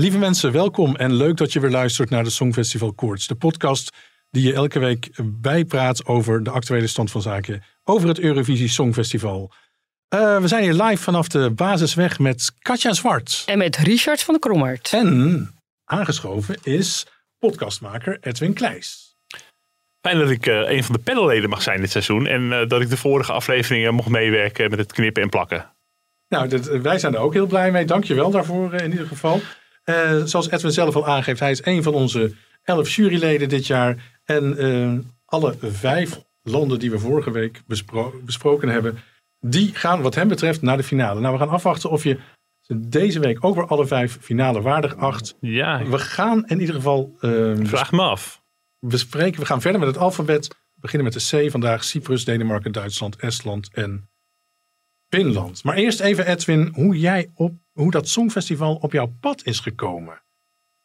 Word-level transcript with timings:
Lieve 0.00 0.18
mensen, 0.18 0.52
welkom 0.52 0.96
en 0.96 1.14
leuk 1.14 1.36
dat 1.36 1.52
je 1.52 1.60
weer 1.60 1.70
luistert 1.70 2.10
naar 2.10 2.24
de 2.24 2.30
Songfestival 2.30 2.92
Koorts. 2.92 3.26
De 3.26 3.34
podcast 3.34 3.90
die 4.30 4.46
je 4.46 4.52
elke 4.52 4.78
week 4.78 5.10
bijpraat 5.24 6.06
over 6.06 6.42
de 6.42 6.50
actuele 6.50 6.86
stand 6.86 7.10
van 7.10 7.22
zaken 7.22 7.62
over 7.84 8.08
het 8.08 8.18
Eurovisie 8.18 8.68
Songfestival. 8.68 9.52
Uh, 10.14 10.40
we 10.40 10.48
zijn 10.48 10.62
hier 10.62 10.82
live 10.82 11.02
vanaf 11.02 11.28
de 11.28 11.50
basisweg 11.50 12.18
met 12.18 12.52
Katja 12.58 12.92
Zwart. 12.92 13.42
En 13.46 13.58
met 13.58 13.76
Richard 13.76 14.22
van 14.22 14.34
de 14.34 14.40
Krommert. 14.40 14.92
En 14.92 15.50
aangeschoven 15.84 16.58
is 16.62 17.06
podcastmaker 17.38 18.18
Edwin 18.20 18.52
Kleijs. 18.52 19.16
Fijn 20.00 20.18
dat 20.18 20.30
ik 20.30 20.46
uh, 20.46 20.70
een 20.70 20.84
van 20.84 20.94
de 20.94 21.02
panelleden 21.02 21.50
mag 21.50 21.62
zijn 21.62 21.80
dit 21.80 21.90
seizoen. 21.90 22.26
En 22.26 22.42
uh, 22.42 22.68
dat 22.68 22.80
ik 22.80 22.90
de 22.90 22.96
vorige 22.96 23.32
afleveringen 23.32 23.94
mocht 23.94 24.08
meewerken 24.08 24.70
met 24.70 24.78
het 24.78 24.92
knippen 24.92 25.22
en 25.22 25.28
plakken. 25.28 25.70
Nou, 26.28 26.48
dat, 26.48 26.66
wij 26.66 26.98
zijn 26.98 27.14
er 27.14 27.20
ook 27.20 27.32
heel 27.32 27.46
blij 27.46 27.70
mee. 27.70 27.84
Dank 27.84 28.04
je 28.04 28.14
wel 28.14 28.30
daarvoor 28.30 28.74
in 28.74 28.90
ieder 28.90 29.06
geval. 29.06 29.40
Uh, 29.90 30.24
zoals 30.24 30.50
Edwin 30.50 30.72
zelf 30.72 30.96
al 30.96 31.06
aangeeft, 31.06 31.40
hij 31.40 31.50
is 31.50 31.64
een 31.64 31.82
van 31.82 31.94
onze 31.94 32.34
elf 32.62 32.90
juryleden 32.90 33.48
dit 33.48 33.66
jaar. 33.66 34.20
En 34.24 34.64
uh, 34.64 34.98
alle 35.24 35.54
vijf 35.60 36.20
landen 36.42 36.78
die 36.78 36.90
we 36.90 36.98
vorige 36.98 37.30
week 37.30 37.62
bespro 37.66 38.20
besproken 38.24 38.68
hebben, 38.68 38.98
die 39.40 39.74
gaan 39.74 40.02
wat 40.02 40.14
hem 40.14 40.28
betreft 40.28 40.62
naar 40.62 40.76
de 40.76 40.82
finale. 40.82 41.20
Nou, 41.20 41.32
we 41.32 41.40
gaan 41.40 41.48
afwachten 41.48 41.90
of 41.90 42.04
je 42.04 42.18
deze 42.76 43.20
week 43.20 43.44
ook 43.44 43.54
weer 43.54 43.66
alle 43.66 43.86
vijf 43.86 44.18
finale 44.20 44.60
waardig 44.60 44.96
acht. 44.96 45.36
Ja. 45.40 45.84
We 45.84 45.98
gaan 45.98 46.46
in 46.46 46.60
ieder 46.60 46.74
geval... 46.74 47.16
Uh, 47.20 47.56
Vraag 47.62 47.92
me 47.92 48.02
af. 48.02 48.42
Bespreken. 48.78 49.40
We 49.40 49.46
gaan 49.46 49.60
verder 49.60 49.80
met 49.80 49.88
het 49.88 49.98
alfabet. 49.98 50.48
We 50.48 50.80
beginnen 50.80 51.12
met 51.12 51.30
de 51.30 51.46
C 51.46 51.50
vandaag. 51.50 51.84
Cyprus, 51.84 52.24
Denemarken, 52.24 52.72
Duitsland, 52.72 53.16
Estland 53.16 53.68
en 53.72 54.08
Finland. 55.08 55.64
Maar 55.64 55.76
eerst 55.76 56.00
even 56.00 56.26
Edwin, 56.26 56.70
hoe 56.74 56.98
jij 56.98 57.30
op 57.34 57.52
hoe 57.80 57.90
dat 57.90 58.08
Songfestival 58.08 58.74
op 58.74 58.92
jouw 58.92 59.12
pad 59.20 59.44
is 59.44 59.60
gekomen. 59.60 60.22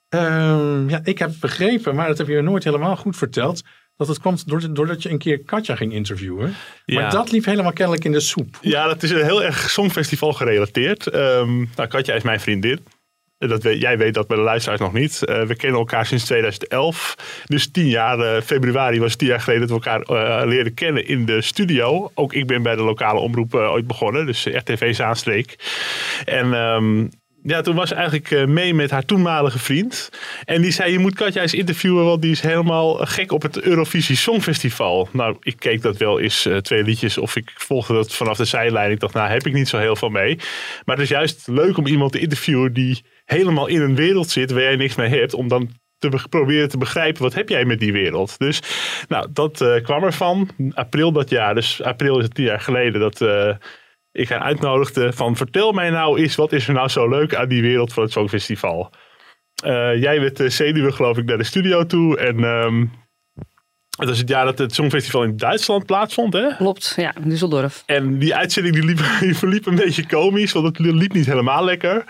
Uh, 0.09 0.83
ja, 0.88 0.99
ik 1.03 1.19
heb 1.19 1.31
begrepen, 1.39 1.95
maar 1.95 2.07
dat 2.07 2.17
heb 2.17 2.27
je 2.27 2.41
nooit 2.41 2.63
helemaal 2.63 2.95
goed 2.95 3.17
verteld. 3.17 3.63
Dat 3.97 4.07
het 4.07 4.19
kwam 4.19 4.35
doordat 4.73 5.03
je 5.03 5.09
een 5.09 5.17
keer 5.17 5.39
Katja 5.39 5.75
ging 5.75 5.93
interviewen. 5.93 6.53
Ja. 6.85 7.02
Maar 7.02 7.11
dat 7.11 7.31
liep 7.31 7.45
helemaal 7.45 7.73
kennelijk 7.73 8.05
in 8.05 8.11
de 8.11 8.19
soep. 8.19 8.57
Ja, 8.61 8.87
dat 8.87 9.03
is 9.03 9.11
heel 9.11 9.43
erg 9.43 9.69
Songfestival 9.69 10.33
gerelateerd. 10.33 11.13
Um, 11.13 11.69
nou, 11.75 11.89
Katja 11.89 12.13
is 12.13 12.23
mijn 12.23 12.39
vriendin. 12.39 12.85
Dat 13.38 13.64
weet, 13.64 13.81
jij 13.81 13.97
weet 13.97 14.14
dat 14.14 14.28
bij 14.28 14.38
de 14.38 14.44
luisteraars 14.44 14.80
nog 14.80 14.94
niet. 14.94 15.22
Uh, 15.25 15.41
we 15.41 15.55
kennen 15.55 15.80
elkaar 15.80 16.05
sinds 16.05 16.25
2011. 16.25 17.16
Dus 17.45 17.72
tien 17.72 17.88
jaar, 17.88 18.19
uh, 18.19 18.42
februari 18.42 19.00
was 19.00 19.16
tien 19.16 19.27
jaar 19.27 19.42
geleden 19.42 19.67
dat 19.67 19.77
we 19.77 19.89
elkaar 19.89 20.42
uh, 20.42 20.47
leerden 20.47 20.73
kennen 20.73 21.08
in 21.08 21.26
de 21.26 21.42
studio. 21.42 22.11
Ook 22.14 22.33
ik 22.33 22.48
ben 22.48 22.64
bij 22.64 22.76
de 22.76 22.82
lokale 22.82 23.20
omroep 23.20 23.54
ooit 23.54 23.87
begonnen, 23.87 24.26
dus 24.26 24.45
RTV 24.45 24.95
Zaanstreek. 24.95 25.55
En 26.26 26.54
um, 26.54 27.09
ja, 27.48 27.61
toen 27.61 27.76
was 27.76 27.89
ze 27.89 27.95
eigenlijk 27.95 28.48
mee 28.48 28.73
met 28.73 28.92
haar 28.92 29.06
toenmalige 29.06 29.60
vriend. 29.60 30.10
En 30.45 30.61
die 30.61 30.72
zei, 30.72 30.92
je 30.92 31.00
moet 31.00 31.16
Katja 31.16 31.42
eens 31.42 31.54
interviewen, 31.54 32.06
want 32.06 32.22
die 32.22 32.32
is 32.32 32.42
helemaal 32.42 32.95
gek 32.95 33.32
op 33.32 33.42
het 33.42 33.61
Eurovisie 33.61 34.16
Songfestival. 34.16 35.10
Nou, 35.11 35.38
ik 35.39 35.56
keek 35.60 35.82
dat 35.82 35.98
wel 35.98 36.20
eens 36.20 36.45
uh, 36.45 36.58
twee 36.58 36.83
liedjes 36.83 37.17
of 37.17 37.36
ik 37.36 37.52
volgde 37.56 37.94
dat 37.94 38.14
vanaf 38.14 38.38
de 38.38 38.45
zijlijn. 38.45 38.92
Ik 38.92 39.00
dacht, 39.00 39.14
nou, 39.14 39.30
heb 39.30 39.48
ik 39.48 39.54
niet 39.54 39.70
zo 39.70 39.78
heel 39.78 39.95
veel 39.95 40.10
mee. 40.10 40.36
Maar 40.86 40.95
het 40.95 41.04
is 41.04 41.10
juist 41.10 41.48
leuk 41.48 41.78
om 41.78 41.88
iemand 41.88 42.11
te 42.11 42.20
interviewen 42.20 42.73
die 42.73 43.04
helemaal 43.26 43.67
in 43.67 43.82
een 43.82 43.95
wereld 43.95 44.30
zit 44.30 44.52
waar 44.52 44.62
jij 44.62 44.76
niks 44.76 44.95
mee 44.95 45.10
hebt, 45.10 45.33
om 45.33 45.48
dan 45.48 45.70
te 45.98 46.27
proberen 46.30 46.70
te 46.70 46.77
begrijpen 46.77 47.22
wat 47.22 47.33
heb 47.33 47.50
jij 47.50 47.66
met 47.66 47.80
die 47.80 47.94
wereld. 47.94 48.39
Dus 48.39 48.62
nou, 49.08 49.27
dat 49.33 49.62
uh, 49.62 49.83
kwam 49.83 50.04
ervan. 50.04 50.50
April 50.73 51.12
dat 51.12 51.30
jaar, 51.30 51.56
dus 51.56 51.82
april 51.82 52.17
is 52.17 52.23
het 52.23 52.36
tien 52.36 52.45
jaar 52.45 52.60
geleden 52.60 53.02
dat 53.02 53.22
ik 54.15 54.30
haar 54.30 54.39
uitnodigde 54.39 55.14
van 55.14 55.36
vertel 55.36 55.71
mij 55.71 55.89
nou 55.89 56.20
eens 56.20 56.36
wat 56.36 56.52
is 56.52 56.67
er 56.67 56.73
nou 56.73 56.87
zo 56.87 57.09
leuk 57.09 57.36
aan 57.36 57.48
die 57.48 57.61
wereld 57.61 57.93
van 57.93 58.03
het 58.03 58.11
Songfestival. 58.11 58.92
Uh, 59.65 60.02
jij 60.02 60.20
werd 60.20 60.39
uh, 60.39 60.49
zenuwen 60.49 60.93
geloof 60.93 61.17
ik 61.17 61.26
naar 61.26 61.37
de 61.37 61.43
studio 61.43 61.86
toe 61.86 62.17
en 62.17 62.43
um, 62.43 62.92
het 63.95 64.10
was 64.10 64.17
het 64.17 64.30
jaar 64.30 64.45
dat 64.45 64.58
het 64.58 64.76
Songfestival 64.76 65.23
in 65.23 65.38
Duitsland 65.38 65.86
plaatsvond, 65.86 66.33
hè? 66.33 66.56
Klopt, 66.56 66.94
ja, 66.95 67.14
in 67.23 67.32
Düsseldorf. 67.32 67.86
En 67.86 68.20
die 68.20 68.36
uitzending 68.36 68.76
die 68.76 68.86
liep, 68.86 69.00
die 69.20 69.36
verliep 69.36 69.66
een 69.66 69.76
beetje 69.76 70.08
komisch, 70.08 70.52
want 70.52 70.66
het 70.66 70.80
liep 70.80 71.14
niet 71.14 71.26
helemaal 71.26 71.64
lekker. 71.64 72.04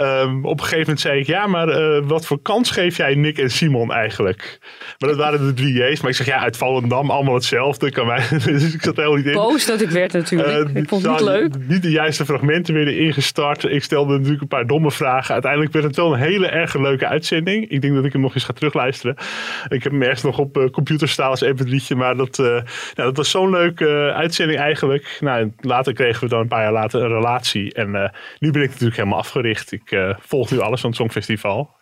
Um, 0.00 0.44
op 0.44 0.52
een 0.52 0.64
gegeven 0.64 0.80
moment 0.80 1.00
zei 1.00 1.20
ik, 1.20 1.26
ja, 1.26 1.46
maar 1.46 1.68
uh, 1.68 2.02
wat 2.04 2.26
voor 2.26 2.42
kans 2.42 2.70
geef 2.70 2.96
jij 2.96 3.14
Nick 3.14 3.38
en 3.38 3.50
Simon 3.50 3.92
eigenlijk? 3.92 4.58
Maar 4.98 5.08
dat 5.08 5.18
waren 5.18 5.46
de 5.46 5.54
drie 5.54 5.74
J's. 5.74 6.00
Maar 6.00 6.10
ik 6.10 6.16
zeg, 6.16 6.26
ja, 6.26 6.38
uit 6.38 6.56
Volendam 6.56 7.10
allemaal 7.10 7.34
hetzelfde. 7.34 7.90
Kan 7.90 8.06
mij, 8.06 8.28
dus 8.44 8.74
ik 8.74 8.82
zat 8.82 8.96
helemaal 8.96 9.16
niet 9.16 9.26
in. 9.26 9.32
Boos 9.32 9.66
dat 9.66 9.80
ik 9.80 9.90
werd 9.90 10.12
natuurlijk. 10.12 10.68
Uh, 10.68 10.76
ik 10.76 10.88
vond 10.88 11.02
het 11.02 11.12
niet 11.12 11.20
leuk. 11.20 11.54
Niet 11.68 11.82
de 11.82 11.90
juiste 11.90 12.24
fragmenten 12.24 12.74
werden 12.74 12.98
ingestart. 12.98 13.64
Ik 13.64 13.82
stelde 13.82 14.12
natuurlijk 14.12 14.42
een 14.42 14.48
paar 14.48 14.66
domme 14.66 14.90
vragen. 14.90 15.32
Uiteindelijk 15.32 15.72
werd 15.72 15.84
het 15.84 15.96
wel 15.96 16.12
een 16.12 16.20
hele 16.20 16.46
erg 16.46 16.74
leuke 16.74 17.06
uitzending. 17.06 17.70
Ik 17.70 17.80
denk 17.80 17.94
dat 17.94 18.04
ik 18.04 18.12
hem 18.12 18.20
nog 18.20 18.34
eens 18.34 18.44
ga 18.44 18.52
terugluisteren. 18.52 19.16
Ik 19.68 19.82
heb 19.82 19.92
hem 19.92 20.02
ergens 20.02 20.22
nog 20.22 20.38
op 20.38 20.56
uh, 20.56 20.70
computer 20.70 21.08
staan 21.08 21.30
als 21.32 21.44
mp3'tje. 21.44 21.96
Maar 21.96 22.16
dat, 22.16 22.38
uh, 22.38 22.46
nou, 22.46 22.64
dat 22.94 23.16
was 23.16 23.30
zo'n 23.30 23.50
leuke 23.50 23.84
uh, 23.84 24.16
uitzending 24.16 24.58
eigenlijk. 24.58 25.16
Nou, 25.20 25.52
later 25.56 25.92
kregen 25.92 26.22
we 26.22 26.28
dan 26.28 26.40
een 26.40 26.48
paar 26.48 26.62
jaar 26.62 26.72
later 26.72 27.02
een 27.02 27.08
relatie. 27.08 27.74
En 27.74 27.88
uh, 27.88 28.08
nu 28.38 28.50
ben 28.50 28.62
ik 28.62 28.70
natuurlijk 28.70 28.96
helemaal 28.96 29.18
afgericht. 29.18 29.72
Ik 29.72 30.14
volg 30.18 30.50
nu 30.50 30.58
alles 30.60 30.80
van 30.80 30.90
het 30.90 30.98
Songfestival. 30.98 31.76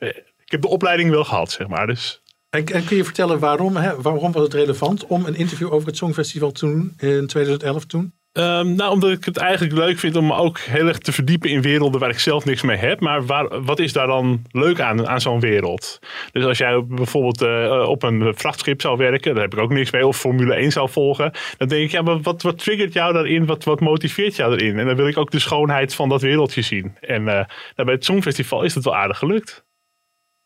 ik 0.44 0.50
heb 0.50 0.60
de 0.60 0.68
opleiding 0.68 1.10
wel 1.10 1.24
gehad, 1.24 1.50
zeg 1.50 1.68
maar. 1.68 1.86
Dus. 1.86 2.22
En, 2.50 2.64
en 2.64 2.84
kun 2.84 2.96
je 2.96 3.04
vertellen 3.04 3.38
waarom, 3.38 3.76
hè, 3.76 4.00
waarom 4.00 4.32
was 4.32 4.42
het 4.42 4.54
relevant 4.54 5.06
om 5.06 5.24
een 5.24 5.36
interview 5.36 5.72
over 5.72 5.86
het 5.86 5.96
Songfestival 5.96 6.52
te 6.52 6.66
doen 6.66 6.94
in 6.96 7.26
2011 7.26 7.84
toen? 7.84 8.19
Um, 8.32 8.74
nou, 8.74 8.92
omdat 8.92 9.10
ik 9.10 9.24
het 9.24 9.36
eigenlijk 9.36 9.74
leuk 9.74 9.98
vind 9.98 10.16
om 10.16 10.26
me 10.26 10.34
ook 10.34 10.58
heel 10.58 10.86
erg 10.86 10.98
te 10.98 11.12
verdiepen 11.12 11.50
in 11.50 11.62
werelden 11.62 12.00
waar 12.00 12.10
ik 12.10 12.18
zelf 12.18 12.44
niks 12.44 12.62
mee 12.62 12.76
heb. 12.76 13.00
Maar 13.00 13.26
waar, 13.26 13.62
wat 13.62 13.78
is 13.78 13.92
daar 13.92 14.06
dan 14.06 14.42
leuk 14.50 14.80
aan, 14.80 15.08
aan 15.08 15.20
zo'n 15.20 15.40
wereld? 15.40 15.98
Dus 16.32 16.44
als 16.44 16.58
jij 16.58 16.84
bijvoorbeeld 16.84 17.42
uh, 17.42 17.88
op 17.88 18.02
een 18.02 18.34
vrachtschip 18.34 18.80
zou 18.80 18.96
werken, 18.96 19.34
daar 19.34 19.42
heb 19.42 19.52
ik 19.52 19.60
ook 19.60 19.70
niks 19.72 19.90
mee, 19.90 20.06
of 20.06 20.18
Formule 20.18 20.54
1 20.54 20.72
zou 20.72 20.90
volgen, 20.90 21.32
dan 21.56 21.68
denk 21.68 21.84
ik, 21.84 21.90
ja, 21.90 22.02
maar 22.02 22.20
wat, 22.20 22.42
wat 22.42 22.58
triggert 22.58 22.92
jou 22.92 23.12
daarin? 23.12 23.46
Wat, 23.46 23.64
wat 23.64 23.80
motiveert 23.80 24.36
jou 24.36 24.50
daarin? 24.50 24.78
En 24.78 24.86
dan 24.86 24.96
wil 24.96 25.08
ik 25.08 25.18
ook 25.18 25.30
de 25.30 25.38
schoonheid 25.38 25.94
van 25.94 26.08
dat 26.08 26.22
wereldje 26.22 26.62
zien. 26.62 26.96
En 27.00 27.20
uh, 27.20 27.26
nou, 27.26 27.46
bij 27.74 27.94
het 27.94 28.04
Songfestival 28.04 28.62
is 28.62 28.74
het 28.74 28.84
wel 28.84 28.96
aardig 28.96 29.18
gelukt. 29.18 29.64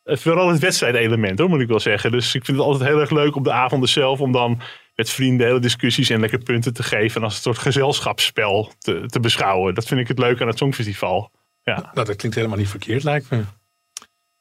Het 0.03 0.23
vooral 0.23 0.49
het 0.49 0.61
wedstrijdelement, 0.61 1.39
hoor, 1.39 1.49
moet 1.49 1.61
ik 1.61 1.69
wel 1.69 1.81
zeggen. 1.81 2.11
Dus 2.11 2.35
ik 2.35 2.45
vind 2.45 2.57
het 2.57 2.67
altijd 2.67 2.89
heel 2.91 3.01
erg 3.01 3.11
leuk 3.11 3.37
op 3.37 3.45
de 3.45 3.53
avonden 3.53 3.89
zelf 3.89 4.21
om 4.21 4.33
dan 4.33 4.61
met 4.95 5.11
vrienden 5.11 5.47
hele 5.47 5.61
discussies 5.61 6.11
en 6.11 6.21
lekker 6.21 6.39
punten 6.39 6.75
te 6.75 6.83
geven. 6.83 7.17
En 7.17 7.27
als 7.27 7.35
een 7.35 7.43
soort 7.43 7.59
gezelschapsspel 7.59 8.73
te, 8.79 9.05
te 9.07 9.21
beschouwen. 9.21 9.75
Dat 9.75 9.87
vind 9.87 10.01
ik 10.01 10.09
het 10.09 10.19
leuk 10.19 10.41
aan 10.41 10.49
het 10.49 10.59
Songfestival. 10.59 11.31
Ja. 11.63 11.91
Nou, 11.95 12.07
dat 12.07 12.17
klinkt 12.17 12.37
helemaal 12.37 12.59
niet 12.59 12.69
verkeerd, 12.69 13.03
lijkt 13.03 13.31
me. 13.31 13.43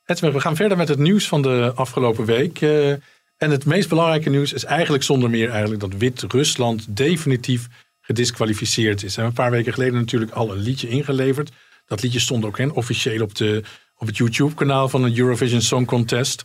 Edwin, 0.05 0.31
we 0.31 0.39
gaan 0.39 0.55
verder 0.55 0.77
met 0.77 0.87
het 0.87 0.99
nieuws 0.99 1.27
van 1.27 1.41
de 1.41 1.71
afgelopen 1.75 2.25
week. 2.25 2.61
Uh, 2.61 2.89
en 3.37 3.51
het 3.51 3.65
meest 3.65 3.89
belangrijke 3.89 4.29
nieuws 4.29 4.53
is 4.53 4.63
eigenlijk 4.63 5.03
zonder 5.03 5.29
meer 5.29 5.49
eigenlijk 5.49 5.81
dat 5.81 5.93
Wit-Rusland 5.93 6.97
definitief 6.97 7.67
gedisqualificeerd 8.01 9.03
is. 9.03 9.17
En 9.17 9.25
een 9.25 9.33
paar 9.33 9.51
weken 9.51 9.73
geleden 9.73 9.99
natuurlijk 9.99 10.31
al 10.31 10.51
een 10.51 10.57
liedje 10.57 10.87
ingeleverd. 10.87 11.51
Dat 11.85 12.01
liedje 12.01 12.19
stond 12.19 12.45
ook 12.45 12.59
in, 12.59 12.71
officieel 12.71 13.21
op, 13.21 13.35
de, 13.35 13.63
op 13.97 14.07
het 14.07 14.17
YouTube-kanaal 14.17 14.89
van 14.89 15.03
de 15.03 15.19
Eurovision 15.19 15.61
Song 15.61 15.85
Contest. 15.85 16.43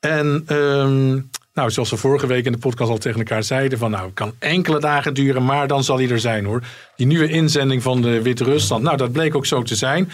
En 0.00 0.44
um, 0.56 1.30
nou, 1.58 1.70
zoals 1.70 1.90
we 1.90 1.96
vorige 1.96 2.26
week 2.26 2.44
in 2.44 2.52
de 2.52 2.58
podcast 2.58 2.90
al 2.90 2.98
tegen 2.98 3.18
elkaar 3.18 3.42
zeiden: 3.42 3.78
van 3.78 3.90
nou, 3.90 4.04
het 4.04 4.14
kan 4.14 4.34
enkele 4.38 4.80
dagen 4.80 5.14
duren, 5.14 5.44
maar 5.44 5.66
dan 5.66 5.84
zal 5.84 5.96
hij 5.96 6.10
er 6.10 6.20
zijn 6.20 6.44
hoor. 6.44 6.62
Die 6.96 7.06
nieuwe 7.06 7.28
inzending 7.28 7.82
van 7.82 8.02
de 8.02 8.22
Wit-Rusland, 8.22 8.82
nou, 8.82 8.96
dat 8.96 9.12
bleek 9.12 9.34
ook 9.34 9.46
zo 9.46 9.62
te 9.62 9.76
zijn. 9.76 10.10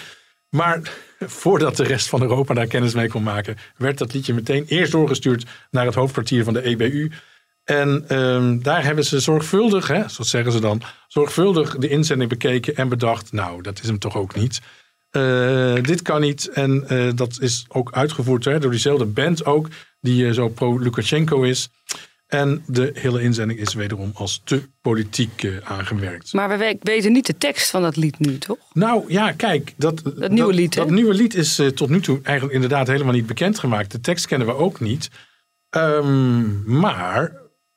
Maar 0.48 0.80
voordat 1.40 1.76
de 1.76 1.84
rest 1.84 2.08
van 2.08 2.22
Europa 2.22 2.54
daar 2.54 2.66
kennis 2.66 2.94
mee 2.94 3.08
kon 3.08 3.22
maken, 3.22 3.56
werd 3.76 3.98
dat 3.98 4.12
liedje 4.12 4.34
meteen 4.34 4.64
eerst 4.66 4.92
doorgestuurd 4.92 5.46
naar 5.70 5.86
het 5.86 5.94
hoofdkwartier 5.94 6.44
van 6.44 6.52
de 6.52 6.62
EBU. 6.62 7.10
En 7.64 8.18
um, 8.18 8.62
daar 8.62 8.84
hebben 8.84 9.04
ze 9.04 9.20
zorgvuldig, 9.20 9.88
hè, 9.88 10.08
zo 10.08 10.22
zeggen 10.22 10.52
ze 10.52 10.60
dan, 10.60 10.82
zorgvuldig 11.08 11.76
de 11.76 11.88
inzending 11.88 12.30
bekeken 12.30 12.76
en 12.76 12.88
bedacht: 12.88 13.32
nou, 13.32 13.62
dat 13.62 13.80
is 13.80 13.86
hem 13.86 13.98
toch 13.98 14.16
ook 14.16 14.34
niet. 14.34 14.60
dit 15.86 16.02
kan 16.02 16.20
niet. 16.20 16.48
En 16.48 16.86
dat 17.16 17.36
is 17.40 17.64
ook 17.68 17.92
uitgevoerd 17.92 18.44
hè, 18.44 18.58
door 18.58 18.70
diezelfde 18.70 19.04
band 19.04 19.44
ook, 19.44 19.68
die 20.04 20.32
zo 20.32 20.48
pro-Lukashenko 20.48 21.42
is. 21.42 21.68
En 22.26 22.62
de 22.66 22.90
hele 22.94 23.22
inzending 23.22 23.60
is 23.60 23.74
wederom 23.74 24.10
als 24.14 24.40
te 24.44 24.68
politiek 24.80 25.42
uh, 25.42 25.56
aangemerkt. 25.64 26.32
Maar 26.32 26.48
we 26.48 26.78
weten 26.80 27.12
niet 27.12 27.26
de 27.26 27.36
tekst 27.38 27.70
van 27.70 27.82
dat 27.82 27.96
lied 27.96 28.18
nu, 28.18 28.38
toch? 28.38 28.58
Nou 28.72 29.04
ja, 29.12 29.32
kijk. 29.32 29.72
Dat, 29.76 30.02
dat 30.16 30.30
nieuwe 30.30 30.52
lied, 30.52 30.74
Dat, 30.74 30.90
nieuwe 30.90 31.14
lied 31.14 31.34
is 31.34 31.60
uh, 31.60 31.68
tot 31.68 31.88
nu 31.88 32.00
toe 32.00 32.20
eigenlijk 32.22 32.54
inderdaad 32.54 32.86
helemaal 32.86 33.12
niet 33.12 33.26
bekendgemaakt. 33.26 33.90
De 33.90 34.00
tekst 34.00 34.26
kennen 34.26 34.46
we 34.46 34.54
ook 34.54 34.80
niet. 34.80 35.10
Um, 35.70 36.62
maar 36.78 37.32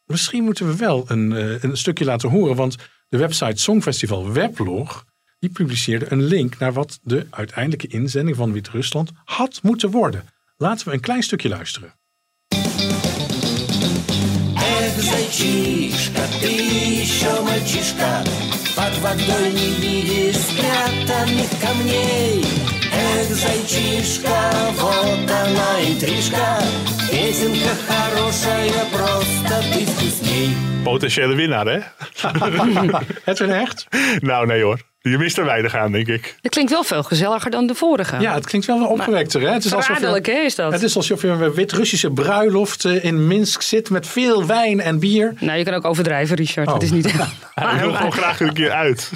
misschien 0.06 0.44
moeten 0.44 0.68
we 0.68 0.76
wel 0.76 1.06
een, 1.08 1.32
uh, 1.32 1.64
een 1.64 1.78
stukje 1.78 2.06
laten 2.06 2.30
horen. 2.30 2.56
Want 2.56 2.76
de 3.10 3.18
website 3.18 3.62
Songfestival 3.62 4.32
Weblog... 4.32 5.06
die 5.40 5.50
publiceerde 5.50 6.06
een 6.10 6.24
link 6.24 6.58
naar 6.58 6.74
wat 6.74 7.00
de 7.04 7.28
uiteindelijke 7.30 7.88
inzending 7.88 8.38
van 8.38 8.54
Wit-Rusland 8.54 9.12
had 9.26 9.60
moeten 9.64 9.92
worden. 9.92 10.26
Laten 10.58 10.88
we 10.88 10.94
een 10.94 11.00
klein 11.00 11.24
stukje 11.24 11.50
luisteren. 11.50 11.96
Зайчишка, 15.02 16.22
ты 16.42 16.48
еще 16.48 17.42
мальчишка, 17.42 18.24
Под 18.76 18.98
водой 19.00 19.52
не 19.54 19.70
видишь 19.80 20.38
спрятанных 20.38 21.50
камней. 21.62 22.44
Эх, 22.97 23.29
зайчишка, 23.29 24.37
вот 24.79 25.31
она 25.31 25.81
интрижка, 25.89 26.59
Песенка 27.11 27.75
хорошая, 27.89 28.85
просто 28.93 29.63
ты 29.73 29.87
вкусней. 29.87 30.57
Potentiële 30.83 31.35
winnaar, 31.35 31.67
hè? 31.67 31.79
Het 33.25 33.41
is 33.41 33.49
echt? 33.49 33.87
Nou, 34.21 34.47
nee 34.47 34.63
hoor. 34.63 34.81
Je 35.03 35.19
mist 35.19 35.39
er 35.39 35.45
weinig 35.45 35.75
aan, 35.75 35.93
denk 35.93 36.07
ik. 36.07 36.37
Het 36.41 36.53
klinkt 36.53 36.71
wel 36.71 36.85
veel 36.85 37.03
gezelliger 37.03 37.51
dan 37.51 37.67
de 37.67 37.75
vorige. 37.75 38.21
Ja, 38.21 38.35
het 38.35 38.47
klinkt 38.47 38.67
wel 38.67 38.79
wel 38.79 38.89
opgewekter. 38.89 39.41
Hè? 39.41 39.53
Het 39.53 39.65
is 39.65 39.75
alsof 39.75 40.01
je, 40.01 40.07
hè, 40.23 40.33
is 40.33 40.55
dat? 40.55 40.73
Het 40.73 40.83
is 40.83 40.97
alsof 40.97 41.23
je 41.23 41.29
een 41.29 41.53
wit-Russische 41.53 42.11
bruiloft 42.11 42.85
eh, 42.85 43.05
in 43.05 43.27
Minsk 43.27 43.63
zit 43.63 43.91
met 43.91 44.07
veel 44.07 44.47
wijn 44.47 44.81
en 44.81 44.99
bier. 44.99 45.35
Nou, 45.39 45.59
je 45.59 45.65
kan 45.65 45.75
ook 45.75 45.85
overdrijven, 45.85 46.37
Richard. 46.37 46.73
Het 46.73 46.83
is 46.83 46.89
oh. 46.89 46.95
niet... 46.95 47.07
ik 47.07 47.81
wil 47.81 47.95
gewoon 47.95 48.13
graag 48.13 48.41
een 48.41 48.53
keer 48.53 48.71
uit. 48.71 49.11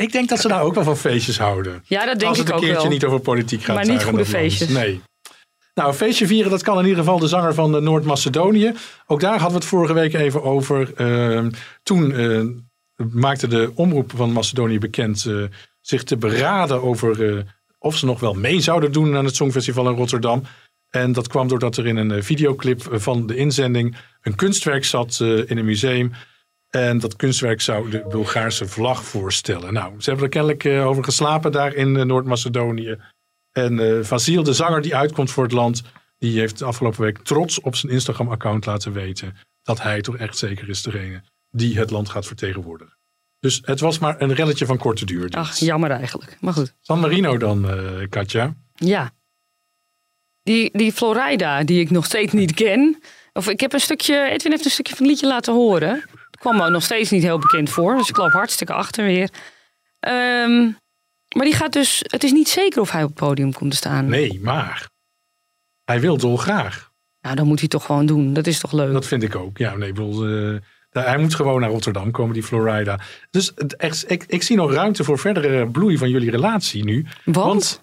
ik 0.00 0.12
denk 0.12 0.28
dat 0.28 0.40
ze 0.40 0.48
daar 0.48 0.62
ook 0.62 0.74
wel 0.74 0.84
van 0.84 0.96
feestjes 0.96 1.38
houden. 1.38 1.84
Ja, 1.86 2.06
dat 2.06 2.18
denk 2.18 2.36
ik 2.36 2.40
ook 2.40 2.46
wel. 2.46 2.54
Als 2.54 2.60
het 2.60 2.62
een 2.62 2.68
keertje 2.68 2.88
niet 2.88 3.04
over 3.04 3.20
politiek 3.20 3.62
gaat. 3.62 3.76
Maar 3.76 3.86
niet 3.86 4.04
goede 4.04 4.24
feestjes. 4.24 4.68
Nee. 4.68 5.00
Nou, 5.74 5.88
een 5.88 5.98
feestje 5.98 6.26
vieren, 6.26 6.50
dat 6.50 6.62
kan 6.62 6.78
in 6.78 6.84
ieder 6.84 6.98
geval 6.98 7.18
de 7.18 7.28
zanger 7.28 7.54
van 7.54 7.76
eh, 7.76 7.82
Noord-Macedonië. 7.82 8.72
Ook 9.06 9.20
daar 9.20 9.30
hadden 9.30 9.48
we 9.48 9.54
het 9.54 9.64
vorige 9.64 9.92
week 9.92 10.14
even 10.14 10.42
over. 10.42 10.92
Uh, 10.96 11.46
toen 11.82 12.10
uh, 12.10 12.46
maakte 13.12 13.46
de 13.46 13.72
omroep 13.74 14.12
van 14.16 14.32
Macedonië 14.32 14.78
bekend 14.78 15.24
uh, 15.24 15.44
zich 15.80 16.04
te 16.04 16.16
beraden 16.16 16.82
over 16.82 17.44
of 17.78 17.96
ze 17.96 18.06
nog 18.06 18.20
wel 18.20 18.34
mee 18.34 18.60
zouden 18.60 18.92
doen 18.92 19.16
aan 19.16 19.24
het 19.24 19.36
Songfestival 19.36 19.88
in 19.88 19.96
Rotterdam. 19.96 20.42
En 20.90 21.12
dat 21.12 21.28
kwam 21.28 21.48
doordat 21.48 21.76
er 21.76 21.86
in 21.86 21.96
een 21.96 22.24
videoclip 22.24 22.88
van 22.90 23.26
de 23.26 23.36
inzending 23.36 23.96
een 24.22 24.34
kunstwerk 24.34 24.84
zat 24.84 25.20
in 25.20 25.58
een 25.58 25.64
museum. 25.64 26.12
En 26.70 26.98
dat 26.98 27.16
kunstwerk 27.16 27.60
zou 27.60 27.90
de 27.90 28.04
Bulgaarse 28.08 28.68
vlag 28.68 29.04
voorstellen. 29.04 29.72
Nou, 29.72 29.94
ze 29.98 30.10
hebben 30.10 30.24
er 30.24 30.32
kennelijk 30.32 30.86
over 30.86 31.04
geslapen 31.04 31.52
daar 31.52 31.74
in 31.74 32.06
Noord-Macedonië. 32.06 32.96
En 33.52 33.78
uh, 33.78 34.04
Vasil, 34.04 34.42
de 34.42 34.52
zanger 34.52 34.82
die 34.82 34.96
uitkomt 34.96 35.30
voor 35.30 35.42
het 35.42 35.52
land, 35.52 35.82
die 36.18 36.38
heeft 36.38 36.58
de 36.58 36.64
afgelopen 36.64 37.00
week 37.00 37.18
trots 37.18 37.60
op 37.60 37.76
zijn 37.76 37.92
Instagram-account 37.92 38.66
laten 38.66 38.92
weten 38.92 39.36
dat 39.62 39.82
hij 39.82 40.00
toch 40.00 40.16
echt 40.16 40.38
zeker 40.38 40.68
is 40.68 40.82
degene 40.82 41.22
die 41.50 41.78
het 41.78 41.90
land 41.90 42.08
gaat 42.08 42.26
vertegenwoordigen. 42.26 42.98
Dus 43.40 43.60
het 43.64 43.80
was 43.80 43.98
maar 43.98 44.20
een 44.20 44.34
relletje 44.34 44.66
van 44.66 44.78
korte 44.78 45.04
duur. 45.04 45.30
Ach, 45.30 45.56
jammer 45.58 45.90
eigenlijk. 45.90 46.36
Maar 46.40 46.52
goed. 46.52 46.74
San 46.80 47.00
Marino 47.00 47.38
dan, 47.38 47.66
Katja. 48.08 48.54
Ja. 48.74 49.10
Die, 50.42 50.78
die 50.78 50.92
Florida, 50.92 51.64
die 51.64 51.80
ik 51.80 51.90
nog 51.90 52.04
steeds 52.04 52.32
niet 52.32 52.54
ken. 52.54 53.02
Of 53.32 53.48
ik 53.48 53.60
heb 53.60 53.72
een 53.72 53.80
stukje, 53.80 54.28
Edwin 54.28 54.50
heeft 54.52 54.64
een 54.64 54.70
stukje 54.70 54.96
van 54.96 55.02
het 55.02 55.12
liedje 55.12 55.26
laten 55.26 55.54
horen. 55.54 56.04
Kwam 56.40 56.56
me 56.56 56.70
nog 56.70 56.82
steeds 56.82 57.10
niet 57.10 57.22
heel 57.22 57.38
bekend 57.38 57.70
voor. 57.70 57.96
Dus 57.96 58.08
ik 58.08 58.16
loop 58.16 58.32
hartstikke 58.32 58.72
achter 58.72 59.04
weer. 59.04 59.30
Um, 60.08 60.76
maar 61.36 61.44
die 61.44 61.54
gaat 61.54 61.72
dus, 61.72 62.00
het 62.06 62.24
is 62.24 62.32
niet 62.32 62.48
zeker 62.48 62.80
of 62.80 62.90
hij 62.90 63.02
op 63.02 63.08
het 63.08 63.18
podium 63.18 63.52
komt 63.52 63.70
te 63.70 63.76
staan. 63.76 64.06
Nee, 64.06 64.40
maar 64.42 64.88
hij 65.84 66.00
wil 66.00 66.16
dolgraag. 66.16 66.90
Nou, 67.20 67.36
dan 67.36 67.46
moet 67.46 67.58
hij 67.58 67.68
toch 67.68 67.84
gewoon 67.84 68.06
doen. 68.06 68.32
Dat 68.32 68.46
is 68.46 68.58
toch 68.58 68.72
leuk? 68.72 68.92
Dat 68.92 69.06
vind 69.06 69.22
ik 69.22 69.36
ook. 69.36 69.58
Ja, 69.58 69.76
nee, 69.76 69.92
bedoel, 69.92 70.28
uh, 70.28 70.58
hij 70.90 71.18
moet 71.18 71.34
gewoon 71.34 71.60
naar 71.60 71.70
Rotterdam 71.70 72.10
komen, 72.10 72.34
die 72.34 72.42
Florida. 72.42 73.00
Dus 73.30 73.54
echt, 73.54 74.10
ik, 74.10 74.24
ik 74.26 74.42
zie 74.42 74.56
nog 74.56 74.72
ruimte 74.72 75.04
voor 75.04 75.18
verdere 75.18 75.70
bloei 75.70 75.98
van 75.98 76.10
jullie 76.10 76.30
relatie 76.30 76.84
nu. 76.84 77.06
Want? 77.24 77.36
Want 77.46 77.80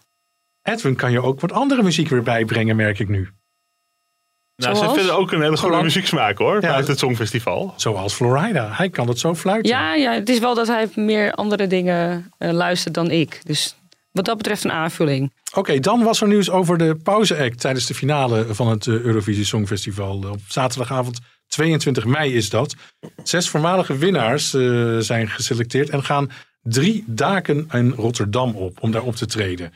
Edwin 0.61 0.95
kan 0.95 1.11
je 1.11 1.21
ook 1.21 1.39
wat 1.39 1.51
andere 1.51 1.83
muziek 1.83 2.07
weer 2.07 2.23
bijbrengen, 2.23 2.75
merk 2.75 2.99
ik 2.99 3.09
nu. 3.09 3.29
Nou, 4.57 4.75
ze 4.75 4.89
vinden 4.93 5.17
ook 5.17 5.31
een 5.31 5.41
hele 5.41 5.57
goede 5.57 5.81
muzieksmaak 5.81 6.37
hoor, 6.37 6.61
ja, 6.61 6.83
het 6.83 6.99
Songfestival. 6.99 7.73
Zoals 7.75 8.13
Florida. 8.13 8.69
Hij 8.71 8.89
kan 8.89 9.07
het 9.07 9.19
zo 9.19 9.35
fluiten. 9.35 9.71
Ja, 9.71 9.93
ja, 9.93 10.13
het 10.13 10.29
is 10.29 10.39
wel 10.39 10.55
dat 10.55 10.67
hij 10.67 10.89
meer 10.95 11.31
andere 11.31 11.67
dingen 11.67 12.31
uh, 12.39 12.51
luistert 12.51 12.93
dan 12.93 13.11
ik. 13.11 13.39
Dus 13.43 13.75
wat 14.11 14.25
dat 14.25 14.37
betreft 14.37 14.63
een 14.63 14.71
aanvulling. 14.71 15.33
Oké, 15.53 15.79
dan 15.79 16.03
was 16.03 16.21
er 16.21 16.27
nieuws 16.27 16.49
over 16.49 16.77
de 16.77 16.95
pauze-act 17.03 17.59
tijdens 17.59 17.85
de 17.85 17.93
finale 17.93 18.45
van 18.49 18.67
het 18.67 18.85
uh, 18.85 19.01
Eurovisie 19.01 19.45
Songfestival. 19.45 20.23
Op 20.31 20.39
zaterdagavond 20.47 21.19
22 21.47 22.05
mei 22.05 22.33
is 22.33 22.49
dat. 22.49 22.75
Zes 23.23 23.49
voormalige 23.49 23.97
winnaars 23.97 24.53
uh, 24.53 24.97
zijn 24.99 25.29
geselecteerd 25.29 25.89
en 25.89 26.03
gaan 26.03 26.31
drie 26.61 27.03
daken 27.07 27.67
in 27.71 27.93
Rotterdam 27.97 28.55
op 28.55 28.77
om 28.81 28.91
daar 28.91 29.03
op 29.03 29.15
te 29.15 29.25
treden. 29.25 29.73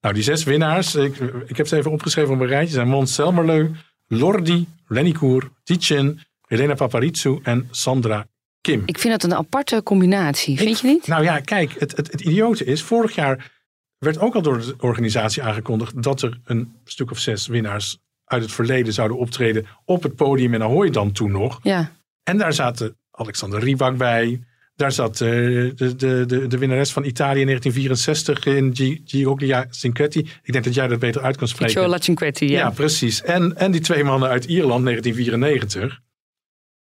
Nou, 0.00 0.14
die 0.14 0.24
zes 0.24 0.44
winnaars, 0.44 0.94
ik, 0.94 1.16
ik 1.46 1.56
heb 1.56 1.66
ze 1.66 1.76
even 1.76 1.90
opgeschreven 1.90 2.34
op 2.34 2.40
een 2.40 2.46
rijtje, 2.46 2.74
zijn 2.74 2.88
Mons 2.88 3.14
Selmerleu, 3.14 3.70
Lordi, 4.06 4.66
Lenikour, 4.86 5.50
Tietjen, 5.62 6.20
Helena 6.46 6.74
Paparizou 6.74 7.40
en 7.42 7.68
Sandra 7.70 8.26
Kim. 8.60 8.82
Ik 8.86 8.98
vind 8.98 9.20
dat 9.20 9.30
een 9.30 9.38
aparte 9.38 9.82
combinatie, 9.82 10.58
vind 10.58 10.80
je 10.80 10.86
niet? 10.86 11.06
Nou 11.06 11.22
ja, 11.22 11.40
kijk, 11.40 11.74
het, 11.78 11.96
het, 11.96 12.12
het 12.12 12.20
idiote 12.20 12.64
is, 12.64 12.82
vorig 12.82 13.14
jaar 13.14 13.52
werd 13.98 14.18
ook 14.18 14.34
al 14.34 14.42
door 14.42 14.58
de 14.58 14.74
organisatie 14.78 15.42
aangekondigd 15.42 16.02
dat 16.02 16.22
er 16.22 16.40
een 16.44 16.76
stuk 16.84 17.10
of 17.10 17.18
zes 17.18 17.46
winnaars 17.46 17.98
uit 18.24 18.42
het 18.42 18.52
verleden 18.52 18.92
zouden 18.92 19.18
optreden 19.18 19.66
op 19.84 20.02
het 20.02 20.16
podium 20.16 20.54
in 20.54 20.62
Ahoy 20.62 20.90
dan 20.90 21.12
toen 21.12 21.30
nog. 21.30 21.60
Ja. 21.62 21.92
En 22.22 22.38
daar 22.38 22.52
zaten 22.52 22.96
Alexander 23.10 23.60
Rybak 23.60 23.96
bij, 23.96 24.44
daar 24.76 24.92
zat 24.92 25.20
uh, 25.20 25.28
de, 25.28 25.96
de, 25.96 26.24
de, 26.26 26.46
de 26.46 26.58
winnares 26.58 26.92
van 26.92 27.04
Italië 27.04 27.40
in 27.40 27.46
1964 27.46 28.46
in 28.46 29.00
Gioglia 29.04 29.66
Cinquetti. 29.70 30.18
Ik 30.42 30.52
denk 30.52 30.64
dat 30.64 30.74
jij 30.74 30.88
dat 30.88 30.98
beter 30.98 31.22
uit 31.22 31.36
kan 31.36 31.48
spreken. 31.48 31.74
Giola 31.74 31.98
Cinquetti, 31.98 32.48
ja. 32.48 32.58
Ja, 32.58 32.70
precies. 32.70 33.22
En, 33.22 33.56
en 33.56 33.70
die 33.70 33.80
twee 33.80 34.04
mannen 34.04 34.28
uit 34.28 34.44
Ierland, 34.44 34.84
1994. 34.84 36.00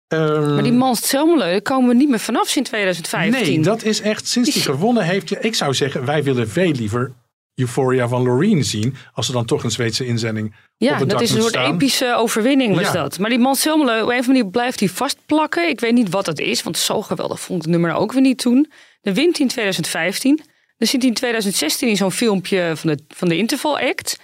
Um, 0.07 0.53
maar 0.53 0.63
die 0.63 0.71
Mans 0.71 1.09
Zelmelo, 1.09 1.59
komen 1.59 1.89
we 1.89 1.95
niet 1.95 2.09
meer 2.09 2.19
vanaf 2.19 2.47
sinds 2.47 2.69
2015. 2.69 3.43
Nee, 3.43 3.61
dat 3.61 3.83
is 3.83 4.01
echt 4.01 4.27
sinds 4.27 4.53
die 4.53 4.61
gewonnen 4.61 5.03
heeft. 5.03 5.43
Ik 5.43 5.55
zou 5.55 5.73
zeggen, 5.73 6.05
wij 6.05 6.23
willen 6.23 6.49
veel 6.49 6.71
liever 6.71 7.13
Euphoria 7.55 8.07
van 8.07 8.23
Loreen 8.23 8.63
zien. 8.63 8.95
Als 9.13 9.27
er 9.27 9.33
dan 9.33 9.45
toch 9.45 9.63
een 9.63 9.71
Zweedse 9.71 10.05
inzending 10.05 10.55
ja, 10.77 11.05
dat 11.05 11.21
is 11.21 11.31
een 11.31 11.41
soort 11.41 11.55
epische 11.55 12.15
overwinning 12.15 12.75
was 12.75 12.91
dat. 12.91 13.19
Maar 13.19 13.29
die 13.29 13.39
man 13.39 13.55
Selmelo, 13.55 14.03
op 14.03 14.09
een 14.09 14.19
of 14.19 14.27
manier 14.27 14.47
blijft 14.47 14.79
hij 14.79 14.89
vastplakken. 14.89 15.69
Ik 15.69 15.79
weet 15.79 15.93
niet 15.93 16.09
wat 16.09 16.25
het 16.25 16.39
is, 16.39 16.63
want 16.63 16.77
zo 16.77 17.01
geweldig 17.01 17.39
vond 17.39 17.61
het 17.61 17.71
nummer 17.71 17.93
ook 17.93 18.11
weer 18.11 18.21
niet 18.21 18.37
toen. 18.37 18.71
Dan 19.01 19.13
wint 19.13 19.37
hij 19.37 19.45
in 19.45 19.51
2015. 19.51 20.41
Dan 20.77 20.87
zit 20.87 21.01
hij 21.01 21.09
in 21.09 21.15
2016 21.15 21.89
in 21.89 21.95
zo'n 21.95 22.11
filmpje 22.11 22.71
van 22.75 22.89
de, 22.89 23.03
van 23.07 23.27
de 23.27 23.37
Interval 23.37 23.79
Act. 23.79 24.19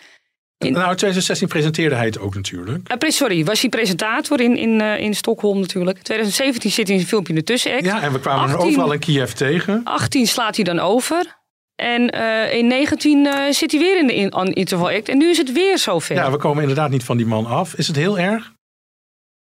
In... 0.57 0.71
Nou, 0.71 0.89
in 0.89 0.95
2016 0.95 1.47
presenteerde 1.47 1.95
hij 1.95 2.05
het 2.05 2.19
ook 2.19 2.35
natuurlijk. 2.35 3.03
Uh, 3.03 3.09
sorry, 3.09 3.43
was 3.43 3.61
hij 3.61 3.69
presentator 3.69 4.41
in, 4.41 4.57
in, 4.57 4.79
uh, 4.81 4.99
in 4.99 5.13
Stockholm 5.13 5.59
natuurlijk. 5.59 5.97
In 5.97 6.03
2017 6.03 6.71
zit 6.71 6.87
hij 6.87 6.95
in 6.95 7.01
een 7.01 7.07
filmpje 7.07 7.33
in 7.33 7.39
de 7.39 7.45
tussenact. 7.45 7.85
Ja, 7.85 8.01
en 8.01 8.11
we 8.11 8.19
kwamen 8.19 8.49
18, 8.49 8.67
overal 8.67 8.91
in 8.91 8.99
Kiev 8.99 9.31
tegen. 9.31 9.81
18 9.83 10.27
slaat 10.27 10.55
hij 10.55 10.65
dan 10.65 10.79
over. 10.79 11.40
En 11.81 12.15
uh, 12.15 12.53
in 12.53 12.67
19 12.67 13.25
uh, 13.25 13.49
zit 13.49 13.71
hij 13.71 13.79
weer 13.79 13.99
in 13.99 14.07
de 14.07 14.15
in 14.15 14.53
interval 14.53 14.89
act. 14.89 15.09
En 15.09 15.17
nu 15.17 15.29
is 15.29 15.37
het 15.37 15.51
weer 15.51 15.77
zover. 15.77 16.15
Ja, 16.15 16.31
we 16.31 16.37
komen 16.37 16.61
inderdaad 16.61 16.89
niet 16.89 17.03
van 17.03 17.17
die 17.17 17.25
man 17.25 17.45
af. 17.45 17.73
Is 17.73 17.87
het 17.87 17.95
heel 17.95 18.19
erg? 18.19 18.53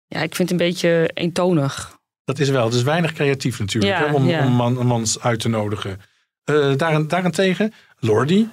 Ja, 0.07 0.21
ik 0.21 0.35
vind 0.35 0.51
het 0.51 0.61
een 0.61 0.67
beetje 0.67 1.11
eentonig. 1.15 1.99
Dat 2.25 2.39
is 2.39 2.49
wel. 2.49 2.65
Het 2.65 2.75
is 2.75 2.83
weinig 2.83 3.13
creatief 3.13 3.59
natuurlijk 3.59 3.99
ja, 3.99 4.07
hè, 4.07 4.15
om, 4.15 4.29
ja. 4.29 4.47
om 4.47 4.53
man, 4.53 4.87
mans 4.87 5.21
uit 5.21 5.41
te 5.41 5.49
nodigen. 5.49 6.01
Uh, 6.51 6.77
daarentegen, 6.77 7.73
Lordi. 7.99 8.49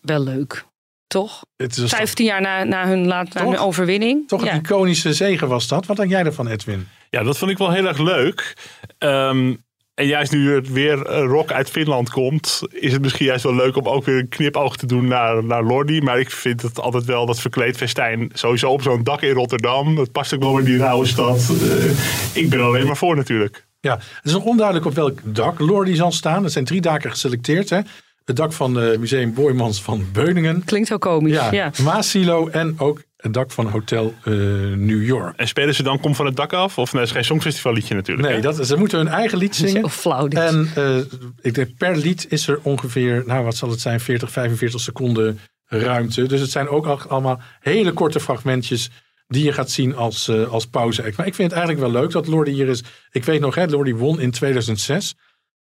Wel 0.00 0.20
leuk. 0.20 0.64
Toch? 1.06 1.40
Het 1.56 1.76
is 1.76 1.90
15 1.90 2.24
jaar 2.24 2.40
na, 2.40 2.64
na, 2.64 2.86
hun, 2.86 3.06
laat, 3.06 3.34
na 3.34 3.44
hun 3.44 3.58
overwinning. 3.58 4.28
Toch 4.28 4.46
een 4.46 4.56
iconische 4.56 5.12
zegen 5.12 5.48
was 5.48 5.68
dat. 5.68 5.86
Wat 5.86 5.96
denk 5.96 6.10
jij 6.10 6.24
ervan, 6.24 6.48
Edwin? 6.48 6.88
Ja, 7.10 7.22
dat 7.22 7.38
vond 7.38 7.50
ik 7.50 7.58
wel 7.58 7.70
heel 7.70 7.86
erg 7.86 7.98
leuk. 7.98 8.56
Um, 8.98 9.64
en 10.00 10.06
juist 10.06 10.32
nu 10.32 10.54
er 10.54 10.62
weer 10.62 10.98
rock 11.08 11.52
uit 11.52 11.70
Finland 11.70 12.10
komt, 12.10 12.60
is 12.70 12.92
het 12.92 13.02
misschien 13.02 13.26
juist 13.26 13.44
wel 13.44 13.54
leuk 13.54 13.76
om 13.76 13.88
ook 13.88 14.04
weer 14.04 14.18
een 14.18 14.28
knipoog 14.28 14.76
te 14.76 14.86
doen 14.86 15.06
naar, 15.06 15.44
naar 15.44 15.64
Lordi. 15.64 16.00
Maar 16.00 16.20
ik 16.20 16.30
vind 16.30 16.62
het 16.62 16.80
altijd 16.80 17.04
wel 17.04 17.26
dat 17.26 17.40
verkleedfestijn 17.40 18.30
sowieso 18.32 18.70
op 18.70 18.82
zo'n 18.82 19.02
dak 19.02 19.22
in 19.22 19.34
Rotterdam. 19.34 19.96
Dat 19.96 20.12
past 20.12 20.34
ook 20.34 20.42
wel 20.42 20.58
in 20.58 20.64
die 20.64 20.78
rauwe 20.78 21.06
stad. 21.06 21.50
Uh, 21.62 22.42
ik 22.42 22.50
ben 22.50 22.60
alleen 22.60 22.86
maar 22.86 22.96
voor 22.96 23.16
natuurlijk. 23.16 23.66
Ja, 23.80 23.94
het 23.96 24.24
is 24.24 24.32
nog 24.32 24.44
onduidelijk 24.44 24.86
op 24.86 24.94
welk 24.94 25.18
dak 25.22 25.58
Lordi 25.58 25.94
zal 25.94 26.12
staan. 26.12 26.44
Er 26.44 26.50
zijn 26.50 26.64
drie 26.64 26.80
daken 26.80 27.10
geselecteerd. 27.10 27.70
Hè? 27.70 27.80
het 28.24 28.36
dak 28.36 28.52
van 28.52 28.74
het 28.74 29.00
Museum 29.00 29.34
Boymans 29.34 29.82
van 29.82 30.06
Beuningen. 30.12 30.64
Klinkt 30.64 30.88
zo 30.88 30.98
komisch. 30.98 31.32
Ja, 31.32 31.52
Ja. 31.52 31.72
Maasilo 31.82 32.48
en 32.48 32.74
ook 32.78 33.02
het 33.20 33.34
dak 33.34 33.50
van 33.50 33.66
Hotel 33.66 34.14
eh, 34.24 34.32
New 34.76 35.04
York. 35.04 35.36
En 35.36 35.48
spelen 35.48 35.74
ze 35.74 35.82
dan 35.82 36.00
Kom 36.00 36.14
van 36.14 36.26
het 36.26 36.36
dak 36.36 36.52
af? 36.52 36.78
Of 36.78 36.92
nee, 36.92 37.00
dat 37.00 37.10
is 37.10 37.16
geen 37.16 37.24
songfestival 37.24 37.72
liedje 37.72 37.94
natuurlijk. 37.94 38.28
Nee, 38.28 38.36
hè? 38.36 38.42
dat, 38.42 38.66
ze 38.66 38.76
moeten 38.76 38.98
hun 38.98 39.08
eigen 39.08 39.38
lied 39.38 39.56
zingen. 39.56 39.80
Zo 39.82 39.88
flauw 39.88 40.28
dit. 40.28 40.38
En 40.38 40.70
eh, 40.74 40.96
ik 41.40 41.54
denk 41.54 41.76
per 41.76 41.96
lied 41.96 42.26
is 42.28 42.48
er 42.48 42.58
ongeveer, 42.62 43.22
nou 43.26 43.44
wat 43.44 43.56
zal 43.56 43.70
het 43.70 43.80
zijn, 43.80 44.00
40, 44.00 44.30
45 44.30 44.80
seconden 44.80 45.40
ruimte. 45.66 46.26
Dus 46.26 46.40
het 46.40 46.50
zijn 46.50 46.68
ook 46.68 46.86
al- 46.86 47.00
allemaal 47.08 47.40
hele 47.60 47.92
korte 47.92 48.20
fragmentjes 48.20 48.90
die 49.28 49.44
je 49.44 49.52
gaat 49.52 49.70
zien 49.70 49.96
als, 49.96 50.28
eh 50.28 50.48
als 50.48 50.66
pauze. 50.66 51.02
Maar 51.16 51.26
ik 51.26 51.34
vind 51.34 51.50
het 51.50 51.60
eigenlijk 51.60 51.92
wel 51.92 52.02
leuk 52.02 52.10
dat 52.10 52.26
Lordi 52.26 52.50
hier 52.52 52.68
is. 52.68 52.82
Ik 53.10 53.24
weet 53.24 53.40
nog, 53.40 53.54
hè, 53.54 53.66
Lordi 53.66 53.94
won 53.94 54.20
in 54.20 54.30
2006. 54.30 55.14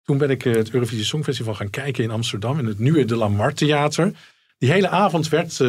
Toen 0.05 0.19
ben 0.19 0.31
ik 0.31 0.43
het 0.43 0.71
Eurovisie 0.71 1.05
Songfestival 1.05 1.55
gaan 1.55 1.71
kijken 1.71 2.05
in 2.05 2.11
Amsterdam. 2.11 2.59
In 2.59 2.67
het 2.67 2.79
nieuwe 2.79 3.05
De 3.05 3.17
La 3.17 3.29
Mar 3.29 3.55
Theater. 3.55 4.13
Die 4.59 4.71
hele 4.71 4.89
avond 4.89 5.29
werd, 5.29 5.61
eh, 5.61 5.69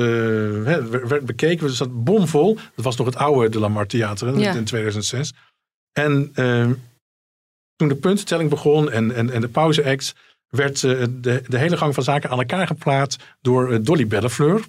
werd 1.08 1.26
bekeken. 1.26 1.66
Het 1.66 1.76
zat 1.76 2.04
bomvol. 2.04 2.56
Dat 2.76 2.86
was 2.86 2.96
nog 2.96 3.06
het 3.08 3.16
oude 3.16 3.50
De 3.50 3.60
La 3.60 3.68
Mar 3.68 3.88
Theater 3.88 4.28
hè, 4.28 4.34
Ja. 4.40 4.54
in 4.54 4.64
2006. 4.66 5.34
En 5.92 6.32
eh, 6.34 6.70
toen 7.76 7.88
de 7.88 7.96
puntentelling 7.96 8.50
begon 8.50 8.92
en, 8.92 9.12
en, 9.16 9.30
en 9.30 9.42
de 9.42 9.50
pauze-acts... 9.50 10.16
werd 10.48 10.84
eh, 10.84 11.04
de, 11.10 11.44
de 11.48 11.58
hele 11.58 11.78
gang 11.78 11.94
van 11.94 12.04
zaken 12.04 12.30
aan 12.30 12.40
elkaar 12.40 12.68
geplaatst 12.68 13.24
door 13.42 13.72
eh, 13.72 13.80
Dolly 13.82 14.08
Bellefleur. 14.08 14.66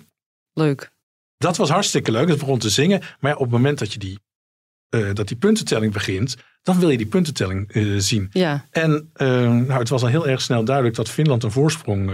Leuk. 0.52 0.90
Dat 1.36 1.56
was 1.56 1.68
hartstikke 1.70 2.10
leuk. 2.12 2.28
Het 2.28 2.38
begon 2.38 2.58
te 2.58 2.70
zingen. 2.70 3.00
Maar 3.20 3.30
ja, 3.30 3.36
op 3.36 3.42
het 3.42 3.50
moment 3.52 3.78
dat, 3.78 3.92
je 3.92 3.98
die, 3.98 4.18
eh, 4.88 5.14
dat 5.14 5.28
die 5.28 5.36
puntentelling 5.36 5.92
begint... 5.92 6.36
dan 6.62 6.78
wil 6.78 6.90
je 6.90 6.96
die 6.96 7.06
puntentelling 7.06 7.72
eh, 7.72 7.84
zien. 7.98 8.28
Ja, 8.30 8.64
En 8.70 9.10
eh, 9.12 9.28
nou, 9.50 9.72
het 9.78 9.88
was 9.88 10.02
al 10.02 10.08
heel 10.08 10.28
erg 10.28 10.40
snel 10.40 10.64
duidelijk 10.64 10.96
dat 10.96 11.08
Finland 11.08 11.42
een 11.42 11.50
voorsprong 11.50 12.10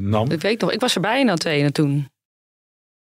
nam. 0.00 0.28
dat 0.28 0.42
weet 0.42 0.52
ik 0.52 0.60
nog. 0.60 0.72
Ik 0.72 0.80
was 0.80 0.94
erbij 0.94 1.20
in 1.20 1.30
Athene 1.30 1.72
toen. 1.72 2.08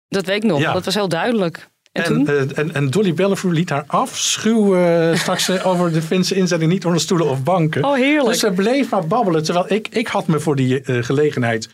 Dat 0.09 0.27
weet 0.27 0.45
ik 0.45 0.51
nog. 0.51 0.61
Ja. 0.61 0.73
Dat 0.73 0.85
was 0.85 0.95
heel 0.95 1.09
duidelijk. 1.09 1.71
En, 1.93 2.05
En, 2.05 2.25
toen? 2.25 2.55
en, 2.55 2.75
en 2.75 2.91
Dolly 2.91 3.15
Bellefleur 3.15 3.53
liet 3.53 3.71
haar 3.71 3.85
afschuw 3.87 4.77
eh, 4.77 5.17
straks 5.17 5.63
over 5.63 5.93
de 5.93 6.03
Finse 6.03 6.35
inzetting 6.35 6.71
niet 6.73 6.85
onder 6.85 7.01
stoelen 7.01 7.29
of 7.29 7.43
banken. 7.43 7.85
oh, 7.85 7.95
heerlijk. 7.95 8.29
Dus 8.29 8.41
ze 8.41 8.51
bleef 8.53 8.91
maar 8.91 9.07
babbelen. 9.07 9.45
Terwijl 9.45 9.73
ik, 9.73 9.89
ik 9.89 10.07
had 10.07 10.27
me 10.27 10.41
voor 10.41 10.57
die 10.57 10.81
gelegenheid 10.85 11.69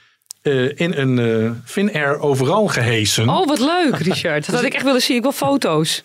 eh, 0.49 0.87
in 0.87 0.93
een 0.93 1.19
eh 1.19 1.51
Finnair 1.65 2.19
overal 2.19 2.67
gehesen. 2.67 3.29
Oh, 3.29 3.47
wat 3.47 3.59
leuk, 3.59 3.97
Richard. 4.09 4.47
Dat 4.47 4.55
had 4.55 4.65
ik 4.65 4.75
echt 4.75 4.85
willen 4.85 5.01
zien. 5.01 5.17
Ik 5.17 5.23
wil 5.23 5.33
foto's. 5.33 6.03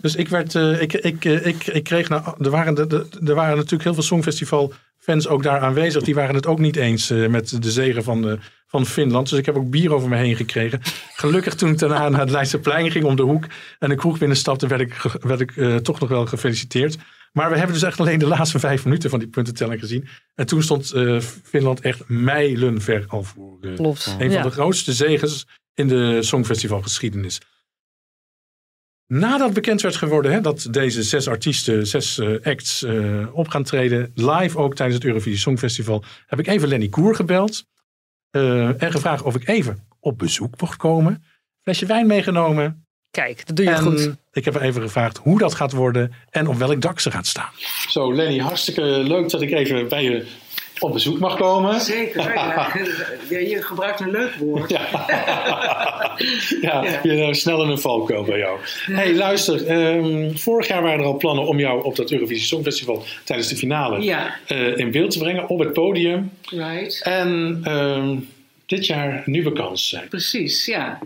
Dus 0.00 0.14
ik 0.14 0.28
werd, 0.28 0.54
eh, 0.54 0.80
ik, 0.80 0.92
ik, 0.92 1.24
ik, 1.24 1.66
ik 1.66 1.84
kreeg, 1.84 2.08
nou, 2.08 2.34
er, 2.38 2.50
waren 2.50 2.74
de, 2.74 3.06
er 3.24 3.34
waren 3.34 3.56
natuurlijk 3.56 3.82
heel 3.82 3.94
veel 3.94 4.02
Songfestival 4.02 4.72
fans 4.98 5.28
ook 5.28 5.42
daar 5.42 5.60
aanwezig. 5.60 6.02
Die 6.02 6.14
waren 6.14 6.34
het 6.34 6.46
ook 6.46 6.58
niet 6.58 6.76
eens 6.76 7.08
met 7.08 7.62
de 7.62 7.70
zegen 7.70 8.04
van, 8.04 8.40
van 8.66 8.86
Finland. 8.86 9.30
Dus 9.30 9.38
ik 9.38 9.46
heb 9.46 9.56
ook 9.56 9.70
bier 9.70 9.94
over 9.94 10.08
me 10.08 10.16
heen 10.16 10.36
gekregen. 10.36 10.80
Gelukkig 11.14 11.54
toen 11.54 11.70
ik 11.70 11.78
daarna 11.78 12.08
naar 12.08 12.20
het 12.20 12.30
Leidseplein 12.30 12.90
ging 12.90 13.04
om 13.04 13.16
de 13.16 13.22
hoek 13.22 13.46
en 13.78 13.88
de 13.88 13.94
kroeg 13.94 14.18
binnenstapte, 14.18 14.66
werd 14.66 14.80
ik, 14.80 14.94
werd 15.20 15.40
ik 15.40 15.82
toch 15.82 16.00
nog 16.00 16.08
wel 16.08 16.26
gefeliciteerd. 16.26 16.96
Maar 17.36 17.50
we 17.50 17.56
hebben 17.56 17.74
dus 17.74 17.82
echt 17.84 18.00
alleen 18.00 18.18
de 18.18 18.26
laatste 18.26 18.58
vijf 18.58 18.84
minuten 18.84 19.10
van 19.10 19.18
die 19.18 19.28
puntentelling 19.28 19.80
gezien. 19.80 20.08
En 20.34 20.46
toen 20.46 20.62
stond 20.62 20.92
eh, 20.92 21.20
Finland 21.20 21.80
echt 21.80 22.08
mijlenver 22.08 23.04
al 23.08 23.22
voor. 23.22 23.58
eh, 23.60 23.74
Klopt. 23.74 24.16
een 24.18 24.30
Ja. 24.30 24.34
van 24.40 24.48
de 24.50 24.54
grootste 24.54 24.92
zegens 24.92 25.46
in 25.74 25.88
de 25.88 26.22
Songfestivalgeschiedenis. 26.22 27.40
Nadat 29.06 29.52
bekend 29.52 29.80
werd 29.80 29.96
geworden 29.96 30.32
hè, 30.32 30.40
dat 30.40 30.66
deze 30.70 31.02
zes 31.02 31.28
artiesten, 31.28 31.86
zes 31.86 32.18
eh, 32.18 32.34
acts 32.42 32.84
op 33.32 33.48
gaan 33.48 33.62
treden, 33.64 34.10
live 34.14 34.58
ook 34.58 34.74
tijdens 34.74 34.98
het 34.98 35.06
Eurovisie 35.06 35.38
Songfestival, 35.38 36.04
heb 36.26 36.38
ik 36.38 36.46
even 36.46 36.68
Lenny 36.68 36.88
Koer 36.88 37.14
gebeld 37.14 37.64
en 38.30 38.92
gevraagd 38.92 39.22
of 39.22 39.34
ik 39.34 39.48
even 39.48 39.86
op 40.00 40.18
bezoek 40.18 40.60
mocht 40.60 40.76
komen. 40.76 41.24
Flesje 41.60 41.86
wijn 41.86 42.06
meegenomen. 42.06 42.83
Kijk, 43.14 43.46
dat 43.46 43.56
doe 43.56 43.64
je 43.64 43.70
en 43.72 43.78
goed. 43.82 44.14
ik 44.32 44.44
heb 44.44 44.60
even 44.60 44.82
gevraagd 44.82 45.18
hoe 45.18 45.38
dat 45.38 45.54
gaat 45.54 45.72
worden 45.72 46.12
en 46.30 46.46
op 46.48 46.54
welk 46.56 46.80
dak 46.82 47.00
ze 47.00 47.10
gaat 47.10 47.26
staan. 47.26 47.48
Zo, 47.88 48.14
Lenny, 48.14 48.38
hartstikke 48.38 48.82
leuk 48.82 49.30
dat 49.30 49.42
ik 49.42 49.50
even 49.52 49.88
bij 49.88 50.02
je 50.02 50.26
op 50.78 50.92
bezoek 50.92 51.18
mag 51.18 51.36
komen. 51.36 51.80
Zeker. 51.80 52.22
Ja. 52.34 52.68
Ja, 53.30 53.38
je 53.38 53.62
gebruikt 53.62 54.00
een 54.00 54.10
leuk 54.10 54.34
woord. 54.34 54.70
Ja, 54.70 54.86
ja, 56.60 56.82
Ja. 56.84 56.98
je 57.02 57.10
hebt 57.12 57.36
snel 57.36 57.62
in 57.62 57.68
een 57.70 57.78
valkuil 57.78 58.22
bij 58.24 58.38
jou. 58.38 58.58
hey, 58.92 59.14
luister. 59.14 59.66
ehm, 59.66 60.34
vorig 60.36 60.68
jaar 60.68 60.82
waren 60.82 60.98
er 61.00 61.04
al 61.04 61.16
plannen 61.16 61.46
om 61.46 61.58
jou 61.58 61.84
op 61.84 61.96
dat 61.96 62.10
Eurovisie 62.10 62.46
Songfestival 62.46 63.04
tijdens 63.24 63.48
de 63.48 63.56
finale 63.56 64.00
Ja, 64.00 64.34
eh, 64.46 64.76
in 64.78 64.90
beeld 64.90 65.10
te 65.10 65.18
brengen 65.18 65.48
op 65.48 65.58
het 65.58 65.72
podium. 65.72 66.30
right. 66.50 67.00
En 67.02 67.60
ehm, 67.64 68.16
dit 68.66 68.86
jaar 68.86 69.22
nieuwe 69.26 69.52
kans 69.52 69.88
zijn. 69.88 70.08
Precies, 70.08 70.66
ja. 70.66 70.98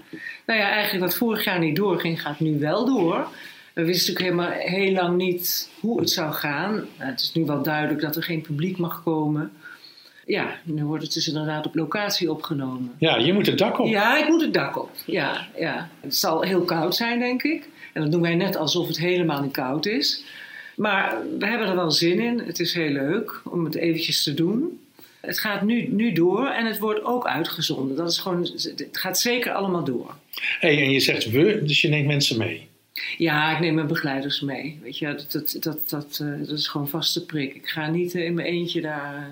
Nou 0.47 0.61
ja, 0.61 0.71
eigenlijk 0.71 1.05
wat 1.05 1.17
vorig 1.17 1.45
jaar 1.45 1.59
niet 1.59 1.77
doorging, 1.77 2.23
gaat 2.23 2.41
nu 2.41 2.59
wel 2.59 2.87
door. 2.87 3.29
We 3.73 3.85
wisten 3.85 4.13
natuurlijk 4.13 4.37
helemaal 4.37 4.69
heel 4.69 4.93
lang 4.93 5.17
niet 5.17 5.71
hoe 5.81 6.01
het 6.01 6.11
zou 6.11 6.33
gaan. 6.33 6.73
Nou, 6.73 7.11
het 7.11 7.21
is 7.21 7.33
nu 7.33 7.45
wel 7.45 7.63
duidelijk 7.63 8.01
dat 8.01 8.17
er 8.17 8.23
geen 8.23 8.41
publiek 8.41 8.79
mag 8.79 9.03
komen. 9.03 9.53
Ja, 10.27 10.59
nu 10.63 10.85
wordt 10.85 11.03
het 11.05 11.13
dus 11.13 11.29
inderdaad 11.29 11.67
op 11.67 11.75
locatie 11.75 12.31
opgenomen. 12.31 12.93
Ja, 12.99 13.17
je 13.17 13.33
moet 13.33 13.47
het 13.47 13.59
dak 13.59 13.79
op. 13.79 13.87
Ja, 13.87 14.19
ik 14.19 14.29
moet 14.29 14.41
het 14.41 14.55
dak 14.55 14.79
op. 14.79 14.91
Ja, 15.07 15.47
ja. 15.57 15.89
Het 16.01 16.17
zal 16.17 16.43
heel 16.43 16.63
koud 16.63 16.95
zijn, 16.97 17.19
denk 17.19 17.43
ik. 17.43 17.69
En 17.93 18.03
dat 18.03 18.13
doen 18.13 18.21
wij 18.21 18.35
net 18.35 18.57
alsof 18.57 18.87
het 18.87 18.99
helemaal 18.99 19.43
niet 19.43 19.53
koud 19.53 19.87
is. 19.87 20.25
Maar 20.77 21.17
we 21.39 21.47
hebben 21.47 21.69
er 21.69 21.75
wel 21.75 21.91
zin 21.91 22.21
in. 22.21 22.39
Het 22.39 22.61
is 22.61 22.75
heel 22.75 22.91
leuk 22.91 23.41
om 23.45 23.65
het 23.65 23.75
eventjes 23.75 24.23
te 24.23 24.35
doen. 24.35 24.81
Het 25.29 25.39
gaat 25.39 25.63
nu, 25.63 25.89
nu 25.91 26.13
door 26.13 26.47
en 26.47 26.67
het 26.67 26.79
wordt 26.79 27.05
ook 27.05 27.27
uitgezonden. 27.27 27.97
Dat 27.97 28.11
is 28.11 28.19
gewoon, 28.19 28.43
het 28.77 28.89
gaat 28.93 29.19
zeker 29.21 29.53
allemaal 29.53 29.85
door. 29.85 30.15
Hey, 30.61 30.83
en 30.83 30.91
je 30.91 31.01
zegt 31.01 31.31
we, 31.31 31.63
dus 31.65 31.81
je 31.81 31.89
neemt 31.89 32.07
mensen 32.07 32.39
mee. 32.39 32.67
Ja, 33.19 33.53
ik 33.53 33.61
neem 33.61 33.75
mijn 33.75 33.87
begeleiders 33.87 34.41
mee. 34.41 34.79
Weet 34.83 34.99
je, 34.99 35.07
dat, 35.07 35.33
dat, 35.33 35.57
dat, 35.61 35.79
dat, 35.91 36.19
eh, 36.23 36.47
dat 36.49 36.59
is 36.59 36.67
gewoon 36.67 36.89
vaste 36.89 37.25
prik. 37.25 37.55
Ik 37.55 37.69
ga 37.69 37.91
niet 37.91 38.15
eh, 38.15 38.25
in 38.25 38.35
mijn 38.35 38.47
eentje 38.47 38.81
daar. 38.81 39.15
eh, 39.15 39.23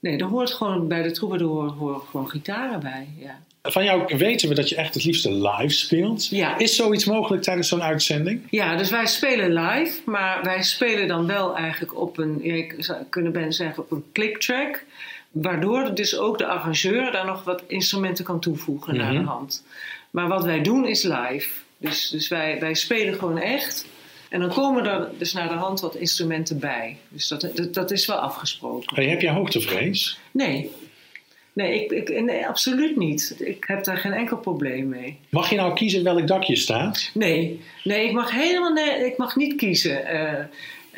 Nee, 0.00 0.18
er 0.18 0.24
hoort 0.26 0.50
gewoon 0.52 0.88
bij 0.88 1.02
de 1.02 1.10
troubadour 1.10 1.70
horen 1.70 2.00
gewoon 2.00 2.30
gitaren 2.30 2.80
bij. 2.80 3.08
Ja. 3.18 3.42
Van 3.62 3.84
jou 3.84 4.16
weten 4.16 4.48
we 4.48 4.54
dat 4.54 4.68
je 4.68 4.76
echt 4.76 4.94
het 4.94 5.04
liefste 5.04 5.32
live 5.32 5.74
speelt. 5.74 6.26
Ja. 6.26 6.58
Is 6.58 6.76
zoiets 6.76 7.04
mogelijk 7.04 7.42
tijdens 7.42 7.68
zo'n 7.68 7.82
uitzending? 7.82 8.42
Ja, 8.50 8.76
dus 8.76 8.90
wij 8.90 9.06
spelen 9.06 9.52
live, 9.52 10.00
maar 10.04 10.42
wij 10.44 10.62
spelen 10.62 11.08
dan 11.08 11.26
wel 11.26 11.56
eigenlijk 11.56 11.96
op 12.00 12.18
een, 12.18 12.40
ja, 12.42 12.54
ik 12.54 12.74
zou 12.78 12.98
kunnen 13.08 13.52
zeggen 13.52 13.82
op 13.82 13.90
een 13.90 14.04
clicktrack. 14.12 14.84
Waardoor 15.30 15.94
dus 15.94 16.18
ook 16.18 16.38
de 16.38 16.46
arrangeur 16.46 17.12
daar 17.12 17.26
nog 17.26 17.44
wat 17.44 17.62
instrumenten 17.66 18.24
kan 18.24 18.40
toevoegen 18.40 18.96
naar 18.96 19.12
de 19.12 19.18
Mhm. 19.18 19.28
hand. 19.28 19.64
Maar 20.10 20.28
wat 20.28 20.44
wij 20.44 20.62
doen 20.62 20.86
is 20.86 21.02
live. 21.02 21.48
Dus, 21.76 22.08
dus 22.08 22.28
wij, 22.28 22.60
wij 22.60 22.74
spelen 22.74 23.14
gewoon 23.14 23.38
echt. 23.38 23.86
En 24.28 24.40
dan 24.40 24.48
komen 24.52 24.86
er 24.86 25.08
dus 25.18 25.32
naar 25.32 25.48
de 25.48 25.54
hand 25.54 25.80
wat 25.80 25.94
instrumenten 25.94 26.58
bij. 26.58 26.96
Dus 27.08 27.28
dat, 27.28 27.40
dat, 27.54 27.74
dat 27.74 27.90
is 27.90 28.06
wel 28.06 28.16
afgesproken. 28.16 28.94
Hey, 28.96 29.06
heb 29.08 29.20
jij 29.20 29.32
hoogtevrees? 29.32 30.18
Nee. 30.30 30.70
Nee, 31.52 31.84
ik, 31.84 31.90
ik, 32.08 32.22
nee, 32.22 32.46
absoluut 32.46 32.96
niet. 32.96 33.34
Ik 33.38 33.64
heb 33.66 33.84
daar 33.84 33.96
geen 33.96 34.12
enkel 34.12 34.36
probleem 34.36 34.88
mee. 34.88 35.18
Mag 35.28 35.50
je 35.50 35.56
nou 35.56 35.74
kiezen 35.74 36.04
welk 36.04 36.26
dak 36.26 36.42
je 36.42 36.56
staat? 36.56 37.10
Nee, 37.14 37.60
nee 37.84 38.06
ik 38.06 38.12
mag 38.12 38.30
helemaal 38.32 38.72
nee, 38.72 39.06
ik 39.06 39.16
mag 39.16 39.36
niet 39.36 39.54
kiezen. 39.56 40.06
Eh, 40.06 40.44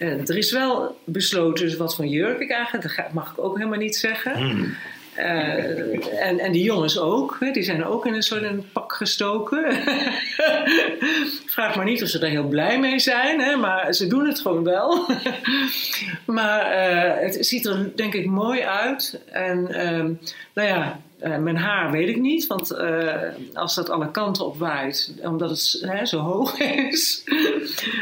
eh, 0.02 0.28
er 0.28 0.36
is 0.36 0.52
wel 0.52 0.98
besloten 1.04 1.64
dus 1.64 1.76
wat 1.76 1.94
voor 1.94 2.06
jurk 2.06 2.40
ik 2.40 2.50
eigenlijk, 2.50 2.82
dat 2.84 2.92
ga- 2.92 3.10
mag 3.12 3.30
ik 3.32 3.44
ook 3.44 3.56
helemaal 3.56 3.78
niet 3.78 3.96
zeggen. 3.96 4.36
Hmm. 4.36 4.74
Eh, 5.14 6.28
en, 6.28 6.38
en 6.38 6.52
die 6.52 6.62
jongens 6.62 6.98
ook, 6.98 7.36
hè, 7.40 7.50
die 7.50 7.62
zijn 7.62 7.84
ook 7.84 8.06
in 8.06 8.14
een 8.14 8.22
soort 8.22 8.42
een 8.42 8.64
pak 8.72 8.92
gestoken. 8.92 9.64
Vraag 11.46 11.76
maar 11.76 11.84
niet 11.84 12.02
of 12.02 12.08
ze 12.08 12.18
er 12.18 12.28
heel 12.28 12.48
blij 12.48 12.78
mee 12.80 12.98
zijn, 12.98 13.40
hè, 13.40 13.56
maar 13.56 13.92
ze 13.94 14.06
doen 14.06 14.26
het 14.26 14.40
gewoon 14.40 14.64
wel. 14.64 15.06
maar 16.26 16.60
eh, 16.60 17.22
het 17.22 17.46
ziet 17.46 17.66
er 17.66 17.92
denk 17.96 18.14
ik 18.14 18.26
mooi 18.26 18.60
uit. 18.60 19.20
En 19.32 19.74
ehm, 19.74 20.12
nou 20.54 20.68
ja, 20.68 21.00
eh, 21.22 21.38
mijn 21.38 21.56
haar 21.56 21.90
weet 21.90 22.08
ik 22.08 22.20
niet, 22.20 22.46
want 22.46 22.70
eh, 22.70 23.22
als 23.54 23.74
dat 23.74 23.90
alle 23.90 24.10
kanten 24.10 24.46
op 24.46 24.56
waait, 24.58 25.14
omdat 25.22 25.50
het 25.50 25.78
hè, 25.90 26.06
zo 26.06 26.18
hoog 26.18 26.58
is. 26.90 27.24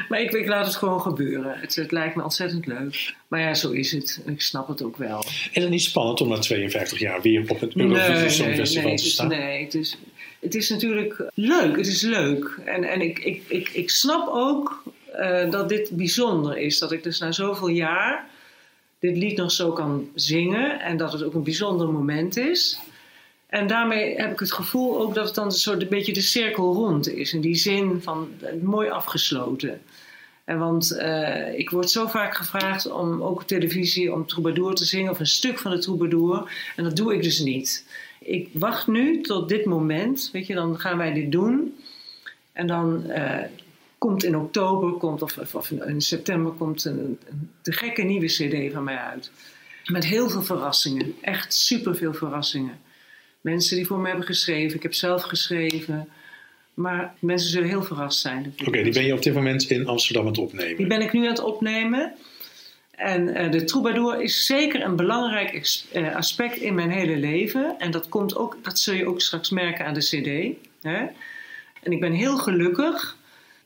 maar 0.09 0.21
ik, 0.21 0.31
ik 0.33 0.47
laat 0.47 0.67
het 0.67 0.77
gewoon 0.77 1.01
gebeuren. 1.01 1.59
Het, 1.61 1.75
het 1.75 1.93
lijkt 1.93 2.15
me 2.17 2.23
ontzettend 2.23 2.67
leuk. 2.67 3.15
Maar 3.29 3.41
ja, 3.41 3.55
zo 3.55 3.71
is 3.71 3.93
het. 3.93 4.21
Ik 4.27 4.41
snap 4.41 4.69
het 4.69 4.83
ook 4.83 4.97
wel. 4.97 5.19
Is 5.53 5.63
het 5.63 5.71
niet 5.71 5.83
spannend 5.83 6.21
om 6.21 6.29
na 6.29 6.39
52 6.39 6.99
jaar 6.99 7.23
weer 7.23 7.45
op 7.51 7.61
het 7.61 7.77
Eurovisie 7.77 8.29
Songfestival 8.31 8.89
nee, 8.89 8.97
te 8.97 9.03
het 9.03 9.07
is- 9.07 9.13
staan? 9.13 9.29
Nee, 9.29 9.65
het 9.65 9.75
is, 9.75 9.99
het 10.41 10.55
is 10.55 10.69
natuurlijk 10.71 11.23
leuk. 11.35 11.77
Het 11.77 11.87
is 11.87 12.03
leuk. 12.03 12.59
En, 12.65 12.85
en 12.85 13.01
ik, 13.01 13.19
ik, 13.19 13.43
ik, 13.49 13.69
ik 13.69 13.91
snap 13.91 14.29
ook 14.29 14.83
eh, 15.13 15.51
dat 15.51 15.69
dit 15.69 15.91
bijzonder 15.91 16.59
is. 16.59 16.79
Dat 16.79 16.93
ik 16.93 17.03
dus 17.03 17.19
na 17.19 17.33
zoveel 17.33 17.69
jaar 17.69 18.29
dit 18.99 19.17
lied 19.17 19.37
nog 19.37 19.53
zo 19.53 19.73
kan 19.73 20.09
zingen. 20.15 20.81
En 20.81 20.97
dat 20.97 21.13
het 21.13 21.23
ook 21.23 21.35
een 21.35 21.43
bijzonder 21.43 21.89
moment 21.89 22.37
is. 22.37 22.79
En 23.51 23.67
daarmee 23.67 24.15
heb 24.15 24.33
ik 24.33 24.39
het 24.39 24.53
gevoel 24.53 25.01
ook 25.01 25.15
dat 25.15 25.27
het 25.27 25.35
dan 25.35 25.45
een 25.45 25.51
soort 25.51 25.83
een 25.83 25.89
beetje 25.89 26.13
de 26.13 26.21
cirkel 26.21 26.75
rond 26.75 27.09
is. 27.09 27.33
In 27.33 27.41
die 27.41 27.55
zin 27.55 28.03
van 28.03 28.29
eh, 28.41 28.53
mooi 28.63 28.89
afgesloten. 28.89 29.81
En 30.45 30.59
want 30.59 30.97
eh, 30.97 31.59
ik 31.59 31.71
word 31.71 31.91
zo 31.91 32.07
vaak 32.07 32.35
gevraagd 32.35 32.91
om 32.91 33.23
ook 33.23 33.41
op 33.41 33.47
televisie 33.47 34.13
om 34.13 34.27
troubadour 34.27 34.75
te 34.75 34.85
zingen 34.85 35.11
of 35.11 35.19
een 35.19 35.27
stuk 35.27 35.59
van 35.59 35.71
de 35.71 35.79
troubadour. 35.79 36.53
En 36.77 36.85
dat 36.85 36.97
doe 36.97 37.15
ik 37.15 37.23
dus 37.23 37.39
niet. 37.39 37.87
Ik 38.21 38.49
wacht 38.53 38.87
nu 38.87 39.21
tot 39.21 39.49
dit 39.49 39.65
moment, 39.65 40.29
weet 40.33 40.47
je, 40.47 40.55
dan 40.55 40.81
gaan 40.81 40.97
wij 40.97 41.13
dit 41.13 41.33
doen. 41.33 41.77
En 42.53 42.67
dan 42.67 43.11
eh, 43.11 43.45
komt 43.99 44.25
in 44.25 44.37
oktober, 44.37 44.93
komt, 44.93 45.23
of, 45.23 45.55
of 45.55 45.71
in 45.71 46.01
september, 46.01 46.53
komt 46.53 46.85
een, 46.85 47.19
een 47.63 47.73
gekke 47.73 48.03
nieuwe 48.03 48.27
CD 48.27 48.73
van 48.73 48.85
mij 48.85 48.97
uit. 48.97 49.31
Met 49.85 50.05
heel 50.07 50.31
veel 50.31 50.43
verrassingen. 50.43 51.15
Echt 51.21 51.55
superveel 51.55 52.15
verrassingen. 52.15 52.79
Mensen 53.41 53.77
die 53.77 53.87
voor 53.87 53.99
me 53.99 54.09
hebben 54.09 54.27
geschreven. 54.27 54.77
Ik 54.77 54.83
heb 54.83 54.95
zelf 54.95 55.23
geschreven. 55.23 56.09
Maar 56.75 57.15
mensen 57.19 57.51
zullen 57.51 57.69
heel 57.69 57.83
verrast 57.83 58.21
zijn. 58.21 58.55
Oké, 58.67 58.83
die 58.83 58.93
ben 58.93 59.05
je 59.05 59.13
op 59.13 59.23
dit 59.23 59.35
moment 59.35 59.71
in 59.71 59.87
Amsterdam 59.87 60.23
aan 60.23 60.29
het 60.29 60.39
opnemen? 60.39 60.77
Die 60.77 60.87
ben 60.87 61.01
ik 61.01 61.13
nu 61.13 61.23
aan 61.23 61.29
het 61.29 61.43
opnemen. 61.43 62.15
En 62.91 63.29
uh, 63.29 63.51
de 63.51 63.65
troubadour 63.65 64.23
is 64.23 64.47
zeker 64.47 64.83
een 64.83 64.97
belangrijk 64.97 65.83
uh, 65.93 66.17
aspect 66.17 66.57
in 66.57 66.75
mijn 66.75 66.91
hele 66.91 67.17
leven. 67.17 67.75
En 67.79 67.91
dat, 67.91 68.09
komt 68.09 68.37
ook, 68.37 68.59
dat 68.63 68.79
zul 68.79 68.95
je 68.95 69.09
ook 69.09 69.21
straks 69.21 69.51
merken 69.51 69.87
aan 69.87 69.95
de 69.95 70.01
cd. 70.01 70.59
Hè? 70.83 71.07
En 71.83 71.93
ik 71.93 72.01
ben 72.01 72.13
heel 72.13 72.37
gelukkig 72.37 73.17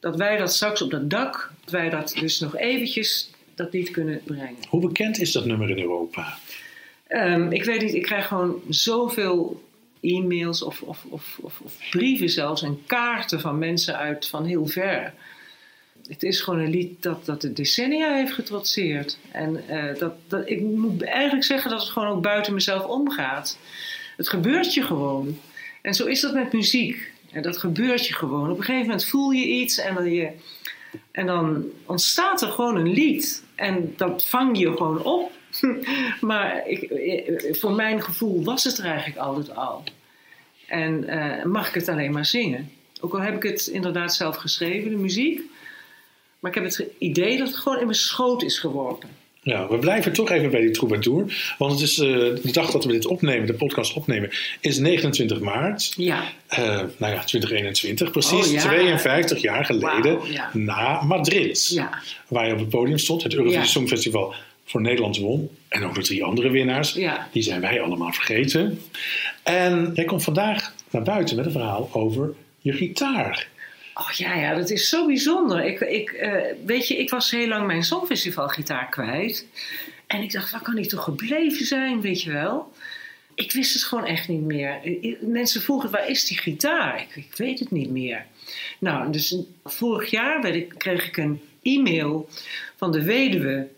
dat 0.01 0.17
wij 0.17 0.37
dat 0.37 0.53
straks 0.53 0.83
op 0.83 0.91
dat 0.91 1.11
dak, 1.11 1.53
dat 1.61 1.71
wij 1.71 1.91
dat 1.91 2.17
dus 2.21 2.41
nog 2.41 2.57
eventjes 2.57 3.31
dat 3.55 3.73
lied 3.73 3.91
kunnen 3.91 4.21
brengen. 4.25 4.57
Hoe 4.69 4.81
bekend 4.81 5.21
is 5.21 5.33
dat 5.33 5.45
nummer 5.45 5.71
in 5.71 5.79
Europa? 5.79 6.39
Um, 7.09 7.53
ik 7.53 7.65
weet 7.65 7.83
niet, 7.83 7.95
ik 7.95 8.03
krijg 8.03 8.27
gewoon 8.27 8.63
zoveel 8.69 9.63
e-mails 10.05 10.63
of, 10.63 10.83
of, 10.83 11.05
of, 11.09 11.39
of, 11.43 11.63
brieven 11.91 12.29
zelfs 12.29 12.63
en 12.63 12.83
kaarten 12.87 13.41
van 13.41 13.59
mensen 13.59 13.97
uit 13.97 14.29
van 14.29 14.45
heel 14.45 14.67
ver. 14.67 15.15
Het 16.07 16.23
is 16.23 16.41
gewoon 16.41 16.61
een 16.61 16.71
lied 16.71 17.03
dat, 17.03 17.25
dat 17.25 17.41
de 17.41 17.53
decennia 17.53 18.15
heeft 18.15 18.33
getrotseerd. 18.33 19.19
En 19.31 19.61
uh, 19.71 19.99
dat, 19.99 20.13
dat, 20.29 20.49
ik 20.51 20.61
moet 20.61 21.03
eigenlijk 21.03 21.45
zeggen 21.45 21.71
dat 21.71 21.81
het 21.81 21.91
gewoon 21.91 22.09
ook 22.09 22.23
buiten 22.23 22.55
mezelf 22.55 22.85
omgaat. 22.85 23.59
Het 24.17 24.29
gebeurt 24.29 24.75
je 24.75 24.83
gewoon. 24.83 25.39
En 25.83 25.95
zo 25.95 26.07
is 26.07 26.21
dat 26.21 26.35
met 26.35 26.53
muziek. 26.53 27.13
En 27.33 27.43
dat 27.43 27.59
gebeurt 27.59 28.07
je 28.07 28.15
gewoon. 28.15 28.51
Op 28.51 28.59
een 28.59 28.65
gegeven 28.65 28.87
moment 28.87 29.05
voel 29.07 29.31
je 29.31 29.47
iets 29.47 29.79
en 29.79 29.95
dan, 29.95 30.13
je, 30.13 30.31
en 31.11 31.27
dan 31.27 31.65
ontstaat 31.87 32.43
er 32.43 32.51
gewoon 32.51 32.77
een 32.77 32.93
lied. 32.93 33.45
En 33.55 33.95
dat 33.97 34.27
vang 34.27 34.59
je 34.59 34.77
gewoon 34.77 35.03
op. 35.03 35.33
maar 36.21 36.69
ik, 36.69 37.57
voor 37.61 37.73
mijn 37.73 38.03
gevoel 38.03 38.45
was 38.45 38.65
het 38.65 38.79
er 38.79 38.85
eigenlijk 38.85 39.19
altijd 39.19 39.57
al. 39.57 39.85
En 40.67 41.05
uh, 41.05 41.45
mag 41.45 41.69
ik 41.69 41.75
het 41.75 41.89
alleen 41.89 42.13
maar 42.13 42.27
zingen. 42.27 42.71
Ook 43.01 43.15
al 43.15 43.21
heb 43.21 43.35
ik 43.35 43.43
het 43.43 43.67
inderdaad 43.67 44.15
zelf 44.15 44.37
geschreven, 44.37 44.91
de 44.91 44.97
muziek. 44.97 45.41
Maar 46.41 46.51
ik 46.51 46.63
heb 46.63 46.65
het 46.65 46.87
idee 46.99 47.39
dat 47.39 47.47
het 47.47 47.57
gewoon 47.57 47.79
in 47.79 47.85
mijn 47.85 47.97
schoot 47.97 48.43
is 48.43 48.59
geworpen. 48.59 49.09
Ja, 49.45 49.69
we 49.69 49.79
blijven 49.79 50.13
toch 50.13 50.31
even 50.31 50.51
bij 50.51 50.61
die 50.61 50.71
troubadour. 50.71 51.55
Want 51.59 51.73
het 51.73 51.81
is 51.81 51.99
uh, 51.99 52.07
de 52.43 52.53
dag 52.53 52.71
dat 52.71 52.85
we 52.85 52.93
dit 52.93 53.07
opnemen, 53.07 53.47
de 53.47 53.55
podcast 53.55 53.95
opnemen, 53.95 54.31
is 54.61 54.79
29 54.79 55.41
maart. 55.41 55.93
Ja. 55.97 56.23
Uh, 56.59 56.59
nou 56.97 57.13
ja, 57.13 57.25
2021, 57.25 58.11
precies 58.11 58.47
oh, 58.47 58.53
ja. 58.53 58.61
52 58.61 59.43
jaar 59.43 59.65
geleden 59.65 60.17
wow, 60.17 60.27
ja. 60.27 60.51
na 60.53 61.03
Madrid. 61.03 61.69
Ja. 61.69 62.03
Waar 62.29 62.47
je 62.47 62.53
op 62.53 62.59
het 62.59 62.69
podium 62.69 62.99
stond, 62.99 63.23
het 63.23 63.35
Eurovisie 63.35 63.65
Songfestival 63.65 64.35
voor 64.65 64.81
Nederland 64.81 65.19
won. 65.19 65.51
En 65.69 65.85
ook 65.85 65.95
de 65.95 66.03
drie 66.03 66.25
andere 66.25 66.51
winnaars. 66.51 66.93
Ja. 66.93 67.29
Die 67.33 67.43
zijn 67.43 67.61
wij 67.61 67.81
allemaal 67.81 68.13
vergeten. 68.13 68.81
En 69.43 69.91
jij 69.95 70.05
komt 70.05 70.25
vandaag 70.25 70.75
naar 70.91 71.03
buiten 71.03 71.37
met 71.37 71.47
een 71.47 71.53
verhaal 71.53 71.89
over 71.93 72.35
je 72.59 72.73
gitaar. 72.73 73.49
Oh 73.95 74.11
ja, 74.11 74.35
ja, 74.35 74.55
dat 74.55 74.71
is 74.71 74.89
zo 74.89 75.07
bijzonder. 75.07 75.65
Ik, 75.65 75.81
ik, 75.81 76.13
uh, 76.13 76.33
weet 76.67 76.89
je, 76.89 76.97
ik 76.99 77.11
was 77.11 77.31
heel 77.31 77.49
lang 77.49 77.67
mijn 77.67 77.83
Songfestivalgitaar 77.83 78.89
kwijt. 78.89 79.47
En 80.07 80.23
ik 80.23 80.33
dacht, 80.33 80.51
waar 80.51 80.63
kan 80.63 80.75
die 80.75 80.87
toch 80.87 81.05
gebleven 81.05 81.67
zijn, 81.67 82.01
weet 82.01 82.23
je 82.23 82.33
wel? 82.33 82.73
Ik 83.35 83.53
wist 83.53 83.75
het 83.75 83.83
gewoon 83.83 84.07
echt 84.07 84.29
niet 84.29 84.43
meer. 84.43 84.81
Mensen 85.21 85.61
vroegen, 85.61 85.91
waar 85.91 86.09
is 86.09 86.25
die 86.27 86.39
gitaar? 86.39 87.01
Ik, 87.01 87.17
ik 87.17 87.37
weet 87.37 87.59
het 87.59 87.71
niet 87.71 87.91
meer. 87.91 88.27
Nou, 88.79 89.13
dus 89.13 89.37
vorig 89.65 90.11
jaar 90.11 90.47
ik, 90.47 90.75
kreeg 90.77 91.07
ik 91.07 91.17
een 91.17 91.41
e-mail 91.63 92.29
van 92.77 92.93
de 92.93 93.03
weduwe 93.03 93.69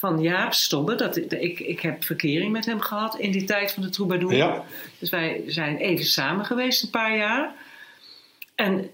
van 0.00 0.20
Jaap 0.20 0.52
Stobbe. 0.52 0.94
Dat, 0.94 1.16
ik, 1.16 1.60
ik 1.60 1.80
heb 1.80 2.04
verkering 2.04 2.52
met 2.52 2.66
hem 2.66 2.80
gehad 2.80 3.18
in 3.18 3.30
die 3.30 3.44
tijd 3.44 3.72
van 3.72 3.82
de 3.82 3.90
troubadour. 3.90 4.34
Ja. 4.34 4.64
Dus 4.98 5.10
wij 5.10 5.42
zijn 5.46 5.76
even 5.76 6.04
samen 6.04 6.44
geweest 6.44 6.82
een 6.82 6.90
paar 6.90 7.16
jaar. 7.16 7.54
En 8.54 8.90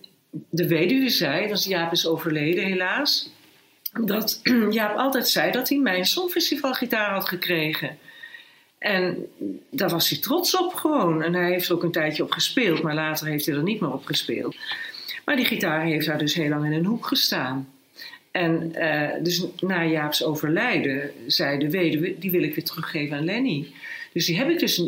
de 0.51 0.69
weduwe 0.69 1.09
zei, 1.09 1.49
dat 1.49 1.65
Jaap 1.65 1.93
is 1.93 2.07
overleden 2.07 2.65
helaas... 2.65 3.31
dat 3.93 4.41
Jaap 4.71 4.97
altijd 4.97 5.29
zei 5.29 5.51
dat 5.51 5.69
hij 5.69 5.79
mijn 5.79 6.05
Songfestivalgitaar 6.05 7.13
had 7.13 7.29
gekregen. 7.29 7.99
En 8.79 9.27
daar 9.71 9.91
was 9.91 10.11
hij 10.11 10.19
trots 10.19 10.57
op 10.57 10.75
gewoon. 10.75 11.23
En 11.23 11.35
hij 11.35 11.51
heeft 11.51 11.69
er 11.69 11.75
ook 11.75 11.83
een 11.83 11.93
tijdje 11.93 12.23
op 12.23 12.31
gespeeld, 12.31 12.83
maar 12.83 12.95
later 12.95 13.27
heeft 13.27 13.47
hij 13.47 13.55
er 13.55 13.63
niet 13.63 13.81
meer 13.81 13.93
op 13.93 14.05
gespeeld. 14.05 14.57
Maar 15.25 15.37
die 15.37 15.45
gitaar 15.45 15.83
heeft 15.83 16.07
daar 16.07 16.19
dus 16.19 16.35
heel 16.35 16.49
lang 16.49 16.65
in 16.65 16.73
een 16.73 16.85
hoek 16.85 17.07
gestaan. 17.07 17.69
En 18.37 18.73
uh, 18.75 19.09
dus 19.23 19.45
na 19.61 19.85
Jaap's 19.85 20.23
overlijden 20.23 21.11
zei 21.27 21.59
de 21.59 21.71
weduwe, 21.71 22.19
die 22.19 22.31
wil 22.31 22.43
ik 22.43 22.55
weer 22.55 22.65
teruggeven 22.65 23.17
aan 23.17 23.25
Lenny. 23.25 23.67
Dus 24.13 24.27
die 24.27 24.37
heb 24.37 24.49
ik 24.49 24.59
dus. 24.59 24.79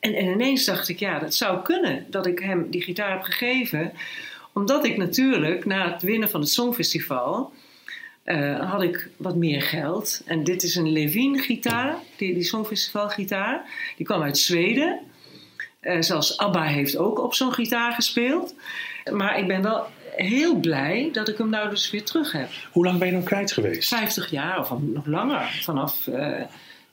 En, 0.00 0.14
en 0.14 0.26
ineens 0.26 0.64
dacht 0.64 0.88
ik, 0.88 0.98
ja, 0.98 1.18
dat 1.18 1.34
zou 1.34 1.62
kunnen 1.62 2.06
dat 2.10 2.26
ik 2.26 2.38
hem 2.38 2.70
die 2.70 2.82
gitaar 2.82 3.10
heb 3.12 3.22
gegeven. 3.22 3.92
Omdat 4.52 4.84
ik 4.84 4.96
natuurlijk 4.96 5.64
na 5.64 5.92
het 5.92 6.02
winnen 6.02 6.30
van 6.30 6.40
het 6.40 6.48
Songfestival. 6.48 7.52
Uh, 8.24 8.70
had 8.70 8.82
ik 8.82 9.08
wat 9.16 9.36
meer 9.36 9.62
geld. 9.62 10.22
En 10.26 10.44
dit 10.44 10.62
is 10.62 10.74
een 10.74 10.92
Levin 10.92 11.38
gitaar, 11.38 11.96
die, 12.16 12.34
die 12.34 12.42
Songfestival 12.42 13.08
gitaar. 13.08 13.64
Die 13.96 14.06
kwam 14.06 14.22
uit 14.22 14.38
Zweden. 14.38 15.00
Uh, 15.82 15.96
zelfs 16.00 16.38
ABBA 16.38 16.64
heeft 16.64 16.96
ook 16.96 17.18
op 17.18 17.34
zo'n 17.34 17.52
gitaar 17.52 17.92
gespeeld. 17.92 18.54
Maar 19.12 19.38
ik 19.38 19.46
ben 19.46 19.62
wel 19.62 19.86
heel 20.16 20.56
blij 20.56 21.08
dat 21.12 21.28
ik 21.28 21.38
hem 21.38 21.48
nou 21.48 21.70
dus 21.70 21.90
weer 21.90 22.04
terug 22.04 22.32
heb. 22.32 22.48
Hoe 22.72 22.84
lang 22.84 22.98
ben 22.98 23.08
je 23.08 23.14
dan 23.14 23.24
kwijt 23.24 23.52
geweest? 23.52 23.88
50 23.88 24.30
jaar 24.30 24.58
of 24.58 24.80
nog 24.80 25.06
langer. 25.06 25.60
Vanaf, 25.62 26.06
uh, 26.06 26.40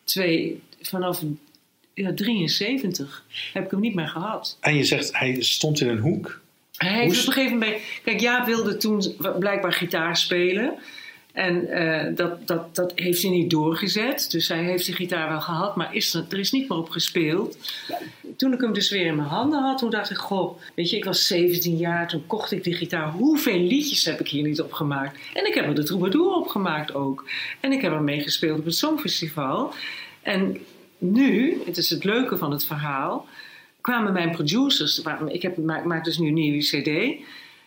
twee, 0.03 0.61
vanaf 0.81 1.23
ja, 1.93 2.13
73 2.13 3.25
heb 3.53 3.65
ik 3.65 3.71
hem 3.71 3.79
niet 3.79 3.95
meer 3.95 4.07
gehad. 4.07 4.57
En 4.59 4.75
je 4.75 4.83
zegt, 4.83 5.17
hij 5.17 5.41
stond 5.41 5.81
in 5.81 5.87
een 5.87 5.99
hoek? 5.99 6.41
Hij 6.75 6.93
heeft 6.93 7.21
op 7.21 7.27
een 7.27 7.33
gegeven 7.33 7.57
moment... 7.57 7.81
Kijk, 8.03 8.19
Jaap 8.19 8.45
wilde 8.45 8.77
toen 8.77 9.15
blijkbaar 9.39 9.73
gitaar 9.73 10.17
spelen... 10.17 10.77
En 11.33 11.67
uh, 11.69 12.15
dat, 12.15 12.47
dat, 12.47 12.75
dat 12.75 12.91
heeft 12.95 13.21
hij 13.21 13.31
niet 13.31 13.49
doorgezet. 13.49 14.31
Dus 14.31 14.47
hij 14.47 14.63
heeft 14.63 14.85
de 14.85 14.93
gitaar 14.93 15.29
wel 15.29 15.41
gehad, 15.41 15.75
maar 15.75 15.95
is 15.95 16.13
er, 16.13 16.25
er 16.29 16.39
is 16.39 16.51
niet 16.51 16.69
meer 16.69 16.77
op 16.77 16.89
gespeeld. 16.89 17.57
Toen 18.37 18.53
ik 18.53 18.61
hem 18.61 18.73
dus 18.73 18.89
weer 18.89 19.05
in 19.05 19.15
mijn 19.15 19.27
handen 19.27 19.61
had, 19.61 19.77
toen 19.77 19.89
dacht 19.89 20.11
ik: 20.11 20.17
Goh, 20.17 20.59
weet 20.75 20.89
je, 20.89 20.97
ik 20.97 21.05
was 21.05 21.27
17 21.27 21.77
jaar, 21.77 22.07
toen 22.07 22.27
kocht 22.27 22.51
ik 22.51 22.63
die 22.63 22.73
gitaar. 22.73 23.11
Hoeveel 23.11 23.59
liedjes 23.59 24.05
heb 24.05 24.19
ik 24.19 24.27
hier 24.27 24.43
niet 24.43 24.61
opgemaakt? 24.61 25.19
En 25.33 25.47
ik 25.47 25.53
heb 25.53 25.65
er 25.65 25.75
de 25.75 25.83
troubadour 25.83 26.35
opgemaakt 26.35 26.93
ook. 26.93 27.29
En 27.59 27.71
ik 27.71 27.81
heb 27.81 27.91
er 27.91 28.03
mee 28.03 28.21
gespeeld 28.21 28.59
op 28.59 28.65
het 28.65 28.75
Songfestival. 28.75 29.73
En 30.21 30.57
nu, 30.97 31.61
het 31.65 31.77
is 31.77 31.89
het 31.89 32.03
leuke 32.03 32.37
van 32.37 32.51
het 32.51 32.65
verhaal, 32.65 33.27
kwamen 33.81 34.13
mijn 34.13 34.31
producers, 34.31 35.01
ik 35.27 35.41
heb, 35.41 35.57
maak, 35.57 35.85
maak 35.85 36.03
dus 36.03 36.17
nu 36.17 36.27
een 36.27 36.33
nieuwe 36.33 36.59
CD, 36.59 37.23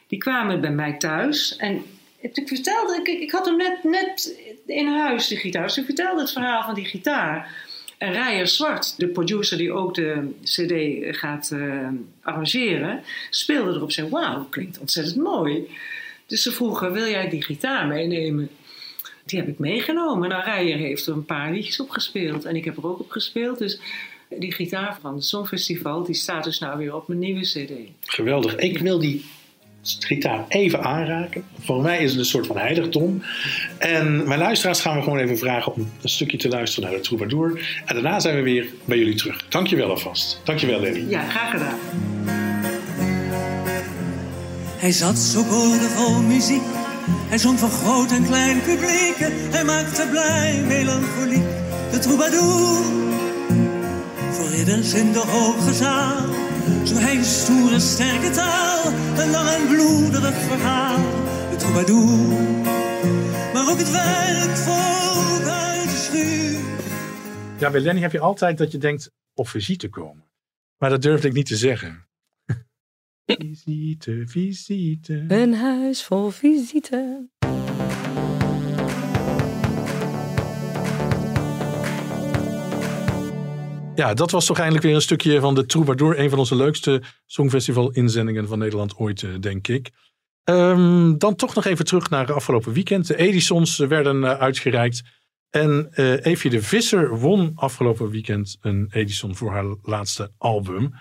die 0.07 0.19
kwamen 0.19 0.61
bij 0.61 0.71
mij 0.71 0.93
thuis. 0.93 1.57
En 1.57 1.83
ik 2.21 2.49
vertelde, 2.49 3.01
ik, 3.03 3.21
ik 3.21 3.31
had 3.31 3.47
hem 3.47 3.57
net, 3.57 3.79
net 3.83 4.39
in 4.67 4.87
huis, 4.87 5.29
de 5.29 5.37
gitaar. 5.37 5.67
Dus 5.67 5.79
ik 5.79 5.85
vertelde 5.85 6.21
het 6.21 6.33
verhaal 6.33 6.63
van 6.63 6.75
die 6.75 6.85
gitaar. 6.85 7.64
En 8.05 8.13
Rijer 8.13 8.47
Zwart, 8.47 8.95
de 8.99 9.09
producer 9.09 9.59
die 9.59 9.73
ook 9.73 9.95
de 9.95 10.29
CD 10.43 11.17
gaat 11.17 11.51
uh, 11.53 11.89
arrangeren, 12.23 13.03
speelde 13.31 13.73
erop. 13.73 13.93
Zei: 13.93 14.09
Wauw, 14.09 14.47
klinkt 14.51 14.79
ontzettend 14.79 15.17
mooi. 15.17 15.71
Dus 16.27 16.43
ze 16.43 16.53
vroegen: 16.53 16.93
Wil 16.93 17.07
jij 17.07 17.29
die 17.29 17.43
gitaar 17.43 17.87
meenemen? 17.87 18.51
Die 19.25 19.39
heb 19.39 19.49
ik 19.49 19.59
meegenomen. 19.59 20.29
Nou, 20.29 20.45
Rijer 20.45 20.77
heeft 20.77 21.07
er 21.07 21.13
een 21.13 21.25
paar 21.25 21.53
liedjes 21.53 21.81
op 21.81 21.91
gespeeld. 21.91 22.45
En 22.45 22.57
ik 22.57 22.65
heb 22.65 22.77
er 22.77 22.87
ook 22.87 23.01
op 23.01 23.11
gespeeld. 23.11 23.59
Dus 23.59 23.79
die 24.39 24.53
gitaar 24.53 24.99
van 25.01 25.15
het 25.15 25.25
Songfestival, 25.25 26.03
die 26.03 26.15
staat 26.15 26.45
dus 26.45 26.59
nou 26.59 26.79
weer 26.79 26.95
op 26.95 27.09
mijn 27.09 27.21
nieuwe 27.21 27.41
CD. 27.41 27.73
Geweldig. 28.01 28.57
Ik 28.57 28.79
wil 28.79 28.99
die 28.99 29.25
gitaar 29.85 30.45
even 30.49 30.83
aanraken. 30.83 31.45
Voor 31.61 31.83
mij 31.83 31.99
is 31.99 32.11
het 32.11 32.19
een 32.19 32.27
soort 32.27 32.47
van 32.47 32.59
heiligdom. 32.59 33.23
En 33.79 34.29
mijn 34.29 34.39
luisteraars 34.39 34.81
gaan 34.81 34.97
we 34.97 35.03
gewoon 35.03 35.19
even 35.19 35.39
vragen 35.39 35.75
om 35.75 35.91
een 36.03 36.09
stukje 36.09 36.37
te 36.39 36.49
luisteren 36.49 36.89
naar 36.89 36.99
de 36.99 37.05
troubadour. 37.05 37.83
En 37.85 37.95
daarna 37.95 38.21
zijn 38.21 38.37
we 38.37 38.43
weer 38.43 38.67
bij 38.85 38.99
jullie 38.99 39.15
terug. 39.15 39.47
Dankjewel 39.49 39.91
alvast. 39.91 40.41
Dankjewel 40.45 40.81
Lenny. 40.81 41.05
Ja, 41.09 41.23
graag 41.23 41.51
gedaan. 41.51 41.79
Hij 44.77 44.93
zat 44.93 45.19
zo 45.19 45.45
boordevol 45.45 46.23
muziek. 46.23 46.63
Hij 47.29 47.39
zong 47.39 47.59
voor 47.59 47.69
groot 47.69 48.11
en 48.11 48.25
klein 48.25 48.61
publiek. 48.63 49.17
Hij 49.51 49.65
maakte 49.65 50.07
blij, 50.11 50.63
melancholiek. 50.67 51.45
De 51.91 51.99
troubadour. 51.99 52.83
Voor 54.31 54.49
ridders 54.49 54.95
in 54.95 55.13
de 55.13 55.19
hoge 55.19 55.75
zaal. 55.75 56.44
Een 56.67 57.25
stoere, 57.25 57.81
sterke 57.81 58.31
taal. 58.31 58.93
Een 59.17 59.31
lang 59.31 59.49
en 59.49 59.67
bloederig 59.67 60.35
verhaal. 60.35 60.99
De 61.51 61.57
troubadour. 61.57 62.29
maar 63.53 63.71
ook 63.71 63.79
het 63.79 63.91
werk 63.91 64.57
volk 64.57 65.49
uit 65.49 65.91
de 65.91 65.97
schuur. 65.97 66.61
Ja, 67.59 67.71
bij 67.71 67.81
Lenny 67.81 68.01
heb 68.01 68.13
je 68.13 68.21
altijd 68.21 68.59
dat 68.59 68.73
je 68.73 68.79
denkt 68.79 69.11
op 69.35 69.49
visite 69.49 69.89
komen. 69.89 70.25
Maar 70.79 70.91
dat 70.91 71.03
durfde 71.03 71.29
ik 71.29 71.35
niet 71.35 71.47
te 71.47 71.57
zeggen. 71.57 72.09
visite, 73.27 74.23
visite. 74.27 75.25
Een 75.29 75.55
huis 75.55 76.05
vol 76.05 76.31
visite. 76.31 77.29
Ja, 83.95 84.15
dat 84.15 84.31
was 84.31 84.47
toch 84.47 84.59
eindelijk 84.59 84.85
weer 84.85 84.95
een 84.95 85.01
stukje 85.01 85.41
van 85.41 85.55
de 85.55 85.67
Troubadour. 85.67 86.19
Een 86.19 86.31
van 86.31 86.39
onze 86.39 86.57
leukste 86.57 87.03
Songfestival-inzendingen 87.27 88.49
van 88.49 88.59
Nederland 88.59 88.97
ooit, 88.97 89.23
eh, 89.23 89.31
denk 89.41 89.69
ik. 89.69 89.91
Ehm, 90.45 91.17
dan 91.19 91.35
toch 91.35 91.55
nog 91.55 91.65
even 91.65 91.85
terug 91.85 92.11
naar 92.11 92.33
afgelopen 92.33 92.73
weekend. 92.73 93.07
De 93.07 93.17
Edisons 93.17 93.77
werden 93.77 94.25
eh, 94.25 94.39
uitgereikt. 94.39 95.03
En 95.51 95.89
eh 95.93 96.27
Evie 96.27 96.51
de 96.51 96.63
Visser 96.63 97.19
won 97.19 97.53
afgelopen 97.55 98.11
weekend 98.11 98.57
een 98.61 98.89
Edison 98.91 99.37
voor 99.37 99.53
haar 99.53 99.65
laatste 99.83 100.33
album. 100.39 100.95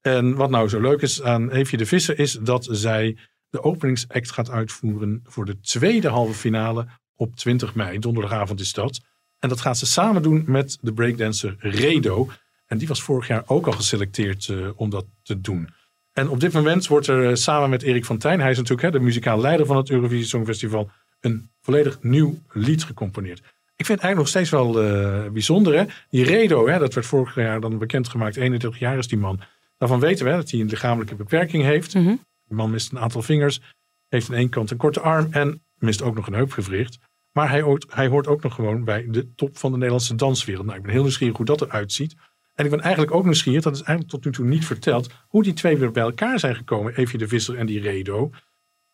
En 0.00 0.34
wat 0.34 0.50
nou 0.50 0.68
zo 0.68 0.80
leuk 0.80 1.00
is 1.00 1.22
aan 1.22 1.50
Evie 1.50 1.78
de 1.78 1.86
Visser 1.86 2.18
is 2.18 2.32
dat 2.32 2.68
zij 2.70 3.16
de 3.48 3.62
openingsact 3.62 4.30
gaat 4.30 4.50
uitvoeren 4.50 5.20
voor 5.24 5.44
de 5.44 5.60
tweede 5.60 6.08
halve 6.08 6.34
finale 6.34 6.86
op 7.14 7.36
20 7.36 7.74
mei. 7.74 7.98
Donderdagavond 7.98 8.60
is 8.60 8.72
dat. 8.72 9.00
En 9.44 9.50
dat 9.50 9.60
gaat 9.60 9.78
ze 9.78 9.86
samen 9.86 10.22
doen 10.22 10.44
met 10.46 10.78
de 10.80 10.92
breakdancer 10.92 11.56
Redo. 11.58 12.28
En 12.66 12.78
die 12.78 12.88
was 12.88 13.02
vorig 13.02 13.26
jaar 13.26 13.42
ook 13.46 13.66
al 13.66 13.72
geselecteerd 13.72 14.48
eh, 14.48 14.68
om 14.74 14.90
dat 14.90 15.06
te 15.22 15.40
doen. 15.40 15.68
En 16.12 16.28
op 16.28 16.40
dit 16.40 16.52
moment 16.52 16.86
wordt 16.86 17.06
er 17.06 17.28
eh, 17.28 17.34
samen 17.34 17.70
met 17.70 17.82
Erik 17.82 18.04
van 18.04 18.18
Tijn, 18.18 18.40
hij 18.40 18.50
is 18.50 18.56
natuurlijk 18.56 18.82
hè, 18.82 18.90
de 18.98 19.04
muzikaal 19.04 19.40
leider 19.40 19.66
van 19.66 19.76
het 19.76 19.90
Eurovisie 19.90 20.26
Songfestival, 20.26 20.90
een 21.20 21.50
volledig 21.60 22.02
nieuw 22.02 22.38
lied 22.52 22.84
gecomponeerd. 22.84 23.38
Ik 23.76 23.86
vind 23.86 24.00
het 24.00 24.06
eigenlijk 24.06 24.16
nog 24.16 24.28
steeds 24.28 24.50
wel 24.50 24.82
eh, 24.82 25.30
bijzonder. 25.30 25.74
Hè? 25.74 25.84
Die 26.10 26.24
Redo, 26.24 26.68
hè, 26.68 26.78
dat 26.78 26.94
werd 26.94 27.06
vorig 27.06 27.34
jaar 27.34 27.60
dan 27.60 27.78
bekendgemaakt, 27.78 28.36
21 28.36 28.80
jaar 28.80 28.98
is 28.98 29.08
die 29.08 29.18
man. 29.18 29.40
Daarvan 29.78 30.00
weten 30.00 30.24
we 30.24 30.30
hè, 30.30 30.36
dat 30.36 30.50
hij 30.50 30.60
een 30.60 30.68
lichamelijke 30.68 31.14
beperking 31.14 31.62
heeft. 31.62 31.94
Mhm. 31.94 32.14
De 32.44 32.54
man 32.54 32.70
mist 32.70 32.92
een 32.92 32.98
aantal 32.98 33.22
vingers, 33.22 33.60
heeft 34.08 34.28
aan 34.28 34.36
één 34.36 34.48
kant 34.48 34.70
een 34.70 34.76
korte 34.76 35.00
arm 35.00 35.26
en 35.30 35.62
mist 35.78 36.02
ook 36.02 36.14
nog 36.14 36.26
een 36.26 36.34
heupgewricht. 36.34 36.98
Maar 37.34 37.48
hij 37.50 37.60
hoort, 37.60 37.86
hij 37.88 38.06
hoort 38.08 38.26
ook 38.26 38.42
nog 38.42 38.54
gewoon 38.54 38.84
bij 38.84 39.06
de 39.08 39.34
top 39.34 39.58
van 39.58 39.70
de 39.70 39.76
Nederlandse 39.76 40.14
danswereld. 40.14 40.64
Nou, 40.66 40.76
ik 40.76 40.82
ben 40.82 40.92
heel 40.92 41.02
nieuwsgierig 41.02 41.36
hoe 41.36 41.46
dat 41.46 41.60
eruit 41.62 41.92
ziet. 41.92 42.14
En 42.54 42.64
ik 42.64 42.70
ben 42.70 42.80
eigenlijk 42.80 43.14
ook 43.14 43.24
nieuwsgierig, 43.24 43.62
dat 43.62 43.72
is 43.74 43.80
eigenlijk 43.82 44.10
tot 44.10 44.24
nu 44.24 44.32
toe 44.32 44.44
niet 44.46 44.66
verteld, 44.66 45.10
hoe 45.28 45.42
die 45.42 45.52
twee 45.52 45.76
weer 45.76 45.90
bij 45.90 46.02
elkaar 46.02 46.38
zijn 46.38 46.54
gekomen, 46.56 46.94
Evie 46.96 47.18
de 47.18 47.28
Visser 47.28 47.56
en 47.58 47.66
die 47.66 47.80
Redo. 47.80 48.30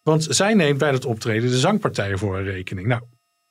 Want 0.02 0.26
zij 0.30 0.54
neemt 0.54 0.78
bij 0.78 0.90
het 0.90 1.04
optreden 1.04 1.50
de 1.50 1.58
zangpartijen 1.58 2.18
voor 2.18 2.34
haar 2.34 2.44
rekening. 2.44 2.86
Nou, 2.88 3.02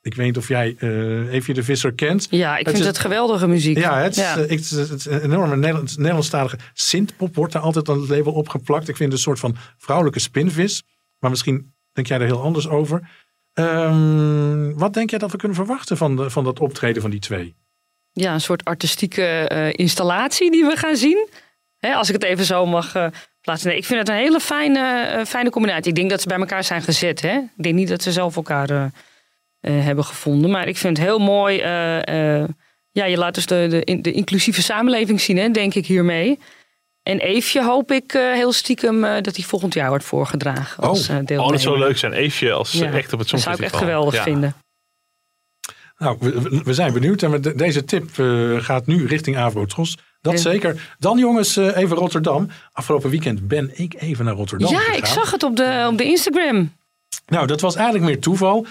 ik 0.01 0.13
weet 0.15 0.25
niet 0.25 0.37
of 0.37 0.47
jij 0.47 0.75
eh 0.77 1.33
Evie 1.33 1.53
de 1.53 1.63
Visser 1.63 1.93
kent. 1.93 2.27
Ja, 2.29 2.51
ik 2.51 2.57
Het 2.57 2.67
vind 2.69 2.79
is- 2.79 2.85
het 2.87 2.97
geweldige 2.99 3.47
muziek. 3.47 3.77
Ja, 3.77 3.97
het, 4.01 4.17
is, 4.17 4.23
eh, 4.23 4.41
ik- 4.43 4.49
het, 4.49 4.59
is- 4.59 4.71
het 4.71 4.91
is 4.99 5.05
een 5.05 5.21
enorme 5.21 5.55
Nederlands, 5.55 5.97
Nederlandstalige 5.97 6.57
synthpop 6.73 7.35
wordt 7.35 7.53
daar 7.53 7.61
altijd 7.61 7.89
aan 7.89 7.99
het 7.99 8.09
label 8.09 8.33
opgeplakt. 8.33 8.87
Ik 8.89 8.95
vind 8.97 9.09
het 9.11 9.11
een 9.11 9.25
soort 9.25 9.39
van 9.39 9.55
vrouwelijke 9.77 10.19
spinvis. 10.19 10.83
Maar 11.19 11.29
misschien 11.29 11.73
denk 11.91 12.07
jij 12.07 12.19
er 12.19 12.25
heel 12.25 12.41
anders 12.41 12.67
over. 12.67 13.09
Ehm, 13.59 14.73
wat 14.73 14.93
denk 14.93 15.09
jij 15.09 15.19
dat 15.19 15.31
we 15.31 15.37
kunnen 15.37 15.57
verwachten 15.57 15.97
van, 15.97 16.15
de, 16.15 16.29
van 16.29 16.43
dat 16.43 16.59
optreden 16.59 17.01
van 17.01 17.11
die 17.11 17.19
twee? 17.19 17.55
ja, 18.11 18.33
een 18.33 18.41
soort 18.41 18.65
artistieke 18.65 19.23
eh, 19.47 19.73
installatie 19.73 20.51
die 20.51 20.65
we 20.65 20.75
gaan 20.75 20.95
zien. 20.95 21.27
Hè, 21.77 21.93
als 21.93 22.07
ik 22.07 22.13
het 22.13 22.23
even 22.23 22.45
zo 22.45 22.65
mag 22.65 22.95
eh, 22.95 23.07
plaatsen. 23.41 23.75
Ik 23.75 23.85
vind 23.85 23.99
het 23.99 24.09
een 24.09 24.15
hele 24.15 24.39
fijne, 24.39 25.05
eh, 25.05 25.25
fijne 25.25 25.49
combinatie. 25.49 25.89
Ik 25.89 25.95
denk 25.95 26.09
dat 26.09 26.21
ze 26.21 26.27
bij 26.27 26.37
elkaar 26.37 26.63
zijn 26.63 26.81
gezet. 26.81 27.21
Hè? 27.21 27.37
Ik 27.37 27.63
denk 27.63 27.75
niet 27.75 27.87
dat 27.87 28.03
ze 28.03 28.11
zelf 28.11 28.35
elkaar 28.35 28.91
hebben 29.61 30.05
gevonden. 30.05 30.49
Maar 30.51 30.67
ik 30.67 30.77
vind 30.77 30.97
het 30.97 31.05
heel 31.05 31.19
mooi. 31.19 31.57
ja, 32.91 33.05
je 33.05 33.17
laat 33.17 33.35
dus 33.35 33.45
de, 33.45 33.67
de, 33.69 33.83
in- 33.83 34.01
de 34.01 34.11
inclusieve 34.11 34.61
samenleving 34.61 35.21
zien, 35.21 35.51
denk 35.51 35.73
ik 35.73 35.85
hiermee. 35.85 36.39
En 37.03 37.19
Eefje 37.19 37.63
hoop 37.63 37.91
ik 37.91 38.13
eh, 38.13 38.21
heel 38.33 38.51
stiekem 38.51 39.03
eh, 39.03 39.21
dat 39.21 39.35
hij 39.35 39.45
volgend 39.45 39.73
jaar 39.73 39.89
wordt 39.89 40.03
voorgedragen. 40.03 40.83
Als, 40.83 41.07
eh, 41.09 41.39
Oh, 41.39 41.49
dat 41.49 41.61
zou 41.61 41.77
leuk 41.79 41.97
zijn. 41.97 42.13
Eefje 42.13 42.51
als 42.51 42.71
Ja, 42.71 42.91
echt 42.91 43.13
op 43.13 43.19
het 43.19 43.29
Dat 43.29 43.39
zou 43.39 43.55
ik 43.55 43.59
Songfestival. 43.61 43.65
echt 43.65 43.75
geweldig 43.77 44.13
Ja. 44.13 44.23
vinden. 44.23 44.55
Nou, 45.97 46.17
we, 46.63 46.73
zijn 46.73 46.93
benieuwd. 46.93 47.21
En 47.23 47.41
deze 47.55 47.83
tip 47.83 48.09
gaat 48.63 48.85
nu 48.85 49.05
richting 49.07 49.37
Avrotros. 49.37 49.97
Dat 50.21 50.33
Ja. 50.33 50.39
zeker. 50.39 50.95
Dan 50.99 51.17
jongens, 51.17 51.55
even 51.55 51.97
Rotterdam. 51.97 52.49
Afgelopen 52.71 53.09
weekend 53.09 53.47
ben 53.47 53.71
ik 53.79 53.93
even 54.01 54.25
naar 54.25 54.33
Rotterdam 54.33 54.71
Ja, 54.71 54.79
gegaan. 54.79 54.95
ik 54.97 55.05
zag 55.05 55.31
het 55.31 55.43
op 55.43 55.55
de, 55.55 55.87
op 55.91 55.97
de 55.97 56.03
Instagram. 56.03 56.73
Nou, 57.27 57.47
dat 57.47 57.61
was 57.61 57.75
eigenlijk 57.75 58.05
meer 58.05 58.19
toeval. 58.19 58.65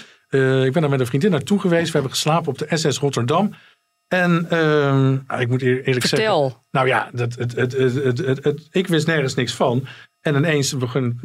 Ik 0.65 0.73
ben 0.73 0.83
er 0.83 0.89
met 0.89 1.01
een 1.01 1.07
vriendin 1.07 1.31
naartoe 1.31 1.61
geweest. 1.61 1.87
We 1.87 1.93
hebben 1.93 2.11
geslapen 2.11 2.49
op 2.49 2.59
de 2.59 2.67
SS 2.77 2.99
Rotterdam. 2.99 3.55
En 4.09 4.47
ehm, 4.51 5.19
nou, 5.27 5.41
ik 5.41 5.49
moet 5.49 5.63
eer- 5.63 5.83
eerlijk 5.85 6.07
zeggen... 6.07 6.29
Nou 6.71 6.87
ja, 6.87 7.11
dat, 7.13 7.35
het, 7.35 7.57
het, 7.57 7.73
het, 7.73 7.95
het, 7.95 8.19
het- 8.19 8.45
het- 8.45 8.67
ik 8.71 8.87
wist 8.87 9.07
nergens 9.07 9.35
niks 9.35 9.55
van. 9.55 9.87
En 10.21 10.35
ineens 10.35 10.77
begon, 10.77 11.21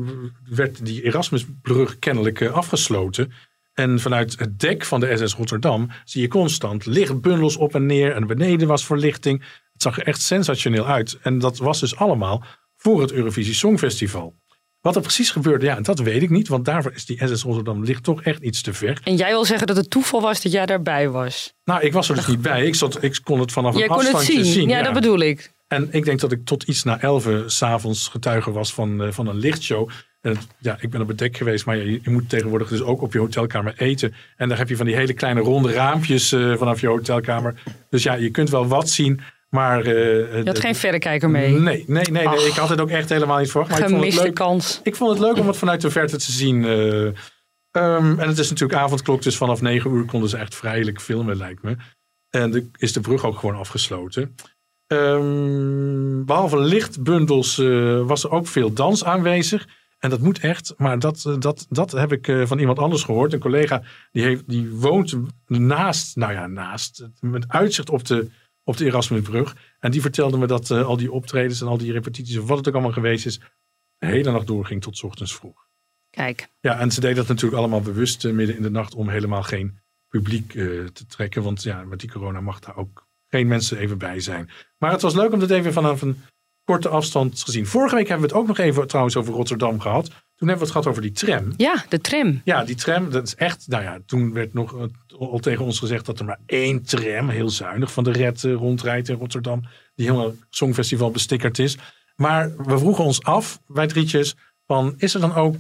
werd 0.50 0.86
die 0.86 1.02
Erasmusbrug 1.04 2.00
kennelijk 2.00 2.42
eh, 2.42 2.52
afgesloten. 2.52 3.32
En 3.74 4.00
vanuit 4.00 4.40
het 4.40 4.60
dek 4.60 4.86
van 4.86 5.00
de 5.00 5.18
SS 5.18 5.36
Rotterdam 5.36 5.90
zie 6.04 6.22
je 6.22 6.28
constant 6.28 6.86
lichtbundels 6.86 7.58
op 7.58 7.76
en 7.76 7.86
neer. 7.86 8.12
En 8.16 8.28
beneden 8.28 8.68
was 8.68 8.86
verlichting. 8.86 9.40
Het 9.74 9.82
zag 9.82 9.98
er 10.00 10.08
echt 10.08 10.22
sensationeel 10.22 10.88
uit. 10.88 11.18
En 11.22 11.40
dat 11.40 11.58
was 11.58 11.80
dus 11.80 11.96
allemaal 11.96 12.44
voor 12.78 13.02
het 13.02 13.12
Eurovisie 13.12 13.54
Songfestival. 13.54 14.36
Wat 14.84 14.96
er 14.96 15.02
precies 15.02 15.32
gebeurde, 15.32 15.66
ja, 15.66 15.82
dat 15.82 16.00
weet 16.00 16.22
ik 16.22 16.30
niet. 16.30 16.48
Want 16.48 16.66
daarvoor 16.66 16.92
is 16.96 17.06
die 17.06 17.28
SS 17.28 17.44
Rotterdam 17.44 17.84
ligt 17.84 18.04
toch 18.04 18.22
echt 18.24 18.42
iets 18.42 18.62
te 18.62 18.74
ver. 18.74 19.00
En 19.04 19.16
jij 19.16 19.30
wil 19.30 19.46
zeggen 19.46 19.68
dat 19.68 19.76
het 19.76 19.90
toeval 19.90 20.22
was 20.22 20.42
dat 20.42 20.52
jij 20.52 20.66
daarbij 20.66 21.10
was. 21.10 21.54
Nou, 21.66 21.82
ik 21.82 21.94
was 21.94 22.10
er 22.10 22.16
dus 22.16 22.28
niet 22.28 22.42
bij. 22.42 22.66
Ik, 22.66 22.76
zat, 22.76 23.04
ik 23.04 23.20
kon 23.24 23.40
het 23.40 23.52
vanaf 23.52 23.74
Jij 23.74 23.84
een 23.84 23.90
kon 23.90 23.98
het 23.98 24.08
afstandje 24.14 24.44
zien. 24.44 24.54
zien. 24.54 24.70
ja, 24.70 24.82
dat 24.82 24.94
bedoel 24.94 25.20
ik. 25.20 25.52
En 25.68 25.88
ik 25.92 26.06
denk 26.06 26.20
dat 26.20 26.32
ik 26.32 26.46
tot 26.46 26.64
iets 26.64 26.84
na 26.84 27.02
elf 27.02 27.28
s'avonds 27.46 28.08
getuige 28.08 28.52
was 28.52 28.74
van, 28.74 29.04
eh, 29.04 29.12
van 29.12 29.28
een 29.28 29.38
lichtshow. 29.38 29.90
En 30.22 30.32
het- 30.32 30.48
ja, 30.60 30.78
ik 30.80 30.90
ben 30.90 31.02
op 31.02 31.08
het 31.08 31.18
dek 31.18 31.38
geweest, 31.38 31.66
maar 31.66 31.78
je, 31.78 32.00
je 32.04 32.10
moet 32.10 32.30
tegenwoordig 32.30 32.68
dus 32.70 32.82
ook 32.82 33.02
op 33.02 33.14
je 33.14 33.20
hotelkamer 33.20 33.74
eten. 33.78 34.14
En 34.38 34.50
daar 34.50 34.58
heb 34.58 34.70
je 34.70 34.76
van 34.78 34.86
die 34.86 34.96
hele 34.96 35.14
kleine 35.14 35.40
ronde 35.42 35.72
raampjes 35.74 36.32
eh, 36.32 36.54
vanaf 36.58 36.82
je 36.82 36.88
hotelkamer. 36.88 37.62
Dus 37.90 38.04
ja, 38.04 38.14
je 38.14 38.30
kunt 38.30 38.50
wel 38.50 38.68
wat 38.68 38.90
zien, 38.90 39.20
maar... 39.54 39.80
eh, 39.82 40.38
Je 40.38 40.42
had 40.46 40.60
geen 40.60 40.76
verrekijker 40.76 41.30
mee. 41.30 41.50
Nee, 41.52 41.60
nee, 41.60 41.84
nee, 41.88 42.04
nee. 42.12 42.28
Ach. 42.28 42.46
ik 42.48 42.54
had 42.54 42.70
het 42.70 42.82
ook 42.82 42.90
echt 42.90 43.10
helemaal 43.10 43.38
niet 43.40 43.52
verwacht. 43.52 43.72
Maar 43.72 43.80
ik 43.82 43.86
vond, 43.86 43.96
het 43.98 44.10
Gemiste 44.10 44.28
leuk, 44.28 44.36
kans. 44.36 44.80
ik 44.84 44.96
vond 44.96 45.10
het 45.12 45.20
leuk 45.20 45.38
om 45.38 45.48
het 45.48 45.58
vanuit 45.58 45.82
de 45.82 45.90
verte 45.92 46.18
te 46.18 46.32
zien. 46.32 46.66
eh. 46.66 47.06
Ehm, 47.72 48.20
en 48.20 48.28
het 48.28 48.38
is 48.40 48.50
natuurlijk 48.50 48.80
avondklok, 48.80 49.22
dus 49.22 49.38
vanaf 49.38 49.62
negen 49.62 49.92
uur 49.92 50.06
konden 50.06 50.30
ze 50.30 50.38
echt 50.38 50.56
vrijelijk 50.56 51.02
filmen, 51.02 51.38
lijkt 51.38 51.64
me. 51.64 51.76
En 52.30 52.52
de, 52.52 52.70
is 52.78 52.94
de 52.94 53.00
brug 53.02 53.26
ook 53.26 53.38
gewoon 53.40 53.56
afgesloten. 53.56 54.36
Ehm, 54.88 56.24
behalve 56.26 56.58
lichtbundels 56.60 57.58
eh, 57.60 58.02
was 58.06 58.24
er 58.24 58.30
ook 58.32 58.48
veel 58.48 58.74
dans 58.74 59.04
aanwezig. 59.04 59.68
En 60.00 60.10
dat 60.10 60.20
moet 60.20 60.40
echt, 60.40 60.74
maar 60.78 61.00
dat, 61.00 61.36
dat, 61.40 61.66
dat 61.70 61.92
heb 61.92 62.12
ik 62.12 62.48
van 62.48 62.60
iemand 62.60 62.80
anders 62.80 63.04
gehoord. 63.04 63.34
Een 63.34 63.40
collega 63.40 63.82
die, 64.12 64.24
heeft, 64.24 64.44
die 64.50 64.70
woont 64.72 65.16
naast, 65.48 66.16
nou 66.16 66.34
ja, 66.34 66.48
naast, 66.48 67.08
met 67.20 67.46
uitzicht 67.48 67.90
op 67.90 68.06
de, 68.06 68.30
op 68.64 68.78
de 68.78 68.86
Erasmusbrug. 68.86 69.56
En 69.80 69.92
die 69.92 70.02
vertelde 70.02 70.38
me 70.38 70.48
dat 70.48 70.72
eh, 70.72 70.86
al 70.86 70.98
die 70.98 71.12
optredens 71.12 71.62
en 71.62 71.68
al 71.68 71.78
die 71.78 71.92
repetities, 71.92 72.38
of 72.38 72.48
wat 72.48 72.58
het 72.58 72.68
ook 72.68 72.74
allemaal 72.74 72.92
geweest 72.92 73.26
is, 73.26 73.40
de 73.98 74.08
hele 74.08 74.32
nacht 74.32 74.48
doorging 74.48 74.82
tot 74.82 75.04
ochtends 75.04 75.36
vroeg. 75.36 75.68
Kijk, 76.10 76.48
Ja, 76.60 76.80
en 76.80 76.92
ze 76.92 77.00
deden 77.00 77.16
dat 77.16 77.28
natuurlijk 77.28 77.58
allemaal 77.58 77.82
bewust 77.82 78.26
eh, 78.26 78.32
midden 78.32 78.56
in 78.56 78.62
de 78.62 78.70
nacht 78.70 78.96
om 78.96 79.10
helemaal 79.10 79.44
geen 79.44 79.80
publiek 80.08 80.56
eh, 80.56 80.66
te 80.86 81.06
trekken. 81.08 81.44
Want 81.44 81.64
ja, 81.64 81.84
met 81.84 82.00
die 82.00 82.12
corona 82.12 82.42
mag 82.42 82.60
daar 82.60 82.78
ook 82.78 83.08
geen 83.28 83.48
mensen 83.48 83.78
even 83.78 83.98
bij 83.98 84.20
zijn. 84.20 84.50
Maar 84.78 84.92
het 84.92 85.02
was 85.02 85.14
leuk 85.14 85.32
om 85.32 85.40
dit 85.40 85.50
even 85.50 85.74
vanaf 85.74 86.02
een 86.02 86.22
korte 86.64 86.90
afstand 86.90 87.46
te 87.46 87.52
zien. 87.52 87.66
Vorige 87.66 87.96
week 87.96 88.08
hebben 88.08 88.28
we 88.28 88.34
het 88.34 88.42
ook 88.42 88.48
nog 88.48 88.58
even 88.58 88.88
trouwens 88.88 89.16
over 89.16 89.34
Rotterdam 89.34 89.80
gehad. 89.80 90.10
Toen 90.44 90.52
hebben 90.52 90.68
we 90.68 90.74
het 90.74 90.84
gehad 90.84 90.88
over 91.00 91.14
die 91.16 91.26
tram. 91.28 91.54
ja, 91.58 91.86
de 91.90 92.02
tram. 92.02 92.42
Ja, 92.44 92.64
die 92.64 92.76
tram, 92.76 93.10
dat 93.12 93.28
is 93.28 93.36
echt, 93.36 93.66
nou 93.68 93.84
ja, 93.84 94.00
toen 94.06 94.34
werd 94.34 94.54
nog 94.54 94.76
eh, 94.78 94.84
al 95.20 95.40
tegen 95.40 95.66
ons 95.66 95.80
gezegd 95.80 96.06
dat 96.06 96.20
er 96.20 96.26
maar 96.26 96.40
één 96.46 96.84
tram, 96.84 97.30
heel 97.30 97.50
zuinig, 97.50 97.92
van 97.92 98.04
de 98.04 98.12
red 98.12 98.44
eh, 98.44 98.54
rondrijdt 98.54 99.10
in 99.10 99.16
Rotterdam. 99.16 99.62
Die 99.96 100.06
helemaal 100.06 100.34
Songfestival 100.50 101.12
bestickerd 101.12 101.60
is. 101.60 101.78
Maar 102.16 102.52
we 102.58 102.78
vroegen 102.78 103.04
ons 103.04 103.24
af, 103.24 103.60
bij 103.68 103.88
drietjes, 103.88 104.36
van 104.68 104.94
is 104.98 105.14
er 105.14 105.20
dan 105.22 105.36
ook 105.36 105.56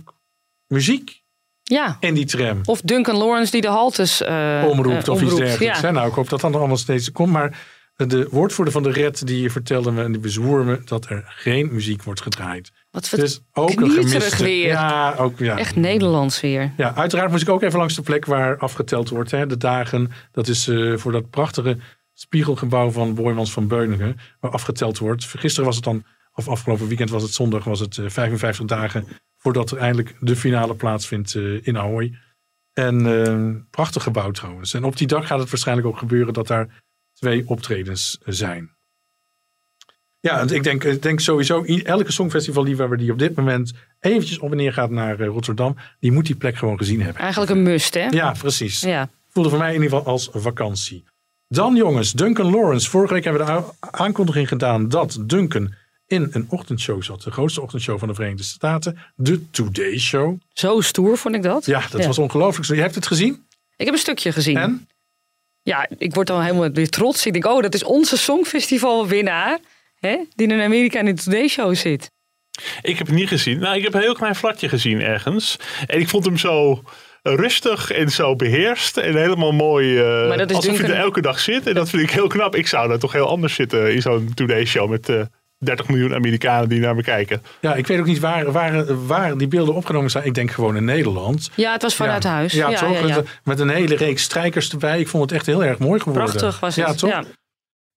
muziek 0.67 1.21
Ja. 1.63 1.97
in 1.99 2.13
die 2.13 2.25
tram? 2.25 2.59
Of 2.65 2.81
Duncan 2.81 3.15
Lawrence 3.17 3.51
die 3.51 3.61
de 3.61 3.67
haltes 3.67 4.21
eh 4.21 4.65
omroept 4.69 5.07
eh, 5.07 5.13
of 5.13 5.21
iets 5.21 5.31
omroept. 5.31 5.37
dergelijks. 5.47 5.79
Ja. 5.81 5.91
Nou, 5.91 6.07
ik 6.07 6.13
hoop 6.13 6.29
dat 6.29 6.41
dat 6.41 6.49
nog 6.51 6.59
allemaal 6.59 6.77
steeds 6.77 7.11
komt. 7.11 7.31
Maar 7.31 7.59
de 7.95 8.27
woordvoerder 8.31 8.73
van 8.73 8.83
de 8.83 8.91
red 8.91 9.27
die 9.27 9.51
vertelde 9.51 9.91
me 9.91 10.03
en 10.03 10.11
die 10.11 10.21
bezwoer 10.21 10.65
me 10.65 10.81
dat 10.85 11.05
er 11.09 11.23
geen 11.27 11.73
muziek 11.73 12.03
wordt 12.03 12.21
gedraaid. 12.21 12.71
Wat 12.93 13.09
we 13.09 13.17
Dus 13.17 13.41
ook 13.53 13.69
een 13.69 13.89
gemiste. 13.89 14.43
weer. 14.43 14.67
Ja, 14.67 15.15
ook, 15.15 15.39
ja. 15.39 15.57
echt 15.57 15.75
Nederlands 15.75 16.41
weer. 16.41 16.71
Ja, 16.77 16.95
uiteraard 16.95 17.31
moest 17.31 17.41
ik 17.41 17.49
ook 17.49 17.61
even 17.61 17.79
langs 17.79 17.95
de 17.95 18.01
plek 18.01 18.25
waar 18.25 18.57
afgeteld 18.57 19.09
wordt. 19.09 19.31
Hè, 19.31 19.45
de 19.45 19.57
dagen, 19.57 20.11
dat 20.31 20.47
is 20.47 20.67
eh, 20.67 20.97
voor 20.97 21.11
dat 21.11 21.29
prachtige 21.29 21.77
spiegelgebouw 22.13 22.91
van 22.91 23.15
Boymans 23.15 23.51
van 23.51 23.67
Beuningen. 23.67 24.17
Waar 24.39 24.51
afgeteld 24.51 24.97
wordt. 24.97 25.25
Gisteren 25.25 25.65
was 25.65 25.75
het 25.75 25.83
dan, 25.83 26.03
of 26.33 26.47
afgelopen 26.47 26.87
weekend 26.87 27.09
was 27.09 27.23
het 27.23 27.33
zondag, 27.33 27.63
was 27.63 27.79
het 27.79 27.97
eh, 27.97 28.09
55 28.09 28.65
dagen 28.65 29.07
voordat 29.37 29.71
er 29.71 29.77
eindelijk 29.77 30.15
de 30.19 30.35
finale 30.35 30.75
plaatsvindt 30.75 31.35
eh, 31.35 31.67
in 31.67 31.77
Ahoy. 31.77 32.17
En 32.73 33.05
eh, 33.05 33.61
prachtig 33.69 34.03
gebouw 34.03 34.31
trouwens. 34.31 34.73
En 34.73 34.83
op 34.83 34.97
die 34.97 35.07
dag 35.07 35.27
gaat 35.27 35.39
het 35.39 35.49
waarschijnlijk 35.49 35.87
ook 35.87 35.97
gebeuren 35.97 36.33
dat 36.33 36.47
daar 36.47 36.83
twee 37.13 37.47
optredens 37.47 38.17
zijn. 38.25 38.72
Ja, 40.23 40.39
en 40.39 40.49
ik 40.49 40.63
denk, 40.63 40.83
ik 40.83 41.01
denk 41.01 41.19
sowieso, 41.19 41.63
elke 41.63 42.11
songfestivalliefhebber 42.11 42.97
die 42.97 43.11
op 43.11 43.19
dit 43.19 43.35
moment 43.35 43.73
eventjes 43.99 44.39
op 44.39 44.51
en 44.51 44.57
neer 44.57 44.73
gaat 44.73 44.89
naar 44.89 45.19
eh, 45.19 45.27
Rotterdam, 45.27 45.75
die 45.99 46.11
moet 46.11 46.25
die 46.25 46.35
plek 46.35 46.55
gewoon 46.55 46.77
gezien 46.77 47.01
hebben. 47.01 47.21
Eigenlijk 47.21 47.51
een 47.51 47.63
must, 47.63 47.93
hè? 47.93 48.07
Ja, 48.07 48.31
precies. 48.31 48.81
Ja. 48.81 49.09
Voelde 49.29 49.49
voor 49.49 49.57
mij 49.57 49.73
in 49.73 49.81
ieder 49.81 49.97
geval 49.97 50.11
als 50.11 50.29
vakantie. 50.33 51.03
Dan 51.47 51.75
jongens, 51.75 52.11
Duncan 52.11 52.51
Lawrence. 52.51 52.89
Vorige 52.89 53.13
week 53.13 53.23
hebben 53.23 53.45
we 53.45 53.51
de 53.51 53.87
aankondiging 53.91 54.47
gedaan 54.47 54.89
dat 54.89 55.17
Duncan 55.21 55.73
in 56.07 56.27
een 56.31 56.45
ochtendshow 56.49 57.03
zat. 57.03 57.21
De 57.21 57.31
grootste 57.31 57.61
ochtendshow 57.61 57.99
van 57.99 58.07
de 58.07 58.13
Verenigde 58.13 58.43
Staten. 58.43 58.97
De 59.15 59.49
Today 59.49 59.99
Show. 59.99 60.39
Zo 60.53 60.81
stoer 60.81 61.17
vond 61.17 61.35
ik 61.35 61.43
dat. 61.43 61.65
Ja, 61.65 61.83
dat 61.91 62.05
was 62.05 62.17
ongelooflijk. 62.17 62.67
Je 62.67 62.81
hebt 62.81 62.95
het 62.95 63.07
gezien? 63.07 63.45
Ik 63.77 63.85
heb 63.85 63.93
een 63.93 63.99
stukje 63.99 64.31
gezien. 64.31 64.57
En? 64.57 64.87
Ja, 65.61 65.87
ik 65.97 66.13
word 66.13 66.27
dan 66.27 66.41
helemaal 66.41 66.71
weer 66.71 66.89
trots. 66.89 67.25
Ik 67.25 67.33
denk, 67.33 67.45
oh, 67.45 67.61
dat 67.61 67.73
is 67.73 67.83
onze 67.83 68.17
Songfestival-winnaar. 68.17 69.59
Hè, 70.07 70.17
die 70.35 70.47
in 70.47 70.61
Amerika 70.61 70.99
in 70.99 71.05
de 71.05 71.13
Today 71.13 71.47
Show 71.47 71.75
zit. 71.75 72.11
Ik 72.81 72.97
heb 72.97 73.07
het 73.07 73.15
niet 73.15 73.27
gezien. 73.27 73.59
Nou, 73.59 73.75
ik 73.75 73.83
heb 73.83 73.93
een 73.93 74.01
heel 74.01 74.13
klein 74.13 74.35
flatje 74.35 74.69
gezien 74.69 75.01
ergens. 75.01 75.57
En 75.87 75.99
ik 75.99 76.09
vond 76.09 76.25
hem 76.25 76.37
zo 76.37 76.83
rustig 77.21 77.91
en 77.91 78.09
zo 78.09 78.35
beheerst. 78.35 78.97
En 78.97 79.15
helemaal 79.17 79.51
mooi. 79.51 79.97
eh, 79.99 80.27
Maar 80.27 80.37
dat 80.37 80.49
is 80.49 80.55
alsof 80.55 80.71
hij 80.71 80.79
Duncan- 80.79 80.95
er 80.97 81.03
elke 81.03 81.21
dag 81.21 81.39
zit. 81.39 81.67
En 81.67 81.73
dat 81.73 81.89
vind 81.89 82.03
ik 82.03 82.11
heel 82.11 82.27
knap. 82.27 82.55
Ik 82.55 82.67
zou 82.67 82.87
daar 82.87 82.97
toch 82.99 83.11
heel 83.11 83.27
anders 83.27 83.53
zitten 83.55 83.93
in 83.93 84.01
zo'n 84.01 84.31
Today 84.33 84.65
Show 84.65 84.89
met 84.89 85.09
eh 85.09 85.21
30 85.57 85.87
miljoen 85.87 86.13
Amerikanen 86.13 86.69
die 86.69 86.79
naar 86.79 86.95
me 86.95 87.03
kijken. 87.03 87.41
Ja, 87.61 87.75
ik 87.75 87.87
weet 87.87 87.99
ook 87.99 88.05
niet 88.05 88.19
waar, 88.19 88.51
waar, 88.51 89.05
waar 89.05 89.37
die 89.37 89.47
beelden 89.47 89.75
opgenomen 89.75 90.11
zijn. 90.11 90.25
Ik 90.25 90.33
denk 90.33 90.51
gewoon 90.51 90.75
in 90.75 90.85
Nederland. 90.85 91.49
Ja, 91.55 91.71
het 91.71 91.81
was 91.81 91.95
vanuit 91.95 92.23
ja. 92.23 92.29
huis. 92.29 92.53
Ja, 92.53 92.73
toch? 92.73 92.91
ja, 92.99 93.07
ja. 93.07 93.15
Met, 93.15 93.27
met 93.43 93.59
een 93.59 93.69
hele 93.69 93.95
reeks 93.95 94.23
strijkers 94.23 94.69
erbij. 94.71 94.99
Ik 94.99 95.07
vond 95.07 95.23
het 95.23 95.31
echt 95.31 95.45
heel 95.45 95.63
erg 95.63 95.77
mooi 95.77 95.99
geworden. 95.99 96.29
Prachtig 96.29 96.59
was 96.59 96.75
het. 96.75 96.85
Ja, 96.87 96.93
toch? 96.93 97.23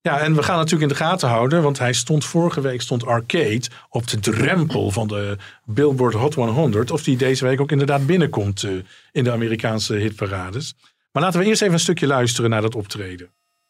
Ja. 0.07 0.19
En 0.19 0.35
we 0.35 0.43
gaan 0.43 0.55
natuurlijk 0.55 0.91
in 0.91 0.97
de 0.97 1.03
gaten 1.03 1.29
houden, 1.29 1.61
want 1.61 1.79
hij 1.79 1.93
stond 1.93 2.25
vorige 2.25 2.61
week 2.61 2.81
stond 2.81 3.05
Arcade 3.05 3.61
op 3.89 4.07
de 4.07 4.19
drempel 4.19 4.91
van 4.91 5.07
de 5.07 5.37
Billboard 5.65 6.13
Hot 6.13 6.33
100. 6.33 6.91
Of 6.91 7.03
die 7.03 7.17
deze 7.17 7.45
week 7.45 7.61
ook 7.61 7.71
inderdaad 7.71 8.05
binnenkomt 8.05 8.63
eh, 8.63 8.71
in 9.11 9.23
de 9.23 9.31
Amerikaanse 9.31 9.93
hitparades. 9.93 10.73
Maar 11.11 11.23
laten 11.23 11.39
we 11.39 11.45
eerst 11.45 11.61
even 11.61 11.73
een 11.73 11.79
stukje 11.79 12.07
luisteren 12.07 12.49
naar 12.49 12.61
dat 12.61 12.75
optreden. 12.75 13.29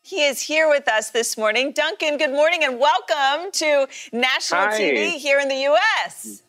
He 0.09 0.15
is 0.15 0.47
here 0.47 0.71
with 0.71 0.95
us 0.99 1.11
this 1.11 1.35
morning. 1.35 1.75
Duncan, 1.75 2.19
good 2.19 2.33
morning 2.33 2.67
and 2.67 2.77
welcome 2.77 3.49
to 3.49 3.85
national 4.17 4.69
Hi. 4.69 4.75
TV 4.75 5.21
here 5.23 5.41
in 5.41 5.47
the 5.47 5.69
U.S. 5.69 6.45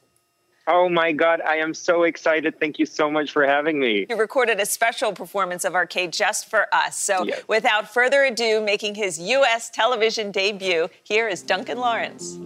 Oh 0.71 0.87
my 0.91 1.13
God, 1.13 1.41
I 1.41 1.57
am 1.57 1.73
so 1.73 2.03
excited. 2.03 2.61
Thank 2.61 2.79
you 2.79 2.85
so 2.85 3.11
much 3.11 3.31
for 3.33 3.47
having 3.47 3.81
me. 3.81 4.05
You 4.09 4.17
recorded 4.17 4.61
a 4.61 4.67
special 4.67 5.15
performance 5.15 5.65
of 5.65 5.75
Arcade 5.75 6.13
just 6.13 6.49
for 6.51 6.67
us. 6.75 6.95
So, 6.95 7.25
Yes. 7.25 7.43
without 7.49 7.91
further 7.93 8.25
ado, 8.25 8.61
making 8.61 8.95
his 8.95 9.19
U.S. 9.19 9.71
television 9.71 10.31
debut, 10.31 10.89
here 11.05 11.27
is 11.27 11.43
Duncan 11.43 11.79
Lawrence. 11.79 12.37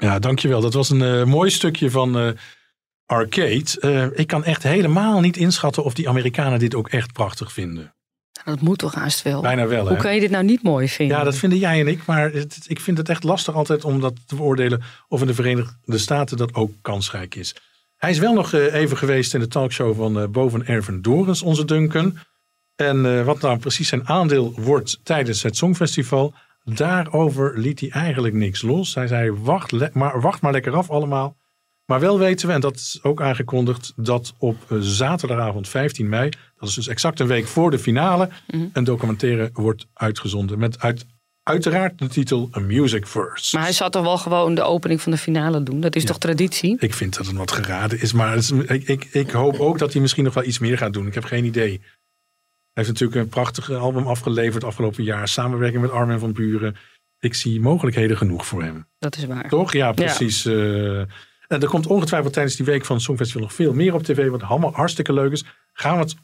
Ja, 0.00 0.18
dankjewel. 0.18 0.60
Dat 0.60 0.74
was 0.74 0.90
een 0.90 1.02
eh, 1.02 1.24
mooi 1.24 1.50
stukje 1.50 1.90
van 1.90 2.18
eh, 2.18 2.28
Arcade. 3.06 3.64
Eh, 3.80 4.06
ik 4.18 4.26
kan 4.26 4.44
echt 4.44 4.62
helemaal 4.62 5.20
niet 5.20 5.36
inschatten 5.36 5.84
of 5.84 5.94
die 5.94 6.08
Amerikanen 6.08 6.58
dit 6.58 6.74
ook 6.74 6.88
echt 6.88 7.12
prachtig 7.12 7.52
vinden. 7.52 7.94
Dat 8.44 8.60
moet 8.60 8.78
toch 8.78 8.94
haast 8.94 9.22
wel. 9.22 9.40
Bijna 9.42 9.66
wel, 9.66 9.84
hè? 9.84 9.90
Hoe 9.90 9.98
kan 10.02 10.14
je 10.14 10.20
dit 10.20 10.30
nou 10.30 10.44
niet 10.44 10.62
mooi 10.62 10.88
vinden? 10.88 11.16
Ja, 11.16 11.24
dat 11.24 11.36
vinden 11.36 11.58
jij 11.58 11.80
en 11.80 11.88
ik. 11.88 12.06
Maar 12.06 12.32
het- 12.32 12.64
ik 12.66 12.80
vind 12.80 12.98
het 12.98 13.08
echt 13.08 13.22
lastig 13.24 13.54
altijd 13.54 13.84
om 13.84 14.00
dat 14.00 14.14
te 14.26 14.34
beoordelen 14.34 14.82
of 15.08 15.20
in 15.20 15.26
de 15.26 15.34
Verenigde 15.34 15.98
Staten 15.98 16.36
dat 16.36 16.54
ook 16.54 16.72
kansrijk 16.82 17.34
is. 17.34 17.54
Hij 17.96 18.10
is 18.10 18.18
wel 18.18 18.32
nog 18.34 18.52
even 18.52 18.96
geweest 18.96 19.34
in 19.34 19.40
de 19.40 19.48
talkshow 19.48 19.96
van 19.96 20.30
Boven 20.32 20.66
Erven 20.66 21.02
Dorens, 21.02 21.42
onze 21.42 21.64
Duncan. 21.64 22.18
En 22.76 23.24
wat 23.24 23.40
nou 23.40 23.58
precies 23.58 23.88
zijn 23.88 24.08
aandeel 24.08 24.52
wordt 24.56 24.98
tijdens 25.02 25.42
het 25.42 25.56
Songfestival, 25.56 26.34
daarover 26.64 27.58
liet 27.58 27.80
hij 27.80 27.90
eigenlijk 27.90 28.34
niks 28.34 28.62
los. 28.62 28.94
Hij 28.94 29.06
zei, 29.06 29.30
wacht, 29.32 29.94
maar, 29.94 30.20
wacht 30.20 30.40
maar 30.40 30.52
lekker 30.52 30.72
af 30.74 30.90
allemaal. 30.90 31.36
Maar 31.86 32.00
wel 32.00 32.18
weten 32.18 32.46
we, 32.48 32.52
en 32.54 32.60
dat 32.60 32.74
is 32.74 32.98
ook 33.02 33.22
aangekondigd, 33.22 33.92
dat 33.96 34.34
op 34.38 34.56
eh, 34.68 34.78
zaterdagavond 34.80 35.68
15 35.68 36.08
mei, 36.08 36.30
dat 36.58 36.68
is 36.68 36.74
dus 36.74 36.88
exact 36.88 37.20
een 37.20 37.26
week 37.26 37.46
voor 37.46 37.70
de 37.70 37.78
finale, 37.78 38.28
een 38.72 38.84
documentaire 38.84 39.50
wordt 39.52 39.86
uitgezonden. 39.94 40.58
Met 40.58 40.80
uit, 40.80 41.06
uiteraard 41.42 41.98
de 41.98 42.08
titel 42.08 42.50
A 42.56 42.60
Music 42.60 43.06
First. 43.06 43.52
Maar 43.52 43.62
hij 43.62 43.72
zou 43.72 43.90
toch 43.90 44.02
wel 44.02 44.18
gewoon 44.18 44.54
de 44.54 44.62
opening 44.62 45.00
van 45.00 45.12
de 45.12 45.18
finale 45.18 45.62
doen? 45.62 45.80
Dat 45.80 45.96
is 45.96 46.04
toch 46.04 46.18
traditie? 46.18 46.76
Ik 46.78 46.94
vind 46.94 47.16
dat 47.16 47.26
het 47.26 47.36
wat 47.36 47.52
geraden 47.52 48.00
is, 48.00 48.12
maar 48.12 48.36
is- 48.36 48.50
ik, 48.50 48.88
ik, 48.88 49.04
ik 49.04 49.30
hoop 49.30 49.58
ook 49.60 49.78
dat 49.78 49.92
hij 49.92 50.02
misschien 50.02 50.24
nog 50.24 50.34
wel 50.34 50.44
iets 50.44 50.58
meer 50.58 50.78
gaat 50.78 50.92
doen. 50.92 51.06
Ik 51.06 51.14
heb 51.14 51.24
geen 51.24 51.44
idee. 51.44 51.80
Hij 52.80 52.88
heeft 52.88 53.00
natuurlijk 53.00 53.26
een 53.26 53.42
prachtig 53.42 53.70
album 53.70 54.06
afgeleverd 54.06 54.64
afgelopen 54.64 55.04
jaar. 55.04 55.28
Samenwerking 55.28 55.82
met 55.82 55.90
Armin 55.90 56.18
van 56.18 56.32
Buren. 56.32 56.76
Ik 57.18 57.34
zie 57.34 57.60
mogelijkheden 57.60 58.16
genoeg 58.16 58.46
voor 58.46 58.62
hem. 58.62 58.86
Dat 58.98 59.16
is 59.16 59.24
waar. 59.24 59.48
Toch? 59.48 59.72
Ja, 59.72 59.92
precies. 59.92 60.44
eh. 60.44 60.98
en 60.98 61.08
er 61.48 61.68
komt 61.68 61.86
ongetwijfeld 61.86 62.32
tijdens 62.32 62.56
die 62.56 62.66
week 62.66 62.84
van 62.84 62.96
het 62.96 63.04
Songfestival 63.04 63.42
nog 63.42 63.52
veel 63.52 63.72
meer 63.72 63.94
op 63.94 64.02
tv. 64.02 64.28
Wat 64.28 64.42
allemaal 64.42 64.72
hartstikke 64.72 65.12
leuk 65.12 65.32
is. 65.32 65.44
Gaan 65.72 65.94
we 65.94 66.02
het 66.02 66.14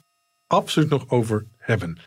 absoluut 0.47 0.89
nog 0.89 1.11
over 1.11 1.47
hebben. 1.57 1.99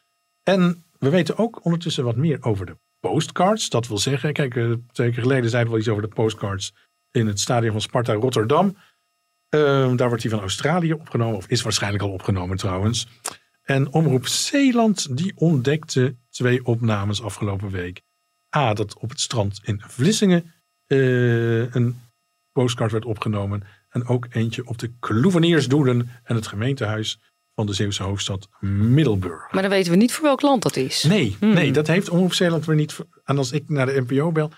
En 0.44 0.84
we 1.00 1.10
weten 1.10 1.38
ook 1.38 1.66
ondertussen 1.66 2.04
wat 2.04 2.16
meer 2.16 2.38
over 2.42 2.66
de 2.66 2.78
postcards. 3.00 3.70
Dat 3.70 3.88
wil 3.88 3.98
zeggen, 3.98 4.34
kijk, 4.34 4.56
eh, 4.56 4.72
twee 4.92 5.12
keer 5.12 5.22
geleden 5.22 5.50
zeiden 5.50 5.72
we 5.72 5.76
al 5.78 5.82
iets 5.84 5.92
over 5.92 6.10
de 6.10 6.16
postcards 6.16 6.74
in 7.12 7.28
het 7.28 7.40
stadion 7.40 7.72
van 7.72 7.82
Sparta 7.82 8.14
Rotterdam. 8.14 8.78
Ehm, 9.50 9.96
daar 9.96 10.08
wordt 10.08 10.22
die 10.22 10.32
van 10.32 10.40
Australië 10.40 10.94
opgenomen, 10.94 11.38
of 11.38 11.48
is 11.48 11.62
waarschijnlijk 11.62 12.04
al 12.04 12.12
opgenomen 12.12 12.58
trouwens. 12.58 13.08
En 13.70 13.92
Omroep 13.92 14.28
Zeeland 14.28 15.18
die 15.18 15.32
ontdekte 15.36 16.16
twee 16.30 16.66
opnames 16.66 17.22
afgelopen 17.22 17.70
week. 17.70 18.02
A, 18.56 18.74
dat 18.74 18.98
op 18.98 19.10
het 19.10 19.20
strand 19.20 19.60
in 19.64 19.82
Vlissingen 19.88 20.54
eh, 20.86 21.74
een 21.74 22.00
postcard 22.52 22.92
werd 22.92 23.06
opgenomen. 23.06 23.64
En 23.90 24.08
ook 24.08 24.28
eentje 24.30 24.66
op 24.66 24.78
de 24.78 24.92
Kloeveniersdoelen 25.00 26.10
en 26.24 26.36
het 26.36 26.48
gemeentehuis 26.48 27.20
van 27.56 27.66
de 27.66 27.74
Zeeuwse 27.74 28.04
hoofdstad 28.04 28.48
Middelburg. 28.60 29.52
Maar 29.52 29.62
dan 29.62 29.72
weten 29.72 29.92
we 29.92 29.98
niet 29.98 30.14
voor 30.14 30.24
welk 30.24 30.42
land 30.42 30.64
dat 30.64 30.76
is. 30.76 31.04
Nee, 31.04 31.36
Hmm. 31.40 31.54
nee, 31.54 31.72
dat 31.72 31.88
heeft 31.88 32.10
Omroep 32.10 32.34
Zeeland 32.34 32.66
weer 32.66 32.76
niet. 32.76 32.98
En 33.24 33.38
als 33.38 33.52
ik 33.52 33.70
naar 33.70 33.86
de 33.86 34.04
NPO 34.08 34.32
bel. 34.32 34.52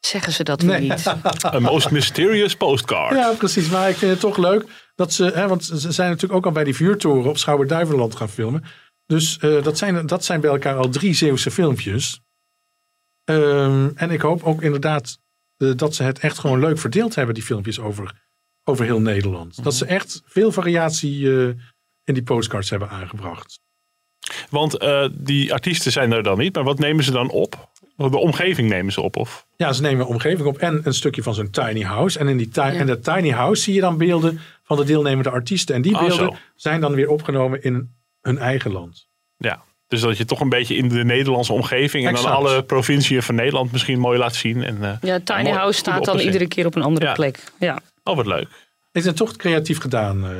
Zeggen 0.00 0.32
ze 0.32 0.44
dat 0.44 0.62
weer 0.62 0.80
Nee. 0.80 0.88
niet? 0.90 1.14
Een 1.54 1.62
most 1.62 1.90
mysterious 1.90 2.54
postcard. 2.56 3.14
Ja, 3.16 3.32
precies. 3.32 3.68
Maar 3.68 3.88
ik 3.88 3.96
vind 3.96 4.10
het 4.10 4.20
toch 4.20 4.36
leuk 4.36 4.64
dat 4.94 5.12
ze. 5.12 5.24
Hè, 5.24 5.48
want 5.48 5.64
ze 5.64 5.92
zijn 5.92 6.08
natuurlijk 6.10 6.38
ook 6.38 6.46
al 6.46 6.52
bij 6.52 6.64
die 6.64 6.74
vuurtoren 6.74 7.30
op 7.30 7.38
Schouwen-Duiveland 7.38 8.16
gaan 8.16 8.28
filmen. 8.28 8.64
Dus 9.06 9.38
eh, 9.38 9.62
dat, 9.62 9.78
zijn, 9.78 10.06
dat 10.06 10.24
zijn 10.24 10.40
bij 10.40 10.50
elkaar 10.50 10.76
al 10.76 10.88
drie 10.88 11.14
Zeeuwse 11.14 11.50
filmpjes. 11.50 12.20
Ehm, 13.24 13.90
en 13.94 14.10
ik 14.10 14.20
hoop 14.20 14.42
ook 14.42 14.62
inderdaad 14.62 15.18
eh, 15.56 15.70
dat 15.76 15.94
ze 15.94 16.02
het 16.02 16.18
echt 16.18 16.38
gewoon 16.38 16.60
leuk 16.60 16.78
verdeeld 16.78 17.14
hebben, 17.14 17.34
die 17.34 17.44
filmpjes 17.44 17.78
over, 17.80 18.12
over 18.64 18.84
heel 18.84 19.00
Nederland. 19.00 19.64
Dat 19.64 19.74
ze 19.74 19.84
echt 19.84 20.22
veel 20.24 20.52
variatie 20.52 21.38
eh, 21.40 21.48
in 22.04 22.14
die 22.14 22.22
postcards 22.22 22.70
hebben 22.70 22.88
aangebracht. 22.88 23.60
Want 24.50 24.78
eh, 24.78 25.08
die 25.12 25.52
artiesten 25.52 25.92
zijn 25.92 26.12
er 26.12 26.22
dan 26.22 26.38
niet. 26.38 26.54
Maar 26.54 26.64
wat 26.64 26.78
nemen 26.78 27.04
ze 27.04 27.10
dan 27.10 27.30
op? 27.30 27.67
De 27.98 28.18
omgeving 28.18 28.68
nemen 28.68 28.92
ze 28.92 29.00
op? 29.00 29.16
Of? 29.16 29.46
Ja, 29.56 29.72
ze 29.72 29.82
nemen 29.82 30.00
een 30.00 30.12
omgeving 30.12 30.48
op 30.48 30.58
en 30.58 30.80
een 30.84 30.94
stukje 30.94 31.22
van 31.22 31.34
zo'n 31.34 31.50
tiny 31.50 31.82
house. 31.82 32.18
En 32.18 32.28
in, 32.28 32.36
die 32.36 32.48
ti- 32.48 32.60
en 32.60 32.86
dat 32.86 33.04
tiny 33.04 33.30
house 33.30 33.62
zie 33.62 33.74
je 33.74 33.80
dan 33.80 33.98
beelden 33.98 34.40
van 34.62 34.76
de 34.76 34.84
deelnemende 34.84 35.30
artiesten. 35.30 35.74
En 35.74 35.82
die 35.82 35.94
Ah, 35.96 36.00
beelden 36.06 36.26
zo. 36.26 36.36
zijn 36.56 36.80
dan 36.80 36.94
weer 36.94 37.08
opgenomen 37.10 37.62
in 37.62 37.94
hun 38.20 38.38
eigen 38.38 38.72
land. 38.72 39.08
Ja. 39.36 39.62
Dus 39.88 40.00
dat 40.00 40.16
je 40.16 40.24
toch 40.24 40.40
een 40.40 40.48
beetje 40.48 40.74
in 40.76 40.88
de 40.88 41.04
Nederlandse 41.04 41.52
omgeving 41.52 42.04
en 42.04 42.10
Exact. 42.10 42.28
dan 42.28 42.36
alle 42.36 42.62
provinciën 42.62 43.22
van 43.22 43.34
Nederland 43.34 43.72
misschien 43.72 43.98
mooi 43.98 44.18
laat 44.18 44.34
zien. 44.34 44.62
En, 44.64 44.84
eh, 44.84 44.92
Ja, 45.00 45.20
Tiny 45.24 45.42
mooi- 45.42 45.54
House 45.54 45.78
staat 45.78 46.04
dan 46.04 46.18
iedere 46.18 46.48
keer 46.48 46.66
op 46.66 46.74
een 46.74 46.82
andere 46.82 47.06
Ja. 47.06 47.12
plek. 47.12 47.42
Ja. 47.58 47.78
Oh, 48.04 48.16
wat 48.16 48.26
leuk. 48.26 48.48
Het 48.92 49.06
is 49.06 49.12
toch 49.14 49.36
creatief 49.36 49.78
gedaan, 49.80 50.24
eh, 50.24 50.30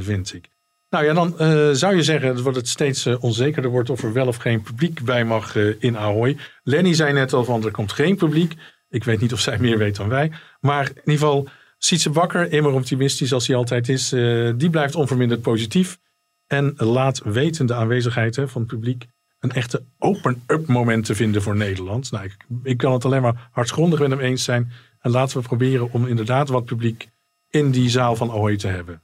vind 0.00 0.34
ik. 0.34 0.48
Nou 0.90 1.04
ja, 1.04 1.12
dan 1.12 1.38
eh, 1.38 1.70
zou 1.72 1.96
je 1.96 2.02
zeggen 2.02 2.44
dat 2.44 2.54
het 2.54 2.68
steeds 2.68 3.06
eh, 3.06 3.22
onzekerder 3.22 3.70
wordt 3.70 3.90
of 3.90 4.02
er 4.02 4.12
wel 4.12 4.26
of 4.26 4.36
geen 4.36 4.62
publiek 4.62 5.02
bij 5.02 5.24
mag 5.24 5.56
eh, 5.56 5.82
in 5.82 5.96
Ahoy. 5.96 6.36
Lenny 6.62 6.94
zei 6.94 7.12
net 7.12 7.32
al 7.32 7.44
van 7.44 7.64
er 7.64 7.70
komt 7.70 7.92
geen 7.92 8.16
publiek. 8.16 8.54
Ik 8.88 9.04
weet 9.04 9.20
niet 9.20 9.32
of 9.32 9.40
zij 9.40 9.58
meer 9.58 9.78
weet 9.78 9.96
dan 9.96 10.08
wij. 10.08 10.32
Maar 10.60 10.86
in 10.88 10.94
ieder 10.96 11.12
geval, 11.12 11.48
Sietse 11.78 12.10
Bakker, 12.10 12.52
immer 12.52 12.72
optimistisch 12.72 13.32
als 13.32 13.46
hij 13.46 13.56
altijd 13.56 13.88
is, 13.88 14.08
die 14.56 14.70
blijft 14.70 14.94
onverminderd 14.94 15.42
positief. 15.42 15.98
En 16.46 16.74
laat 16.76 17.20
weten 17.24 17.66
de 17.66 17.74
aanwezigheid 17.74 18.34
van 18.34 18.60
het 18.60 18.66
publiek 18.66 19.06
een 19.40 19.52
echte 19.52 19.84
open-up 19.98 20.66
moment 20.66 21.04
te 21.04 21.14
vinden 21.14 21.42
voor 21.42 21.56
Nederland. 21.56 22.10
Nou, 22.10 22.30
ik, 22.62 22.76
kan 22.76 22.92
het 22.92 23.04
alleen 23.04 23.22
maar 23.22 23.48
hartgrondig 23.52 24.00
met 24.00 24.10
hem 24.10 24.20
eens 24.20 24.44
zijn. 24.44 24.72
En 25.00 25.10
laten 25.10 25.40
we 25.40 25.46
proberen 25.46 25.92
om 25.92 26.06
inderdaad 26.06 26.48
wat 26.48 26.64
publiek 26.64 27.08
in 27.48 27.70
die 27.70 27.90
zaal 27.90 28.16
van 28.16 28.30
Ahoy 28.30 28.56
te 28.56 28.68
hebben. 28.68 29.02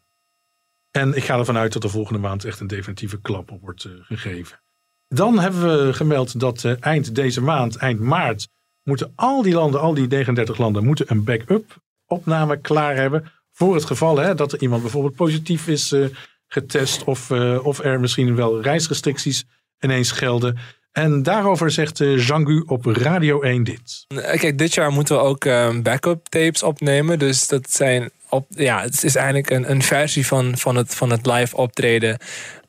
En 0.96 1.14
ik 1.14 1.24
ga 1.24 1.38
ervan 1.38 1.56
uit 1.56 1.72
dat 1.72 1.84
er 1.84 1.90
volgende 1.90 2.20
maand 2.20 2.44
echt 2.44 2.60
een 2.60 2.66
definitieve 2.66 3.20
klap 3.20 3.50
op 3.50 3.60
wordt 3.60 3.84
uh, 3.84 3.92
gegeven. 4.00 4.60
Dan 5.08 5.38
hebben 5.38 5.86
we 5.86 5.92
gemeld 5.92 6.40
dat 6.40 6.64
uh, 6.64 6.72
eind 6.80 7.14
deze 7.14 7.40
maand, 7.40 7.76
eind 7.76 8.00
maart, 8.00 8.48
moeten 8.82 9.12
al 9.14 9.42
die 9.42 9.54
landen, 9.54 9.80
al 9.80 9.94
die 9.94 10.06
39 10.06 10.58
landen, 10.58 10.84
moeten 10.84 11.06
een 11.08 11.24
backup 11.24 11.76
opname 12.06 12.60
klaar 12.60 12.96
hebben. 12.96 13.32
Voor 13.52 13.74
het 13.74 13.84
geval 13.84 14.18
hè, 14.18 14.34
dat 14.34 14.52
er 14.52 14.60
iemand 14.60 14.82
bijvoorbeeld 14.82 15.14
positief 15.14 15.68
is 15.68 15.92
uh, 15.92 16.06
getest 16.46 17.04
of, 17.04 17.30
of 17.62 17.78
er 17.78 18.00
misschien 18.00 18.34
wel 18.34 18.62
reisrestricties 18.62 19.44
ineens 19.80 20.10
gelden. 20.10 20.58
En 20.92 21.22
daarover 21.22 21.70
zegt 21.70 21.98
Jean-Gu 21.98 22.62
op 22.66 22.84
Radio 22.84 23.42
1 23.42 23.64
dit. 23.64 24.04
Kijk, 24.08 24.58
dit 24.58 24.74
jaar 24.74 24.92
moeten 24.92 25.16
we 25.16 25.22
ook 25.22 25.44
backup 25.82 26.28
tapes 26.28 26.62
opnemen. 26.62 27.18
Dus 27.18 27.48
dat 27.48 27.70
zijn 27.70 28.10
op, 28.34 28.46
ja, 28.48 28.82
het 28.82 29.04
is 29.04 29.14
eigenlijk 29.14 29.50
een, 29.50 29.70
een 29.70 29.82
versie 29.82 30.26
van, 30.26 30.58
van, 30.58 30.76
het, 30.76 30.94
van 30.94 31.10
het 31.10 31.26
live 31.26 31.56
optreden 31.56 32.18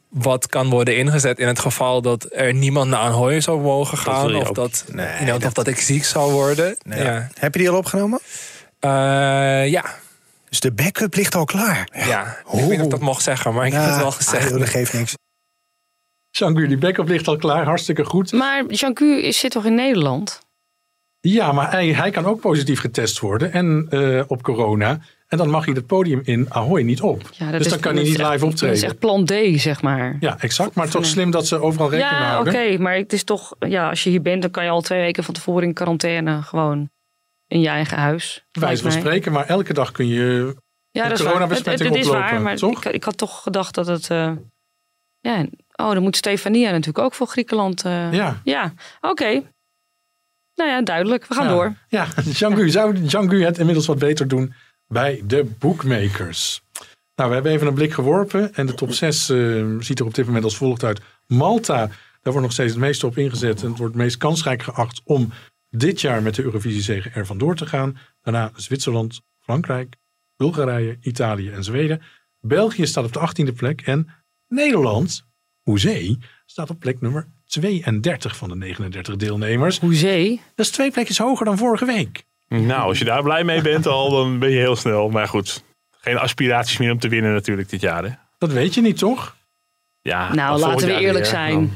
wat 0.10 0.48
kan 0.48 0.70
worden 0.70 0.98
ingezet 0.98 1.40
in 1.40 1.48
het 1.48 1.60
geval 1.60 2.02
dat 2.02 2.28
er 2.32 2.54
niemand 2.54 2.90
naar 2.90 3.00
Ahoy 3.00 3.42
zou 3.42 3.62
mogen 3.62 3.98
gaan. 3.98 4.36
of, 4.36 4.52
dat, 4.52 4.86
nee, 4.92 5.06
you 5.06 5.18
know, 5.18 5.40
dat... 5.40 5.46
of 5.46 5.54
dat 5.54 5.68
ik 5.68 5.80
ziek 5.80 6.04
zou 6.04 6.32
worden. 6.32 6.78
Nee. 6.84 7.04
Ja. 7.04 7.30
Heb 7.34 7.54
je 7.54 7.60
die 7.60 7.70
al 7.70 7.78
opgenomen? 7.78 8.20
Uh, 8.82 8.92
ja. 9.68 9.86
Dus 10.50 10.60
de 10.60 10.72
backup 10.72 11.16
ligt 11.16 11.36
al 11.36 11.46
klaar. 11.46 11.90
Ja, 11.94 12.08
ja. 12.08 12.38
ik 12.52 12.60
weet 12.60 12.70
niet 12.70 12.80
of 12.80 12.86
ik 12.86 12.92
dat 12.92 13.00
mocht 13.00 13.24
zeggen, 13.24 13.54
maar 13.54 13.66
ik 13.66 13.74
heb 13.74 13.86
het 13.86 13.98
wel 13.98 14.12
gezegd. 14.12 14.52
Ah, 14.52 14.60
dat 14.60 14.70
geeft 14.70 14.94
niks. 14.94 15.14
Jean-Gu, 16.32 16.68
die 16.68 16.78
backup 16.78 17.08
ligt 17.08 17.28
al 17.28 17.38
klaar. 17.38 17.66
Hartstikke 17.66 18.04
goed. 18.04 18.32
Maar 18.32 18.66
Jean-Gu 18.66 19.32
zit 19.32 19.52
toch 19.52 19.66
in 19.66 19.76
Nederland? 19.76 20.40
Ja, 21.20 21.52
maar 21.52 21.72
hij, 21.72 21.88
hij 21.88 22.12
kan 22.12 22.26
ook 22.26 22.40
positief 22.40 22.80
getest 22.80 23.20
worden 23.20 23.54
en 23.54 23.88
uh, 23.90 24.24
op 24.28 24.44
corona. 24.44 25.00
En 25.36 25.42
dan 25.42 25.50
mag 25.50 25.66
hij 25.66 25.74
het 25.74 25.88
podium 25.88 26.22
in 26.24 26.46
Ahoy 26.50 26.82
niet 26.82 27.02
op. 27.02 27.30
Ja, 27.32 27.52
dus 27.52 27.68
dan 27.68 27.80
kan 27.80 27.96
hij 27.96 28.04
niet 28.04 28.18
live 28.18 28.46
optreden. 28.46 28.68
Dat 28.68 28.76
is 28.76 28.84
echt 28.84 29.00
plan 29.00 29.26
D, 29.26 29.34
zeg 29.56 29.82
maar. 29.82 30.18
Ja, 30.20 30.40
exact. 30.40 30.76
Maar 30.76 30.90
toch 30.90 31.06
slim 31.06 31.32
dat 31.32 31.48
ze 31.48 31.60
overal 31.60 31.90
rekening 31.90 32.20
ja, 32.20 32.30
houden. 32.30 32.54
Ja, 32.54 32.68
oké. 32.68 32.82
maar 32.82 32.96
het 32.96 33.14
is 33.14 33.24
toch... 33.24 33.56
Ja, 33.60 33.90
als 33.90 34.04
je 34.04 34.10
hier 34.10 34.22
bent, 34.22 34.42
dan 34.42 34.52
kan 34.52 34.64
je 34.64 34.70
al 34.70 34.82
twee 34.82 35.02
weken 35.02 35.24
van 35.24 35.34
tevoren 35.34 35.64
in 35.64 35.74
quarantaine. 35.74 36.42
Gewoon 36.42 36.90
in 37.48 37.62
je 37.62 37.68
eigen 37.68 37.98
huis. 37.98 38.46
Wijs 38.52 38.82
van 38.82 38.92
spreken. 38.92 39.32
Maar 39.32 39.46
elke 39.46 39.74
dag 39.74 39.92
kun 39.92 40.08
je 40.08 40.56
ja, 40.92 41.08
dat 41.08 41.24
coronabesmetting 41.24 41.90
het, 41.90 41.98
het, 41.98 42.08
oplopen. 42.08 42.26
is 42.26 42.32
waar, 42.32 42.42
maar 42.42 42.56
toch? 42.56 42.86
Ik, 42.86 42.94
ik, 42.94 43.04
had 43.04 43.18
toch 43.18 43.44
gedacht 43.44 43.76
dat 43.76 43.88
het... 43.88 44.10
Uh, 44.10 44.32
ja, 45.20 45.46
oh, 45.76 45.92
dan 45.92 46.02
moet 46.02 46.16
Stefania 46.16 46.72
natuurlijk 46.72 47.06
ook 47.06 47.14
voor 47.14 47.28
Griekenland. 47.28 47.86
Uh, 47.86 48.14
ja. 48.14 48.42
Ja, 48.44 48.74
oké. 49.02 49.10
Okay. 49.10 49.50
Nou 50.56 50.70
ja, 50.70 50.82
duidelijk. 50.82 51.26
We 51.28 51.34
gaan 51.34 51.46
ja. 51.46 51.52
door. 51.52 51.74
Ja, 51.88 52.08
Jean-Gu 52.40 52.70
zou 52.70 53.44
het 53.44 53.58
inmiddels 53.58 53.86
wat 53.86 54.00
beter 54.00 54.28
doen 54.28 54.54
bij 54.88 55.22
de 55.26 55.44
bookmakers. 55.60 56.62
Nou, 57.16 57.30
we 57.30 57.36
hebben 57.36 57.52
even 57.52 57.68
een 57.68 57.74
blik 57.74 57.94
geworpen 57.94 58.54
en 58.54 58.66
de 58.66 58.74
top 58.74 58.92
6 58.92 59.30
uh, 59.30 59.66
ziet 59.80 60.00
er 60.00 60.06
op 60.06 60.14
dit 60.14 60.26
moment 60.26 60.44
als 60.44 60.58
volgt 60.58 60.84
uit. 60.84 61.02
Malta, 61.28 61.88
daar 61.88 62.34
wordt 62.34 62.42
nog 62.42 62.52
steeds 62.52 62.72
het 62.72 62.82
meeste 62.82 63.06
op 63.06 63.18
ingezet 63.18 63.62
en 63.62 63.70
het 63.70 63.78
wordt 63.78 63.94
het 63.94 64.04
meest 64.04 64.18
kansrijk 64.18 64.64
geacht 64.64 65.02
om 65.04 65.32
dit 65.70 66.02
jaar 66.02 66.22
met 66.22 66.36
de 66.36 66.44
Eurovisiezege 66.44 67.10
er 67.10 67.26
vandoor 67.26 67.56
te 67.56 67.66
gaan. 67.66 67.98
Daarna 68.22 68.52
Zwitserland, 68.56 69.22
Frankrijk, 69.40 69.96
Bulgarije, 70.36 70.98
Italië 71.02 71.50
en 71.50 71.64
Zweden. 71.64 72.02
België 72.40 72.86
staat 72.86 73.06
op 73.06 73.14
de 73.14 73.50
18e 73.50 73.56
plek 73.56 73.82
en 73.82 74.10
Nederland, 74.48 75.26
hoezee, 75.62 76.18
staat 76.46 76.70
op 76.70 76.80
plek 76.80 77.02
nummer 77.02 77.28
32 77.46 78.38
van 78.38 78.50
de 78.50 78.56
39 78.56 79.16
deelnemers. 79.16 79.80
Hoezee? 79.80 80.42
Dat 80.56 80.66
is 80.66 80.72
twee 80.72 80.92
plekjes 80.92 81.18
hoger 81.18 81.46
dan 81.46 81.58
vorige 81.58 81.86
week. 81.86 82.26
Nou, 82.48 82.82
als 82.82 83.00
je 83.00 83.06
daar 83.06 83.24
blij 83.24 83.44
mee 83.44 83.62
bent 83.62 83.88
al, 83.88 84.10
dan 84.12 84.40
ben 84.40 84.50
je 84.50 84.58
heel 84.58 84.76
snel. 84.76 85.10
Maar 85.10 85.28
goed, 85.28 85.64
geen 85.92 86.18
aspiraties 86.18 86.78
meer 86.78 86.92
om 86.92 87.00
te 87.00 87.08
winnen 87.08 87.34
natuurlijk 87.34 87.70
dit 87.70 87.82
jaar. 87.82 88.04
Hè? 88.04 88.10
Dat 88.38 88.52
weet 88.52 88.74
je 88.74 88.82
niet, 88.82 88.98
toch? 88.98 89.36
Ja, 90.02 90.34
nou, 90.34 90.60
laten 90.60 90.88
we 90.88 90.94
eerlijk 90.94 91.16
weer, 91.16 91.26
zijn. 91.26 91.54
Dan, 91.54 91.72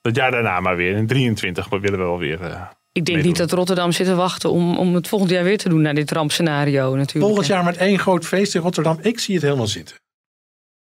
dat 0.00 0.16
jaar 0.16 0.30
daarna 0.30 0.60
maar 0.60 0.76
weer. 0.76 0.96
In 0.96 1.06
23 1.06 1.70
maar 1.70 1.80
willen 1.80 1.98
we 1.98 2.04
wel 2.04 2.18
weer. 2.18 2.40
Uh, 2.40 2.62
ik 2.92 3.04
denk 3.04 3.22
niet 3.22 3.36
dat 3.36 3.52
Rotterdam 3.52 3.92
zit 3.92 4.06
te 4.06 4.14
wachten 4.14 4.50
om, 4.50 4.76
om 4.76 4.94
het 4.94 5.08
volgend 5.08 5.30
jaar 5.30 5.44
weer 5.44 5.58
te 5.58 5.68
doen 5.68 5.82
naar 5.82 5.94
dit 5.94 6.10
rampscenario 6.10 6.94
natuurlijk. 6.94 7.24
Volgend 7.24 7.46
jaar 7.46 7.64
met 7.64 7.76
één 7.76 7.98
groot 7.98 8.26
feest 8.26 8.54
in 8.54 8.60
Rotterdam. 8.60 8.98
Ik 9.00 9.18
zie 9.18 9.34
het 9.34 9.42
helemaal 9.42 9.66
zitten. 9.66 9.96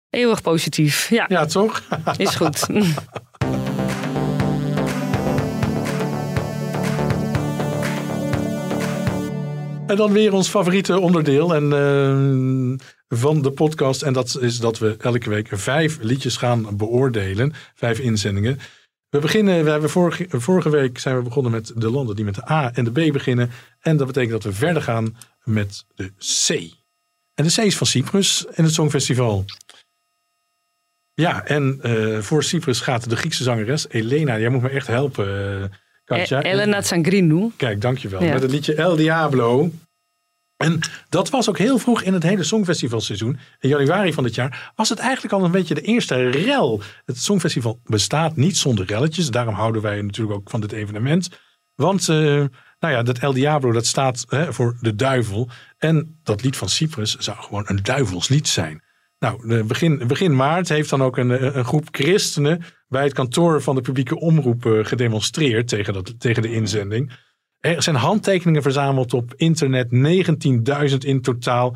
Eeuwig 0.10 0.42
positief, 0.42 1.10
ja. 1.10 1.26
Ja, 1.28 1.46
toch? 1.46 1.84
Is 2.18 2.36
goed. 2.36 2.68
En 9.88 9.96
dan 9.96 10.12
weer 10.12 10.34
ons 10.34 10.50
favoriete 10.50 11.00
onderdeel 11.00 11.56
en, 11.56 11.64
uh, 11.64 12.78
van 13.08 13.42
de 13.42 13.52
podcast. 13.52 14.02
En 14.02 14.14
dat 14.14 14.38
is 14.42 14.60
dat 14.60 14.80
we 14.80 14.96
elke 15.00 15.30
week 15.30 15.48
vijf 15.52 15.98
liedjes 16.02 16.38
gaan 16.38 16.78
beoordelen. 16.78 17.54
Vijf 17.76 18.00
inzendingen. 18.00 18.60
We 19.10 19.20
beginnen, 19.20 19.64
we 19.64 19.70
hebben 19.70 19.90
vorige, 19.90 20.28
vorige 20.30 20.70
week 20.70 21.00
zijn 21.00 21.16
we 21.16 21.22
begonnen 21.22 21.52
met 21.52 21.72
de 21.76 21.92
landen 21.92 22.16
die 22.16 22.26
met 22.26 22.36
de 22.36 22.52
A 22.52 22.74
en 22.74 22.84
de 22.84 22.92
B 22.92 23.14
beginnen. 23.14 23.52
En 23.80 23.98
dat 23.98 24.08
betekent 24.08 24.32
dat 24.32 24.44
we 24.44 24.54
verder 24.54 24.82
gaan 24.82 25.18
met 25.44 25.86
de 25.96 26.12
C. 26.18 26.50
En 27.34 27.44
de 27.44 27.54
C 27.54 27.58
is 27.58 27.78
van 27.78 27.88
Cyprus 27.88 28.46
en 28.54 28.64
het 28.64 28.74
Songfestival. 28.74 29.46
Ja, 31.14 31.46
en 31.46 31.80
uh, 31.84 32.20
voor 32.20 32.44
Cyprus 32.44 32.82
gaat 32.82 33.10
de 33.10 33.16
Griekse 33.16 33.44
zangeres 33.44 33.90
Elena. 33.90 34.40
Jij 34.40 34.50
moet 34.50 34.62
me 34.62 34.70
echt 34.70 34.88
helpen, 34.88 35.28
uh, 35.62 35.64
Katja. 36.06 36.44
E 36.44 36.52
Elena 36.52 36.82
Tsangrinou. 36.82 37.52
Kijk, 37.58 37.82
dankjewel. 37.82 38.24
Ja. 38.24 38.34
Met 38.34 38.42
het 38.42 38.52
liedje 38.52 38.76
El 38.76 38.96
Diablo. 38.96 39.72
En 40.58 40.80
dat 41.10 41.30
was 41.30 41.50
ook 41.50 41.58
heel 41.58 41.78
vroeg 41.78 42.02
in 42.02 42.14
het 42.14 42.24
hele 42.24 42.44
Songfestivalseizoen. 42.44 43.40
In 43.60 43.70
januari 43.70 44.14
van 44.14 44.24
dit 44.24 44.36
jaar 44.36 44.72
was 44.76 44.90
het 44.90 45.00
eigenlijk 45.00 45.34
al 45.34 45.44
een 45.44 45.52
beetje 45.52 45.74
de 45.74 45.82
eerste 45.82 46.30
rel. 46.30 46.82
Het 47.06 47.18
Songfestival 47.18 47.80
bestaat 47.84 48.36
niet 48.36 48.58
zonder 48.58 48.86
relletjes. 48.86 49.30
Daarom 49.30 49.54
houden 49.54 49.82
wij 49.82 50.02
natuurlijk 50.02 50.38
ook 50.38 50.50
van 50.50 50.62
dit 50.62 50.72
evenement. 50.72 51.30
Want 51.76 52.08
uh, 52.08 52.18
nou 52.80 52.94
ja, 52.94 53.04
dat 53.04 53.18
El 53.18 53.34
Diablo 53.34 53.72
dat 53.72 53.86
staat 53.86 54.26
hè, 54.28 54.54
voor 54.54 54.78
de 54.82 54.96
duivel. 54.96 55.50
En 55.78 56.20
dat 56.24 56.44
lied 56.44 56.58
van 56.58 56.70
Cyprus 56.70 57.16
zou 57.16 57.38
gewoon 57.38 57.64
een 57.68 57.84
duivelslied 57.84 58.48
zijn. 58.48 58.84
Nou, 59.26 59.64
begin, 59.64 60.08
begin 60.08 60.36
maart 60.36 60.70
heeft 60.70 60.90
dan 60.90 61.02
ook 61.02 61.18
een, 61.18 61.58
een 61.58 61.66
groep 61.66 61.88
christenen 61.92 62.64
bij 62.88 63.04
het 63.04 63.14
kantoor 63.14 63.62
van 63.62 63.76
de 63.76 63.82
publieke 63.82 64.20
omroep 64.20 64.66
uh, 64.66 64.86
gedemonstreerd 64.86 65.68
tegen, 65.68 65.94
dat, 65.94 66.20
tegen 66.20 66.42
de 66.42 66.52
inzending. 66.52 67.12
Er 67.60 67.84
zijn 67.84 67.96
handtekeningen 67.96 68.62
verzameld 68.62 69.14
op 69.14 69.34
internet, 69.36 69.88
19.000 70.92 70.98
in 70.98 71.22
totaal. 71.22 71.76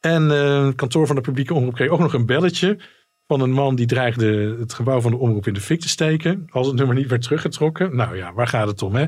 En 0.00 0.22
uh, 0.30 0.66
het 0.66 0.74
kantoor 0.74 1.06
van 1.06 1.16
de 1.16 1.22
publieke 1.22 1.54
omroep 1.54 1.74
kreeg 1.74 1.90
ook 1.90 1.98
nog 1.98 2.14
een 2.14 2.26
belletje 2.26 2.78
van 3.26 3.40
een 3.40 3.52
man 3.52 3.74
die 3.74 3.86
dreigde 3.86 4.56
het 4.58 4.72
gebouw 4.72 5.00
van 5.00 5.10
de 5.10 5.16
omroep 5.16 5.46
in 5.46 5.54
de 5.54 5.60
fik 5.60 5.80
te 5.80 5.88
steken. 5.88 6.46
Als 6.50 6.66
het 6.66 6.76
nummer 6.76 6.96
niet 6.96 7.08
werd 7.08 7.22
teruggetrokken. 7.22 7.96
Nou 7.96 8.16
ja, 8.16 8.32
waar 8.32 8.48
gaat 8.48 8.68
het 8.68 8.82
om 8.82 8.94
hè? 8.94 9.04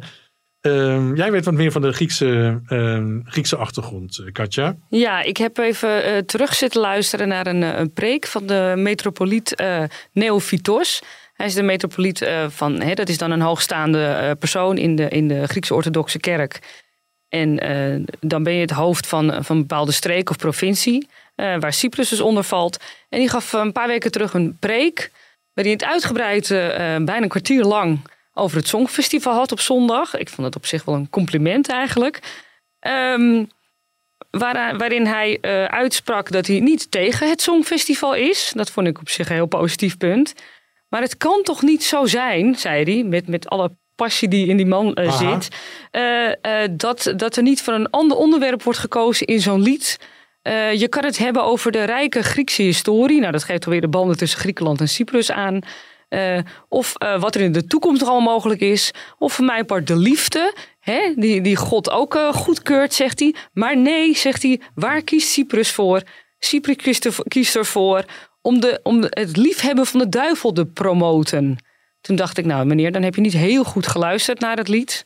Uh, 0.62 1.11
jij 1.14 1.31
weet 1.31 1.44
wat 1.44 1.55
meer 1.55 1.73
van 1.73 1.83
de 1.83 1.92
Griekse, 1.92 2.61
uh, 2.68 3.05
Griekse 3.25 3.57
achtergrond, 3.57 4.23
Katja. 4.33 4.77
Ja, 4.88 5.23
ik 5.23 5.37
heb 5.37 5.59
even 5.59 6.09
uh, 6.09 6.18
terug 6.18 6.55
zitten 6.55 6.81
luisteren 6.81 7.29
naar 7.29 7.47
een, 7.47 7.62
een 7.62 7.92
preek 7.92 8.27
van 8.27 8.47
de 8.47 8.75
metropoliet 8.77 9.61
uh, 9.61 9.83
Neophytos. 10.12 11.03
Hij 11.35 11.47
is 11.47 11.55
de 11.55 11.62
metropoliet 11.62 12.29
van, 12.49 12.81
hè, 12.81 12.94
dat 12.94 13.09
is 13.09 13.18
dan 13.18 13.31
een 13.31 13.40
hoogstaande 13.40 14.37
persoon 14.38 14.79
in 14.79 14.97
de, 14.97 15.09
in 15.09 15.29
de 15.29 15.47
Griekse 15.47 15.75
orthodoxe 15.75 16.18
kerk. 16.18 16.59
En 17.29 17.57
dan 18.21 18.42
ben 18.42 18.53
je 18.53 18.61
het 18.61 18.71
hoofd 18.71 19.07
van, 19.07 19.44
van 19.44 19.57
een 19.57 19.62
bepaalde 19.62 19.92
streek 19.92 20.31
of 20.31 20.37
provincie, 20.37 21.09
waar 21.35 21.73
Cyprus 21.73 22.09
dus 22.09 22.21
onder 22.21 22.44
valt. 22.44 22.85
En 23.09 23.18
die 23.18 23.29
gaf 23.29 23.53
een 23.53 23.73
paar 23.73 23.87
weken 23.87 24.11
terug 24.11 24.35
een 24.35 24.57
preek, 24.61 25.11
waarin 25.55 25.73
het 25.73 25.85
uitgebreid, 25.85 26.49
bijna 26.49 27.23
een 27.23 27.29
kwartier 27.29 27.64
lang 27.64 28.01
over 28.38 28.57
het 28.57 28.68
Songfestival 28.68 29.35
had 29.35 29.53
op 29.53 29.61
zondag. 29.61 30.16
Ik 30.16 30.28
vond 30.28 30.47
het 30.47 30.57
op 30.57 30.66
zich 30.66 30.84
wel 30.84 30.95
een 30.95 31.11
compliment 31.11 31.68
eigenlijk. 31.68 32.20
Um, 32.80 33.49
waar, 34.30 34.76
waarin 34.76 35.07
hij 35.07 35.39
uh, 35.41 35.64
uitsprak 35.64 36.30
dat 36.30 36.47
hij 36.47 36.61
niet 36.61 36.91
tegen 36.91 37.28
het 37.28 37.43
Songfestival 37.43 38.14
is. 38.14 38.53
Dat 38.55 38.70
vond 38.70 38.86
ik 38.86 38.99
op 38.99 39.09
zich 39.09 39.28
een 39.28 39.34
heel 39.34 39.47
positief 39.47 39.97
punt. 39.97 40.34
Maar 40.89 41.01
het 41.01 41.16
kan 41.16 41.43
toch 41.43 41.62
niet 41.62 41.84
zo 41.84 42.07
zijn, 42.07 42.55
zei 42.55 42.84
hij, 42.84 43.05
met, 43.05 43.28
met 43.28 43.49
alle 43.49 43.70
passie 43.95 44.28
die 44.28 44.47
in 44.47 44.57
die 44.57 44.66
man 44.66 44.99
uh, 45.01 45.18
zit, 45.18 45.49
uh, 45.93 46.64
dat, 46.70 47.12
dat 47.16 47.36
er 47.36 47.43
niet 47.43 47.62
voor 47.62 47.74
een 47.74 47.91
ander 47.91 48.16
onderwerp 48.16 48.62
wordt 48.62 48.78
gekozen 48.78 49.26
in 49.26 49.41
zo'n 49.41 49.62
lied. 49.62 49.99
je 50.74 50.86
kan 50.89 51.05
het 51.05 51.18
hebben 51.18 51.45
over 51.45 51.72
de 51.72 51.84
rijke 51.84 52.22
Griekse 52.22 52.62
historie. 52.62 53.20
Nou, 53.20 53.32
dat 53.32 53.45
geeft 53.45 53.64
alweer 53.64 53.80
de 53.80 53.89
banden 53.89 54.16
tussen 54.16 54.41
Griekenland 54.41 54.80
en 54.80 54.89
Cyprus 54.89 55.30
aan. 55.30 55.61
Uh, 56.09 56.38
of 56.68 56.94
uh, 57.02 57.20
wat 57.20 57.34
er 57.34 57.40
in 57.40 57.52
de 57.52 57.66
toekomst 57.66 58.00
nog 58.00 58.11
allemaal 58.11 58.32
mogelijk 58.34 58.61
is. 58.61 58.90
Of 59.18 59.32
voor 59.32 59.44
mij 59.44 59.64
part 59.64 59.86
de 59.86 59.96
liefde, 59.96 60.54
hè, 60.80 61.12
die, 61.16 61.40
die 61.40 61.56
God 61.56 61.90
ook 61.90 62.14
uh, 62.14 62.32
goedkeurt, 62.32 62.94
zegt 62.94 63.18
hij. 63.18 63.34
Maar 63.52 63.76
nee, 63.76 64.16
zegt 64.16 64.42
hij, 64.42 64.61
waar 64.74 65.02
kiest 65.02 65.28
Cyprus 65.28 65.70
voor? 65.70 66.02
Cyprus 66.38 66.76
kiest, 66.76 67.04
er, 67.04 67.59
ervoor 67.59 68.04
om, 68.42 68.61
de, 68.61 68.80
om 68.82 69.02
het 69.09 69.36
liefhebben 69.36 69.86
van 69.86 70.00
de 70.00 70.09
duivel 70.09 70.52
te 70.52 70.66
promoten. 70.66 71.56
Toen 72.00 72.16
dacht 72.16 72.38
ik, 72.38 72.44
nou 72.44 72.66
meneer, 72.66 72.92
dan 72.92 73.02
heb 73.02 73.14
je 73.14 73.20
niet 73.20 73.32
heel 73.32 73.64
goed 73.64 73.86
geluisterd 73.86 74.40
naar 74.40 74.56
het 74.56 74.68
lied. 74.68 75.04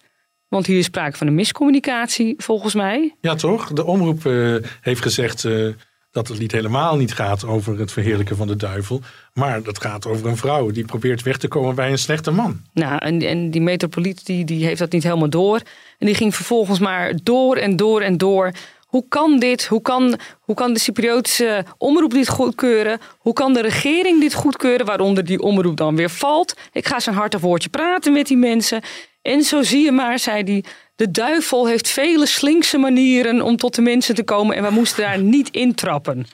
Want 0.48 0.66
hier 0.66 0.78
is 0.78 0.84
sprake 0.84 1.16
van 1.16 1.26
een 1.26 1.34
miscommunicatie, 1.34 2.34
volgens 2.36 2.74
mij. 2.74 3.16
Ja, 3.20 3.34
toch? 3.34 3.72
De 3.72 3.84
omroep 3.84 4.26
eh, 4.26 4.56
heeft 4.80 5.02
gezegd 5.02 5.44
eh, 5.44 5.68
dat 6.12 6.28
het 6.28 6.38
lied 6.38 6.52
helemaal 6.52 6.96
niet 6.96 7.14
gaat 7.14 7.44
over 7.44 7.78
het 7.78 7.92
verheerlijken 7.92 8.36
van 8.36 8.46
de 8.46 8.56
duivel. 8.56 9.00
Maar 9.32 9.62
dat 9.62 9.80
gaat 9.80 10.06
over 10.06 10.26
een 10.26 10.36
vrouw 10.36 10.70
die 10.70 10.84
probeert 10.84 11.22
weg 11.22 11.36
te 11.36 11.48
komen 11.48 11.74
bij 11.74 11.90
een 11.90 11.98
slechte 11.98 12.30
man. 12.30 12.60
Nou, 12.72 12.98
en, 12.98 13.22
en 13.22 13.50
die 13.50 13.60
metropoliet 13.60 14.26
die, 14.26 14.44
die 14.44 14.64
heeft 14.64 14.78
dat 14.78 14.92
niet 14.92 15.02
helemaal 15.02 15.30
door. 15.30 15.60
En 15.98 16.06
die 16.06 16.14
ging 16.14 16.34
vervolgens 16.34 16.78
maar 16.78 17.14
door 17.22 17.56
en 17.56 17.76
door 17.76 18.00
en 18.00 18.16
door. 18.16 18.52
Hoe 18.86 19.04
kan 19.08 19.38
dit? 19.38 19.66
Hoe 19.66 19.82
kan, 19.82 20.18
hoe 20.40 20.54
kan 20.54 20.72
de 20.72 20.78
Cypriotische 20.78 21.64
omroep 21.78 22.10
dit 22.10 22.28
goedkeuren? 22.28 22.98
Hoe 23.18 23.32
kan 23.32 23.52
de 23.52 23.62
regering 23.62 24.20
dit 24.20 24.34
goedkeuren? 24.34 24.86
Waaronder 24.86 25.24
die 25.24 25.40
omroep 25.40 25.76
dan 25.76 25.96
weer 25.96 26.10
valt. 26.10 26.56
Ik 26.72 26.86
ga 26.86 27.00
zo'n 27.00 27.14
hartig 27.14 27.40
woordje 27.40 27.68
praten 27.68 28.12
met 28.12 28.26
die 28.26 28.36
mensen. 28.36 28.82
En 29.22 29.42
zo 29.42 29.62
zie 29.62 29.84
je 29.84 29.92
maar, 29.92 30.18
zei 30.18 30.42
hij. 30.42 30.64
De 30.94 31.10
duivel 31.10 31.66
heeft 31.66 31.88
vele 31.88 32.26
slinkse 32.26 32.78
manieren 32.78 33.42
om 33.42 33.56
tot 33.56 33.74
de 33.74 33.82
mensen 33.82 34.14
te 34.14 34.24
komen. 34.24 34.56
En 34.56 34.62
we 34.62 34.70
moesten 34.70 35.02
daar 35.02 35.18
niet 35.18 35.48
intrappen. 35.50 36.26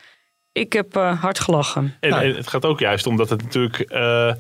Ik 0.53 0.73
heb 0.73 0.97
eh, 0.97 1.21
hard 1.23 1.41
gelachen. 1.41 1.97
En, 2.01 2.11
Nou. 2.11 2.25
en 2.25 2.35
het 2.35 2.49
gaat 2.49 2.65
ook 2.65 2.79
juist 2.81 3.07
omdat 3.07 3.31
het 3.31 3.43
natuurlijk 3.43 3.81
eh, 3.81 4.33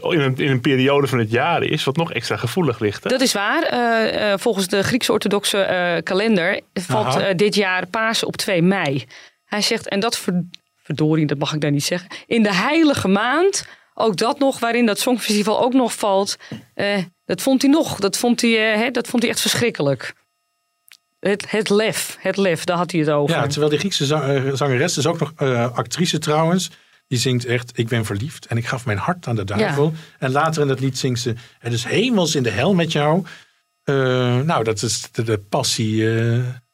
in, 0.00 0.20
een, 0.20 0.36
in 0.36 0.50
een 0.50 0.60
periode 0.60 1.06
van 1.06 1.18
het 1.18 1.30
jaar 1.30 1.62
is 1.62 1.84
wat 1.84 1.96
nog 1.96 2.12
extra 2.12 2.36
gevoelig 2.36 2.78
ligt. 2.78 3.04
Hè? 3.04 3.10
Dat 3.10 3.20
is 3.20 3.32
waar. 3.32 3.62
Eh, 3.62 4.32
eh, 4.32 4.38
volgens 4.38 4.66
de 4.68 4.82
Griekse 4.82 5.12
orthodoxe 5.12 5.58
eh, 5.58 6.02
kalender 6.02 6.60
valt 6.72 7.38
dit 7.38 7.54
jaar 7.54 7.86
Pasen 7.86 8.26
op 8.26 8.36
2 8.36 8.62
mei. 8.62 9.04
Hij 9.44 9.62
zegt, 9.62 9.88
en 9.88 10.00
dat 10.00 10.18
ver, 10.18 10.44
verdorie, 10.82 11.26
dat 11.26 11.38
mag 11.38 11.54
ik 11.54 11.60
daar 11.60 11.70
niet 11.70 11.84
zeggen. 11.84 12.08
In 12.26 12.42
de 12.42 12.54
heilige 12.54 13.08
maand, 13.08 13.66
ook 13.94 14.16
dat 14.16 14.38
nog, 14.38 14.58
waarin 14.58 14.86
dat 14.86 14.98
Songfestival 14.98 15.60
ook 15.62 15.72
nog 15.72 15.92
valt. 15.94 16.36
eh, 16.74 16.98
dat 17.24 17.42
vond 17.42 17.62
hij 17.62 17.70
nog, 17.70 17.98
dat 17.98 18.16
vond 18.16 18.40
hij, 18.40 18.72
eh, 18.72 18.80
hè, 18.80 18.90
dat 18.90 19.08
vond 19.08 19.22
hij 19.22 19.32
echt 19.32 19.40
verschrikkelijk. 19.40 20.14
Het, 21.20 21.50
het 21.50 21.68
lef, 21.70 22.16
het 22.20 22.36
lef, 22.36 22.64
daar 22.64 22.76
had 22.76 22.90
hij 22.90 23.00
het 23.00 23.10
over. 23.10 23.36
Ja, 23.36 23.46
terwijl 23.46 23.70
die 23.70 23.78
Griekse 23.78 24.14
eh, 24.14 24.54
zangeres 24.54 24.96
is 24.96 25.06
ook 25.06 25.18
nog 25.18 25.32
eh, 25.36 25.72
actrice 25.72 26.18
trouwens. 26.18 26.70
Die 27.06 27.18
zingt 27.18 27.44
echt, 27.44 27.78
ik 27.78 27.88
ben 27.88 28.04
verliefd 28.04 28.46
en 28.46 28.56
ik 28.56 28.66
gaf 28.66 28.86
mijn 28.86 28.98
hart 28.98 29.26
aan 29.26 29.36
de 29.36 29.44
duivel. 29.44 29.92
En 30.18 30.30
later 30.30 30.62
in 30.62 30.68
het 30.68 30.80
lied 30.80 30.98
zingt 30.98 31.20
ze, 31.20 31.34
het 31.58 31.72
is 31.72 31.84
hemels 31.84 32.34
in 32.34 32.42
de 32.42 32.50
hel 32.50 32.74
met 32.74 32.92
jou. 32.92 33.24
Nou, 33.84 34.64
dat 34.64 34.82
is 34.82 35.08
de, 35.12 35.22
de 35.22 35.38
passie 35.38 36.08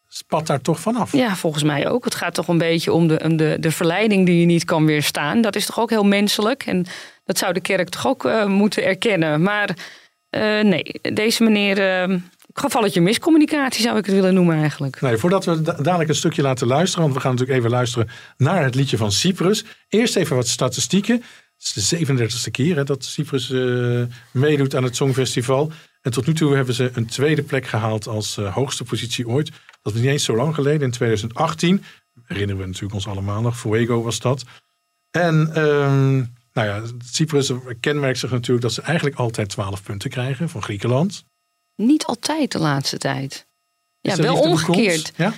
spat 0.09 0.47
daar 0.47 0.61
toch 0.61 0.81
vanaf. 0.81 1.13
Ja, 1.13 1.37
volgens 1.37 1.63
mij 1.63 1.89
ook. 1.89 2.05
Het 2.05 2.15
gaat 2.15 2.35
toch 2.35 2.49
een 2.49 2.59
beetje 2.59 2.93
om 2.93 3.09
de, 3.09 3.21
om 3.25 3.37
de, 3.37 3.57
de 3.61 3.71
verleiding 3.71 4.27
die 4.27 4.41
je 4.41 4.47
niet 4.47 4.65
kan 4.65 4.87
weerstaan. 4.87 5.41
Dat 5.41 5.57
is 5.57 5.67
toch 5.67 5.81
ook 5.81 5.91
heel 5.91 6.05
menselijk. 6.05 6.67
En 6.67 6.87
dat 7.25 7.39
zou 7.39 7.53
de 7.53 7.61
kerk 7.61 7.89
toch 7.89 8.07
ook 8.07 8.47
moeten 8.47 8.85
erkennen. 8.85 9.43
Maar 9.43 9.77
eh, 10.31 10.61
nee, 10.61 10.83
deze 11.13 11.43
meneer. 11.43 12.03
eh 12.03 12.17
gevalletje 12.55 13.01
miscommunicatie 13.01 13.83
zou 13.83 13.99
ik 13.99 14.07
het 14.07 14.15
willen 14.15 14.35
noemen 14.35 14.57
eigenlijk. 14.57 15.01
Nee, 15.01 15.17
voordat 15.17 15.45
we 15.45 15.63
da- 15.63 15.73
dadelijk 15.73 16.09
een 16.09 16.15
stukje 16.15 16.43
laten 16.43 16.67
luisteren, 16.67 17.03
want 17.03 17.15
we 17.15 17.21
gaan 17.21 17.31
natuurlijk 17.31 17.59
even 17.59 17.71
luisteren 17.71 18.09
naar 18.37 18.65
het 18.65 18.75
liedje 18.75 18.97
van 18.97 19.13
Cyprus. 19.13 19.65
Eerst 19.89 20.17
even 20.17 20.37
wat 20.37 20.49
statistieken. 20.49 21.15
Het 21.57 21.77
is 21.77 21.89
de 21.89 22.07
37e 22.07 22.51
keer 22.51 22.77
hè, 22.77 22.85
dat 22.85 23.05
Cyprus 23.05 23.51
eh, 23.51 24.03
meedoet 24.33 24.75
aan 24.75 24.83
het 24.85 24.97
Songfestival. 24.97 25.73
En 26.03 26.11
tot 26.11 26.27
nu 26.27 26.35
toe 26.35 26.55
hebben 26.55 26.75
ze 26.75 26.91
een 26.95 27.07
tweede 27.07 27.43
plek 27.43 27.67
gehaald 27.67 28.07
als 28.07 28.37
eh, 28.37 28.55
hoogste 28.55 28.85
positie 28.85 29.29
ooit. 29.29 29.47
Dat 29.47 29.93
was 29.93 30.03
niet 30.03 30.05
eens 30.05 30.25
zo 30.25 30.37
lang 30.37 30.55
geleden, 30.55 30.83
in 30.83 30.91
2018. 30.91 31.85
Herinneren 32.25 32.61
we 32.61 32.67
natuurlijk 32.67 32.95
ons 32.95 33.07
allemaal 33.09 33.41
nog. 33.41 33.59
Fuego 33.59 34.03
was 34.03 34.21
dat. 34.21 34.45
En 35.11 35.51
ehm, 35.55 36.25
nou 36.53 36.69
ja, 36.69 36.83
Cyprus 37.05 37.53
kenmerkt 37.81 38.19
zich 38.19 38.31
natuurlijk 38.31 38.63
dat 38.63 38.73
ze 38.73 38.83
eigenlijk 38.83 39.17
altijd 39.17 39.49
12 39.49 39.83
punten 39.83 40.11
krijgen 40.11 40.49
van 40.49 40.63
Griekenland. 40.63 41.25
Niet 41.77 42.05
altijd 42.05 42.53
de 42.53 42.59
laatste 42.59 42.99
tijd. 42.99 43.47
Ja, 44.01 44.17
wel 44.17 44.41
omgekeerd. 44.41 45.13
Ja? 45.17 45.33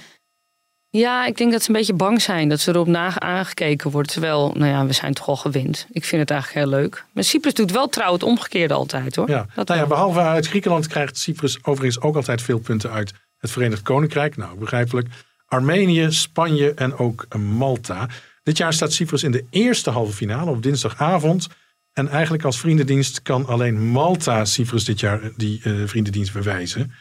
Ja, 0.91 1.27
ik 1.27 1.37
denk 1.37 1.53
dat 1.53 1.63
ze 1.63 1.69
een 1.69 1.77
beetje 1.77 1.95
bang 1.95 2.23
zijn 2.23 2.49
dat 2.49 2.61
ze 2.61 2.71
erop 2.71 2.87
na 2.87 3.21
aangekeken 3.21 3.91
wordt. 3.91 4.13
Terwijl, 4.13 4.53
nou 4.55 4.71
ja, 4.71 4.87
we 4.87 4.93
zijn 4.93 5.15
toch 5.15 5.29
al 5.29 5.37
gewend. 5.37 5.87
Ik 5.91 6.05
vind 6.05 6.21
het 6.21 6.31
eigenlijk 6.31 6.67
heel 6.67 6.79
leuk. 6.81 7.05
Maar 7.13 7.25
Cyprus 7.25 7.55
doet 7.55 7.71
wel 7.71 7.89
trouw 7.89 8.13
het 8.13 8.23
omgekeerde 8.23 8.75
altijd 8.75 9.17
hoor. 9.17 9.29
Ja. 9.29 9.47
Dat 9.55 9.69
nou 9.69 9.81
ja, 9.81 9.87
behalve 9.87 10.21
uit 10.21 10.47
Griekenland 10.47 10.87
krijgt 10.87 11.19
Cyprus 11.19 11.65
overigens 11.65 12.01
ook 12.01 12.17
altijd 12.17 12.43
veel 12.43 12.59
punten 12.59 12.91
uit 12.91 13.13
het 13.39 13.51
Verenigd 13.51 13.83
Koninkrijk. 13.83 14.37
Nou, 14.37 14.59
begrijpelijk. 14.59 15.09
Armenië, 15.47 16.13
Spanje 16.13 16.75
en 16.75 16.97
ook 16.99 17.27
Malta. 17.37 18.09
Dit 18.43 18.57
jaar 18.57 18.73
staat 18.73 18.93
Cyprus 18.93 19.23
in 19.23 19.33
de 19.33 19.45
eerste 19.51 19.91
halve 19.91 20.13
finale 20.13 20.51
op 20.51 20.63
dinsdagavond. 20.63 21.49
En 21.93 22.09
eigenlijk 22.09 22.45
als 22.45 22.61
vriendendienst 22.61 23.23
kan 23.23 23.47
alleen 23.47 23.81
Malta 23.81 24.45
Cyprus 24.45 24.85
dit 24.85 25.01
jaar 25.01 25.21
die 25.37 25.61
eh, 25.63 25.73
vriendendienst 25.85 26.33
bewijzen. 26.33 26.93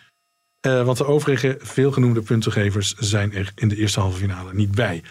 Eh, 0.59 0.85
want 0.85 0.97
de 0.97 1.05
overige 1.05 1.57
veelgenoemde 1.59 2.21
puntengevers 2.21 2.93
zijn 2.93 3.33
er 3.33 3.51
in 3.55 3.67
de 3.67 3.75
eerste 3.75 3.99
halve 3.99 4.17
finale 4.17 4.53
niet 4.53 4.71
bij. 4.71 5.03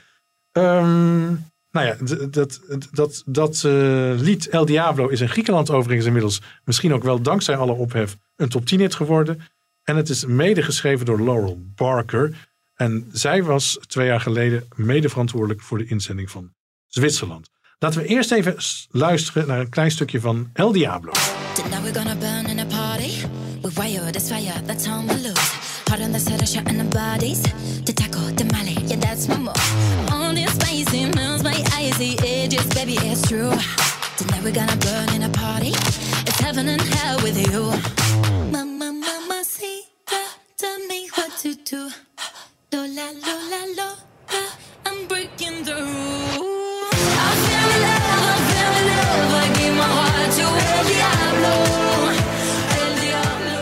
Ehm, 0.52 1.26
nou 1.70 1.86
ja, 1.86 1.96
dat, 2.30 2.60
dat, 2.90 3.22
dat 3.26 3.64
eh, 3.64 4.12
lied 4.16 4.48
El 4.48 4.66
Diablo 4.66 5.08
is 5.08 5.20
in 5.20 5.28
Griekenland 5.28 5.70
overigens 5.70 6.06
inmiddels 6.06 6.40
misschien 6.64 6.94
ook 6.94 7.02
wel 7.02 7.22
dankzij 7.22 7.56
alle 7.56 7.72
ophef 7.72 8.16
een 8.36 8.48
top 8.48 8.66
10 8.66 8.80
hit 8.80 8.94
geworden. 8.94 9.40
En 9.82 9.96
het 9.96 10.08
is 10.08 10.24
mede 10.24 10.62
geschreven 10.62 11.06
door 11.06 11.22
Laurel 11.22 11.62
Barker. 11.74 12.47
En 12.78 13.08
zij 13.12 13.42
was 13.42 13.78
twee 13.86 14.06
jaar 14.06 14.20
geleden 14.20 14.68
mede 14.74 15.08
verantwoordelijk 15.08 15.60
voor 15.60 15.78
de 15.78 15.86
inzending 15.86 16.30
van 16.30 16.52
Zwitserland. 16.86 17.50
Laten 17.78 18.00
we 18.00 18.06
eerst 18.06 18.32
even 18.32 18.56
luisteren 18.90 19.46
naar 19.46 19.60
een 19.60 19.68
klein 19.68 19.90
stukje 19.90 20.20
van 20.20 20.50
El 20.52 20.72
Diablo. 20.72 21.12
Lola, 42.70 43.06
Lola, 43.24 43.60
Lola, 43.76 44.42
I'm 44.86 45.06
breaking 45.08 45.64
through. 45.64 45.88
I 47.26 47.30
feel 47.44 47.70
love, 47.84 48.06
I 48.24 48.36
feel 48.48 48.74
love. 48.90 49.34
I 49.42 49.46
give 49.58 49.74
my 49.74 49.88
heart 49.96 50.30
to 50.38 50.46
El 50.74 50.84
Diablo. 50.92 51.54
El 52.80 52.94
Diablo. 53.00 53.58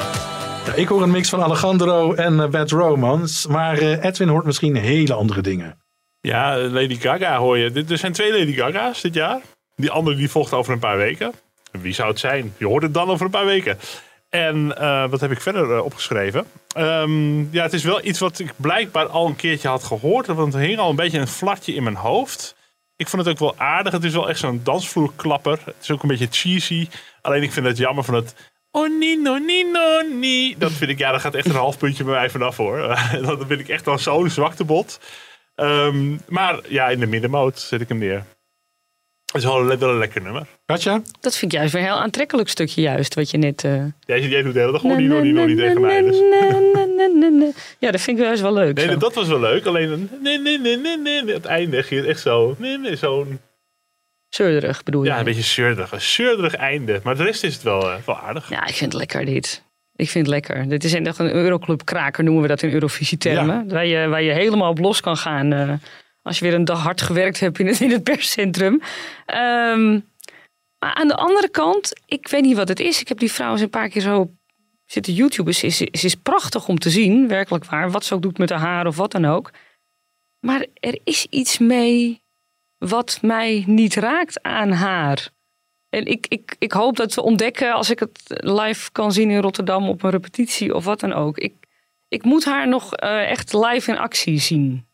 Ja, 0.66 0.72
ik 0.74 0.88
hoor 0.88 1.02
een 1.02 1.10
mix 1.10 1.28
van 1.28 1.42
Alejandro 1.42 2.14
en 2.14 2.40
eh, 2.40 2.48
Bad 2.48 2.70
Romance. 2.70 3.48
Maar 3.50 3.78
eh, 3.78 4.04
Edwin 4.04 4.28
hoort 4.28 4.44
misschien 4.44 4.76
hele 4.76 5.14
andere 5.14 5.40
dingen. 5.40 5.78
Ja, 6.20 6.56
Lady 6.58 6.94
Gaga 7.00 7.38
hoor 7.38 7.58
je. 7.58 7.70
Dit- 7.70 7.90
Er 7.90 7.98
zijn 7.98 8.12
twee 8.12 8.38
Lady 8.38 8.52
Gaga's 8.52 9.00
dit 9.00 9.14
jaar. 9.14 9.40
Die 9.74 9.90
andere 9.90 10.16
die 10.16 10.30
volgt 10.30 10.52
over 10.52 10.72
een 10.72 10.78
paar 10.78 10.96
weken. 10.96 11.32
Wie 11.70 11.94
zou 11.94 12.08
het 12.08 12.18
zijn? 12.18 12.54
Je 12.58 12.66
hoort 12.66 12.82
het 12.82 12.94
dan 12.94 13.08
over 13.10 13.24
een 13.24 13.30
paar 13.30 13.44
weken. 13.46 13.78
En 14.28 14.76
eh, 14.76 15.08
wat 15.08 15.20
heb 15.20 15.30
ik 15.30 15.40
verder 15.40 15.76
eh, 15.76 15.84
opgeschreven? 15.84 16.46
Ehm, 16.72 17.52
ja, 17.52 17.62
het 17.62 17.72
is 17.72 17.84
wel 17.84 18.04
iets 18.04 18.18
wat 18.18 18.38
ik 18.38 18.52
blijkbaar 18.56 19.06
al 19.06 19.26
een 19.26 19.36
keertje 19.36 19.68
had 19.68 19.84
gehoord. 19.84 20.26
Want 20.26 20.54
er 20.54 20.60
hing 20.60 20.78
al 20.78 20.90
een 20.90 20.96
beetje 20.96 21.18
een 21.18 21.26
flatje 21.26 21.74
in 21.74 21.82
mijn 21.82 21.96
hoofd. 21.96 22.56
Ik 22.96 23.08
vond 23.08 23.24
het 23.24 23.32
ook 23.32 23.38
wel 23.38 23.54
aardig. 23.66 23.92
Het 23.92 24.04
is 24.04 24.12
wel 24.12 24.28
echt 24.28 24.38
zo'n 24.38 24.60
dansvloerklapper. 24.62 25.58
Het 25.64 25.74
is 25.82 25.90
ook 25.90 26.02
een 26.02 26.08
beetje 26.08 26.28
cheesy. 26.30 26.88
Alleen 27.22 27.42
ik 27.42 27.52
vind 27.52 27.66
het 27.66 27.76
jammer 27.76 28.04
van 28.04 28.14
het... 28.14 28.34
Oh, 28.70 28.98
nino, 28.98 29.36
nino, 29.36 30.00
ni. 30.00 30.54
Dat 30.58 30.72
vind 30.72 30.90
ik, 30.90 30.98
ja, 30.98 31.10
daar 31.10 31.20
gaat 31.20 31.34
echt 31.34 31.46
een 31.46 31.54
half 31.54 31.78
puntje 31.78 32.04
bij 32.04 32.14
mij 32.14 32.30
vanaf 32.30 32.56
hoor. 32.56 32.78
Dan 33.22 33.46
vind 33.46 33.60
ik 33.60 33.68
echt 33.68 33.84
dan 33.84 33.98
zo'n 33.98 34.30
zwaktebot. 34.30 35.00
Ehm, 35.54 36.16
maar 36.28 36.60
ja, 36.68 36.88
in 36.88 37.00
de 37.00 37.06
middenmoot 37.06 37.58
zet 37.58 37.80
ik 37.80 37.88
hem 37.88 37.98
neer. 37.98 38.24
Het 39.26 39.34
is 39.34 39.44
wel, 39.44 39.70
een- 39.70 39.78
wel 39.78 39.90
een 39.90 39.98
lekker 39.98 40.22
nummer. 40.22 40.46
Katja? 40.66 41.02
Dat 41.20 41.36
vind 41.36 41.52
ik 41.52 41.58
juist 41.58 41.72
weer 41.72 41.82
een 41.82 41.88
heel 41.88 41.98
aantrekkelijk 41.98 42.48
stukje 42.48 42.80
juist, 42.80 43.14
wat 43.14 43.30
je 43.30 43.38
net... 43.38 43.64
eh, 43.64 43.84
Jij, 44.00 44.20
jij 44.20 44.42
doet 44.42 44.52
de 44.54 44.58
hele 44.60 44.72
dag 44.72 44.80
gewoon 44.80 44.96
nino, 44.96 45.20
nino, 45.20 45.44
niet 45.44 45.58
tegen 45.58 45.80
mij. 45.80 46.02
Dus. 46.02 46.16
Ja, 47.78 47.90
dat 47.90 48.00
vind 48.00 48.18
ik 48.18 48.24
juist 48.24 48.42
wel 48.42 48.52
leuk. 48.52 48.76
Nee, 48.76 48.86
zo. 48.86 48.96
dat 48.96 49.14
was 49.14 49.28
wel 49.28 49.40
leuk. 49.40 49.66
Alleen 49.66 49.90
een 49.92 50.10
nee, 50.22 50.38
nee, 50.38 50.58
nee, 50.58 50.96
nee, 50.98 51.24
het 51.34 51.44
einde 51.44 51.82
ging 51.82 52.00
het 52.00 52.08
echt 52.10 52.20
zo. 52.20 52.54
Nee, 52.58 52.78
nee, 52.78 52.96
zo'n 52.96 53.40
Zeurderig 54.28 54.82
bedoel 54.82 55.02
je? 55.02 55.08
ja, 55.10 55.18
een 55.18 55.24
beetje 55.24 55.42
zeurderig. 55.42 55.92
Een 55.92 56.00
zeurderig 56.00 56.54
einde. 56.54 57.00
Maar 57.02 57.16
de 57.16 57.22
rest 57.22 57.44
is 57.44 57.54
het 57.54 57.62
wel, 57.62 57.90
eh, 57.90 57.96
wel 58.06 58.16
aardig. 58.18 58.50
Ja, 58.50 58.66
ik 58.66 58.74
vind 58.74 58.92
het 58.92 59.00
lekker 59.00 59.24
dit. 59.24 59.62
Ik 59.96 60.08
vind 60.10 60.26
het 60.26 60.34
lekker. 60.34 60.68
Dit 60.68 60.84
is 60.84 60.94
echt 60.94 61.18
een 61.18 61.32
Euroclub 61.34 61.84
kraker, 61.84 62.24
noemen 62.24 62.42
we 62.42 62.48
dat 62.48 62.62
in 62.62 62.72
Eurovisie-termen. 62.72 63.68
Waar, 63.68 63.86
je, 63.86 64.06
waar 64.08 64.22
je 64.22 64.32
helemaal 64.32 64.70
op 64.70 64.78
los 64.78 65.00
kan 65.00 65.16
gaan 65.16 65.52
eh, 65.52 65.72
als 66.26 66.38
je 66.38 66.44
weer 66.44 66.54
een 66.54 66.64
dag 66.64 66.82
hard 66.82 67.02
gewerkt 67.02 67.40
hebt 67.40 67.58
in 67.58 67.66
het, 67.66 67.80
in 67.80 67.90
het 67.90 68.02
perscentrum. 68.02 68.80
Ehm, 69.26 70.00
maar 70.78 70.94
aan 70.94 71.08
de 71.08 71.16
andere 71.16 71.48
kant, 71.48 71.92
ik 72.06 72.28
weet 72.28 72.42
niet 72.42 72.56
wat 72.56 72.68
het 72.68 72.80
is. 72.80 73.00
Ik 73.00 73.08
heb 73.08 73.18
die 73.18 73.32
vrouw 73.32 73.52
eens 73.52 73.60
een 73.60 73.70
paar 73.70 73.88
keer 73.88 74.02
zo 74.02 74.30
zitten 74.86 75.12
YouTube. 75.12 75.52
Ze 75.52 75.66
is, 75.66 75.76
ze 75.76 75.88
is 75.90 76.14
prachtig 76.14 76.68
om 76.68 76.78
te 76.78 76.90
zien, 76.90 77.28
werkelijk 77.28 77.64
waar. 77.64 77.90
Wat 77.90 78.04
ze 78.04 78.14
ook 78.14 78.22
doet 78.22 78.38
met 78.38 78.50
haar 78.50 78.58
haar 78.58 78.86
of 78.86 78.96
wat 78.96 79.12
dan 79.12 79.24
ook. 79.24 79.50
Maar 80.40 80.66
er 80.74 81.00
is 81.04 81.26
iets 81.30 81.58
mee 81.58 82.22
wat 82.78 83.18
mij 83.22 83.64
niet 83.66 83.94
raakt 83.94 84.42
aan 84.42 84.70
haar. 84.70 85.28
En 85.88 86.06
ik, 86.06 86.26
ik, 86.28 86.56
ik 86.58 86.72
hoop 86.72 86.96
dat 86.96 87.14
we 87.14 87.22
ontdekken 87.22 87.72
als 87.72 87.90
ik 87.90 87.98
het 87.98 88.20
live 88.26 88.92
kan 88.92 89.12
zien 89.12 89.30
in 89.30 89.40
Rotterdam 89.40 89.88
op 89.88 90.02
een 90.02 90.10
repetitie 90.10 90.74
of 90.74 90.84
wat 90.84 91.00
dan 91.00 91.12
ook. 91.12 91.38
Ik, 91.38 91.54
ik 92.08 92.24
moet 92.24 92.44
haar 92.44 92.68
nog 92.68 92.94
eh, 92.94 93.30
echt 93.30 93.52
live 93.52 93.90
in 93.90 93.98
actie 93.98 94.38
zien. 94.38 94.85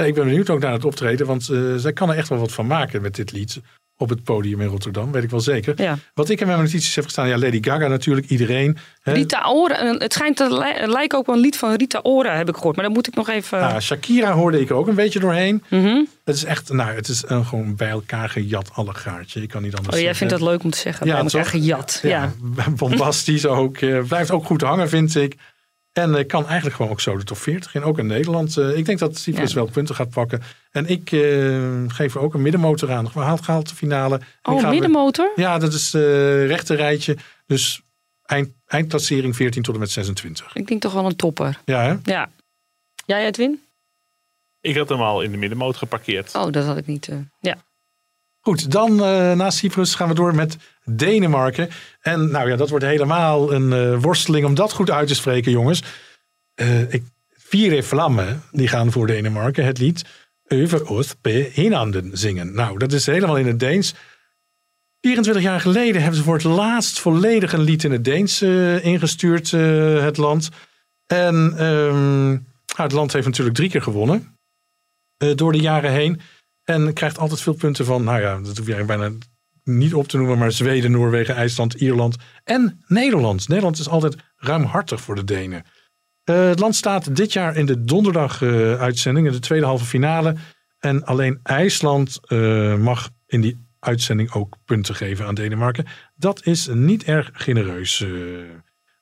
Ja, 0.00 0.06
ik 0.06 0.14
ben 0.14 0.24
benieuwd 0.24 0.50
ook 0.50 0.60
naar 0.60 0.72
het 0.72 0.84
optreden, 0.84 1.26
want 1.26 1.48
eh, 1.48 1.58
zij 1.76 1.92
kan 1.92 2.10
er 2.10 2.16
echt 2.16 2.28
wel 2.28 2.38
wat 2.38 2.52
van 2.52 2.66
maken 2.66 3.02
met 3.02 3.14
dit 3.14 3.32
lied. 3.32 3.60
Op 3.96 4.08
het 4.08 4.24
podium 4.24 4.60
in 4.60 4.66
Rotterdam, 4.66 5.12
weet 5.12 5.22
ik 5.22 5.30
wel 5.30 5.40
zeker. 5.40 5.82
Ja. 5.82 5.98
Wat 6.14 6.28
ik 6.28 6.40
in 6.40 6.46
mijn 6.46 6.58
notities 6.58 6.94
heb 6.94 7.04
gestaan, 7.04 7.28
ja, 7.28 7.38
Lady 7.38 7.58
Gaga 7.62 7.86
natuurlijk, 7.86 8.26
iedereen. 8.28 8.76
hè. 9.02 9.12
Rita 9.12 9.42
Ora, 9.48 9.78
en 9.78 10.00
het 10.02 10.12
schijnt 10.12 10.36
te 10.36 10.52
li- 10.58 10.86
lijken 10.92 11.18
ook 11.18 11.26
wel 11.26 11.34
een 11.34 11.40
lied 11.40 11.56
van 11.56 11.74
Rita 11.74 12.00
Ora, 12.02 12.36
heb 12.36 12.48
ik 12.48 12.54
gehoord. 12.56 12.76
Maar 12.76 12.84
dan 12.84 12.94
moet 12.94 13.06
ik 13.06 13.14
nog 13.14 13.28
even. 13.28 13.60
Ah, 13.60 13.78
Shakira 13.80 14.32
hoorde 14.32 14.60
ik 14.60 14.68
er 14.70 14.74
ook 14.74 14.86
een 14.88 14.94
beetje 14.94 15.18
doorheen. 15.18 15.62
Mhm. 15.68 16.04
Het 16.24 16.34
is 16.34 16.44
echt, 16.44 16.72
nou, 16.72 16.90
het 16.94 17.08
is 17.08 17.22
een 17.26 17.44
gewoon 17.46 17.76
bij 17.76 17.88
elkaar 17.88 18.28
gejat 18.28 18.70
allegaartje. 18.74 19.42
Ik 19.42 19.48
kan 19.48 19.62
niet 19.62 19.74
anders 19.76 19.96
Oh, 19.96 20.02
jij 20.02 20.14
vindt 20.14 20.32
dat 20.32 20.42
leuk 20.42 20.62
om 20.64 20.70
te 20.70 20.78
zeggen. 20.78 21.06
Ja, 21.06 21.12
bij 21.12 21.22
elkaar 21.22 21.42
toch? 21.42 21.50
gejat. 21.50 22.00
Ja. 22.02 22.32
bombastisch 22.76 23.46
ook. 23.46 23.76
eh, 23.76 23.98
blijft 24.08 24.30
ook 24.30 24.44
goed 24.44 24.60
hangen, 24.60 24.88
vind 24.88 25.14
ik. 25.16 25.36
En 25.92 26.14
eh, 26.14 26.26
kan 26.26 26.46
eigenlijk 26.46 26.76
gewoon 26.76 26.90
ook 26.90 27.00
zo 27.00 27.16
de 27.16 27.24
top 27.24 27.36
40 27.38 27.74
in. 27.74 27.82
Ook 27.82 27.98
in 27.98 28.06
Nederland. 28.06 28.56
Eh, 28.56 28.76
ik 28.76 28.84
denk 28.84 28.98
dat 28.98 29.18
Cyprus 29.18 29.48
Ja. 29.52 29.54
wel 29.56 29.70
punten 29.70 29.94
gaat 29.94 30.10
pakken. 30.10 30.42
En 30.70 30.86
ik 30.86 31.12
eh, 31.12 31.82
geef 31.88 32.14
er 32.14 32.20
ook 32.20 32.34
een 32.34 32.42
middenmotor 32.42 32.92
aan. 32.92 33.10
Gehaald, 33.10 33.42
gehaald 33.42 33.68
de 33.68 33.74
finale. 33.74 34.20
Oh, 34.42 34.60
ga- 34.60 34.70
middenmotor? 34.70 35.32
Ja, 35.36 35.58
dat 35.58 35.72
is 35.72 35.94
eh 35.94 36.46
rechter 36.46 36.76
rijtje. 36.76 37.16
Dus 37.46 37.80
eind, 38.26 38.48
eindklassering 38.66 39.36
14 39.36 39.62
tot 39.62 39.74
en 39.74 39.80
met 39.80 39.90
26. 39.90 40.54
Ik 40.54 40.66
denk 40.66 40.80
toch 40.80 40.92
wel 40.92 41.06
een 41.06 41.16
topper. 41.16 41.58
Ja, 41.64 41.82
hè? 41.82 41.94
Ja. 42.12 42.30
Jij, 43.06 43.26
Edwin? 43.26 43.62
Ik 44.60 44.76
had 44.76 44.88
hem 44.88 45.00
al 45.00 45.22
in 45.22 45.30
de 45.30 45.36
middenmoot 45.36 45.76
geparkeerd. 45.76 46.34
Oh, 46.34 46.52
dat 46.52 46.64
had 46.64 46.76
ik 46.76 46.86
niet. 46.86 47.08
eh, 47.08 47.16
ja. 47.40 47.56
Goed, 48.40 48.70
dan 48.70 48.90
eh, 48.90 49.32
na 49.32 49.50
Cyprus 49.50 49.94
gaan 49.94 50.08
we 50.08 50.14
door 50.14 50.34
met 50.34 50.56
Denemarken. 50.84 51.68
En 52.00 52.30
nou 52.30 52.48
ja, 52.48 52.56
dat 52.56 52.68
wordt 52.68 52.84
helemaal 52.84 53.52
een 53.52 53.72
eh, 53.72 54.02
worsteling 54.02 54.46
om 54.46 54.54
dat 54.54 54.72
goed 54.72 54.90
uit 54.90 55.08
te 55.08 55.14
spreken, 55.14 55.52
jongens. 55.52 55.82
Eh 56.54 56.92
ik, 56.92 57.02
Vier 57.34 57.84
Vlammen, 57.84 58.42
die 58.50 58.68
gaan 58.68 58.92
voor 58.92 59.06
Denemarken 59.06 59.64
het 59.64 59.78
lied 59.78 60.04
Over 60.48 61.14
på 61.20 61.30
hinanden 61.52 62.10
zingen. 62.12 62.54
Nou, 62.54 62.78
dat 62.78 62.92
is 62.92 63.06
helemaal 63.06 63.36
in 63.36 63.46
het 63.46 63.58
Deens. 63.58 63.94
24 65.00 65.42
jaar 65.42 65.60
geleden 65.60 66.00
hebben 66.00 66.18
ze 66.18 66.24
voor 66.24 66.34
het 66.34 66.44
laatst 66.44 67.00
volledig 67.00 67.52
een 67.52 67.60
lied 67.60 67.84
in 67.84 67.92
het 67.92 68.04
Deens 68.04 68.42
ingestuurd, 68.82 69.50
het 69.50 70.16
land. 70.16 70.48
En 71.06 71.54
ehm, 71.56 72.28
nou, 72.28 72.42
het 72.76 72.92
land 72.92 73.12
heeft 73.12 73.26
natuurlijk 73.26 73.56
drie 73.56 73.70
keer 73.70 73.82
gewonnen 73.82 74.38
door 75.34 75.52
de 75.52 75.60
jaren 75.60 75.92
heen. 75.92 76.20
En 76.70 76.92
krijgt 76.92 77.18
altijd 77.18 77.40
veel 77.40 77.54
punten 77.54 77.84
van, 77.84 78.04
nou 78.04 78.20
ja, 78.20 78.38
dat 78.38 78.56
hoef 78.56 78.66
je 78.66 78.84
bijna 78.84 79.10
niet 79.64 79.94
op 79.94 80.08
te 80.08 80.16
noemen, 80.16 80.38
maar 80.38 80.52
Zweden, 80.52 80.90
Noorwegen, 80.90 81.34
IJsland, 81.34 81.74
Ierland 81.74 82.16
en 82.44 82.84
Nederland. 82.86 83.48
Nederland 83.48 83.78
is 83.78 83.88
altijd 83.88 84.16
ruimhartig 84.36 85.00
voor 85.00 85.14
de 85.14 85.24
Denen. 85.24 85.64
Eh, 86.24 86.48
het 86.48 86.58
land 86.58 86.74
staat 86.74 87.16
dit 87.16 87.32
jaar 87.32 87.56
in 87.56 87.66
de 87.66 87.84
donderdag-uitzending, 87.84 89.26
in 89.26 89.32
de 89.32 89.38
tweede 89.38 89.66
halve 89.66 89.84
finale. 89.84 90.34
En 90.78 91.04
alleen 91.04 91.40
IJsland 91.42 92.18
eh, 92.22 92.74
mag 92.76 93.10
in 93.26 93.40
die 93.40 93.66
uitzending 93.78 94.32
ook 94.32 94.56
punten 94.64 94.94
geven 94.94 95.26
aan 95.26 95.34
Denemarken. 95.34 95.86
Dat 96.14 96.46
is 96.46 96.66
niet 96.72 97.04
erg 97.04 97.30
genereus. 97.32 98.00
eh. 98.00 98.08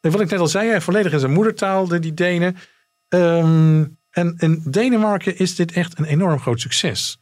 En 0.00 0.10
wat 0.10 0.20
ik 0.20 0.30
net 0.30 0.40
al 0.40 0.46
zei, 0.48 0.80
volledig 0.80 1.12
in 1.12 1.18
zijn 1.20 1.32
moedertaal, 1.32 1.88
de- 1.88 1.98
die 1.98 2.14
Denen. 2.14 2.56
Ehm, 3.08 3.84
en 4.10 4.34
in 4.38 4.62
Denemarken 4.64 5.38
is 5.38 5.54
dit 5.54 5.72
echt 5.72 5.98
een 5.98 6.04
enorm 6.04 6.38
groot 6.38 6.60
succes. 6.60 7.18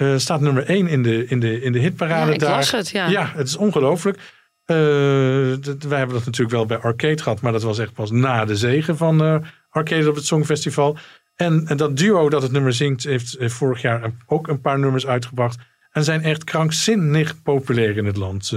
Eh, 0.00 0.16
staat 0.16 0.40
nummer 0.40 0.64
1 0.64 0.86
in 0.86 1.02
de, 1.02 1.26
in 1.26 1.40
de, 1.40 1.60
in 1.62 1.72
de 1.72 1.78
hitparade 1.78 2.26
Ja, 2.26 2.32
ik 2.32 2.40
daar. 2.40 2.70
het, 2.72 2.90
ja. 2.90 3.08
ja, 3.08 3.32
het 3.34 3.46
is 3.48 3.56
ongelooflijk. 3.56 4.16
Eh, 4.64 4.76
wij 4.76 5.98
hebben 5.98 6.16
dat 6.16 6.24
natuurlijk 6.24 6.50
wel 6.50 6.66
bij 6.66 6.78
Arcade 6.78 7.22
gehad, 7.22 7.40
maar 7.40 7.52
dat 7.52 7.62
was 7.62 7.78
echt 7.78 7.92
pas 7.92 8.10
na 8.10 8.44
de 8.44 8.56
zegen 8.56 8.96
van 8.96 9.22
eh, 9.24 9.36
Arcade 9.70 10.08
op 10.08 10.14
het 10.14 10.24
Songfestival. 10.24 10.96
En, 11.34 11.66
en 11.66 11.76
dat 11.76 11.96
duo 11.96 12.28
dat 12.28 12.42
het 12.42 12.52
nummer 12.52 12.72
zingt, 12.72 13.04
heeft 13.04 13.34
eh, 13.34 13.48
vorig 13.48 13.80
jaar 13.82 14.10
ook 14.26 14.48
een 14.48 14.60
paar 14.60 14.78
nummers 14.78 15.06
uitgebracht. 15.06 15.58
En 15.90 16.04
zijn 16.04 16.22
echt 16.22 16.44
krankzinnig 16.44 17.42
populair 17.42 17.96
in 17.96 18.04
het 18.04 18.16
land. 18.16 18.52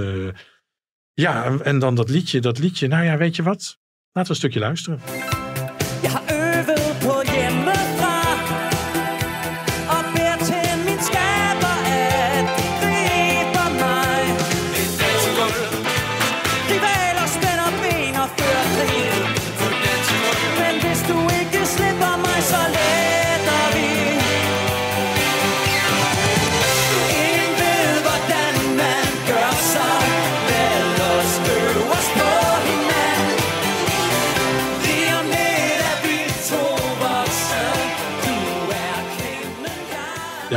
Ja, 1.14 1.44
en- 1.44 1.64
en 1.64 1.78
dan 1.78 1.94
dat 1.94 2.08
liedje, 2.08 2.40
dat 2.40 2.58
liedje. 2.58 2.88
Nou 2.88 3.04
ja, 3.04 3.16
weet 3.16 3.36
je 3.36 3.42
wat? 3.42 3.78
Laten 4.12 4.22
we 4.22 4.28
een 4.28 4.34
stukje 4.36 4.60
luisteren. 4.60 5.00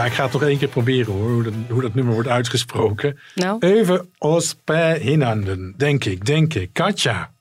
Ik 0.07 0.13
ga 0.13 0.23
het 0.23 0.33
nog 0.33 0.43
één 0.43 0.57
keer 0.57 0.67
proberen 0.67 1.13
hoor, 1.13 1.29
hoe 1.29 1.43
dat, 1.43 1.53
hoe 1.69 1.81
dat 1.81 1.93
nummer 1.95 2.13
wordt 2.13 2.29
uitgesproken. 2.29 3.19
Nou? 3.35 3.57
Even 3.59 4.11
os 4.17 4.55
per 4.63 4.95
hinanden, 4.95 5.73
denk 5.77 6.05
ik, 6.05 6.25
denk 6.25 6.53
ik. 6.53 6.69
Katja. 6.73 7.31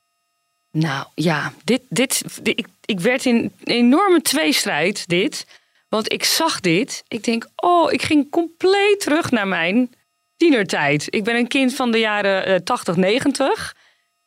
Nou 0.71 1.05
ja, 1.15 1.53
dit, 1.63 1.81
dit, 1.89 2.23
dit- 2.43 2.59
ik, 2.59 2.67
ik 2.85 2.99
werd 2.99 3.25
in 3.25 3.35
een 3.35 3.51
enorme 3.63 4.21
tweestrijd, 4.21 5.07
dit. 5.07 5.45
Want 5.89 6.13
ik 6.13 6.23
zag 6.23 6.59
dit. 6.59 7.03
Ik 7.07 7.23
denk, 7.23 7.47
oh, 7.55 7.91
ik 7.91 8.01
ging 8.01 8.29
compleet 8.29 8.99
terug 8.99 9.31
naar 9.31 9.47
mijn 9.47 9.89
tienertijd. 10.37 11.05
Ik 11.09 11.23
ben 11.23 11.35
een 11.35 11.47
kind 11.47 11.75
van 11.75 11.91
de 11.91 11.99
jaren 11.99 12.45
eh, 12.45 12.55
80, 12.55 12.95
90. 12.95 13.75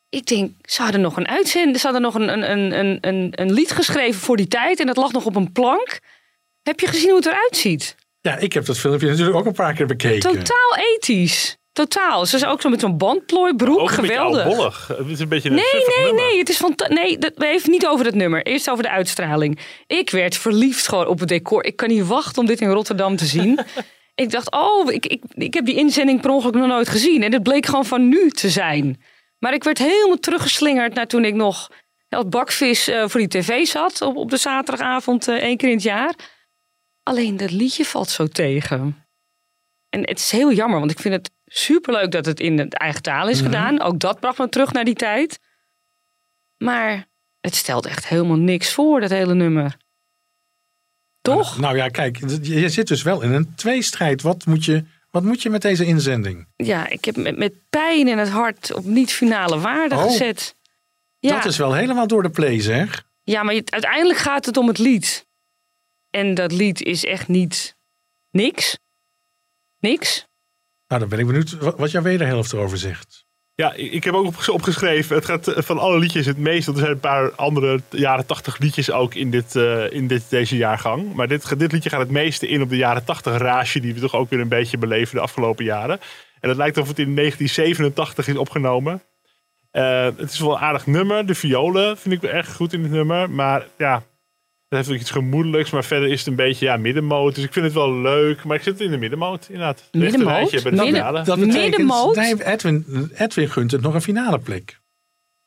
Ik 0.09 0.25
denk, 0.25 0.51
ze 0.63 0.81
hadden 0.81 1.01
nog 1.01 1.17
een 1.17 1.27
uitzending. 1.27 1.77
Ze 1.79 1.83
hadden 1.83 2.01
nog 2.01 2.15
een, 2.15 2.29
een, 2.29 2.51
een, 2.51 2.79
een, 2.79 2.97
een, 3.01 3.31
een 3.35 3.51
lied 3.53 3.71
geschreven 3.71 4.21
voor 4.21 4.37
die 4.37 4.47
tijd. 4.47 4.79
En 4.79 4.85
dat 4.85 4.97
lag 4.97 5.11
nog 5.11 5.25
op 5.25 5.35
een 5.35 5.51
plank. 5.51 5.99
Heb 6.63 6.79
je 6.79 6.87
gezien 6.87 7.07
hoe 7.09 7.17
het 7.17 7.25
eruit 7.25 7.57
ziet? 7.57 7.95
Ja, 8.21 8.37
ik 8.37 8.53
heb 8.53 8.65
dat 8.65 8.77
filmpje 8.77 9.07
natuurlijk 9.07 9.37
ook 9.37 9.45
een 9.45 9.53
paar 9.53 9.73
keer 9.73 9.85
bekeken. 9.85 10.19
Totaal 10.19 10.75
ethisch. 10.95 11.57
Totaal. 11.73 12.25
Ze 12.25 12.35
is 12.35 12.45
ook 12.45 12.61
zo 12.61 12.69
met 12.69 12.79
zo'n 12.79 12.97
bandplooibroek. 12.97 13.79
Ook 13.79 13.91
Geweldig. 13.91 14.43
oudbollig. 14.45 14.87
Het 14.97 15.07
is 15.07 15.19
een 15.19 15.27
beetje 15.27 15.49
een 15.49 15.55
Nee, 15.55 15.63
nee, 15.97 16.05
nummer. 16.05 16.23
nee. 16.25 16.37
Het 16.39 16.49
is 16.49 16.57
van, 16.57 16.73
nee, 16.87 17.17
dat, 17.17 17.31
we 17.35 17.45
even 17.47 17.71
niet 17.71 17.87
over 17.87 18.05
het 18.05 18.15
nummer. 18.15 18.45
Eerst 18.45 18.69
over 18.69 18.83
de 18.83 18.89
uitstraling. 18.89 19.59
Ik 19.87 20.09
werd 20.09 20.37
verliefd 20.37 20.87
gewoon 20.87 21.07
op 21.07 21.19
het 21.19 21.29
decor. 21.29 21.65
Ik 21.65 21.75
kan 21.75 21.89
niet 21.89 22.07
wachten 22.07 22.41
om 22.41 22.47
dit 22.47 22.61
in 22.61 22.69
Rotterdam 22.69 23.15
te 23.15 23.25
zien. 23.25 23.59
ik 24.15 24.31
dacht, 24.31 24.51
oh, 24.51 24.91
ik, 24.91 25.05
ik, 25.05 25.23
ik 25.33 25.53
heb 25.53 25.65
die 25.65 25.75
inzending 25.75 26.21
per 26.21 26.29
ongeluk 26.31 26.55
nog 26.55 26.67
nooit 26.67 26.89
gezien. 26.89 27.23
En 27.23 27.33
het 27.33 27.43
bleek 27.43 27.65
gewoon 27.65 27.85
van 27.85 28.09
nu 28.09 28.29
te 28.29 28.49
zijn. 28.49 29.01
Maar 29.39 29.53
ik 29.53 29.63
werd 29.63 29.77
helemaal 29.77 30.19
teruggeslingerd 30.19 30.93
naar 30.93 31.07
toen 31.07 31.25
ik 31.25 31.33
nog 31.33 31.69
als 32.09 32.25
bakvis 32.29 32.87
eh, 32.87 33.03
voor 33.07 33.19
die 33.19 33.29
tv 33.29 33.65
zat. 33.65 34.01
Op, 34.01 34.15
op 34.15 34.29
de 34.29 34.37
zaterdagavond 34.37 35.27
eh, 35.27 35.35
één 35.35 35.57
keer 35.57 35.69
in 35.69 35.75
het 35.75 35.83
jaar. 35.83 36.13
Alleen 37.03 37.37
dat 37.37 37.51
liedje 37.51 37.85
valt 37.85 38.09
zo 38.09 38.27
tegen. 38.27 39.05
En 39.89 39.99
het 39.99 40.19
is 40.19 40.31
heel 40.31 40.51
jammer, 40.51 40.79
want 40.79 40.91
ik 40.91 40.99
vind 40.99 41.13
het 41.13 41.31
superleuk 41.45 42.11
dat 42.11 42.25
het 42.25 42.39
in 42.39 42.57
het 42.59 42.73
eigen 42.73 43.01
taal 43.01 43.27
is 43.29 43.37
Mhm. 43.41 43.45
gedaan. 43.45 43.81
Ook 43.81 43.99
dat 43.99 44.19
bracht 44.19 44.37
me 44.37 44.49
terug 44.49 44.71
naar 44.71 44.83
die 44.85 44.93
tijd. 44.95 45.39
Maar 46.57 47.07
het 47.39 47.55
stelt 47.55 47.85
echt 47.85 48.07
helemaal 48.07 48.37
niks 48.37 48.73
voor, 48.73 48.99
dat 49.01 49.09
hele 49.09 49.33
nummer. 49.33 49.77
Toch? 51.21 51.57
Nou 51.59 51.75
ja, 51.77 51.87
kijk, 51.87 52.17
je 52.19 52.59
je 52.59 52.69
zit 52.69 52.87
dus 52.87 53.01
wel 53.01 53.21
in 53.21 53.31
een 53.31 53.55
tweestrijd. 53.55 54.21
Wat 54.21 54.45
moet 54.45 54.65
je, 54.65 54.83
wat 55.09 55.23
moet 55.23 55.41
je 55.41 55.49
met 55.49 55.61
deze 55.61 55.85
inzending? 55.85 56.47
Ja, 56.55 56.87
ik 56.87 57.05
heb 57.05 57.15
met, 57.15 57.37
met 57.37 57.53
pijn 57.69 58.07
in 58.07 58.17
het 58.17 58.29
hart 58.29 58.73
op 58.73 58.83
niet-finale 58.85 59.59
waarde 59.59 59.95
Oh. 59.95 60.03
gezet. 60.03 60.55
Ja, 61.19 61.35
Dat 61.35 61.45
is 61.45 61.57
wel 61.57 61.73
helemaal 61.73 62.07
door 62.07 62.23
de 62.23 62.29
play, 62.29 62.61
zeg. 62.61 63.03
ja, 63.23 63.43
maar 63.43 63.53
je- 63.53 63.63
uiteindelijk 63.65 64.19
gaat 64.19 64.45
het 64.45 64.57
om 64.57 64.67
het 64.67 64.77
lied. 64.77 65.25
En 66.11 66.33
dat 66.33 66.51
lied 66.51 66.81
is 66.81 67.05
echt 67.05 67.27
niet 67.27 67.75
niks. 68.31 68.77
Niks. 69.79 70.27
Nou, 70.87 70.99
dan 71.01 71.09
ben 71.09 71.19
ik 71.19 71.25
benieuwd 71.25 71.57
wat, 71.77 71.91
jouw 71.91 72.01
wederhelft 72.01 72.53
erover 72.53 72.77
zegt. 72.77 73.25
Ja, 73.55 73.73
ik 73.73 73.91
ik 73.91 74.03
heb 74.03 74.13
ook 74.13 74.25
opges- 74.25 74.49
opgeschreven. 74.49 75.15
Het 75.15 75.25
gaat 75.25 75.47
eh, 75.47 75.63
van 75.63 75.77
alle 75.77 75.99
liedjes 75.99 76.25
het 76.25 76.37
meest. 76.37 76.65
Want 76.65 76.77
er 76.77 76.83
zijn 76.83 76.95
een 76.95 77.01
paar 77.01 77.31
andere 77.31 77.81
jaren 77.89 78.25
80 78.25 78.57
liedjes 78.57 78.91
ook 78.91 79.13
in, 79.13 79.31
dit, 79.31 79.55
eh, 79.55 79.91
in 79.91 80.07
dit, 80.07 80.29
deze 80.29 80.57
jaargang. 80.57 81.13
Maar 81.13 81.27
dit, 81.27 81.59
dit 81.59 81.71
liedje 81.71 81.89
gaat 81.89 81.99
het 81.99 82.09
meeste 82.09 82.47
in 82.47 82.61
op 82.61 82.69
de 82.69 82.77
jaren 82.77 83.03
80 83.03 83.37
rage. 83.37 83.79
Die 83.79 83.93
we 83.93 83.99
toch 83.99 84.15
ook 84.15 84.29
weer 84.29 84.39
een 84.39 84.47
beetje 84.47 84.77
beleven 84.77 85.15
de 85.15 85.21
afgelopen 85.21 85.65
jaren. 85.65 85.99
En 86.39 86.49
het 86.49 86.57
lijkt 86.57 86.77
of 86.77 86.87
het 86.87 86.99
in 86.99 87.15
1987 87.15 88.27
is 88.27 88.35
opgenomen. 88.37 89.03
Eh, 89.71 90.03
het 90.03 90.31
is 90.31 90.39
wel 90.39 90.51
een 90.51 90.59
aardig 90.61 90.85
nummer. 90.85 91.25
De 91.25 91.35
violen 91.35 91.97
vind 91.97 92.13
ik 92.15 92.21
wel 92.21 92.31
erg 92.31 92.53
goed 92.55 92.73
in 92.73 92.81
het 92.81 92.91
nummer. 92.91 93.29
Maar 93.29 93.67
ja, 93.77 94.03
Het 94.75 94.79
heeft 94.79 94.91
ook 94.95 95.01
iets 95.01 95.11
gemoedelijks, 95.11 95.69
maar 95.71 95.83
verder 95.83 96.09
is 96.09 96.19
het 96.19 96.27
een 96.27 96.35
beetje 96.35 96.65
ja, 96.65 96.77
middenmoot. 96.77 97.35
Dus 97.35 97.43
ik 97.43 97.53
vind 97.53 97.65
het 97.65 97.73
wel 97.73 97.93
leuk. 97.93 98.43
Maar 98.43 98.55
ik 98.55 98.63
zit 98.63 98.79
in 98.81 98.91
de 98.91 98.97
middenmoot, 98.97 99.45
inderdaad. 99.49 99.79
Het 99.91 100.01
Middenmoot? 100.01 100.51
bij 100.51 100.59
de 100.61 100.69
Midden- 100.69 100.85
finale. 100.85 101.23
Dat 101.23 101.39
betekent, 101.39 102.41
Edwin, 102.41 103.11
Edwin 103.15 103.49
gunt 103.49 103.71
het 103.71 103.81
nog 103.81 103.93
een 103.93 104.01
finale 104.01 104.39
plek. 104.39 104.79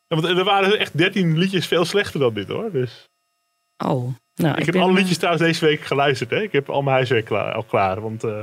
Ja, 0.07 0.15
want 0.21 0.37
er 0.37 0.43
waren 0.43 0.79
echt 0.79 0.97
13 0.97 1.37
liedjes 1.37 1.67
veel 1.67 1.85
slechter 1.85 2.19
dan 2.19 2.33
dit 2.33 2.47
hoor. 2.47 2.71
Dus 2.71 3.09
Oh, 3.85 4.13
nou, 4.35 4.57
ik, 4.57 4.65
heb 4.65 4.73
ben- 4.73 4.81
alle 4.83 4.93
liedjes 4.93 5.17
trouwens 5.17 5.45
deze 5.45 5.65
week 5.65 5.81
geluisterd. 5.81 6.29
Hè? 6.29 6.41
Ik 6.41 6.51
heb 6.51 6.69
al 6.69 6.81
mijn 6.81 6.95
huiswerk 6.95 7.25
klaar, 7.25 7.53
al 7.53 7.63
klaar. 7.63 8.01
Want 8.01 8.23
eh, 8.23 8.41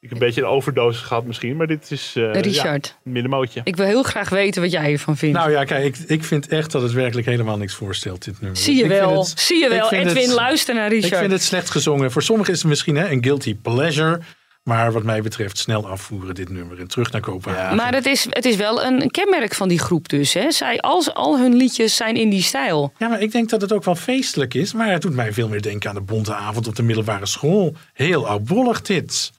ik 0.00 0.08
heb 0.08 0.12
een 0.12 0.26
beetje 0.26 0.40
een 0.40 0.46
overdosis 0.46 1.02
gehad 1.02 1.24
misschien. 1.24 1.56
Maar 1.56 1.66
dit 1.66 1.90
is 1.90 2.12
eh, 2.16 2.32
Richard. 2.40 2.86
ja, 3.04 3.10
middenmootje. 3.10 3.60
Ik 3.64 3.76
wil 3.76 3.86
heel 3.86 4.02
graag 4.02 4.28
weten 4.28 4.62
wat 4.62 4.70
jij 4.70 4.92
ervan 4.92 5.16
vindt. 5.16 5.38
Nou 5.38 5.50
ja, 5.50 5.64
kijk, 5.64 5.84
ik, 5.84 5.96
ik 6.08 6.24
vind 6.24 6.48
echt 6.48 6.72
dat 6.72 6.82
het 6.82 6.92
werkelijk 6.92 7.26
helemaal 7.26 7.56
niks 7.58 7.74
voorstelt, 7.74 8.24
dit 8.24 8.40
nummer. 8.40 8.58
Zie 8.58 8.76
je 8.76 8.82
Ik 8.82 8.88
wel, 8.88 9.18
het- 9.18 9.40
zie 9.40 9.58
je 9.58 9.68
wel. 9.68 9.92
Edwin, 9.92 10.16
het- 10.16 10.32
luister 10.34 10.74
naar 10.74 10.88
Richard. 10.88 11.12
Ik 11.12 11.18
vind 11.18 11.32
het 11.32 11.42
slecht 11.42 11.70
gezongen. 11.70 12.10
Voor 12.10 12.22
sommigen 12.22 12.52
is 12.52 12.58
het 12.58 12.68
misschien 12.68 12.96
hè, 12.96 13.10
een 13.10 13.24
guilty 13.24 13.56
pleasure. 13.56 14.20
Maar 14.62 14.92
wat 14.92 15.02
mij 15.02 15.22
betreft 15.22 15.58
snel 15.58 15.88
afvoeren 15.88 16.34
dit 16.34 16.48
nummer 16.48 16.78
en 16.80 16.88
terug 16.88 17.12
naar 17.12 17.20
Kopenhagen. 17.20 17.76
Maar 17.76 17.94
het 17.94 18.06
is, 18.06 18.26
het 18.30 18.44
is 18.44 18.56
wel 18.56 18.84
een 18.84 19.10
kenmerk 19.10 19.54
van 19.54 19.68
die 19.68 19.78
groep 19.78 20.08
dus. 20.08 20.32
Hè? 20.34 20.50
Zij, 20.50 20.80
als 20.80 21.14
al 21.14 21.38
hun 21.38 21.54
liedjes 21.56 21.96
zijn 21.96 22.16
in 22.16 22.30
die 22.30 22.42
stijl. 22.42 22.92
Ja, 22.98 23.08
maar 23.08 23.20
ik 23.22 23.32
denk 23.32 23.48
dat 23.48 23.60
het 23.60 23.72
ook 23.72 23.84
wel 23.84 23.94
feestelijk 23.94 24.54
is. 24.54 24.72
Maar 24.72 24.90
het 24.92 25.02
doet 25.02 25.14
mij 25.14 25.32
veel 25.32 25.48
meer 25.48 25.62
denken 25.62 25.88
aan 25.88 25.94
de 25.94 26.00
bonte 26.00 26.34
avond 26.34 26.66
op 26.68 26.76
de 26.76 26.82
middelbare 26.82 27.26
school. 27.26 27.74
Heel 27.92 28.26
oudbollig 28.26 28.82
dit. 28.82 29.30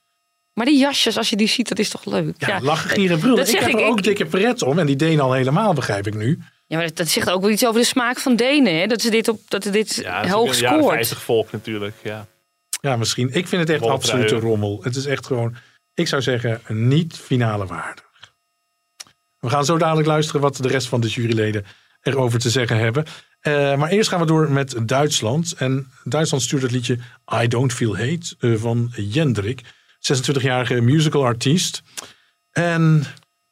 Maar 0.59 0.67
die 0.67 0.79
jasjes, 0.79 1.17
als 1.17 1.29
je 1.29 1.35
die 1.35 1.47
ziet, 1.47 1.67
dat 1.67 1.79
is 1.79 1.89
toch 1.89 2.05
leuk? 2.05 2.33
Ja, 2.37 2.59
lachen, 2.61 2.89
gieren, 2.89 3.19
brullen. 3.19 3.37
Dat 3.37 3.47
Ik 3.47 3.53
zeg 3.53 3.61
heb 3.65 3.69
ik. 3.73 3.79
er 3.79 3.85
ook 3.85 3.97
ik- 3.97 4.03
dikke 4.03 4.25
pret 4.25 4.61
om. 4.61 4.79
En 4.79 4.85
die 4.85 4.95
Denen 4.95 5.23
al 5.23 5.33
helemaal, 5.33 5.73
begrijp 5.73 6.07
ik 6.07 6.15
nu. 6.15 6.39
Ja, 6.67 6.77
maar 6.77 6.85
dat, 6.87 6.95
dat 6.95 7.07
zegt 7.07 7.29
ook 7.29 7.41
wel 7.41 7.49
iets 7.49 7.65
over 7.65 7.79
de 7.81 7.85
smaak 7.87 8.19
van 8.19 8.35
Denen. 8.35 8.79
Hè? 8.79 8.87
Dat 8.87 9.01
ze 9.01 9.09
dit, 9.09 9.27
op, 9.27 9.39
dat 9.47 9.63
ze 9.63 9.69
dit 9.69 9.95
Ja, 9.95 10.17
het 10.17 10.25
is 10.25 10.31
hoog 10.31 10.55
scoort. 10.55 10.93
50 10.93 11.21
volk 11.21 11.51
natuurlijk. 11.51 11.95
Ja. 12.03 12.27
Ja, 12.81 12.95
misschien. 12.95 13.27
Ik 13.33 13.47
vind 13.47 13.61
het 13.61 13.69
echt 13.69 13.91
absolute 13.91 14.35
rommel. 14.35 14.79
Het 14.83 14.95
is 14.95 15.05
echt 15.05 15.25
gewoon, 15.25 15.55
ik 15.93 16.07
zou 16.07 16.21
zeggen, 16.21 16.61
niet 16.67 17.15
finale 17.17 17.65
waardig. 17.65 18.05
We 19.39 19.49
gaan 19.49 19.65
zo 19.65 19.77
dadelijk 19.77 20.07
luisteren 20.07 20.41
wat 20.41 20.55
de 20.55 20.67
rest 20.67 20.87
van 20.87 21.01
de 21.01 21.07
juryleden 21.07 21.65
erover 22.01 22.39
te 22.39 22.49
zeggen 22.49 22.77
hebben. 22.77 23.05
Eh, 23.39 23.75
maar 23.75 23.89
eerst 23.89 24.09
gaan 24.09 24.19
we 24.19 24.25
door 24.25 24.51
met 24.51 24.75
Duitsland. 24.87 25.53
En 25.57 25.91
Duitsland 26.03 26.43
stuurt 26.43 26.61
het 26.61 26.71
liedje 26.71 26.97
I 27.43 27.47
Don't 27.47 27.73
Feel 27.73 27.97
Hate 27.97 28.35
eh, 28.39 28.55
van 28.55 28.91
Jendrik. 28.95 29.61
26-jarige 29.99 30.81
musicalartiest. 30.81 31.81
En 32.51 33.03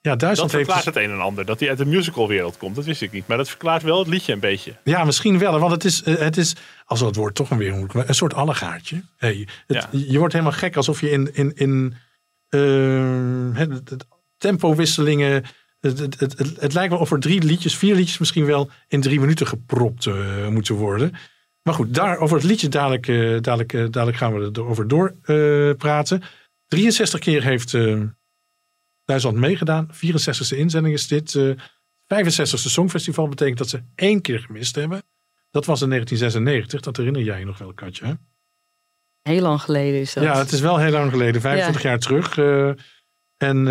ja, 0.02 0.14
Dat 0.14 0.20
Duitsland 0.20 0.52
heeft... 0.52 0.66
verklaart 0.66 0.96
het 0.96 1.04
een 1.04 1.12
en 1.12 1.22
ander. 1.22 1.46
Dat 1.46 1.60
hij 1.60 1.70
uit 1.70 1.78
de 1.78 1.86
musicalwereld 1.86 2.58
komt, 2.58 2.76
dat 2.76 2.86
wist 2.86 3.02
ik 3.02 3.12
niet. 3.12 3.28
Maar 3.28 3.38
dat 3.38 3.50
verklaart 3.50 3.82
wel 3.84 4.00
het 4.00 4.08
liedje 4.08 4.34
een 4.34 4.40
beetje. 4.40 4.76
Ja, 4.84 5.04
misschien 5.04 5.40
wel. 5.40 5.60
Want 5.60 5.72
het 5.72 5.84
is, 5.84 6.04
eh, 6.04 6.16
het 6.16 6.38
is 6.38 6.56
als 6.86 7.00
het 7.00 7.16
woord 7.16 7.36
toch 7.36 7.50
weer 7.50 7.74
moeten, 7.74 8.08
een 8.08 8.16
soort 8.16 8.34
allegaartje. 8.34 9.04
Hey, 9.18 9.48
het, 9.68 9.88
Je 9.92 10.18
wordt 10.18 10.34
helemaal 10.34 10.58
gek 10.58 10.76
alsof 10.76 11.02
je 11.02 11.10
in, 11.10 11.36
in, 11.36 11.56
in 11.56 11.96
eh, 12.50 13.58
het, 13.58 13.90
het 13.90 14.08
tempowisselingen. 14.38 15.44
Het, 15.80 16.00
het, 16.00 16.20
het, 16.20 16.38
het, 16.38 16.60
het 16.60 16.74
lijkt 16.74 16.92
wel 16.92 17.02
of 17.02 17.12
er 17.12 17.20
drie 17.20 17.44
liedjes, 17.44 17.76
vier 17.76 17.96
liedjes 17.96 18.18
misschien 18.18 18.46
wel 18.46 18.70
in 18.88 19.02
drie 19.02 19.20
minuten 19.20 19.48
gepropt 19.48 20.06
eh, 20.06 20.48
moeten 20.48 20.76
worden. 20.76 21.14
Maar 21.68 21.76
goed, 21.76 21.94
daar, 21.94 22.18
over 22.18 22.38
het 22.38 22.46
liedje 22.46 22.68
dadelijk, 22.68 23.08
eh, 23.08 23.18
dadelijk, 23.18 23.74
eh, 23.74 23.86
dadelijk 23.90 24.18
gaan 24.18 24.34
we 24.34 24.50
erover 24.54 24.88
door 24.88 25.16
eh, 25.24 25.72
praten. 25.78 26.22
63 26.68 27.20
keer 27.20 27.44
heeft 27.44 27.72
Duitsland 29.06 29.38
meegedaan. 29.38 29.90
64ste 29.92 30.58
inzending 30.58 30.94
is 30.94 31.08
dit. 31.08 31.36
eh 31.36 31.52
65ste 32.08 32.70
Songfestival 32.70 33.28
betekent 33.28 33.58
dat 33.58 33.70
ze 33.70 33.84
één 33.96 34.22
keer 34.22 34.40
gemist 34.40 34.76
hebben. 34.76 35.04
Dat 35.52 35.66
was 35.66 35.82
in 35.82 35.90
1996. 35.90 36.82
Dat 36.82 36.98
herinner 36.98 37.22
jij 37.22 37.40
je 37.40 37.46
nog 37.46 37.58
wel, 37.58 37.74
Katje. 37.74 38.06
hè? 38.06 38.14
Heel 39.22 39.42
lang 39.42 39.62
geleden 39.62 40.00
is 40.00 40.14
dat. 40.14 40.24
Ja, 40.24 40.38
het 40.38 40.52
is 40.52 40.60
wel 40.60 40.78
heel 40.78 40.92
lang 40.92 41.12
geleden. 41.12 41.42
25 41.42 41.82
jaar 41.82 42.00
terug. 42.00 42.38
en 43.38 43.66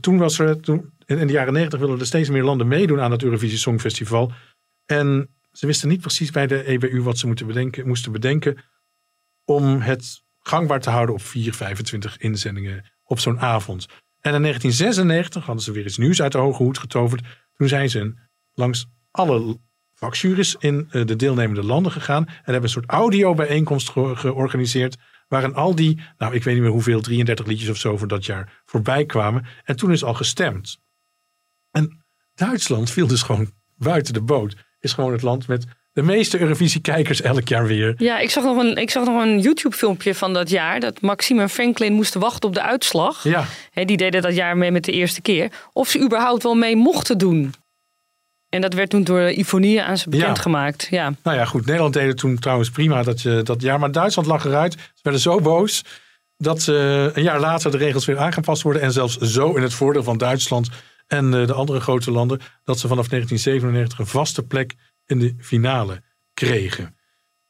toen 0.00 0.18
was 0.18 0.38
er... 0.38 0.60
Toen, 0.60 0.92
in 1.06 1.18
in 1.18 1.26
de 1.26 1.32
jaren 1.32 1.52
90 1.52 1.78
wilden 1.78 1.98
er 1.98 2.06
steeds 2.06 2.28
meer 2.28 2.44
landen 2.44 2.68
meedoen 2.68 3.00
aan 3.00 3.10
het 3.10 3.22
Eurovisie 3.22 3.58
Songfestival. 3.58 4.32
En 4.86 5.28
ze 5.52 5.66
wisten 5.66 5.88
niet 5.88 6.00
precies 6.00 6.30
bij 6.30 6.46
de 6.46 6.64
EBU 6.64 7.02
wat 7.02 7.18
ze 7.18 7.26
moeten 7.26 7.46
bedenken, 7.46 7.86
moesten 7.86 8.12
bedenken... 8.12 8.62
om 9.44 9.80
het 9.80 10.22
gangbaar 10.38 10.80
te 10.80 10.90
houden 10.90 11.14
op 11.14 11.22
4, 11.22 11.54
25 11.54 12.16
inzendingen 12.18 12.92
op 13.04 13.18
zo'n 13.18 13.40
avond. 13.40 13.86
En 14.20 14.34
in 14.34 14.40
1996 14.42 15.44
hadden 15.44 15.64
ze 15.64 15.72
weer 15.72 15.84
iets 15.84 15.96
nieuws 15.98 16.22
uit 16.22 16.32
de 16.32 16.38
hoge 16.38 16.62
hoed 16.62 16.78
getoverd. 16.78 17.24
Toen 17.56 17.68
zijn 17.68 17.90
ze 17.90 18.14
langs 18.52 18.86
alle 19.10 19.58
vakjuries 19.94 20.56
in 20.58 20.88
eh, 20.90 21.06
de 21.06 21.16
deelnemende 21.16 21.62
landen 21.62 21.92
gegaan. 21.92 22.26
En 22.26 22.34
hebben 22.44 22.62
een 22.62 22.68
soort 22.68 22.90
audio-bijeenkomst 22.90 23.90
ge- 23.90 24.16
georganiseerd. 24.16 24.96
Waarin 25.28 25.54
al 25.54 25.74
die, 25.74 26.00
nou 26.18 26.34
ik 26.34 26.44
weet 26.44 26.54
niet 26.54 26.62
meer 26.62 26.72
hoeveel, 26.72 27.00
33 27.00 27.46
liedjes 27.46 27.68
of 27.68 27.76
zo 27.76 27.96
voor 27.96 28.08
dat 28.08 28.24
jaar 28.24 28.62
voorbij 28.64 29.04
kwamen. 29.06 29.46
En 29.64 29.76
toen 29.76 29.92
is 29.92 30.04
al 30.04 30.14
gestemd. 30.14 30.78
En 31.70 32.04
Duitsland 32.34 32.90
viel 32.90 33.06
dus 33.06 33.22
gewoon 33.22 33.52
buiten 33.76 34.12
de 34.12 34.22
boot. 34.22 34.56
Is 34.82 34.92
gewoon 34.92 35.12
het 35.12 35.22
land 35.22 35.46
met 35.46 35.64
de 35.92 36.02
meeste 36.02 36.40
Eurovisie-kijkers 36.40 37.20
elk 37.20 37.48
jaar 37.48 37.66
weer. 37.66 37.94
Ja, 37.98 38.18
ik 38.18 38.30
zag 38.30 38.44
nog 38.44 38.56
een, 38.56 38.76
ik 38.76 38.90
zag 38.90 39.04
nog 39.04 39.22
een 39.22 39.40
YouTube-filmpje 39.40 40.14
van 40.14 40.32
dat 40.32 40.50
jaar. 40.50 40.80
Dat 40.80 41.00
Maxime 41.00 41.42
en 41.42 41.50
Franklin 41.50 41.92
moesten 41.92 42.20
wachten 42.20 42.48
op 42.48 42.54
de 42.54 42.62
uitslag. 42.62 43.24
Ja. 43.24 43.44
Hè, 43.70 43.84
die 43.84 43.96
deden 43.96 44.22
dat 44.22 44.34
jaar 44.34 44.56
mee 44.56 44.70
met 44.70 44.84
de 44.84 44.92
eerste 44.92 45.20
keer. 45.20 45.50
Of 45.72 45.88
ze 45.88 46.00
überhaupt 46.00 46.42
wel 46.42 46.54
mee 46.54 46.76
mochten 46.76 47.18
doen. 47.18 47.54
En 48.48 48.60
dat 48.60 48.74
werd 48.74 48.90
toen 48.90 49.04
door 49.04 49.30
Ivonie 49.30 49.82
aan 49.82 49.98
ze 49.98 50.08
bekendgemaakt. 50.08 50.86
Ja. 50.90 51.12
Nou 51.22 51.36
ja, 51.36 51.44
goed. 51.44 51.66
Nederland 51.66 51.94
deed 51.94 52.06
het 52.06 52.18
toen 52.18 52.38
trouwens 52.38 52.70
prima 52.70 53.02
dat, 53.02 53.22
je, 53.22 53.40
dat 53.42 53.62
jaar. 53.62 53.78
Maar 53.78 53.92
Duitsland 53.92 54.28
lag 54.28 54.44
eruit. 54.44 54.72
Ze 54.72 55.00
werden 55.02 55.20
zo 55.20 55.40
boos 55.40 55.84
dat 56.36 56.62
ze 56.62 57.10
een 57.14 57.22
jaar 57.22 57.40
later 57.40 57.70
de 57.70 57.76
regels 57.76 58.04
weer 58.04 58.18
aangepast 58.18 58.62
worden. 58.62 58.82
En 58.82 58.92
zelfs 58.92 59.16
zo 59.16 59.54
in 59.54 59.62
het 59.62 59.74
voordeel 59.74 60.02
van 60.02 60.18
Duitsland 60.18 60.68
en 61.12 61.34
eh, 61.34 61.46
de 61.46 61.52
andere 61.52 61.80
grote 61.80 62.10
landen. 62.10 62.40
Dat 62.64 62.78
ze 62.78 62.88
vanaf 62.88 63.08
1997 63.08 63.98
een 63.98 64.06
vaste 64.06 64.42
plek 64.42 64.74
in 65.06 65.18
de 65.18 65.34
finale 65.38 66.02
kregen. 66.34 66.96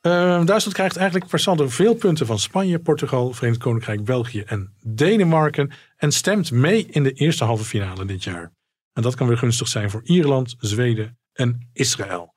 Eh, 0.00 0.44
Duitsland 0.44 0.72
krijgt 0.72 0.96
eigenlijk 0.96 1.30
per 1.30 1.70
veel 1.70 1.94
punten 1.94 2.26
van 2.26 2.38
Spanje, 2.38 2.78
Portugal, 2.78 3.32
Verenigd 3.32 3.60
Koninkrijk, 3.60 4.04
België 4.04 4.40
en 4.40 4.74
Denemarken. 4.80 5.72
En 5.96 6.12
stemt 6.12 6.50
mee 6.50 6.86
in 6.86 7.02
de 7.02 7.12
eerste 7.12 7.44
halve 7.44 7.64
finale 7.64 8.04
dit 8.04 8.24
jaar. 8.24 8.52
En 8.92 9.02
dat 9.02 9.14
kan 9.14 9.26
weer 9.26 9.38
gunstig 9.38 9.68
zijn 9.68 9.90
voor 9.90 10.00
Ierland, 10.04 10.54
Zweden 10.58 11.18
en 11.32 11.70
Israël. 11.72 12.34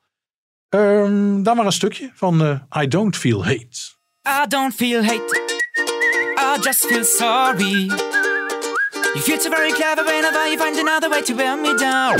Ehm, 0.68 1.42
dan 1.42 1.56
maar 1.56 1.66
een 1.66 1.72
stukje 1.72 2.10
van 2.14 2.42
eh, 2.42 2.82
I 2.82 2.88
Don't 2.88 3.16
Feel 3.16 3.44
Hate. 3.44 3.94
I 4.44 4.46
don't 4.48 4.74
feel 4.74 5.02
hate. 5.02 5.40
I 6.38 6.62
just 6.62 6.86
feel 6.86 7.04
sorry. 7.04 8.24
You 9.14 9.22
feel 9.22 9.38
so 9.38 9.50
very 9.50 9.72
clever 9.72 10.04
whenever 10.04 10.46
you 10.48 10.58
find 10.58 10.76
another 10.76 11.08
way 11.08 11.22
to 11.22 11.34
wear 11.34 11.56
me 11.56 11.76
down. 11.78 12.16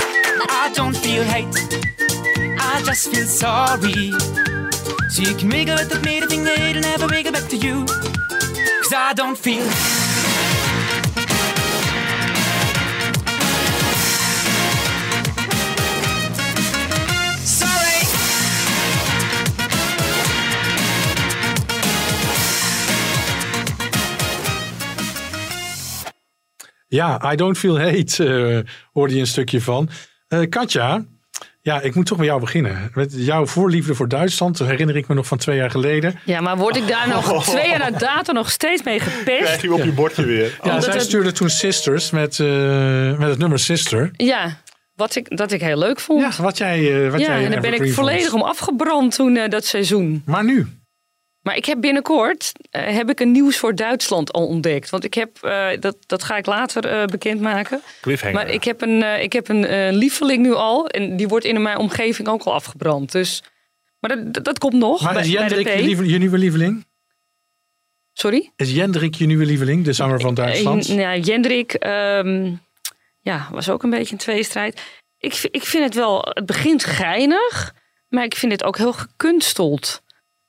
I 0.48 0.70
don't 0.74 0.96
feel 0.96 1.22
hate. 1.24 1.54
I 2.60 2.82
just 2.84 3.08
feel 3.12 3.26
sorry. 3.26 4.12
So 5.10 5.22
you 5.22 5.34
can 5.36 5.48
wiggle 5.48 5.76
with 5.76 6.04
me 6.04 6.20
to 6.20 6.26
think 6.26 6.44
that 6.44 6.58
it'll 6.58 6.82
never 6.82 7.06
wiggle 7.06 7.32
back 7.32 7.48
to 7.50 7.56
you. 7.56 7.84
Cause 7.84 8.92
I 8.94 9.12
don't 9.14 9.36
feel. 9.36 9.66
Ja, 26.88 27.32
I 27.32 27.36
Don't 27.36 27.58
Feel 27.58 27.80
Hate 27.80 28.24
eh, 28.64 28.70
hoorde 28.92 29.14
je 29.14 29.20
een 29.20 29.26
stukje 29.26 29.60
van. 29.60 29.88
Eh, 30.28 30.40
Katja, 30.48 31.04
ja, 31.62 31.80
ik 31.80 31.94
moet 31.94 32.06
toch 32.06 32.18
met 32.18 32.26
jou 32.26 32.40
beginnen. 32.40 32.90
Met 32.94 33.12
jouw 33.16 33.46
voorliefde 33.46 33.94
voor 33.94 34.08
Duitsland, 34.08 34.58
dat 34.58 34.66
herinner 34.68 34.96
ik 34.96 35.08
me 35.08 35.14
nog 35.14 35.26
van 35.26 35.38
twee 35.38 35.56
jaar 35.56 35.70
geleden. 35.70 36.18
ja, 36.24 36.40
maar 36.40 36.56
word 36.56 36.76
ik 36.76 36.88
daar 36.88 37.08
nog 37.08 37.44
twee 37.50 37.68
jaar 37.68 37.90
na 38.24 38.32
nog 38.32 38.50
steeds 38.50 38.82
mee 38.82 38.98
Krijg 38.98 39.18
gepest? 39.18 39.60
je 39.62 39.72
op 39.72 39.84
je 39.84 39.92
bordje 39.92 40.24
weer. 40.24 40.58
Ja, 40.62 40.80
zij 40.80 40.92
het- 40.92 41.02
stuurde 41.02 41.32
toen 41.32 41.50
Sisters 41.50 42.10
met, 42.10 42.40
eh, 42.40 43.18
met 43.18 43.28
het 43.28 43.38
nummer 43.38 43.58
Sister. 43.58 44.10
Ja, 44.12 44.56
wat 44.94 45.16
ik, 45.16 45.36
dat 45.36 45.52
ik 45.52 45.60
heel 45.60 45.78
leuk 45.78 46.00
vond. 46.00 46.20
Ja, 46.36 46.42
wat 46.42 46.58
jij, 46.58 47.04
eh, 47.04 47.10
wat 47.10 47.20
ja, 47.20 47.26
jij 47.26 47.44
en 47.44 47.50
daar 47.50 47.60
ben 47.60 47.74
ik 47.82 47.92
volledig 47.92 48.28
vond. 48.30 48.42
om 48.42 48.48
afgebrand 48.48 49.14
toen 49.14 49.38
dat 49.48 49.64
seizoen. 49.64 50.22
Maar 50.26 50.44
nu? 50.44 50.66
Maar 51.46 51.56
ik 51.56 51.64
heb 51.64 51.80
binnenkort 51.80 52.52
eh, 52.70 52.96
heb 52.96 53.10
ik 53.10 53.20
een 53.20 53.30
nieuws 53.30 53.56
voor 53.56 53.74
Duitsland 53.74 54.32
al 54.32 54.46
ontdekt. 54.46 54.90
Want 54.90 55.04
ik 55.04 55.14
heb, 55.14 55.38
eh, 55.42 55.68
dat, 55.80 55.96
dat 56.06 56.22
ga 56.22 56.36
ik 56.36 56.46
later 56.46 56.86
eh, 56.86 57.04
bekendmaken. 57.04 57.80
Cliffhanger. 58.00 58.36
Maar 58.36 58.50
ik 58.50 58.64
heb 58.64 58.80
een, 58.80 59.22
ik 59.22 59.32
heb 59.32 59.48
een 59.48 59.94
lieveling 59.94 60.42
nu 60.42 60.52
al. 60.54 60.88
En 60.88 61.16
die 61.16 61.28
wordt 61.28 61.44
in 61.44 61.62
mijn 61.62 61.78
omgeving 61.78 62.28
ook 62.28 62.42
al 62.42 62.54
afgebrand. 62.54 63.12
Dus, 63.12 63.42
maar 64.00 64.16
dat, 64.16 64.34
dat, 64.34 64.44
dat 64.44 64.58
komt 64.58 64.72
nog. 64.72 65.02
Maar 65.02 65.12
bij, 65.12 65.22
is 65.22 65.28
Jendrik 65.28 65.68
je, 65.68 65.82
lieve- 65.82 66.08
je 66.08 66.18
nieuwe 66.18 66.38
lieveling? 66.38 66.86
Sorry? 68.12 68.52
Is 68.56 68.72
Jendrik 68.72 69.14
je 69.14 69.26
nieuwe 69.26 69.44
lieveling, 69.44 69.84
de 69.84 69.92
zanger 69.92 70.20
van 70.20 70.34
Duitsland? 70.34 70.86
Ja, 70.86 71.16
Jendrik 71.16 71.72
ehm, 71.72 72.54
ja, 73.20 73.48
was 73.50 73.68
ook 73.68 73.82
een 73.82 73.90
beetje 73.90 74.12
een 74.12 74.18
tweestrijd. 74.18 74.80
Ik, 75.18 75.48
ik 75.50 75.62
vind 75.62 75.84
het 75.84 75.94
wel, 75.94 76.20
het 76.28 76.46
begint 76.46 76.84
geinig. 76.84 77.74
Maar 78.08 78.24
ik 78.24 78.34
vind 78.34 78.52
het 78.52 78.64
ook 78.64 78.76
heel 78.76 78.92
gekunsteld. 78.92 80.04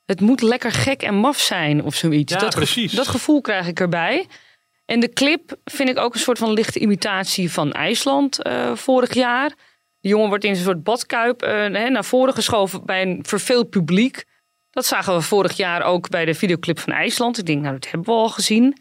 Het 0.08 0.20
moet 0.20 0.42
lekker 0.42 0.72
gek 0.72 1.02
en 1.02 1.14
maf 1.14 1.38
zijn 1.38 1.82
of 1.82 1.94
zoiets. 1.94 2.32
Ja, 2.32 2.38
dat, 2.38 2.54
precies. 2.54 2.92
dat 2.92 3.08
gevoel 3.08 3.40
krijg 3.40 3.66
ik 3.66 3.80
erbij. 3.80 4.26
En 4.84 5.00
de 5.00 5.12
clip 5.12 5.56
vind 5.64 5.88
ik 5.88 5.98
ook 5.98 6.14
een 6.14 6.20
soort 6.20 6.38
van 6.38 6.52
lichte 6.52 6.78
imitatie 6.78 7.52
van 7.52 7.72
IJsland 7.72 8.42
eh, 8.42 8.74
vorig 8.74 9.14
jaar. 9.14 9.48
De 10.00 10.08
jongen 10.08 10.28
wordt 10.28 10.44
in 10.44 10.50
een 10.50 10.56
soort 10.56 10.82
badkuip 10.82 11.42
eh, 11.42 11.66
naar 11.66 12.04
voren 12.04 12.34
geschoven 12.34 12.84
bij 12.86 13.02
een 13.02 13.24
verveeld 13.26 13.70
publiek. 13.70 14.24
Dat 14.70 14.86
zagen 14.86 15.14
we 15.14 15.20
vorig 15.20 15.56
jaar 15.56 15.82
ook 15.82 16.08
bij 16.08 16.24
de 16.24 16.34
videoclip 16.34 16.78
van 16.78 16.92
IJsland. 16.92 17.38
Ik 17.38 17.46
denk, 17.46 17.62
nou, 17.62 17.74
dat 17.74 17.90
hebben 17.90 18.14
we 18.14 18.20
al 18.20 18.28
gezien. 18.28 18.80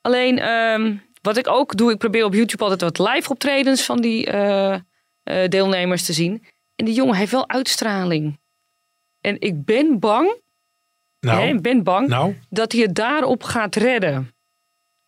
Alleen, 0.00 0.38
ehm, 0.38 0.96
wat 1.22 1.36
ik 1.36 1.48
ook 1.48 1.76
doe, 1.76 1.92
ik 1.92 1.98
probeer 1.98 2.24
op 2.24 2.34
YouTube 2.34 2.62
altijd 2.62 2.80
wat 2.80 3.08
live 3.08 3.30
optredens 3.30 3.82
van 3.82 4.00
die 4.00 4.26
eh, 4.26 4.78
deelnemers 5.48 6.04
te 6.04 6.12
zien. 6.12 6.44
En 6.76 6.84
die 6.84 6.94
jongen 6.94 7.16
heeft 7.16 7.32
wel 7.32 7.48
uitstraling. 7.48 8.38
En 9.28 9.36
ik 9.40 9.64
ben 9.64 9.98
bang, 9.98 10.36
Nou, 11.20 11.40
hè, 11.40 11.48
ik 11.48 11.62
ben 11.62 11.82
bang 11.82 12.08
nou, 12.08 12.36
dat 12.50 12.72
hij 12.72 12.80
het 12.82 12.94
daarop 12.94 13.42
gaat 13.42 13.74
redden. 13.76 14.32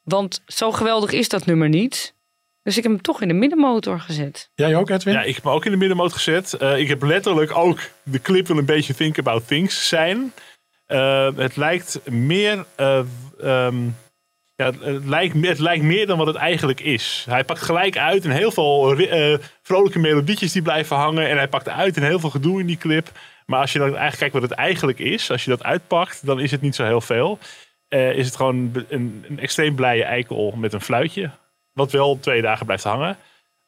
Want 0.03 0.43
zo 0.47 0.73
geweldig 0.73 1.13
is 1.13 1.29
dat 1.29 1.47
nummer 1.47 1.69
niet. 1.69 2.15
Dus 2.63 2.77
ik 2.77 2.83
heb 2.83 2.93
hem 2.93 3.03
toch 3.03 3.23
in 3.23 3.29
de 3.29 3.35
middenmotor 3.35 4.01
gezet. 4.01 4.51
jij 4.55 4.77
ook 4.77 4.91
Edwin? 4.91 5.15
Ja, 5.15 5.23
ik 5.23 5.35
heb 5.35 5.45
hem 5.45 5.53
ook 5.53 5.65
in 5.65 5.71
de 5.71 5.77
middenmoot 5.77 6.13
gezet. 6.13 6.53
Eh, 6.53 6.79
ik 6.79 6.89
heb 6.89 7.03
letterlijk 7.03 7.57
ook 7.57 7.79
de 8.03 8.21
clip 8.21 8.47
wil 8.47 8.59
een 8.59 8.65
beetje 8.65 8.95
Think 8.95 9.19
About 9.19 9.47
Things 9.47 9.89
zijn. 9.89 10.33
Eh, 10.87 11.37
het 11.37 11.57
lijkt 11.57 12.01
meer. 12.11 12.65
eh, 12.77 12.99
ehm, 13.41 13.85
ja, 14.55 14.73
het, 14.81 15.05
lijkt, 15.05 15.35
meer- 15.35 15.51
het 15.51 15.59
lijkt 15.59 15.85
meer 15.85 16.07
dan 16.07 16.19
wat 16.19 16.27
het 16.27 16.37
eigenlijk 16.37 16.81
is. 16.81 17.25
Hij 17.29 17.45
pakt 17.45 17.61
gelijk 17.63 17.97
uit 17.99 18.25
en 18.25 18.31
heel 18.31 18.51
veel 18.51 18.97
eh, 18.99 19.39
vrolijke 19.63 19.99
melodietjes 19.99 20.53
die 20.53 20.63
blijven 20.63 20.97
hangen. 20.97 21.29
En 21.29 21.37
hij 21.37 21.49
pakt 21.49 21.69
uit 21.69 21.97
en 21.97 22.03
heel 22.03 22.19
veel 22.21 22.31
gedoe 22.31 22.61
in 22.61 22.67
die 22.67 22.79
clip. 22.79 23.11
Maar 23.51 23.61
als 23.61 23.73
je 23.73 23.79
dan 23.79 23.89
eigenlijk 23.89 24.19
kijkt 24.19 24.33
wat 24.33 24.43
het 24.43 24.53
eigenlijk 24.53 24.99
is, 24.99 25.31
als 25.31 25.45
je 25.45 25.51
dat 25.51 25.63
uitpakt, 25.63 26.27
dan 26.27 26.41
is 26.41 26.51
het 26.51 26.61
niet 26.61 26.75
zo 26.75 26.85
heel 26.85 27.01
veel. 27.01 27.39
Eh, 27.89 28.13
is 28.17 28.27
het 28.27 28.37
gewoon 28.37 28.85
een, 28.89 29.25
een 29.29 29.39
extreem 29.39 29.75
blije 29.75 30.05
eikel 30.05 30.51
met 30.57 30.73
een 30.73 30.81
fluitje. 30.81 31.31
Wat 31.73 31.93
wel 31.93 32.19
twee 32.21 32.43
dagen 32.43 32.67
blijft 32.67 32.85
hangen. 32.85 33.17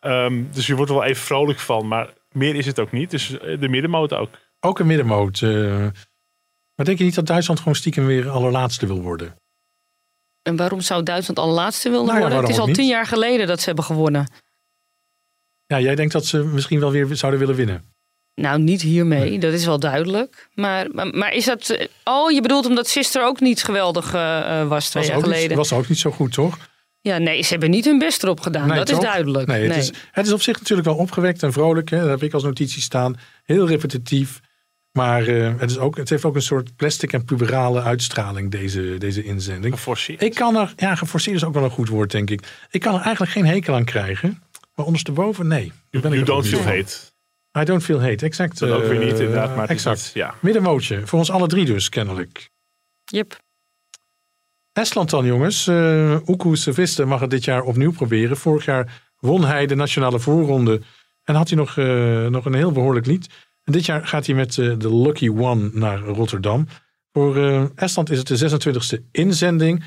Ehm, 0.01 0.43
dus 0.53 0.67
je 0.67 0.75
wordt 0.75 0.91
er 0.91 0.97
wel 0.97 1.07
even 1.07 1.23
vrolijk 1.23 1.59
van, 1.59 1.89
maar 1.89 2.13
meer 2.33 2.55
is 2.55 2.67
het 2.67 2.79
ook 2.81 2.93
niet. 2.93 3.11
Dus 3.11 3.39
eh, 3.39 3.61
de 3.61 3.69
middenmoot 3.69 4.13
ook. 4.13 4.31
Ook 4.61 4.79
een 4.79 4.87
middenmoot. 4.87 5.41
eh. 5.41 5.87
maar 6.75 6.87
denk 6.87 6.99
je 6.99 7.05
niet 7.05 7.15
dat 7.15 7.27
Duitsland 7.27 7.59
gewoon 7.59 7.75
stiekem 7.75 8.07
weer 8.07 8.31
allerlaatste 8.31 8.87
wil 8.87 9.01
worden? 9.01 9.37
En 10.43 10.57
waarom 10.57 10.81
zou 10.81 11.03
Duitsland 11.03 11.39
al 11.39 11.49
laatste 11.49 11.91
willen 11.91 12.07
Nou 12.07 12.17
ja, 12.19 12.23
worden? 12.23 12.41
Het 12.41 12.51
is 12.51 12.59
al 12.59 12.69
ook 12.69 12.75
tien 12.75 12.89
jaar 12.89 13.07
geleden 13.07 13.47
dat 13.47 13.59
ze 13.61 13.67
hebben 13.67 13.85
gewonnen. 13.85 14.33
Ja, 15.67 15.81
jij 15.81 15.95
denkt 15.95 16.13
dat 16.13 16.27
ze 16.27 16.45
misschien 16.45 16.81
wel 16.81 16.91
weer 16.91 17.17
zouden 17.17 17.41
willen 17.41 17.55
winnen. 17.55 17.92
Nou, 18.35 18.61
niet 18.61 18.83
hiermee, 18.83 19.39
dat 19.39 19.53
is 19.53 19.65
wel 19.67 19.79
duidelijk. 19.79 20.49
Maar, 20.55 20.87
maar, 20.93 21.07
maar 21.07 21.33
is 21.33 21.45
dat... 21.45 21.89
Oh, 22.05 22.31
je 22.31 22.41
bedoelt 22.41 22.67
omdat 22.67 22.89
Sister 22.89 23.25
ook 23.25 23.41
niet 23.41 23.63
geweldig 23.63 24.15
eh, 24.15 24.61
eh, 24.61 24.69
was 24.69 24.89
twee 24.89 25.03
Was 25.03 25.13
jaar 25.13 25.21
ook, 25.21 25.25
geleden? 25.25 25.49
niet, 25.49 25.57
was 25.57 25.73
ook 25.73 25.89
niet 25.89 25.99
zo 25.99 26.11
goed, 26.11 26.33
toch? 26.33 26.59
Ja, 27.01 27.19
nee, 27.19 27.43
ze 27.43 27.49
hebben 27.49 27.71
niet 27.71 27.85
hun 27.85 27.99
best 27.99 28.23
erop 28.23 28.41
gedaan. 28.41 28.69
Nee, 28.69 28.77
dat 28.77 28.87
toch? 28.87 28.99
is 28.99 29.05
duidelijk. 29.05 29.47
Nee, 29.47 29.61
het, 29.61 29.69
Nee. 29.69 29.79
Is, 29.79 29.93
het 30.11 30.27
is 30.27 30.33
op 30.33 30.43
zich 30.43 30.59
natuurlijk 30.59 30.89
wel 30.89 30.97
opgewekt 30.97 31.43
en 31.43 31.53
vrolijk. 31.53 31.91
Hè? 31.91 31.99
Dat 31.99 32.09
heb 32.09 32.23
ik 32.23 32.33
als 32.33 32.43
notitie 32.43 32.83
staan. 32.83 33.17
Heel 33.45 33.67
repetitief. 33.67 34.41
Maar 34.93 35.27
eh, 35.27 35.53
het, 35.59 35.71
is 35.71 35.79
ook, 35.79 35.97
het 35.97 36.09
heeft 36.09 36.25
ook 36.25 36.35
een 36.35 36.43
soort 36.43 36.77
plastic 36.77 37.13
en 37.13 37.25
puberale 37.25 37.83
uitstraling, 37.83 38.51
deze, 38.51 38.97
deze 38.99 39.25
inzending. 39.25 39.75
Geforceerd. 39.75 40.23
Ik 40.23 40.35
kan 40.35 40.57
er, 40.57 40.73
ja, 40.77 40.95
geforceerd 40.95 41.37
is 41.37 41.45
ook 41.45 41.55
wel 41.55 41.65
een 41.65 41.71
goed 41.71 41.89
woord, 41.89 42.11
denk 42.11 42.31
ik. 42.31 42.47
Ik 42.71 42.81
kan 42.81 42.95
er 42.95 43.01
eigenlijk 43.01 43.33
geen 43.33 43.47
hekel 43.47 43.75
aan 43.75 43.85
krijgen. 43.85 44.43
Maar 44.75 44.87
ondersteboven, 44.87 45.47
nee. 45.47 45.73
Ben 45.91 46.01
You 46.01 46.19
ik 46.19 46.27
don't 46.27 46.47
feel 46.47 46.63
hate. 46.63 47.12
I 47.59 47.65
don't 47.65 47.83
feel 47.83 48.01
hate, 48.01 48.25
exact. 48.25 48.59
Dat 48.59 48.71
ook 48.71 48.85
weer 48.85 48.99
niet, 48.99 49.13
eh, 49.13 49.21
inderdaad. 49.21 49.57
Maar 49.57 49.65
is 49.65 49.71
exact. 49.71 50.11
ja. 50.15 50.35
Middenmootje, 50.41 51.07
voor 51.07 51.19
ons 51.19 51.31
alle 51.31 51.47
drie 51.47 51.65
dus, 51.65 51.89
kennelijk. 51.89 52.51
Yep. 53.05 53.41
Estland 54.73 55.11
dan, 55.11 55.25
jongens. 55.25 55.67
Uh, 55.67 56.19
mag 57.05 57.21
het 57.21 57.31
dit 57.31 57.45
jaar 57.45 57.63
opnieuw 57.63 57.93
proberen. 57.93 58.37
Vorig 58.37 58.65
jaar 58.65 59.03
won 59.19 59.45
hij 59.45 59.67
de 59.67 59.75
nationale 59.75 60.19
voorronde. 60.19 60.81
En 61.25 61.35
had 61.35 61.49
hij 61.49 61.59
nog, 61.59 61.79
eh, 61.79 62.27
nog 62.27 62.45
een 62.45 62.55
heel 62.55 62.73
behoorlijk 62.73 63.07
lied. 63.07 63.29
En 63.65 63.73
dit 63.73 63.87
jaar 63.87 64.07
gaat 64.07 64.27
hij 64.27 64.35
met 64.35 64.55
de 64.55 64.97
Lucky 64.97 65.29
One 65.29 65.71
naar 65.73 65.99
Rotterdam. 65.99 66.67
Voor 67.13 67.37
eh, 67.37 67.65
Estland 67.75 68.11
is 68.11 68.19
het 68.19 68.27
de 68.27 68.37
26e 68.37 69.09
inzending. 69.11 69.79
De 69.81 69.85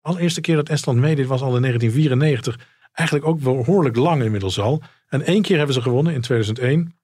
allereerste 0.00 0.40
keer 0.40 0.56
dat 0.56 0.68
Estland 0.68 0.98
meedeed 0.98 1.26
was 1.26 1.40
al 1.40 1.56
in 1.56 1.62
1994. 1.62 2.58
Eigenlijk 2.92 3.28
ook 3.28 3.40
behoorlijk 3.40 3.96
lang 3.96 4.22
inmiddels 4.22 4.60
al. 4.60 4.82
En 5.08 5.22
één 5.22 5.42
keer 5.42 5.56
hebben 5.56 5.74
ze 5.74 5.82
gewonnen 5.82 6.14
in 6.14 6.20
2001. 6.20 6.95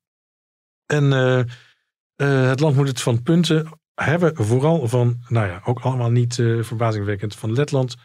En 0.86 1.12
eh, 1.12 1.38
eh, 1.38 2.48
het 2.48 2.60
land 2.60 2.76
moet 2.76 2.88
het 2.88 3.00
van 3.00 3.22
punten 3.22 3.68
hebben. 3.94 4.36
Vooral 4.36 4.88
van, 4.88 5.16
nou 5.28 5.46
ja, 5.46 5.60
ook 5.64 5.80
allemaal 5.80 6.10
niet 6.10 6.38
eh, 6.38 6.62
verbazingwekkend. 6.62 7.36
Van 7.36 7.52
Letland, 7.52 7.96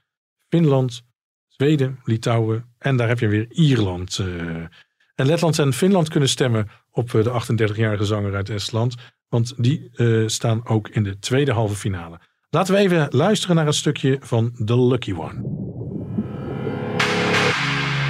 Finland, 0.49 1.01
Zweden, 1.47 1.99
Litouwen 2.03 2.75
en 2.77 2.97
daar 2.97 3.07
heb 3.07 3.19
je 3.19 3.27
weer 3.27 3.51
Ierland. 3.51 4.17
En 5.15 5.25
Letland 5.25 5.59
en 5.59 5.73
Finland 5.73 6.09
kunnen 6.09 6.29
stemmen 6.29 6.69
op 6.91 7.11
de 7.11 7.41
38-jarige 7.73 8.05
zanger 8.05 8.35
uit 8.35 8.49
Estland. 8.49 8.95
Want 9.27 9.53
die 9.63 9.91
staan 10.25 10.67
ook 10.67 10.89
in 10.89 11.03
de 11.03 11.19
tweede 11.19 11.51
halve 11.51 11.75
finale. 11.75 12.19
Laten 12.49 12.73
we 12.73 12.79
even 12.79 13.07
luisteren 13.09 13.55
naar 13.55 13.67
een 13.67 13.73
stukje 13.73 14.17
van 14.21 14.51
The 14.65 14.81
Lucky 14.81 15.13
One. 15.13 15.75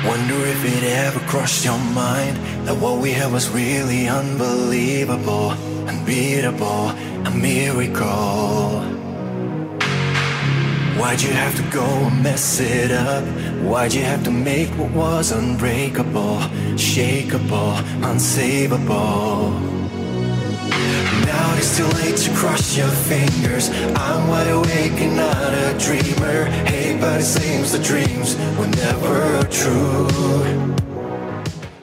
Wonder 0.07 0.45
if 0.45 0.63
it 0.63 0.83
ever 0.83 1.19
crossed 1.27 1.65
your 1.65 1.77
mind 1.77 2.37
that 2.65 2.77
what 2.77 2.99
we 2.99 3.11
had 3.11 3.29
was 3.29 3.49
really 3.49 4.07
unbelievable, 4.07 5.51
unbeatable, 5.85 6.91
a 7.25 7.31
miracle. 7.31 8.81
Why'd 10.97 11.21
you 11.21 11.31
have 11.31 11.55
to 11.57 11.63
go 11.63 11.85
and 11.85 12.23
mess 12.23 12.59
it 12.61 12.91
up? 12.91 13.23
Why'd 13.61 13.93
you 13.93 14.03
have 14.03 14.23
to 14.23 14.31
make 14.31 14.69
what 14.79 14.91
was 14.91 15.31
unbreakable, 15.31 16.39
shakeable, 16.75 17.75
unsavable? 18.01 19.76
Now 21.37 21.57
it's 21.57 21.77
too 21.77 21.89
late 22.01 22.17
to 22.25 22.31
cross 22.33 22.75
your 22.75 22.91
fingers. 23.09 23.69
I'm 23.95 24.27
wide 24.27 24.51
awake 24.51 24.97
and 25.05 25.15
not 25.15 25.53
a 25.65 25.67
dreamer. 25.85 26.37
Hey, 26.65 26.97
but 26.99 27.19
it 27.21 27.25
seems 27.25 27.71
the 27.71 27.81
dreams 27.91 28.35
were 28.57 28.71
never 28.83 29.47
true. 29.49 30.07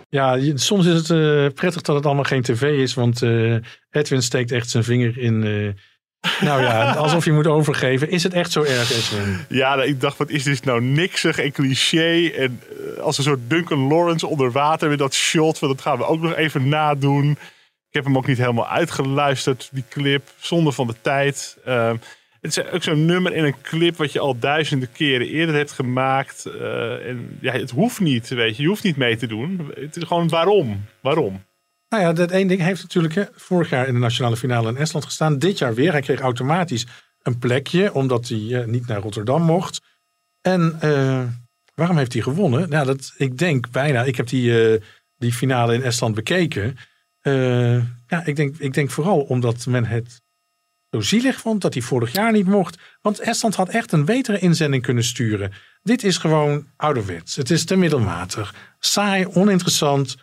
Ja, 0.09 0.39
soms 0.55 0.87
is 0.87 0.95
het 0.95 1.11
eh, 1.11 1.47
prettig 1.55 1.83
dat 1.83 1.97
het 1.97 2.07
allemaal 2.07 2.25
geen 2.25 2.43
tv 2.43 2.63
is. 2.63 2.95
Want 2.95 3.23
eh, 3.23 3.55
Edwin 3.91 4.23
steekt 4.23 4.53
echt 4.53 4.71
zijn 4.71 4.85
vinger 4.85 5.19
in... 5.19 5.45
eh, 5.45 6.47
nou 6.47 6.63
ja, 6.63 6.93
alsof 7.05 7.25
je 7.25 7.33
moet 7.33 7.47
overgeven. 7.47 8.11
Is 8.11 8.23
het 8.23 8.33
echt 8.33 8.53
zo 8.53 8.63
erg, 8.63 8.91
Edwin? 8.91 9.39
Ja, 9.49 9.75
nou, 9.75 9.89
ik 9.89 10.01
dacht, 10.01 10.17
wat 10.17 10.31
is 10.31 10.43
dit 10.43 10.65
nou 10.65 10.83
niksig 10.83 11.39
en 11.39 11.53
cliché. 11.53 12.29
En 12.29 12.61
als 13.01 13.19
een 13.19 13.25
soort 13.25 13.41
Duncan 13.51 13.89
Lawrence 13.89 14.27
onder 14.27 14.53
water 14.53 14.89
met 14.89 14.99
dat 14.99 15.15
shot. 15.15 15.59
Want 15.59 15.73
dat 15.73 15.83
gaan 15.83 15.99
we 15.99 16.07
ook 16.07 16.21
nog 16.21 16.35
even 16.35 16.69
nadoen. 16.69 17.39
Ik 17.95 18.01
heb 18.01 18.13
hem 18.13 18.19
ook 18.19 18.27
niet 18.27 18.39
helemaal 18.39 18.69
uitgeluisterd, 18.69 19.69
die 19.73 19.85
clip. 19.89 20.23
Zonde 20.37 20.73
van 20.73 20.87
de 20.87 20.95
tijd. 21.01 21.57
Ehm, 21.65 21.97
het 22.41 22.57
is 22.57 22.71
ook 22.71 22.83
zo'n 22.83 23.05
nummer 23.05 23.35
in 23.35 23.45
een 23.45 23.61
clip 23.63 23.97
wat 23.97 24.13
je 24.13 24.19
al 24.19 24.39
duizenden 24.39 24.93
keren 24.93 25.27
eerder 25.27 25.55
hebt 25.55 25.73
gemaakt. 25.73 26.47
Eh, 26.47 27.09
en 27.09 27.39
ja, 27.41 27.53
het 27.53 27.71
hoeft 27.71 28.01
niet, 28.01 28.29
weet 28.29 28.57
je. 28.57 28.63
Je 28.63 28.69
hoeft 28.69 28.83
niet 28.83 28.97
mee 28.97 29.17
te 29.17 29.27
doen. 29.27 29.73
Het 29.75 29.97
is 29.97 30.03
gewoon 30.03 30.29
waarom? 30.29 30.85
Waarom? 31.01 31.45
Nou 31.89 32.03
ja, 32.03 32.13
dat 32.13 32.31
één 32.31 32.47
ding 32.47 32.61
heeft 32.61 32.83
natuurlijk 32.83 33.15
hè, 33.15 33.25
vorig 33.35 33.71
jaar 33.71 33.87
in 33.87 33.95
de 33.95 34.01
nationale 34.01 34.37
finale 34.37 34.69
in 34.69 34.77
Estland 34.77 35.05
gestaan. 35.05 35.39
Dit 35.39 35.59
jaar 35.59 35.75
weer. 35.75 35.93
Hij 35.93 36.01
kreeg 36.01 36.21
automatisch 36.21 36.87
een 37.23 37.39
plekje, 37.39 37.93
omdat 37.93 38.29
hij 38.29 38.61
eh, 38.61 38.67
niet 38.67 38.87
naar 38.87 39.01
Rotterdam 39.01 39.43
mocht. 39.43 39.81
En 40.41 40.77
eh, 40.81 41.23
waarom 41.75 41.97
heeft 41.97 42.13
hij 42.13 42.23
gewonnen? 42.23 42.69
Nou, 42.69 42.87
dat, 42.87 43.15
ik 43.17 43.39
denk 43.39 43.71
bijna, 43.71 44.03
ik 44.03 44.17
heb 44.17 44.27
die, 44.27 44.81
die 45.17 45.33
finale 45.33 45.75
in 45.75 45.83
Estland 45.83 46.15
bekeken. 46.15 46.77
Eh, 47.25 47.77
ja, 48.07 48.25
ik 48.25 48.37
denk, 48.37 48.57
ik 48.59 48.75
denk 48.75 48.91
vooral 48.91 49.21
omdat 49.21 49.67
men 49.67 49.85
het 49.85 50.23
zo 50.91 51.01
zielig 51.01 51.41
vond 51.41 51.63
dat 51.63 51.75
hij 51.75 51.83
vorig 51.83 52.13
jaar 52.13 52.33
niet 52.33 52.47
mocht. 52.47 52.79
Want 53.03 53.21
Estland 53.21 53.55
had 53.55 53.69
echt 53.69 53.93
een 53.93 54.05
betere 54.05 54.39
inzending 54.39 54.83
kunnen 54.83 55.05
sturen. 55.05 55.53
Dit 55.83 56.05
is 56.05 56.19
gewoon 56.19 56.67
ouderwets. 56.77 57.37
Het 57.37 57.51
is 57.51 57.65
te 57.65 57.77
middelmatig. 57.77 58.55
Saai, 58.79 59.27
oninteressant. 59.27 60.17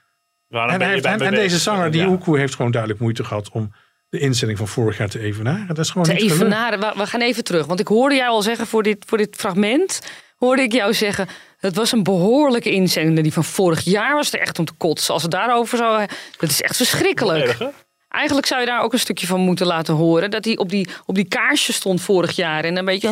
Waarom 0.48 0.72
En, 0.72 0.78
ben 0.78 0.88
hij 0.88 0.96
je 0.96 1.02
heeft, 1.02 1.18
bij 1.18 1.28
en, 1.28 1.34
en 1.34 1.40
deze 1.40 1.58
zanger, 1.58 1.92
die 1.92 2.02
Ja. 2.02 2.08
Oekoe, 2.08 2.38
heeft 2.38 2.56
gewoon 2.56 2.72
duidelijk 2.72 3.02
moeite 3.02 3.24
gehad 3.24 3.50
om 3.50 3.74
de 4.10 4.20
inzending 4.20 4.60
van 4.60 4.68
vorig 4.68 4.98
jaar 4.98 5.10
te 5.10 5.20
evenaren. 5.20 5.68
Dat 5.68 5.86
is 5.86 5.90
gewoon 5.90 6.08
Te 6.08 6.18
evenaren. 6.18 6.80
We, 6.80 6.94
we 6.96 7.06
gaan 7.06 7.22
even 7.22 7.44
terug. 7.44 7.66
Want 7.66 7.80
ik 7.80 7.88
hoorde 7.88 8.16
jou 8.16 8.30
al 8.30 8.42
zeggen 8.42 8.68
voor 8.68 8.84
dit, 8.84 9.06
voor 9.08 9.18
dit 9.18 9.36
fragment. 9.36 10.02
Hoorde 10.42 10.62
ik 10.62 10.72
jou 10.72 10.94
zeggen. 10.94 11.28
Het 11.60 11.76
was 11.76 11.92
een 11.92 12.04
behoorlijke 12.04 12.72
inzending. 12.72 13.22
Die 13.22 13.34
van 13.34 13.44
vorig 13.44 13.82
jaar 13.82 14.16
was 14.16 14.34
er 14.34 14.40
echt 14.40 14.60
om 14.60 14.66
te 14.66 14.74
kotsen. 14.78 15.14
Als 15.14 15.22
het 15.22 15.32
daarover 15.32 15.78
zou. 15.78 16.06
Dat 16.38 16.50
is 16.50 16.62
echt 16.62 16.76
verschrikkelijk. 16.76 17.46
Erg? 17.46 17.70
Eigenlijk 18.10 18.48
zou 18.48 18.60
je 18.60 18.68
daar 18.68 18.82
ook 18.82 18.94
een 18.94 19.00
stukje 19.00 19.28
van 19.28 19.40
moeten 19.40 19.66
laten 19.66 19.94
horen. 19.94 20.32
Dat 20.32 20.46
hij 20.46 20.58
op 20.58 20.70
die, 20.70 20.88
op 21.06 21.16
die 21.16 21.28
kaarsje 21.28 21.74
stond 21.74 22.02
vorig 22.02 22.36
jaar. 22.36 22.64
En 22.64 22.78
een 22.78 22.86
beetje, 22.86 23.08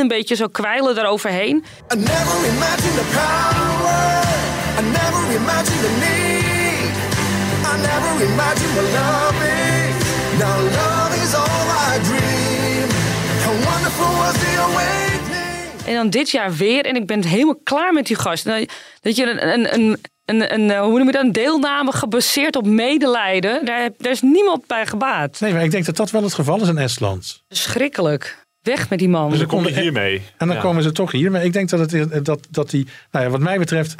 een 0.00 0.08
beetje 0.08 0.34
zo 0.34 0.46
kwijlen 0.46 0.94
daaroverheen. 0.94 1.56
I 1.56 1.96
never 1.96 2.38
imagined 2.54 2.94
the 2.94 3.06
power. 3.12 4.22
I 4.78 4.82
never 4.82 5.40
imagined 5.40 5.82
the 5.82 5.92
need. 6.04 6.94
I 7.64 7.76
never 7.88 8.24
imagined 8.32 8.76
love 8.94 9.44
is. 9.44 10.38
Now 10.38 10.62
love 10.62 10.95
En 15.86 15.94
dan 15.94 16.10
dit 16.10 16.30
jaar 16.30 16.54
weer. 16.54 16.84
En 16.84 16.96
ik 16.96 17.06
ben 17.06 17.24
helemaal 17.24 17.60
klaar 17.62 17.92
met 17.92 18.06
die 18.06 18.16
gast. 18.16 18.44
Nou, 18.44 18.68
Dat 19.00 19.16
je 19.16 19.30
een, 19.30 19.48
een, 19.52 19.74
een, 19.74 19.98
een, 20.24 20.52
een, 20.54 20.70
eh, 20.70 20.80
hoe 20.80 20.96
noem 20.98 21.06
je 21.06 21.12
dat? 21.12 21.22
Een 21.24 21.32
deelname 21.32 21.92
gebaseerd 21.92 22.56
op 22.56 22.66
medelijden. 22.66 23.64
Daar, 23.64 23.90
daar 23.98 24.12
is 24.12 24.22
niemand 24.22 24.66
bij 24.66 24.86
gebaat. 24.86 25.40
Nee, 25.40 25.52
maar 25.52 25.64
ik 25.64 25.70
denk 25.70 25.84
dat 25.86 25.96
dat 25.96 26.10
wel 26.10 26.22
het 26.22 26.34
geval 26.34 26.60
is 26.62 26.68
in 26.68 26.78
Estland. 26.78 27.42
Schrikkelijk. 27.48 28.44
Weg 28.62 28.88
met 28.90 28.98
die 28.98 29.08
man. 29.08 29.30
Dus 29.30 29.38
dan 29.38 29.48
kom 29.48 29.66
je 29.66 29.80
hiermee. 29.80 30.22
En 30.36 30.46
dan 30.46 30.56
Ja. 30.56 30.62
komen 30.62 30.82
ze 30.82 30.92
toch 30.92 31.12
hier. 31.12 31.30
Maar 31.30 31.44
ik 31.44 31.52
denk 31.52 31.68
dat, 31.68 31.90
het, 31.90 32.24
dat, 32.24 32.46
dat 32.50 32.70
die, 32.70 32.86
nou 33.10 33.24
ja, 33.24 33.30
wat 33.30 33.40
mij 33.40 33.58
betreft, 33.58 33.94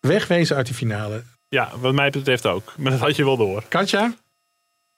wegwezen 0.00 0.56
uit 0.56 0.66
die 0.66 0.74
finale. 0.74 1.22
Ja, 1.48 1.70
wat 1.80 1.94
mij 1.94 2.10
betreft 2.10 2.46
ook. 2.46 2.74
Maar 2.78 2.90
dat 2.92 3.00
had 3.00 3.16
je 3.16 3.24
wel 3.24 3.36
door. 3.36 3.62
Katja? 3.68 4.14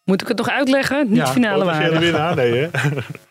Moet 0.05 0.23
ik 0.23 0.29
het 0.29 0.37
nog 0.37 0.49
uitleggen? 0.49 1.07
Niet 1.09 1.17
Ja, 1.17 1.27
finale 1.27 1.65
Potentiële 1.65 1.91
waarde. 1.91 2.05
winnaar? 2.05 2.37
Nee, 2.37 2.53
hè? 2.53 2.69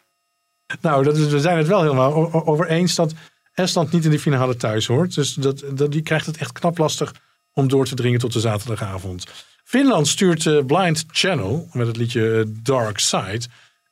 Nou, 0.82 1.04
dat 1.04 1.18
is, 1.18 1.28
we 1.28 1.40
zijn 1.40 1.58
het 1.58 1.68
wel 1.68 1.82
helemaal 1.82 2.46
over 2.46 2.68
eens 2.68 2.96
dat 2.96 3.14
Estland 3.54 3.92
niet 3.92 4.06
in 4.06 4.12
de 4.12 4.20
finale 4.20 4.56
thuis 4.56 4.88
hoort. 4.88 5.16
Dus 5.16 5.34
dat, 5.34 5.64
dat, 5.72 5.92
die 5.92 6.02
krijgt 6.02 6.26
het 6.26 6.38
echt 6.38 6.52
knap 6.52 6.78
lastig 6.78 7.14
om 7.54 7.68
door 7.68 7.86
te 7.86 7.96
dringen 7.96 8.20
tot 8.20 8.34
de 8.34 8.40
zaterdagavond. 8.40 9.46
Finland 9.64 10.08
stuurt 10.08 10.46
eh, 10.46 10.66
Blind 10.66 11.06
Channel 11.12 11.68
met 11.72 11.88
het 11.88 11.98
liedje 11.98 12.40
eh, 12.40 12.46
Dark 12.64 13.00
Side. 13.00 13.42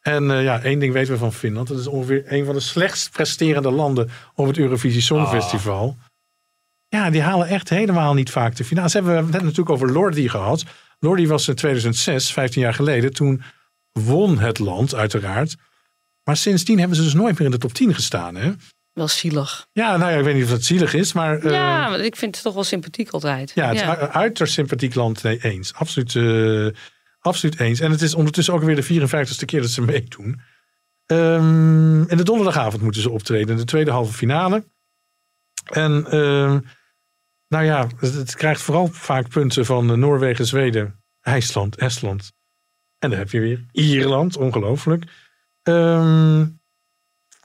En 0.01 0.32
eh, 0.32 0.43
ja, 0.43 0.61
één 0.61 0.80
ding 0.80 0.93
weten 0.93 1.13
we 1.13 1.19
van 1.19 1.34
Finland. 1.34 1.67
Dat 1.67 1.80
is 1.80 1.88
ongeveer 1.88 2.23
een 2.26 2.45
van 2.45 2.53
de 2.53 2.59
slechtst 2.59 3.11
presterende 3.11 3.71
landen 3.71 4.09
op 4.36 4.47
het 4.47 4.57
Eurovisie 4.57 5.01
Songfestival. 5.01 5.97
Ja, 6.88 7.09
die 7.09 7.21
halen 7.21 7.47
echt 7.47 7.69
helemaal 7.69 8.13
niet 8.13 8.30
vaak 8.30 8.55
de 8.55 8.65
finale. 8.65 8.89
Ze 8.89 8.97
hebben 8.97 9.15
het 9.15 9.32
net 9.32 9.41
natuurlijk 9.41 9.69
over 9.69 9.91
Lordi 9.91 10.30
gehad. 10.30 10.63
Lordi 10.99 11.28
was 11.28 11.47
in 11.47 11.55
2006, 11.55 12.34
15 12.34 12.61
jaar 12.61 12.73
geleden. 12.73 13.13
Toen 13.13 13.41
won 13.91 14.39
het 14.39 14.59
land 14.59 14.95
uiteraard. 14.95 15.55
Maar 16.26 16.38
sindsdien 16.38 16.80
hebben 16.80 16.97
ze 16.97 17.03
dus 17.03 17.13
nooit 17.13 17.38
meer 17.38 17.45
in 17.47 17.51
de 17.53 17.57
top 17.57 17.73
10 17.73 17.93
gestaan. 17.93 18.36
Hè? 18.36 18.51
Wel 18.93 19.07
zielig. 19.07 19.67
Ja, 19.71 19.97
nou 19.97 20.11
ja, 20.11 20.17
ik 20.17 20.23
weet 20.23 20.34
niet 20.36 20.43
of 20.43 20.49
dat 20.49 20.63
zielig 20.63 20.93
is, 20.93 21.13
maar... 21.13 21.38
eh, 21.39 21.51
ja, 21.51 21.89
maar 21.89 21.99
ik 21.99 22.15
vind 22.15 22.36
het 22.36 22.43
toch 22.43 22.53
wel 22.53 22.63
sympathiek 22.63 23.09
altijd. 23.09 23.51
ja, 23.55 23.67
het 23.67 23.76
is 23.76 23.82
u- 23.82 23.88
uiterst 24.11 24.53
sympathiek 24.53 24.95
land. 24.95 25.23
Nee, 25.23 25.39
eens. 25.43 25.73
Absoluut, 25.73 26.15
eh, 26.15 26.82
absoluut 27.19 27.59
eens. 27.59 27.80
En 27.80 27.91
het 27.91 28.01
is 28.01 28.13
ondertussen 28.13 28.53
ook 28.53 28.63
weer 28.63 28.76
de 28.76 28.84
54ste 28.84 29.45
keer 29.45 29.61
dat 29.61 29.69
ze 29.69 29.82
meedoen. 29.91 30.41
Ehm 31.05 32.03
en 32.03 32.17
de 32.17 32.23
donderdagavond 32.23 32.82
moeten 32.84 33.01
ze 33.01 33.09
optreden. 33.09 33.49
in 33.49 33.57
De 33.57 33.65
tweede 33.65 33.91
halve 33.91 34.13
finale. 34.13 34.65
En 35.65 36.05
ehm, 36.09 36.59
nou 37.47 37.65
ja, 37.65 37.88
het, 37.99 38.13
het 38.13 38.36
krijgt 38.36 38.61
vooral 38.61 38.88
vaak 38.88 39.30
punten 39.30 39.65
van 39.65 39.99
Noorwegen, 39.99 40.45
Zweden, 40.45 41.03
IJsland, 41.21 41.76
Estland. 41.76 42.32
En 42.99 43.09
dan 43.09 43.19
heb 43.19 43.32
je 43.32 43.39
weer 43.39 43.65
Ierland, 43.71 44.38
ongelooflijk. 44.38 45.03
Ehm, 45.66 46.45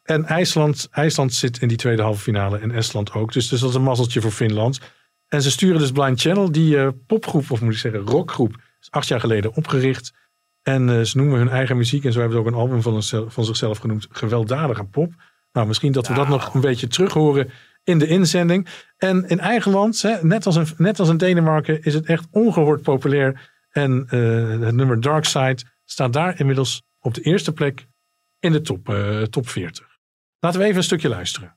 en 0.03 0.25
IJsland, 0.25 0.89
IJsland 0.91 1.35
zit 1.35 1.61
in 1.61 1.69
die 1.69 1.77
tweede 1.77 2.03
halve 2.03 2.21
finale 2.21 2.59
en 2.59 2.71
Estland 2.71 3.13
ook. 3.13 3.33
Dus, 3.33 3.49
dus 3.49 3.61
dat 3.61 3.69
is 3.69 3.75
een 3.75 3.83
mazzeltje 3.83 4.21
voor 4.21 4.31
Finland. 4.31 4.81
En 5.29 5.43
ze 5.43 5.51
sturen 5.51 5.79
dus 5.79 5.93
Blind 5.93 6.21
Channel, 6.21 6.53
die 6.53 6.79
eh, 6.79 6.89
popgroep, 7.07 7.51
of 7.51 7.61
moet 7.61 7.73
ik 7.73 7.79
zeggen 7.79 8.01
rockgroep, 8.01 8.57
is 8.81 8.91
acht 8.91 9.09
jaar 9.09 9.21
geleden 9.21 9.55
opgericht. 9.55 10.13
En 10.63 10.89
eh, 10.89 11.01
ze 11.01 11.17
noemen 11.17 11.39
hun 11.39 11.49
eigen 11.49 11.77
muziek, 11.77 12.05
en 12.05 12.13
zo 12.13 12.19
hebben 12.21 12.37
ze 12.39 12.43
ook 12.45 12.51
een 12.51 12.61
album 12.61 12.83
van, 12.83 12.93
hunzelf- 12.93 13.33
van 13.33 13.45
zichzelf 13.45 13.79
genoemd, 13.79 14.07
Gewelddadige 14.11 14.85
Pop. 14.85 15.13
Nou, 15.53 15.67
misschien 15.67 15.93
dat 15.93 16.09
we 16.09 16.15
dat 16.15 16.29
nog 16.29 16.55
een 16.55 16.61
beetje 16.61 16.87
terug 16.87 17.13
horen 17.13 17.51
in 17.85 17.99
de 17.99 18.07
inzending. 18.07 18.69
En 18.97 19.29
in 19.29 19.41
eigen 19.41 19.73
land, 19.73 20.03
hè, 20.03 20.25
net, 20.25 20.47
als 20.47 20.57
een, 20.57 20.67
net 20.77 20.99
als 21.01 21.09
in 21.09 21.17
Denemarken, 21.17 21.83
is 21.83 21.95
het 21.95 22.07
echt 22.07 22.27
ongehoord 22.31 22.83
populair. 22.83 23.51
En 23.71 24.07
eh, 24.09 24.67
het 24.67 24.75
nummer 24.75 25.01
Dark 25.01 25.25
Side 25.25 25.59
staat 25.85 26.13
daar 26.13 26.41
inmiddels 26.41 26.83
op 27.01 27.15
de 27.15 27.21
eerste 27.21 27.53
plek 27.53 27.87
in 28.41 28.53
de 28.53 28.61
top, 28.61 28.89
eh, 28.89 29.23
top 29.23 29.49
40. 29.49 29.87
Laten 30.39 30.61
we 30.61 30.67
even 30.67 30.79
een 30.79 30.85
stukje 30.85 31.09
luisteren. 31.09 31.53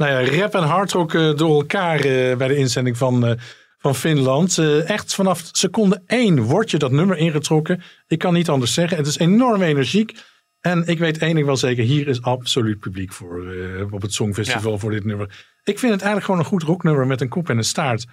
Nou 0.00 0.12
ja, 0.12 0.40
rap 0.40 0.54
en 0.54 0.62
hardrock 0.62 1.14
eh, 1.14 1.34
door 1.34 1.60
elkaar 1.60 1.98
eh, 1.98 2.36
bij 2.36 2.48
de 2.48 2.56
inzending 2.56 2.96
van, 2.96 3.26
eh, 3.26 3.32
van 3.78 3.94
Finland. 3.94 4.58
Eh, 4.58 4.90
echt 4.90 5.14
vanaf 5.14 5.48
seconde 5.52 6.02
één 6.06 6.42
wordt 6.42 6.70
je 6.70 6.78
dat 6.78 6.90
nummer 6.90 7.16
ingetrokken. 7.16 7.82
Ik 8.06 8.18
kan 8.18 8.32
niet 8.32 8.48
anders 8.48 8.74
zeggen. 8.74 8.96
Het 8.96 9.06
is 9.06 9.18
enorm 9.18 9.62
energiek. 9.62 10.22
En 10.60 10.86
ik 10.86 10.98
weet 10.98 11.18
één 11.18 11.34
ding 11.34 11.46
wel 11.46 11.56
zeker. 11.56 11.84
Hier 11.84 12.08
is 12.08 12.22
absoluut 12.22 12.78
publiek 12.78 13.12
voor 13.12 13.52
eh, 13.52 13.92
op 13.92 14.02
het 14.02 14.12
Songfestival 14.12 14.78
voor 14.78 14.90
dit 14.90 15.04
nummer. 15.04 15.26
Ik 15.64 15.78
vind 15.78 15.92
het 15.92 16.02
eigenlijk 16.02 16.24
gewoon 16.24 16.40
een 16.40 16.46
goed 16.46 16.62
rocknummer 16.62 17.06
met 17.06 17.20
een 17.20 17.28
kop 17.28 17.48
en 17.48 17.56
een 17.56 17.64
staart. 17.64 18.06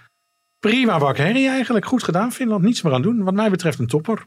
Prima 0.59 0.97
bak 0.97 1.17
herrie 1.17 1.47
eigenlijk. 1.47 1.85
Goed 1.85 2.03
gedaan 2.03 2.31
Finland. 2.31 2.63
Niets 2.63 2.81
meer 2.81 2.93
aan 2.93 3.01
doen. 3.01 3.23
Wat 3.23 3.33
mij 3.33 3.49
betreft 3.49 3.79
een 3.79 3.87
topper. 3.87 4.25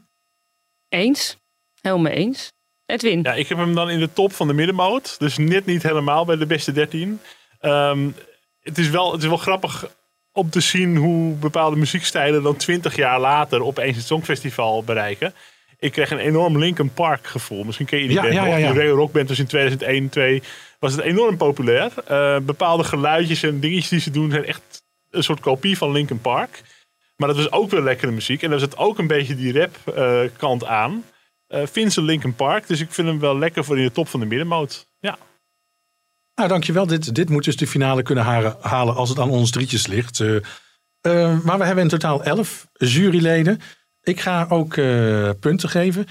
Eens. 0.89 1.37
Helemaal 1.81 2.11
eens. 2.11 2.51
Edwin. 2.85 3.21
Ja, 3.21 3.33
ik 3.33 3.47
heb 3.47 3.57
hem 3.57 3.75
dan 3.75 3.89
in 3.89 3.99
de 3.99 4.13
top 4.13 4.33
van 4.33 4.47
de 4.47 4.53
middenmoot. 4.53 5.19
Dus 5.19 5.37
net 5.37 5.65
niet 5.65 5.83
helemaal 5.83 6.25
bij 6.25 6.35
de 6.35 6.45
beste 6.45 6.71
13. 6.71 7.19
Ehm, 7.61 8.09
het, 8.61 8.77
is 8.77 8.89
wel, 8.89 9.11
het 9.11 9.21
is 9.21 9.27
wel 9.27 9.37
grappig 9.37 9.87
om 10.33 10.49
te 10.49 10.59
zien 10.59 10.95
hoe 10.97 11.33
bepaalde 11.33 11.75
muziekstijlen 11.75 12.43
dan 12.43 12.55
20 12.55 12.95
jaar 12.95 13.19
later 13.19 13.63
opeens 13.63 13.97
het 13.97 14.05
Songfestival 14.05 14.83
bereiken. 14.83 15.33
Ik 15.79 15.91
kreeg 15.91 16.11
een 16.11 16.17
enorm 16.17 16.57
Linkin 16.57 16.93
Park 16.93 17.27
gevoel. 17.27 17.63
Misschien 17.63 17.85
ken 17.85 17.99
je 17.99 18.07
die 18.07 18.15
Ja, 18.15 18.21
band 18.21 18.33
ja, 18.33 18.43
nog. 18.43 18.51
ja, 18.53 18.57
ja. 18.57 18.71
Die 18.71 18.81
Rail 18.81 18.95
Rock 18.95 19.11
Band 19.11 19.29
was 19.29 19.39
in 19.39 19.45
2001, 19.47 20.09
2002 20.09 20.41
was 20.79 20.91
het 20.91 21.01
enorm 21.01 21.37
populair. 21.37 21.91
Eh, 22.05 22.37
bepaalde 22.39 22.83
geluidjes 22.83 23.43
en 23.43 23.59
dingetjes 23.59 23.89
die 23.89 23.99
ze 23.99 24.11
doen 24.11 24.31
zijn 24.31 24.45
echt 24.45 24.83
een 25.09 25.23
soort 25.23 25.39
kopie 25.39 25.77
van 25.77 25.91
Linkin 25.91 26.21
Park. 26.21 26.61
Maar 27.15 27.27
dat 27.27 27.37
was 27.37 27.51
ook 27.51 27.69
weer 27.69 27.81
lekkere 27.81 28.11
muziek. 28.11 28.43
En 28.43 28.49
daar 28.49 28.59
zit 28.59 28.77
ook 28.77 28.97
een 28.97 29.07
beetje 29.07 29.35
die 29.35 29.59
rap 29.59 29.95
eh, 29.95 30.19
kant 30.37 30.65
aan. 30.65 31.03
Eh 31.47 31.61
Vincent 31.71 32.05
Linkin 32.05 32.35
Park. 32.35 32.67
Dus 32.67 32.79
ik 32.81 32.91
vind 32.91 33.07
hem 33.07 33.19
wel 33.19 33.37
lekker 33.37 33.63
voor 33.63 33.77
in 33.77 33.83
de 33.83 33.91
top 33.91 34.07
van 34.07 34.19
de 34.19 34.25
middenmoot. 34.25 34.87
Ja. 34.99 35.17
Nou, 36.41 36.53
dankjewel. 36.53 36.87
Dit, 36.87 37.15
dit 37.15 37.29
moet 37.29 37.43
dus 37.43 37.57
de 37.57 37.67
finale 37.67 38.03
kunnen 38.03 38.23
halen 38.61 38.95
als 38.95 39.09
het 39.09 39.19
aan 39.19 39.29
ons 39.29 39.51
drietjes 39.51 39.87
ligt. 39.87 40.19
Eh, 40.19 40.35
eh, 41.01 41.39
maar 41.43 41.57
we 41.57 41.65
hebben 41.65 41.83
in 41.83 41.89
totaal 41.89 42.23
elf 42.23 42.67
juryleden. 42.73 43.59
Ik 44.01 44.19
ga 44.19 44.45
ook 44.49 44.77
eh, 44.77 45.29
punten 45.39 45.69
geven 45.69 46.05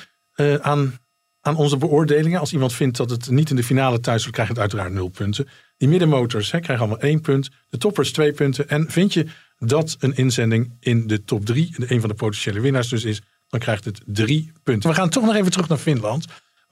aan, 0.61 0.99
aan 1.41 1.57
onze 1.57 1.77
beoordelingen. 1.77 2.41
Als 2.41 2.53
iemand 2.53 2.73
vindt 2.73 2.97
dat 2.97 3.11
het 3.11 3.31
niet 3.31 3.51
in 3.51 3.57
de 3.57 3.65
finale 3.65 4.01
thuis 4.01 4.21
wordt, 4.21 4.35
krijgt 4.35 4.53
het 4.53 4.61
uiteraard 4.61 4.93
nul 4.93 5.09
punten. 5.09 5.49
Die 5.77 5.89
middenmotors 5.89 6.51
hè, 6.51 6.61
krijgen 6.61 6.87
allemaal 6.87 7.05
één 7.05 7.21
punt. 7.21 7.49
De 7.69 7.79
toppers 7.79 8.13
twee 8.13 8.33
punten. 8.33 8.69
En 8.69 8.91
vind 8.91 9.13
je 9.13 9.27
dat 9.59 9.97
een 9.99 10.17
inzending 10.17 10.77
in 10.81 11.07
de 11.07 11.25
top 11.25 11.45
drie, 11.45 11.75
een 11.77 12.01
van 12.01 12.09
de 12.09 12.15
potentiële 12.15 12.61
winnaars 12.61 12.89
dus 12.89 13.05
is, 13.05 13.23
dan 13.49 13.61
krijgt 13.61 13.85
het 13.85 14.01
drie 14.07 14.53
punten. 14.63 14.91
We 14.91 14.97
gaan 14.97 15.11
toch 15.11 15.25
nog 15.25 15.35
even 15.35 15.51
terug 15.51 15.69
naar 15.69 15.79
Finland. 15.79 16.27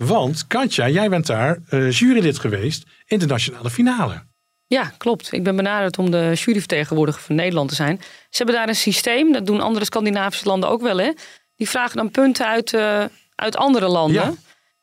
Want 0.05 0.47
Katja, 0.47 0.89
jij 0.89 1.09
bent 1.09 1.27
daar 1.27 1.59
eh, 1.69 1.91
jurylid 1.91 2.39
geweest 2.39 2.85
in 3.07 3.19
de 3.19 3.27
nationale 3.27 3.71
finale. 3.71 4.23
Ja, 4.67 4.93
klopt. 4.97 5.33
Ik 5.33 5.43
ben 5.43 5.57
benaderd 5.57 5.99
om 5.99 6.11
de 6.11 6.33
juryvertegenwoordiger 6.35 7.23
van 7.23 7.35
Nederland 7.35 7.69
te 7.69 7.75
zijn. 7.75 7.99
Ze 8.31 8.37
hebben 8.37 8.55
daar 8.55 8.69
een 8.69 8.75
systeem, 8.75 9.33
dat 9.33 9.47
doen 9.47 9.61
andere 9.61 9.85
Scandinavische 9.85 10.49
landen 10.49 10.69
ook 10.69 10.83
wel. 10.83 10.99
Hè? 10.99 11.13
Die 11.57 11.69
vragen 11.69 11.97
dan 11.97 12.11
punten 12.11 12.47
uit, 12.47 12.75
eh, 12.75 13.05
uit 13.35 13.57
andere 13.57 13.89
landen. 13.89 14.39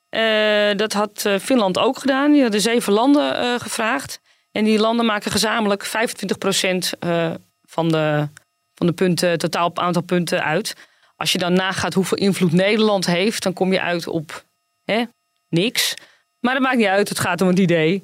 Eh, 0.09 0.75
dat 0.75 0.93
had 0.93 1.29
Finland 1.41 1.77
ook 1.77 1.97
gedaan. 1.99 2.31
Die 2.31 2.41
hadden 2.41 2.61
zeven 2.61 2.93
landen 2.93 3.59
gevraagd. 3.59 4.19
En 4.55 4.63
die 4.63 4.79
landen 4.79 5.05
maken 5.05 5.31
gezamenlijk 5.31 5.85
25% 5.85 6.93
eh, 6.99 7.31
van, 7.63 7.89
de, 7.89 8.27
van 8.75 8.87
de 8.87 8.93
punten, 8.93 9.37
totaal 9.37 9.71
aantal 9.73 10.01
punten 10.01 10.43
uit. 10.43 10.75
Als 11.15 11.31
je 11.31 11.37
dan 11.37 11.53
nagaat 11.53 11.93
hoeveel 11.93 12.17
invloed 12.17 12.51
Nederland 12.51 13.05
heeft, 13.05 13.43
dan 13.43 13.53
kom 13.53 13.71
je 13.71 13.81
uit 13.81 14.07
op 14.07 14.43
hè, 14.85 15.03
niks. 15.49 15.93
Maar 16.39 16.53
dat 16.53 16.63
maakt 16.63 16.77
niet 16.77 16.85
uit, 16.87 17.09
het 17.09 17.19
gaat 17.19 17.41
om 17.41 17.47
het 17.47 17.59
idee. 17.59 18.03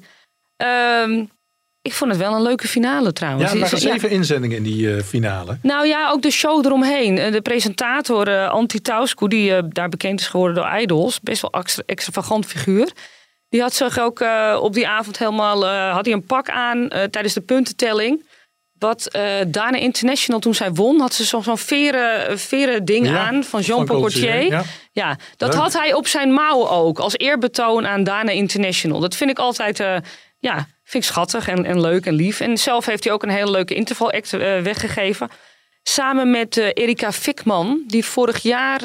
Ehm, 0.56 1.24
ik 1.82 1.92
vond 1.92 2.10
het 2.10 2.20
wel 2.20 2.34
een 2.34 2.42
leuke 2.42 2.68
finale 2.68 3.12
trouwens. 3.12 3.44
Ja, 3.46 3.52
er 3.54 3.58
waren 3.60 3.76
Is- 3.76 3.82
ja. 3.82 3.92
zeven 3.92 4.10
inzendingen 4.10 4.56
in 4.56 4.62
die 4.62 4.94
eh, 4.96 5.02
finale. 5.02 5.58
Nou 5.62 5.86
ja, 5.86 6.10
ook 6.10 6.22
de 6.22 6.30
show 6.30 6.66
eromheen. 6.66 7.18
Eh, 7.18 7.32
De 7.32 7.40
presentator 7.42 8.28
eh, 8.28 8.48
Antti 8.48 8.80
Tausku, 8.80 9.28
die 9.28 9.68
daar 9.68 9.88
bekend 9.88 10.20
is 10.20 10.26
geworden 10.28 10.56
door 10.56 10.78
Idols, 10.80 11.20
best 11.20 11.40
wel 11.42 11.50
extra, 11.50 11.82
extravagant 11.86 12.46
figuur. 12.46 12.92
Die 13.48 13.60
had 13.60 13.74
zich 13.74 13.98
ook 13.98 14.20
op 14.60 14.72
die 14.72 14.88
avond 14.88 15.18
helemaal, 15.18 15.66
had 15.90 16.04
hij 16.04 16.14
een 16.14 16.26
pak 16.26 16.50
aan 16.50 16.88
tijdens 16.88 17.34
de 17.34 17.40
puntentelling. 17.40 18.24
Wat 18.82 19.06
eh 19.06 19.24
Dana 19.46 19.78
International, 19.78 20.40
toen 20.40 20.54
zij 20.54 20.72
won, 20.72 21.00
had 21.00 21.14
ze 21.14 21.24
zo- 21.24 21.40
zo'n 21.40 21.58
veren, 21.58 22.38
veren 22.38 22.84
ding 22.84 23.06
Ja, 23.06 23.18
aan 23.26 23.44
van 23.44 23.60
Jean-Paul 23.60 23.98
Gaultier. 23.98 24.42
Ja. 24.44 24.62
Ja, 24.92 25.16
dat 25.36 25.52
Leuk. 25.52 25.60
had 25.62 25.72
hij 25.72 25.94
op 25.94 26.06
zijn 26.06 26.32
mouw 26.32 26.68
ook, 26.68 26.98
als 26.98 27.16
eerbetoon 27.16 27.86
aan 27.86 28.04
Dana 28.04 28.30
International. 28.30 29.00
Dat 29.00 29.16
vind 29.16 29.30
ik 29.30 29.38
altijd, 29.38 29.80
eh, 29.80 29.96
ja, 30.38 30.54
vind 30.84 31.04
ik 31.04 31.10
schattig 31.10 31.48
en, 31.48 31.64
en 31.64 31.80
leuk 31.80 32.06
en 32.06 32.14
lief. 32.14 32.40
En 32.40 32.58
zelf 32.58 32.86
heeft 32.86 33.04
hij 33.04 33.12
ook 33.12 33.22
een 33.22 33.28
hele 33.30 33.50
leuke 33.50 33.74
interval-act 33.74 34.32
eh, 34.32 34.58
weggegeven. 34.60 35.28
Samen 35.82 36.30
met 36.30 36.56
eh, 36.56 36.68
Erika 36.72 37.12
Fikman, 37.12 37.82
die 37.86 38.04
vorig 38.04 38.42
jaar 38.42 38.80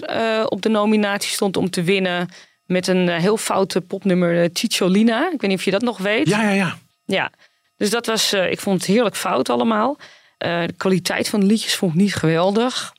op 0.49 0.61
de 0.61 0.69
nominatie 0.69 1.31
stond 1.31 1.57
om 1.57 1.69
te 1.69 1.83
winnen 1.83 2.29
met 2.65 2.87
een 2.87 3.09
heel 3.09 3.37
foute 3.37 3.81
popnummer 3.81 4.49
Cicciolina. 4.53 5.19
Ik 5.31 5.41
weet 5.41 5.49
niet 5.49 5.59
of 5.59 5.65
je 5.65 5.71
dat 5.71 5.81
nog 5.81 5.97
weet. 5.97 6.27
Ja, 6.29 6.41
ja, 6.41 6.49
ja. 6.49 6.77
Ja, 7.05 7.31
dus 7.77 7.89
dat 7.89 8.05
was, 8.05 8.33
eh, 8.33 8.51
ik 8.51 8.59
vond 8.59 8.79
het 8.81 8.89
heerlijk 8.89 9.15
fout 9.15 9.49
allemaal. 9.49 9.97
Eh, 10.37 10.65
de 10.65 10.73
kwaliteit 10.73 11.29
van 11.29 11.39
de 11.39 11.45
liedjes 11.45 11.75
vond 11.75 11.93
ik 11.93 11.99
niet 11.99 12.15
geweldig. 12.15 12.93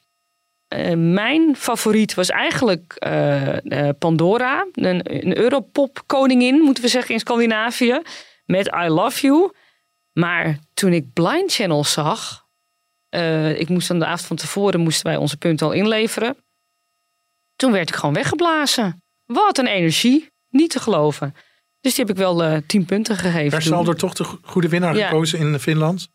Eh, 0.68 0.95
mijn 0.97 1.57
favoriet 1.57 2.14
was 2.14 2.29
eigenlijk 2.31 2.97
Pandora, 3.99 4.66
een, 4.72 5.39
Europop 5.39 6.03
koningin, 6.07 6.61
moeten 6.61 6.83
we 6.83 6.89
zeggen, 6.89 7.14
in 7.14 7.20
Scandinavië, 7.20 8.01
met 8.45 8.66
I 8.66 8.89
Love 8.89 9.26
You. 9.26 9.53
Maar 10.12 10.59
toen 10.74 10.93
ik 10.93 11.12
Blind 11.12 11.53
Channel 11.53 11.85
zag, 11.85 12.47
ik 13.55 13.68
moest 13.68 13.91
aan 13.91 13.99
de 13.99 14.05
avond 14.05 14.26
van 14.26 14.37
tevoren 14.37 14.81
moesten 14.81 15.07
wij 15.07 15.16
onze 15.16 15.37
punten 15.37 15.66
al 15.66 15.72
inleveren. 15.72 16.37
Toen 17.57 17.72
werd 17.72 17.89
ik 17.89 17.95
gewoon 17.95 18.14
weggeblazen. 18.14 19.03
Wat 19.24 19.59
een 19.59 19.66
energie, 19.66 20.31
niet 20.49 20.70
te 20.70 20.81
geloven. 20.81 21.35
Dus 21.81 21.95
die 21.95 22.05
heb 22.05 22.14
ik 22.14 22.20
wel 22.20 22.43
eh, 22.45 22.57
tien 22.66 22.85
punten 22.85 23.16
gegeven. 23.16 23.51
Per 23.51 23.62
saldo 23.62 23.93
toch 23.93 24.14
de 24.14 24.24
go- 24.24 24.39
goede 24.43 24.68
winnaar 24.68 24.97
Ja. 24.97 25.09
gekozen 25.09 25.39
in 25.39 25.59
Finland? 25.59 26.09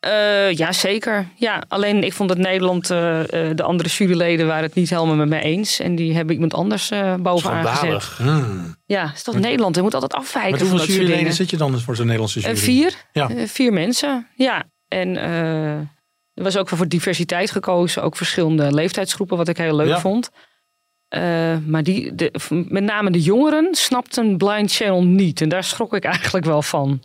Eh, 0.00 0.52
ja, 0.52 0.72
zeker. 0.72 1.26
Ja, 1.36 1.62
alleen 1.68 2.04
ik 2.04 2.12
vond 2.12 2.28
dat 2.28 2.38
Nederland, 2.38 2.82
eh, 2.90 3.20
de 3.54 3.62
andere 3.62 3.88
juryleden 3.88 4.46
waren 4.46 4.62
het 4.62 4.74
niet 4.74 4.90
helemaal 4.90 5.14
met 5.14 5.28
mij 5.28 5.42
eens. 5.42 5.78
En 5.80 5.94
die 5.94 6.14
hebben 6.14 6.34
iemand 6.34 6.54
anders 6.54 6.90
eh 6.90 7.14
bovenaan 7.14 7.66
gezet. 7.66 8.02
Hmm. 8.04 8.76
Ja, 8.86 9.06
het 9.06 9.16
is 9.16 9.22
toch 9.22 9.38
Nederland, 9.38 9.76
je 9.76 9.82
moet 9.82 9.94
altijd 9.94 10.14
afwijken 10.14 10.50
Met 10.52 10.60
van 10.60 10.70
hoeveel 10.70 10.88
juryleden 10.88 11.18
dingen. 11.18 11.32
zit 11.34 11.50
je 11.50 11.56
dan 11.56 11.80
voor 11.80 11.94
zo'n 11.96 12.04
Nederlandse 12.04 12.40
jury? 12.40 12.56
vier. 12.56 12.94
Ja. 13.12 13.30
Vier 13.46 13.72
mensen, 13.72 14.26
ja. 14.36 14.64
En 14.88 15.16
eh, 15.16 15.74
er 16.34 16.42
was 16.42 16.56
ook 16.56 16.68
wel 16.70 16.78
voor 16.78 16.88
diversiteit 16.88 17.50
gekozen. 17.50 18.02
Ook 18.02 18.16
verschillende 18.16 18.72
leeftijdsgroepen, 18.72 19.36
wat 19.36 19.48
ik 19.48 19.56
heel 19.56 19.76
leuk 19.76 19.88
Ja. 19.88 20.00
vond. 20.00 20.30
Eh, 21.10 21.56
maar 21.66 21.82
die, 21.82 22.14
de, 22.14 22.32
met 22.68 22.82
name 22.84 23.10
de 23.10 23.20
jongeren 23.20 23.74
snapten 23.74 24.36
Blind 24.36 24.72
Channel 24.72 25.04
niet. 25.04 25.40
En 25.40 25.48
daar 25.48 25.64
schrok 25.64 25.94
ik 25.94 26.04
eigenlijk 26.04 26.44
wel 26.44 26.62
van. 26.62 27.00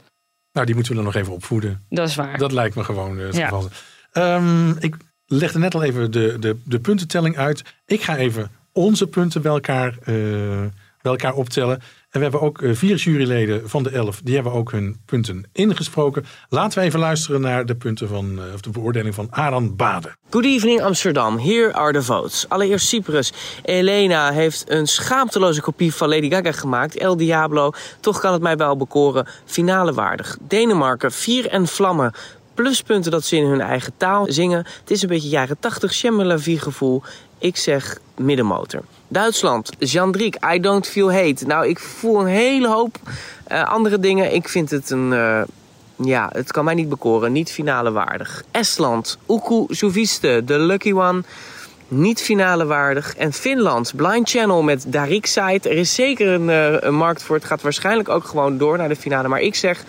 Nou, 0.52 0.66
die 0.66 0.76
moeten 0.76 0.92
we 0.94 0.98
dan 1.04 1.08
nog 1.14 1.16
even 1.22 1.34
opvoeden. 1.34 1.84
Dat 1.90 2.08
is 2.08 2.16
waar. 2.16 2.38
Dat 2.38 2.52
lijkt 2.52 2.76
me 2.76 2.84
gewoon 2.84 3.20
eh, 3.20 3.26
het 3.26 3.36
Ja. 3.36 3.48
geval. 3.48 3.70
Ehm, 4.12 4.70
ik 4.80 4.96
legde 5.26 5.60
net 5.60 5.76
al 5.76 5.84
even 5.84 6.12
de, 6.12 6.36
de, 6.40 6.58
de 6.64 6.80
puntentelling 6.80 7.38
uit. 7.38 7.64
Ik 7.86 8.02
ga 8.02 8.18
even 8.18 8.52
onze 8.72 9.08
punten 9.08 9.42
bij 9.42 9.52
elkaar, 9.52 9.98
eh, 10.04 10.06
bij 11.02 11.12
elkaar 11.12 11.34
optellen. 11.34 11.82
En 12.16 12.22
we 12.22 12.28
hebben 12.28 12.48
ook 12.48 12.62
eh, 12.62 12.70
vier 12.74 12.96
juryleden 12.96 13.70
van 13.70 13.84
de 13.84 13.90
elf. 13.90 14.22
Die 14.24 14.36
hebben 14.36 14.52
ook 14.52 14.72
hun 14.72 14.98
punten 15.06 15.46
ingesproken. 15.52 16.26
Laten 16.50 16.80
we 16.80 16.86
even 16.86 17.00
luisteren 17.00 17.42
naar 17.42 17.66
de 17.66 17.76
punten 17.76 18.08
van, 18.08 18.40
eh, 18.40 18.54
of 18.54 18.62
de 18.62 18.70
beoordeling 18.70 19.16
van 19.16 19.28
Aran 19.32 19.76
Bade. 19.76 20.16
Good 20.30 20.46
evening 20.46 20.82
Amsterdam, 20.82 21.40
here 21.40 21.74
are 21.74 21.94
the 21.94 22.04
votes. 22.04 22.46
Allereerst 22.50 22.88
Cyprus. 22.88 23.34
Elena 23.64 24.32
heeft 24.32 24.64
een 24.68 24.88
schaamteloze 24.88 25.62
kopie 25.62 25.94
van 25.94 26.10
Lady 26.10 26.30
Gaga 26.30 26.52
gemaakt. 26.52 26.98
El 26.98 27.18
Diablo, 27.18 27.72
toch 28.00 28.20
kan 28.20 28.34
het 28.34 28.42
mij 28.42 28.58
wel 28.58 28.78
bekoren. 28.78 29.28
Finale 29.46 29.94
waardig. 29.94 30.38
Denemarken, 30.42 31.12
vier 31.12 31.48
en 31.48 31.68
vlammen. 31.68 32.14
Pluspunten 32.54 33.12
dat 33.12 33.24
ze 33.24 33.36
in 33.36 33.46
hun 33.46 33.62
eigen 33.62 33.94
taal 33.98 34.26
zingen. 34.30 34.66
Het 34.80 34.92
is 34.92 35.02
een 35.02 35.10
beetje 35.10 35.30
jaren 35.30 35.60
80 35.60 35.94
Shemmelavie 35.94 36.60
gevoel. 36.60 37.04
Ik 37.46 37.58
zeg 37.58 37.98
middenmotor. 38.18 38.82
Duitsland, 39.08 39.70
Jean 39.80 40.12
Driek, 40.12 40.38
I 40.54 40.60
don't 40.60 40.88
feel 40.88 41.12
hate. 41.14 41.46
Nou, 41.46 41.68
ik 41.68 41.80
voel 41.80 42.20
een 42.20 42.28
hele 42.28 42.68
hoop 42.68 42.98
eh, 43.44 43.64
andere 43.64 44.00
dingen. 44.00 44.34
Ik 44.34 44.50
vind 44.50 44.70
het 44.70 44.90
een... 44.90 45.14
eh, 45.14 45.42
ja, 45.96 46.30
het 46.34 46.52
kan 46.52 46.66
mij 46.66 46.74
niet 46.74 46.90
bekoren. 46.90 47.32
Niet 47.32 47.52
finale 47.52 47.92
waardig. 47.92 48.44
Estland, 48.52 49.18
Uku 49.30 49.66
Suviste, 49.76 50.42
de 50.46 50.60
lucky 50.60 50.94
one. 50.94 51.24
Niet 51.88 52.22
finale 52.22 52.66
waardig. 52.66 53.16
En 53.16 53.34
Finland, 53.34 53.96
Blind 53.96 54.30
Channel 54.30 54.64
met 54.64 54.86
Darik 54.88 55.26
Site. 55.26 55.70
Er 55.70 55.78
is 55.78 55.96
zeker 55.96 56.28
een, 56.28 56.50
eh, 56.50 56.76
een 56.80 56.96
markt 56.96 57.24
voor. 57.24 57.36
Het 57.36 57.46
gaat 57.46 57.62
waarschijnlijk 57.62 58.10
ook 58.10 58.24
gewoon 58.24 58.58
door 58.58 58.78
naar 58.78 58.90
de 58.90 58.96
finale. 58.96 59.28
Maar 59.28 59.42
ik 59.42 59.56
zeg 59.56 59.84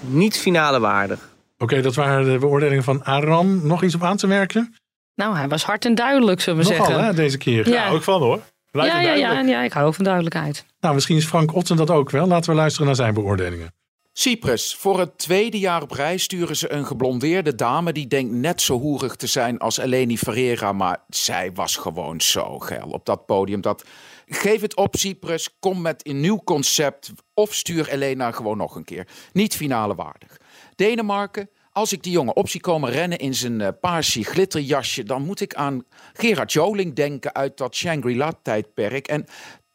niet 0.00 0.36
finale 0.36 0.80
waardig. 0.80 1.28
Oké, 1.58 1.80
dat 1.80 1.94
waren 1.94 2.32
de 2.32 2.38
beoordelingen 2.38 2.84
van 2.84 3.04
Aran. 3.04 3.66
Nog 3.66 3.82
iets 3.82 3.94
op 3.94 4.02
aan 4.02 4.16
te 4.16 4.26
merken? 4.26 4.74
Nou, 5.14 5.36
hij 5.36 5.48
was 5.48 5.64
hard 5.64 5.84
en 5.84 5.94
duidelijk, 5.94 6.40
zullen 6.40 6.64
we 6.64 6.70
Nogal 6.70 6.86
zeggen. 6.86 7.04
hè, 7.04 7.14
deze 7.14 7.38
keer. 7.38 7.68
Ja. 7.68 7.88
ook 7.88 8.02
van 8.02 8.22
hoor. 8.22 8.40
Ja, 8.70 8.84
ja, 8.84 9.14
ja, 9.14 9.40
ja, 9.40 9.62
ik 9.62 9.72
hou 9.72 9.94
van 9.94 10.04
duidelijkheid. 10.04 10.64
Nou, 10.80 10.94
misschien 10.94 11.16
is 11.16 11.26
Frank 11.26 11.54
Otten 11.54 11.76
dat 11.76 11.90
ook 11.90 12.10
wel. 12.10 12.26
Laten 12.26 12.50
we 12.50 12.56
luisteren 12.56 12.86
naar 12.86 12.96
zijn 12.96 13.14
beoordelingen. 13.14 13.74
Cyprus. 14.12 14.74
Voor 14.74 14.98
het 14.98 15.18
tweede 15.18 15.58
jaar 15.58 15.82
op 15.82 15.90
rij 15.90 16.16
sturen 16.16 16.56
ze 16.56 16.72
een 16.72 16.86
geblondeerde 16.86 17.54
dame 17.54 17.92
die 17.92 18.06
denkt 18.06 18.32
net 18.32 18.60
zo 18.62 18.78
hoerig 18.78 19.16
te 19.16 19.26
zijn 19.26 19.58
als 19.58 19.78
Eleni 19.78 20.18
Ferreira, 20.18 20.72
maar 20.72 21.04
zij 21.08 21.52
was 21.52 21.76
gewoon 21.76 22.20
zo 22.20 22.58
geil 22.58 22.88
op 22.88 23.06
dat 23.06 23.26
podium. 23.26 23.60
Dat 23.60 23.84
geef 24.26 24.60
het 24.60 24.76
op 24.76 24.96
Cyprus, 24.96 25.56
kom 25.58 25.80
met 25.82 26.08
een 26.08 26.20
nieuw 26.20 26.40
concept 26.44 27.12
of 27.34 27.54
stuur 27.54 27.88
Elena 27.88 28.30
gewoon 28.30 28.56
nog 28.56 28.74
een 28.76 28.84
keer. 28.84 29.06
Niet 29.32 29.56
finale 29.56 29.94
waardig. 29.94 30.36
Denemarken. 30.74 31.48
Als 31.76 31.92
ik 31.92 32.02
die 32.02 32.12
jongen 32.12 32.36
op 32.36 32.48
zie 32.48 32.60
komen 32.60 32.90
rennen 32.90 33.18
in 33.18 33.34
zijn 33.34 33.60
uh, 33.60 33.68
paarse 33.80 34.24
glitterjasje, 34.24 35.02
dan 35.02 35.22
moet 35.22 35.40
ik 35.40 35.54
aan 35.54 35.84
Gerard 36.12 36.52
Joling 36.52 36.94
denken 36.94 37.34
uit 37.34 37.56
dat 37.56 37.74
Shangri-La-tijdperk. 37.74 39.08
En 39.08 39.26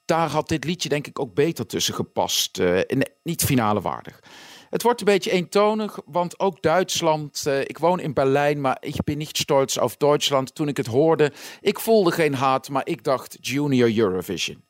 daar 0.05 0.29
had 0.29 0.47
dit 0.47 0.63
liedje 0.63 0.89
denk 0.89 1.07
ik 1.07 1.19
ook 1.19 1.33
beter 1.33 1.65
tussen 1.65 1.93
gepast. 1.93 2.59
Uh, 2.59 2.79
niet 3.23 3.43
finale 3.43 3.81
waardig. 3.81 4.19
Het 4.69 4.83
wordt 4.83 4.99
een 4.99 5.05
beetje 5.05 5.31
eentonig, 5.31 5.99
want 6.05 6.39
ook 6.39 6.61
Duitsland. 6.61 7.43
Uh, 7.47 7.59
ik 7.59 7.77
woon 7.77 7.99
in 7.99 8.13
Berlijn, 8.13 8.61
maar 8.61 8.77
ik 8.79 9.03
ben 9.03 9.17
niet 9.17 9.37
stolz 9.37 9.77
op 9.77 9.99
Duitsland. 9.99 10.55
Toen 10.55 10.67
ik 10.67 10.77
het 10.77 10.87
hoorde, 10.87 11.31
ik 11.61 11.79
voelde 11.79 12.11
geen 12.11 12.33
haat, 12.33 12.69
maar 12.69 12.87
ik 12.87 13.03
dacht 13.03 13.37
Junior 13.41 13.97
Eurovision. 13.97 14.63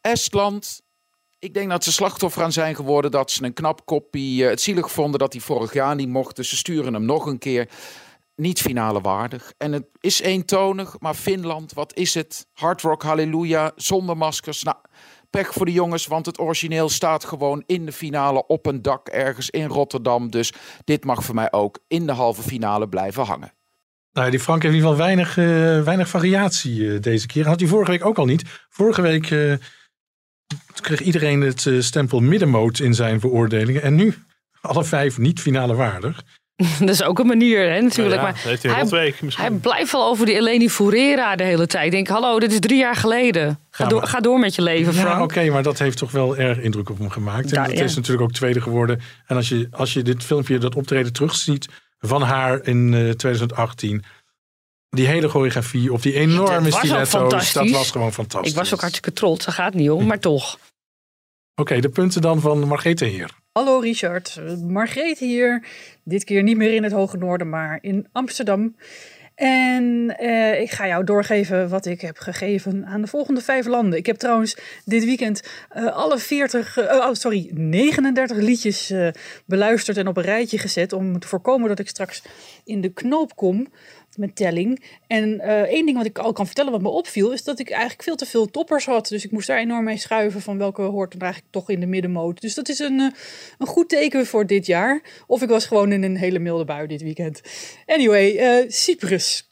Estland. 0.00 0.82
Ik 1.40 1.54
denk 1.54 1.70
dat 1.70 1.84
ze 1.84 1.92
slachtoffer 1.92 2.42
aan 2.42 2.52
zijn 2.52 2.74
geworden 2.74 3.10
dat 3.10 3.30
ze 3.30 3.44
een 3.44 3.52
knap 3.52 3.86
koppie 3.86 4.42
uh, 4.42 4.48
het 4.48 4.60
zielig 4.60 4.90
vonden 4.90 5.18
dat 5.18 5.32
hij 5.32 5.42
vorig 5.42 5.72
jaar 5.72 5.94
niet 5.94 6.08
mocht. 6.08 6.36
Dus 6.36 6.48
ze 6.48 6.56
sturen 6.56 6.94
hem 6.94 7.04
nog 7.04 7.26
een 7.26 7.38
keer. 7.38 7.68
Niet 8.34 8.60
finale 8.60 9.00
waardig. 9.00 9.52
En 9.56 9.72
het 9.72 9.84
is 10.00 10.20
eentonig, 10.20 10.96
maar 10.98 11.14
Finland, 11.14 11.72
wat 11.72 11.96
is 11.96 12.14
het? 12.14 12.46
Hard 12.52 12.82
rock, 12.82 13.02
halleluja, 13.02 13.72
zonder 13.76 14.16
maskers. 14.16 14.62
Nou, 14.62 14.76
pech 15.30 15.52
voor 15.52 15.66
de 15.66 15.72
jongens, 15.72 16.06
want 16.06 16.26
het 16.26 16.38
origineel 16.38 16.88
staat 16.88 17.24
gewoon 17.24 17.62
in 17.66 17.86
de 17.86 17.92
finale 17.92 18.46
op 18.46 18.66
een 18.66 18.82
dak 18.82 19.08
ergens 19.08 19.50
in 19.50 19.66
Rotterdam. 19.66 20.30
Dus 20.30 20.52
dit 20.84 21.04
mag 21.04 21.24
voor 21.24 21.34
mij 21.34 21.52
ook 21.52 21.78
in 21.88 22.06
de 22.06 22.12
halve 22.12 22.42
finale 22.42 22.88
blijven 22.88 23.24
hangen. 23.24 23.52
Nou, 24.12 24.30
die 24.30 24.40
Frank 24.40 24.62
heeft 24.62 24.74
in 24.74 24.80
ieder 24.80 24.96
geval 24.96 25.06
weinig, 25.06 25.36
uh, 25.36 25.84
weinig 25.84 26.08
variatie 26.08 26.80
uh, 26.80 27.00
deze 27.00 27.26
keer. 27.26 27.46
Had 27.46 27.60
hij 27.60 27.68
vorige 27.68 27.90
week 27.90 28.04
ook 28.04 28.18
al 28.18 28.24
niet. 28.24 28.42
Vorige 28.68 29.02
week 29.02 29.58
kreeg 30.80 31.00
iedereen 31.00 31.40
het 31.40 31.64
uh, 31.64 31.80
stempel 31.80 32.20
middenmoot 32.20 32.78
in 32.78 32.94
zijn 32.94 33.20
veroordelingen. 33.20 33.82
En 33.82 33.94
nu 33.94 34.14
alle 34.60 34.84
vijf 34.84 35.18
niet 35.18 35.40
finale 35.40 35.74
waardig. 35.74 36.22
Dat 36.80 36.88
is 36.88 37.02
ook 37.02 37.18
een 37.18 37.26
manier, 37.26 37.70
hè, 37.72 37.80
natuurlijk. 37.80 38.16
Ja, 38.16 38.22
maar 38.22 38.40
heeft 38.44 38.62
hij 38.62 39.14
misschien. 39.20 39.44
hij 39.44 39.50
blijft 39.54 39.92
wel 39.92 40.04
over 40.06 40.26
die 40.26 40.34
Eleni 40.34 40.70
Furera 40.70 41.36
de 41.36 41.44
hele 41.44 41.66
tijd. 41.66 41.84
Ik 41.84 41.90
denk, 41.90 42.08
hallo, 42.08 42.38
dit 42.38 42.52
is 42.52 42.60
drie 42.60 42.78
jaar 42.78 42.96
geleden. 42.96 43.60
Ga, 43.70 43.84
Ja, 43.84 43.90
door, 43.90 44.00
maar- 44.00 44.08
ga 44.08 44.20
door 44.20 44.38
met 44.38 44.54
je 44.54 44.62
leven, 44.62 44.94
Frank. 44.94 45.08
Ja, 45.16 45.22
oké, 45.22 45.50
maar 45.50 45.62
dat 45.62 45.78
heeft 45.78 45.98
toch 45.98 46.10
wel 46.10 46.36
erg 46.36 46.58
indruk 46.58 46.90
op 46.90 46.98
hem 46.98 47.10
gemaakt. 47.10 47.52
En 47.52 47.62
Ja, 47.62 47.68
dat 47.68 47.78
ja. 47.78 47.84
is 47.84 47.94
natuurlijk 47.94 48.22
ook 48.22 48.32
tweede 48.32 48.60
geworden. 48.60 49.00
En 49.26 49.36
als 49.36 49.48
je, 49.48 49.68
als 49.70 49.92
je 49.92 50.02
dit 50.02 50.24
filmpje, 50.24 50.58
dat 50.58 50.74
optreden 50.74 51.12
terugziet 51.12 51.68
van 51.98 52.22
haar 52.22 52.66
in 52.66 52.94
eh, 52.94 53.10
2018. 53.10 54.04
Die 54.90 55.06
hele 55.06 55.28
choreografie 55.28 55.92
of 55.92 56.02
die 56.02 56.14
enorme 56.14 56.66
ook 56.66 56.72
stiletto's, 56.72 57.52
dat 57.52 57.70
was 57.70 57.90
gewoon 57.90 58.12
fantastisch. 58.12 58.50
Ik 58.50 58.56
was 58.56 58.74
ook 58.74 58.80
hartstikke 58.80 59.12
trots, 59.12 59.44
daar 59.44 59.54
gaat 59.54 59.72
het 59.72 59.74
niet 59.74 59.90
om, 59.90 60.06
maar 60.06 60.18
toch. 60.18 60.58
Oké, 61.54 61.80
de 61.80 61.88
punten 61.88 62.20
dan 62.20 62.40
van 62.40 62.68
Margrethe 62.68 63.04
Heer. 63.04 63.30
Hallo 63.52 63.78
Richard, 63.78 64.40
Margreet 64.66 65.18
hier. 65.18 65.66
Dit 66.04 66.24
keer 66.24 66.42
niet 66.42 66.56
meer 66.56 66.74
in 66.74 66.82
het 66.82 66.92
Hoge 66.92 67.16
Noorden, 67.16 67.48
maar 67.48 67.78
in 67.80 68.08
Amsterdam. 68.12 68.74
En 69.38 70.16
eh, 70.18 70.60
ik 70.60 70.70
ga 70.70 70.86
jou 70.86 71.04
doorgeven 71.04 71.68
wat 71.68 71.86
ik 71.86 72.00
heb 72.00 72.18
gegeven 72.18 72.86
aan 72.86 73.00
de 73.00 73.06
volgende 73.06 73.40
vijf 73.40 73.66
landen. 73.66 73.98
Ik 73.98 74.06
heb 74.06 74.16
trouwens 74.16 74.56
dit 74.84 75.04
weekend 75.04 75.42
eh, 75.68 75.86
alle 75.86 76.18
40, 76.18 76.76
eh, 76.76 76.96
oh, 76.96 77.12
sorry, 77.12 77.50
39 77.52 78.36
liedjes 78.36 78.90
eh, 78.90 79.08
beluisterd 79.46 79.96
en 79.96 80.08
op 80.08 80.16
een 80.16 80.22
rijtje 80.22 80.58
gezet. 80.58 80.92
Om 80.92 81.18
te 81.18 81.28
voorkomen 81.28 81.68
dat 81.68 81.78
ik 81.78 81.88
straks 81.88 82.22
in 82.64 82.80
de 82.80 82.88
knoop 82.88 83.36
kom. 83.36 83.66
Mijn 84.18 84.32
telling. 84.32 84.84
En 85.06 85.40
eh, 85.40 85.60
één 85.60 85.84
ding 85.86 85.96
wat 85.96 86.06
ik 86.06 86.18
al 86.18 86.32
kan 86.32 86.46
vertellen 86.46 86.72
wat 86.72 86.82
me 86.82 86.88
opviel, 86.88 87.32
is 87.32 87.44
dat 87.44 87.58
ik 87.58 87.70
eigenlijk 87.70 88.02
veel 88.02 88.16
te 88.16 88.26
veel 88.26 88.50
toppers 88.50 88.86
had. 88.86 89.08
Dus 89.08 89.24
ik 89.24 89.30
moest 89.30 89.46
daar 89.46 89.58
enorm 89.58 89.84
mee 89.84 89.96
schuiven 89.96 90.40
van 90.40 90.58
welke 90.58 90.82
hoort 90.82 91.12
dan 91.12 91.20
eigenlijk 91.20 91.52
toch 91.52 91.70
in 91.70 91.80
de 91.80 91.86
middenmoot. 91.86 92.40
Dus 92.40 92.54
dat 92.54 92.68
is 92.68 92.78
een, 92.78 93.00
eh, 93.00 93.10
een 93.58 93.66
goed 93.66 93.88
teken 93.88 94.26
voor 94.26 94.46
dit 94.46 94.66
jaar. 94.66 95.02
Of 95.26 95.42
ik 95.42 95.48
was 95.48 95.66
gewoon 95.66 95.92
in 95.92 96.02
een 96.02 96.16
hele 96.16 96.38
milde 96.38 96.64
bui 96.64 96.86
dit 96.86 97.02
weekend. 97.02 97.40
Anyway, 97.86 98.36
eh, 98.36 98.64
Cyprus. 98.68 99.46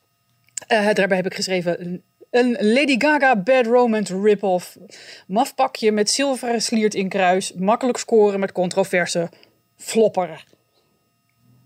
Daarbij 0.66 1.16
heb 1.16 1.26
ik 1.26 1.34
geschreven 1.34 2.02
een 2.30 2.56
Lady 2.60 2.94
Gaga 2.98 3.36
Bad 3.36 3.66
Romance 3.66 4.20
rip-off. 4.20 4.78
Maf 5.26 5.54
pakje 5.54 5.92
met 5.92 6.10
zilveren 6.10 6.62
sliert 6.62 6.94
in 6.94 7.08
kruis. 7.08 7.52
Makkelijk 7.52 7.98
scoren 7.98 8.40
met 8.40 8.52
controverse. 8.52 9.28
Flopper. 9.76 10.44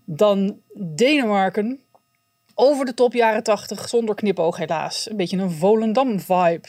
Dan 0.05 0.59
Denemarken. 0.73 1.79
Over 2.63 2.85
de 2.85 2.93
top 2.93 3.13
jaren 3.13 3.43
80, 3.43 3.89
zonder 3.89 4.15
knipoog 4.15 4.57
helaas. 4.57 5.09
Een 5.09 5.15
beetje 5.15 5.37
een 5.37 5.51
Volendam-vibe. 5.51 6.67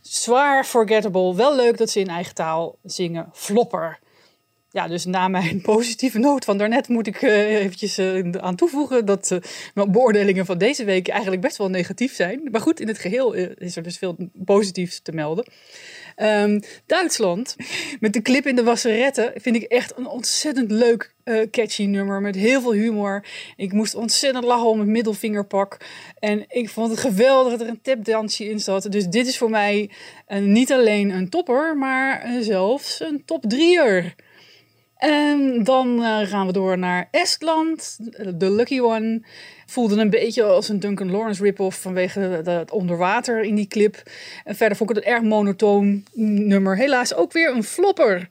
Zwaar 0.00 0.64
forgettable. 0.64 1.34
Wel 1.34 1.56
leuk 1.56 1.78
dat 1.78 1.90
ze 1.90 2.00
in 2.00 2.08
eigen 2.08 2.34
taal 2.34 2.78
zingen. 2.82 3.28
Flopper. 3.32 3.98
Ja, 4.70 4.88
dus 4.88 5.04
na 5.04 5.28
mijn 5.28 5.60
positieve 5.72 6.18
noot 6.18 6.44
van 6.44 6.58
daarnet 6.58 6.88
moet 6.88 7.06
ik 7.06 7.22
eh, 7.22 7.54
eventjes 7.54 7.98
eh, 7.98 8.30
aan 8.30 8.56
toevoegen 8.56 9.04
dat 9.04 9.30
eh, 9.30 9.38
mijn 9.74 9.92
beoordelingen 9.92 10.46
van 10.46 10.58
deze 10.58 10.84
week 10.84 11.08
eigenlijk 11.08 11.42
best 11.42 11.56
wel 11.56 11.70
negatief 11.70 12.14
zijn. 12.14 12.48
Maar 12.50 12.60
goed, 12.60 12.80
in 12.80 12.88
het 12.88 12.98
geheel 12.98 13.34
eh, 13.34 13.50
is 13.56 13.76
er 13.76 13.82
dus 13.82 13.98
veel 13.98 14.16
positiefs 14.44 15.00
te 15.02 15.12
melden. 15.12 15.44
Ehm, 16.16 16.60
Duitsland, 16.86 17.56
met 18.00 18.12
de 18.12 18.22
clip 18.22 18.46
in 18.46 18.56
de 18.56 18.64
wasseretten, 18.64 19.32
vind 19.36 19.56
ik 19.56 19.62
echt 19.62 19.96
een 19.96 20.06
ontzettend 20.06 20.70
leuk 20.70 21.13
eh, 21.24 21.50
catchy 21.50 21.84
nummer 21.84 22.20
met 22.20 22.34
heel 22.34 22.60
veel 22.60 22.72
humor. 22.72 23.24
Ik 23.56 23.72
moest 23.72 23.94
ontzettend 23.94 24.44
lachen 24.44 24.68
om 24.68 24.78
het 24.78 24.88
middelvingerpak. 24.88 25.76
En 26.18 26.44
ik 26.48 26.68
vond 26.68 26.90
het 26.90 27.00
geweldig 27.00 27.52
dat 27.52 27.60
er 27.60 27.68
een 27.68 27.80
tapdansje 27.82 28.48
in 28.48 28.60
zat. 28.60 28.92
Dus 28.92 29.06
dit 29.06 29.26
is 29.26 29.38
voor 29.38 29.50
mij 29.50 29.90
eh, 30.26 30.40
niet 30.40 30.72
alleen 30.72 31.10
een 31.10 31.28
topper, 31.28 31.76
maar 31.76 32.20
eh, 32.20 32.40
zelfs 32.40 33.00
een 33.00 33.22
top 33.24 33.44
drieër. 33.48 34.14
En 34.96 35.64
dan 35.64 36.00
gaan 36.26 36.46
we 36.46 36.52
door 36.52 36.78
naar 36.78 37.08
Estland. 37.10 37.98
The 38.38 38.50
Lucky 38.50 38.80
One. 38.80 39.22
Voelde 39.66 40.00
een 40.00 40.10
beetje 40.10 40.42
als 40.42 40.68
een 40.68 40.80
Duncan 40.80 41.10
Lawrence 41.10 41.42
rip-off 41.42 41.80
vanwege 41.80 42.20
het 42.20 42.70
onderwater 42.70 43.42
in 43.42 43.54
die 43.54 43.66
clip. 43.66 44.02
En 44.44 44.56
verder 44.56 44.76
vond 44.76 44.90
ik 44.90 44.96
het 44.96 45.04
een 45.04 45.12
erg 45.12 45.22
monotoon 45.22 46.04
nummer. 46.12 46.76
Helaas 46.76 47.14
ook 47.14 47.32
weer 47.32 47.54
een 47.54 47.64
flopper. 47.64 48.28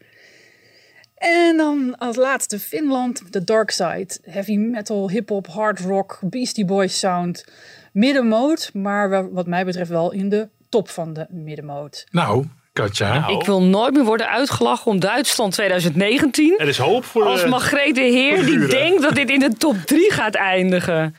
En 1.23 1.57
dan 1.57 1.95
als 1.97 2.15
laatste 2.15 2.59
Finland, 2.59 3.21
The 3.31 3.43
Dark 3.43 3.71
Side. 3.71 4.07
Heavy 4.23 4.55
metal, 4.57 5.09
hip-hop, 5.09 5.47
hard 5.47 5.79
rock, 5.79 6.19
Beastie 6.21 6.65
Boys 6.65 6.99
sound. 6.99 7.45
Middenmoot, 7.93 8.69
maar 8.73 9.31
wat 9.33 9.47
mij 9.47 9.65
betreft 9.65 9.89
wel 9.89 10.11
in 10.11 10.29
de 10.29 10.49
top 10.69 10.89
van 10.89 11.13
de 11.13 11.25
middenmoot. 11.29 12.05
Nou, 12.11 12.45
Katja. 12.73 13.27
Ik 13.27 13.45
wil 13.45 13.61
nooit 13.61 13.93
meer 13.93 14.03
worden 14.03 14.29
uitgelachen 14.29 14.91
om 14.91 14.99
Duitsland 14.99 15.53
2019. 15.53 16.55
Er 16.59 16.67
is 16.67 16.77
hoop 16.77 17.05
voor 17.05 17.23
Als 17.23 17.41
de- 17.41 17.47
Margreet 17.47 17.95
de 17.95 18.01
Heer 18.01 18.35
de 18.39 18.45
die 18.45 18.67
denkt 18.67 19.01
dat 19.01 19.15
dit 19.15 19.29
in 19.29 19.39
de 19.39 19.53
top 19.53 19.75
3 19.85 20.11
gaat 20.11 20.35
eindigen. 20.35 21.15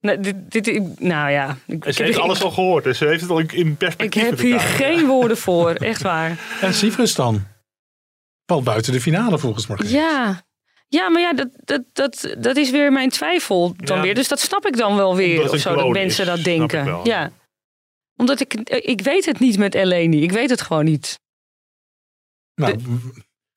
Nou, 0.00 0.20
dit, 0.20 0.34
dit, 0.64 1.00
nou 1.00 1.30
ja. 1.30 1.56
Ik, 1.66 1.84
ze 1.88 2.02
heeft 2.02 2.16
ik- 2.16 2.22
alles 2.22 2.42
al 2.42 2.50
gehoord, 2.50 2.84
dus 2.84 2.98
ze 2.98 3.06
heeft 3.06 3.20
het 3.20 3.30
al 3.30 3.38
in 3.38 3.48
ik 3.50 3.78
perspectief. 3.78 4.22
heb 4.22 4.30
met 4.30 4.40
hier 4.40 4.60
geen 4.60 5.06
woorden 5.06 5.36
voor, 5.36 5.70
echt 5.70 6.02
waar. 6.02 6.38
En 6.60 6.74
Cyprus 6.74 7.14
dan? 7.14 7.42
Valt 8.50 8.64
buiten 8.64 8.92
de 8.92 9.00
finale 9.00 9.38
volgens 9.38 9.66
Margreet. 9.66 9.90
Ja, 9.90 10.42
ja 10.88 11.08
maar 11.08 11.20
ja, 11.20 11.32
dat, 11.32 11.48
dat, 11.64 11.82
dat, 11.92 12.34
dat 12.38 12.56
is 12.56 12.70
weer 12.70 12.92
mijn 12.92 13.08
twijfel 13.08 13.74
dan 13.76 13.96
Ja. 13.96 14.02
weer. 14.02 14.14
Dus 14.14 14.28
dat 14.28 14.40
snap 14.40 14.66
ik 14.66 14.76
dan 14.76 14.96
wel 14.96 15.16
weer. 15.16 15.50
Of 15.50 15.58
zo, 15.58 15.74
dat 15.74 15.88
mensen 15.88 16.04
is, 16.08 16.16
dat 16.16 16.24
snap 16.26 16.38
ik 16.38 16.44
denken. 16.44 16.84
wel. 16.84 17.06
Ja. 17.06 17.30
Omdat 18.16 18.40
ik, 18.40 18.54
ik 18.70 19.00
weet 19.00 19.24
het 19.26 19.38
niet 19.38 19.58
met 19.58 19.74
Eleni. 19.74 20.22
Ik 20.22 20.32
weet 20.32 20.50
het 20.50 20.60
gewoon 20.60 20.84
niet. 20.84 21.18
Nou, 22.54 22.72
dat. 22.72 22.82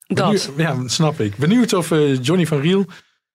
benieuwd- 0.06 0.50
ja, 0.56 0.88
snap 0.88 1.20
ik. 1.20 1.36
Benieuwd 1.36 1.72
of 1.72 1.90
eh, 1.90 2.22
Johnny 2.22 2.46
van 2.46 2.60
Riel 2.60 2.84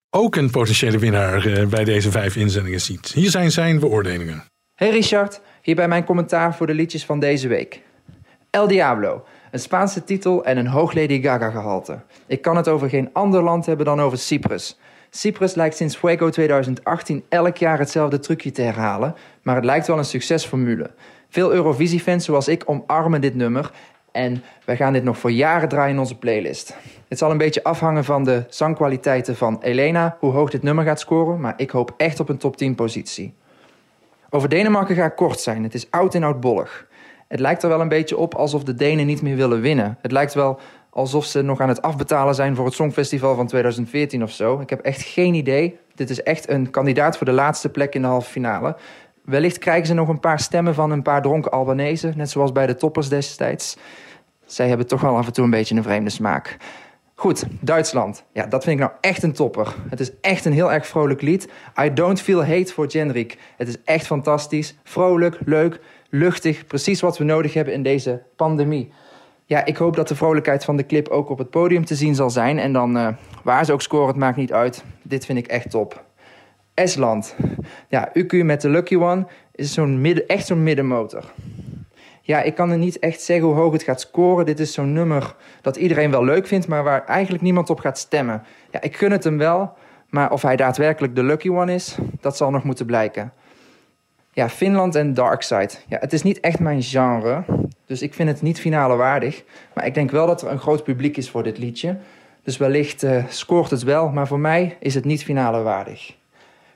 ook 0.10 0.36
een 0.36 0.50
potentiële 0.50 0.98
winnaar 0.98 1.46
eh, 1.46 1.68
bij 1.68 1.84
deze 1.84 2.12
vijf 2.12 2.36
inzendingen 2.36 2.82
ziet. 2.82 3.08
Hier 3.14 3.30
zijn 3.30 3.52
zijn 3.52 3.80
beoordelingen. 3.80 4.44
Hey 4.76 4.90
Richard, 4.90 5.42
hierbij 5.62 5.88
mijn 5.88 6.04
commentaar 6.04 6.56
voor 6.56 6.68
de 6.68 6.74
liedjes 6.74 7.06
van 7.06 7.20
deze 7.20 7.48
week. 7.48 7.82
El 8.50 8.68
Diablo, 8.68 9.26
een 9.52 9.60
Spaanse 9.60 10.04
titel 10.04 10.46
en 10.46 10.58
een 10.58 10.68
hoog 10.68 10.94
Lady 10.94 11.22
Gaga 11.22 11.50
gehalte. 11.50 12.00
Ik 12.28 12.42
kan 12.42 12.58
het 12.58 12.68
over 12.68 12.90
geen 12.90 13.10
ander 13.14 13.44
land 13.44 13.66
hebben 13.66 13.86
dan 13.86 14.02
over 14.02 14.18
Cyprus. 14.18 14.80
Cyprus 15.10 15.56
lijkt 15.56 15.76
sinds 15.76 15.96
Fuego 15.96 16.30
2018 16.30 17.24
elk 17.30 17.58
jaar 17.58 17.80
hetzelfde 17.80 18.20
trucje 18.20 18.52
te 18.52 18.62
herhalen, 18.62 19.16
maar 19.42 19.56
het 19.56 19.66
lijkt 19.66 19.88
wel 19.88 19.98
een 19.98 20.06
succesformule. 20.06 20.92
Veel 21.30 21.52
Eurovisie-fans 21.52 22.26
zoals 22.26 22.48
ik 22.48 22.64
omarmen 22.66 23.22
dit 23.22 23.36
nummer 23.36 23.72
en 24.12 24.44
wij 24.66 24.76
gaan 24.76 24.94
dit 24.94 25.04
nog 25.04 25.18
voor 25.18 25.32
jaren 25.32 25.70
draaien 25.70 25.94
in 25.94 26.00
onze 26.00 26.18
playlist. 26.18 26.76
Het 27.08 27.18
zal 27.18 27.32
een 27.32 27.38
beetje 27.38 27.64
afhangen 27.64 28.04
van 28.04 28.24
de 28.24 28.44
zangkwaliteiten 28.50 29.36
van 29.36 29.58
Elena, 29.62 30.18
hoe 30.20 30.32
hoog 30.32 30.50
dit 30.50 30.64
nummer 30.64 30.86
gaat 30.86 31.00
scoren, 31.00 31.40
maar 31.40 31.54
ik 31.58 31.70
hoop 31.70 31.94
echt 31.98 32.20
op 32.20 32.30
een 32.30 32.38
top 32.38 32.58
10 32.58 32.76
positie. 32.76 33.34
Over 34.30 34.50
Denemarken 34.50 34.96
ga 34.96 35.06
ik 35.06 35.16
kort 35.16 35.40
zijn. 35.40 35.64
Het 35.64 35.74
is 35.74 35.92
oud 35.92 36.16
en 36.16 36.24
oudbollig. 36.24 36.88
Het 37.30 37.40
lijkt 37.40 37.64
er 37.64 37.70
wel 37.70 37.82
een 37.82 37.88
beetje 37.88 38.18
op 38.18 38.36
alsof 38.36 38.64
de 38.64 38.74
Denen 38.74 39.06
niet 39.06 39.22
meer 39.22 39.36
willen 39.36 39.62
winnen. 39.62 39.98
Het 40.02 40.12
lijkt 40.12 40.34
wel 40.34 40.60
alsof 40.90 41.26
ze 41.26 41.42
nog 41.42 41.60
aan 41.60 41.68
het 41.68 41.82
afbetalen 41.82 42.36
zijn 42.36 42.56
voor 42.56 42.66
het 42.66 42.74
Songfestival 42.74 43.36
van 43.36 43.48
2014 43.48 44.24
of 44.24 44.32
zo. 44.32 44.60
Ik 44.60 44.70
heb 44.70 44.80
echt 44.80 45.02
geen 45.02 45.34
idee. 45.34 45.80
Dit 45.96 46.10
is 46.10 46.24
echt 46.24 46.50
een 46.50 46.70
kandidaat 46.70 47.18
voor 47.18 47.26
de 47.26 47.32
laatste 47.32 47.70
plek 47.70 47.96
in 47.96 48.02
de 48.02 48.08
halve 48.08 48.30
finale. 48.32 48.78
Wellicht 49.24 49.58
krijgen 49.58 49.88
ze 49.88 49.94
nog 49.94 50.08
een 50.08 50.20
paar 50.20 50.40
stemmen 50.40 50.74
van 50.74 50.92
een 50.92 51.02
paar 51.02 51.22
dronken 51.22 51.52
Albanese, 51.52 52.14
net 52.16 52.30
zoals 52.30 52.52
bij 52.52 52.68
de 52.68 52.76
toppers 52.76 53.10
destijds. 53.10 53.78
Zij 54.46 54.68
hebben 54.68 54.88
toch 54.88 55.02
wel 55.02 55.18
af 55.18 55.26
en 55.26 55.34
toe 55.34 55.44
een 55.44 55.50
beetje 55.50 55.76
een 55.76 55.84
vreemde 55.84 56.10
smaak. 56.10 56.58
Goed, 57.16 57.44
Duitsland. 57.62 58.24
Ja, 58.34 58.46
dat 58.46 58.64
vind 58.64 58.80
ik 58.80 58.86
nou 58.86 58.98
echt 59.02 59.24
een 59.24 59.34
topper. 59.34 59.76
Het 59.90 60.00
is 60.00 60.12
echt 60.22 60.46
een 60.46 60.54
heel 60.54 60.72
erg 60.72 60.88
vrolijk 60.88 61.22
lied. 61.22 61.50
I 61.84 61.94
don't 61.94 62.22
feel 62.22 62.46
hate 62.46 62.74
voor 62.74 62.88
Jenrik. 62.88 63.38
Het 63.58 63.68
is 63.68 63.76
echt 63.86 64.06
fantastisch. 64.06 64.76
Vrolijk, 64.84 65.38
leuk, 65.46 65.80
luchtig. 66.10 66.66
Precies 66.66 67.02
wat 67.02 67.18
we 67.18 67.24
nodig 67.24 67.54
hebben 67.54 67.74
in 67.74 67.84
deze 67.84 68.22
pandemie. 68.36 68.92
Ja, 69.46 69.66
ik 69.66 69.78
hoop 69.78 69.96
dat 69.96 70.08
de 70.08 70.16
vrolijkheid 70.16 70.66
van 70.66 70.78
de 70.78 70.86
clip 70.86 71.08
ook 71.08 71.30
op 71.30 71.38
het 71.38 71.50
podium 71.50 71.86
te 71.86 71.96
zien 71.96 72.16
zal 72.16 72.30
zijn. 72.30 72.60
En 72.60 72.74
dan, 72.74 72.98
eh, 72.98 73.08
waar 73.44 73.66
ze 73.66 73.74
ook 73.74 73.82
scoren, 73.82 74.08
het 74.08 74.16
maakt 74.16 74.38
niet 74.38 74.54
uit. 74.54 74.84
Dit 75.02 75.26
vind 75.26 75.38
ik 75.38 75.48
echt 75.48 75.70
top. 75.70 76.04
Estland. 76.74 77.36
Ja, 77.88 78.10
UQ 78.14 78.44
met 78.44 78.62
de 78.62 78.70
Lucky 78.70 78.96
One 78.96 79.28
is 79.56 79.74
zo'n 79.74 80.06
echt 80.28 80.46
zo'n 80.46 80.64
middenmotor. 80.64 81.24
Ja, 82.22 82.42
ik 82.42 82.56
kan 82.56 82.72
er 82.72 82.78
niet 82.78 83.00
echt 83.00 83.22
zeggen 83.22 83.46
hoe 83.46 83.56
hoog 83.56 83.74
het 83.74 83.84
gaat 83.84 84.02
scoren. 84.02 84.46
Dit 84.46 84.60
is 84.60 84.74
zo'n 84.74 84.94
nummer 84.94 85.36
dat 85.62 85.76
iedereen 85.76 86.12
wel 86.12 86.24
leuk 86.24 86.48
vindt, 86.48 86.68
maar 86.68 86.84
waar 86.84 87.06
eigenlijk 87.06 87.44
niemand 87.44 87.70
op 87.70 87.80
gaat 87.80 87.98
stemmen. 87.98 88.44
Ja, 88.72 88.82
ik 88.82 88.98
gun 88.98 89.12
het 89.12 89.24
hem 89.24 89.38
wel, 89.38 89.74
maar 90.10 90.32
of 90.32 90.42
hij 90.42 90.56
daadwerkelijk 90.56 91.16
de 91.16 91.24
lucky 91.24 91.50
one 91.50 91.74
is, 91.74 91.98
dat 92.22 92.38
zal 92.38 92.52
nog 92.52 92.64
moeten 92.64 92.86
blijken. 92.86 93.34
Ja, 94.32 94.50
Finland 94.50 94.96
en 94.96 95.14
Darkside. 95.14 95.70
Ja, 95.88 95.98
het 96.00 96.14
is 96.14 96.24
niet 96.24 96.40
echt 96.40 96.60
mijn 96.60 96.84
genre, 96.84 97.44
dus 97.86 98.02
ik 98.02 98.14
vind 98.14 98.30
het 98.30 98.42
niet 98.42 98.60
finale 98.60 98.96
waardig. 98.96 99.44
Maar 99.74 99.86
ik 99.86 99.94
denk 99.94 100.12
wel 100.12 100.28
dat 100.28 100.42
er 100.42 100.52
een 100.52 100.60
groot 100.60 100.84
publiek 100.84 101.18
is 101.18 101.30
voor 101.30 101.44
dit 101.44 101.58
liedje. 101.58 101.98
Dus 102.44 102.58
wellicht 102.58 103.04
eh, 103.04 103.24
scoort 103.30 103.70
het 103.70 103.84
wel, 103.84 104.10
maar 104.10 104.28
voor 104.28 104.40
mij 104.40 104.78
is 104.80 104.96
het 104.96 105.06
niet 105.06 105.24
finale 105.24 105.62
waardig. 105.62 106.14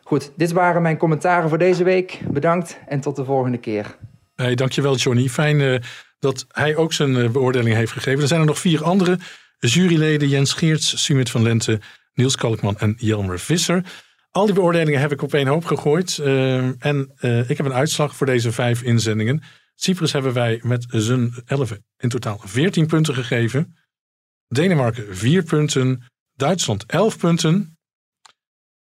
Goed, 0.03 0.31
dit 0.35 0.51
waren 0.51 0.81
mijn 0.81 0.97
commentaren 0.97 1.49
voor 1.49 1.57
deze 1.57 1.83
week. 1.83 2.19
Bedankt 2.29 2.79
en 2.87 2.99
tot 2.99 3.15
de 3.15 3.25
volgende 3.25 3.57
keer. 3.57 3.95
Hey, 4.35 4.55
dankjewel 4.55 4.95
Johnny. 4.95 5.27
Fijn 5.27 5.61
eh, 5.61 5.79
dat 6.19 6.45
hij 6.51 6.75
ook 6.75 6.93
zijn 6.93 7.15
eh, 7.15 7.29
beoordeling 7.29 7.75
heeft 7.75 7.91
gegeven. 7.91 8.21
Er 8.21 8.27
zijn 8.27 8.39
er 8.39 8.45
nog 8.45 8.59
vier 8.59 8.83
andere 8.83 9.19
juryleden. 9.59 10.27
Jens 10.27 10.53
Geerts, 10.53 11.03
Sumit 11.03 11.29
van 11.29 11.41
Lente, 11.41 11.79
Niels 12.13 12.35
Kalkman 12.35 12.77
en 12.77 12.95
Jelmer 12.97 13.39
Visser. 13.39 13.83
Al 14.33 14.45
die 14.45 14.55
beoordelingen 14.55 14.99
heb 14.99 15.11
ik 15.11 15.21
op 15.21 15.33
één 15.33 15.47
hoop 15.47 15.65
gegooid. 15.65 16.19
eh, 16.19 16.85
en 16.85 17.11
eh, 17.15 17.49
ik 17.49 17.57
heb 17.57 17.65
een 17.65 17.73
uitslag 17.73 18.15
voor 18.15 18.25
deze 18.25 18.51
vijf 18.51 18.81
inzendingen. 18.81 19.43
Cyprus 19.75 20.11
hebben 20.11 20.33
wij 20.33 20.59
met 20.63 20.85
z'n 20.89 21.33
11 21.45 21.77
in 21.97 22.09
totaal 22.09 22.39
14 22.43 22.87
punten 22.87 23.13
gegeven. 23.13 23.77
Denemarken 24.47 25.15
4 25.15 25.43
punten. 25.43 26.03
Duitsland 26.35 26.85
11 26.85 27.17
punten. 27.17 27.77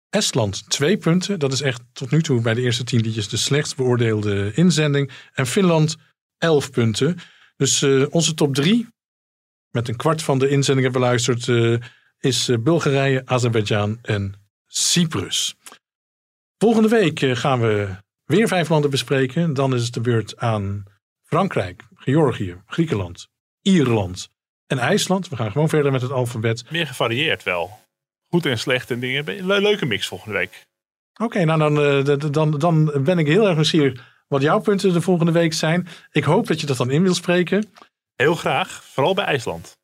Estland 0.10 0.70
2 0.70 0.98
punten. 0.98 1.40
Dat 1.40 1.54
is 1.54 1.62
echt 1.62 1.82
tot 1.94 2.12
nu 2.12 2.22
toe 2.22 2.42
bij 2.42 2.54
de 2.54 2.62
eerste 2.62 2.84
10 2.84 3.02
liedjes 3.02 3.30
de 3.30 3.38
slechtst 3.38 3.76
beoordeelde 3.76 4.52
inzending. 4.54 5.12
En 5.34 5.48
Finland 5.48 5.96
11 6.38 6.72
punten. 6.72 7.18
Dus 7.56 7.82
eh, 7.82 8.06
onze 8.10 8.34
top 8.34 8.54
3, 8.54 8.88
met 9.72 9.88
een 9.88 9.96
kwart 9.96 10.22
van 10.24 10.40
de 10.40 10.50
inzendingen 10.50 10.92
beluisterd, 10.92 11.48
is 12.20 12.50
Bulgarije, 12.60 13.22
Azerbeidzjan 13.26 14.00
en 14.02 14.45
Cyprus. 14.68 15.56
Volgende 16.58 16.90
week 16.90 17.22
eh, 17.22 17.36
gaan 17.36 17.60
we 17.62 17.96
weer 18.26 18.48
vijf 18.48 18.70
landen 18.70 18.90
bespreken. 18.90 19.54
Dan 19.54 19.74
is 19.74 19.84
het 19.84 19.94
de 19.94 20.02
beurt 20.02 20.38
aan 20.38 20.84
Frankrijk, 21.24 21.84
Georgië, 21.96 22.62
Griekenland, 22.66 23.28
Ierland 23.62 24.30
en 24.68 24.80
IJsland. 24.80 25.30
We 25.30 25.36
gaan 25.36 25.52
gewoon 25.52 25.70
verder 25.70 25.92
met 25.92 26.02
het 26.02 26.12
alfabet. 26.12 26.72
Meer 26.72 26.88
gevarieerd 26.88 27.44
wel. 27.44 27.80
Goed 28.30 28.46
en 28.46 28.60
slecht 28.60 28.92
en 28.92 29.00
dingen. 29.00 29.46
Le- 29.46 29.60
Leuke 29.60 29.86
mix 29.86 30.08
volgende 30.08 30.38
week. 30.38 30.66
Oké, 31.22 31.44
nou 31.44 31.60
dan, 31.60 31.82
eh, 31.82 32.32
dan, 32.32 32.60
dan 32.60 33.04
ben 33.04 33.20
ik 33.20 33.28
heel 33.28 33.46
erg 33.46 33.56
nieuwsgierig 33.56 34.14
wat 34.28 34.42
jouw 34.42 34.60
punten 34.60 34.94
de 34.94 35.02
volgende 35.02 35.32
week 35.32 35.54
zijn. 35.54 35.88
Ik 36.12 36.24
hoop 36.24 36.48
dat 36.48 36.60
je 36.60 36.66
dat 36.68 36.78
dan 36.78 36.92
in 36.92 37.04
wil 37.04 37.14
spreken. 37.14 37.72
Heel 38.16 38.36
graag, 38.36 38.84
vooral 38.84 39.14
bij 39.14 39.26
IJsland. 39.26 39.78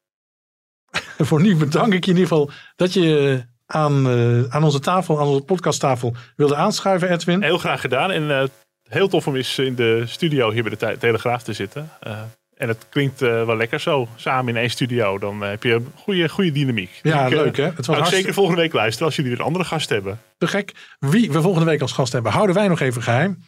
Voor 1.18 1.42
nu 1.42 1.56
bedank 1.56 1.94
ik 1.94 2.06
je 2.06 2.12
in 2.12 2.18
ieder 2.18 2.32
geval 2.32 2.52
dat 2.76 2.94
je 2.94 3.46
aan, 3.72 4.10
eh, 4.10 4.44
aan 4.56 4.64
onze 4.64 4.80
tafel, 4.80 5.20
aan 5.20 5.28
onze 5.28 5.42
podcasttafel 5.44 6.14
wilde 6.36 6.56
aanschuiven, 6.56 7.10
Edwin. 7.12 7.44
Heel 7.44 7.58
graag 7.58 7.82
gedaan. 7.82 8.12
En 8.12 8.32
eh, 8.42 8.44
heel 8.90 9.08
tof 9.08 9.28
om 9.28 9.36
eens 9.36 9.58
in 9.60 9.76
de 9.76 10.04
studio 10.06 10.52
hier 10.52 10.62
bij 10.62 10.72
de 10.72 10.78
Te- 10.78 10.96
Telegraaf 11.00 11.44
te 11.44 11.54
zitten. 11.54 11.90
Eh, 12.00 12.20
en 12.58 12.68
het 12.68 12.86
klinkt 12.90 13.22
eh, 13.22 13.46
wel 13.46 13.56
lekker 13.56 13.80
zo, 13.80 14.08
samen 14.16 14.54
in 14.56 14.62
één 14.62 14.70
studio. 14.70 15.18
Dan 15.20 15.42
heb 15.42 15.64
je 15.64 15.74
een 15.74 15.92
goede, 15.96 16.30
goede 16.30 16.52
dynamiek. 16.52 17.00
Ja, 17.04 17.26
Ik, 17.26 17.34
leuk, 17.34 17.58
hè? 17.58 17.64
Het 17.64 17.76
was 17.76 17.86
hartstikke- 17.86 18.16
zeker 18.16 18.34
volgende 18.34 18.62
week 18.62 18.74
luisteren 18.74 19.06
als 19.08 19.16
jullie 19.16 19.32
weer 19.32 19.40
een 19.40 19.46
andere 19.46 19.66
gast 19.66 19.90
hebben. 19.90 20.20
Te 20.38 20.48
gek. 20.48 20.72
Wie 21.00 21.32
we 21.32 21.42
volgende 21.42 21.70
week 21.70 21.82
als 21.82 21.92
gast 21.92 22.14
hebben, 22.14 22.32
houden 22.32 22.56
wij 22.56 22.68
nog 22.68 22.80
even 22.80 23.02
geheim. 23.02 23.44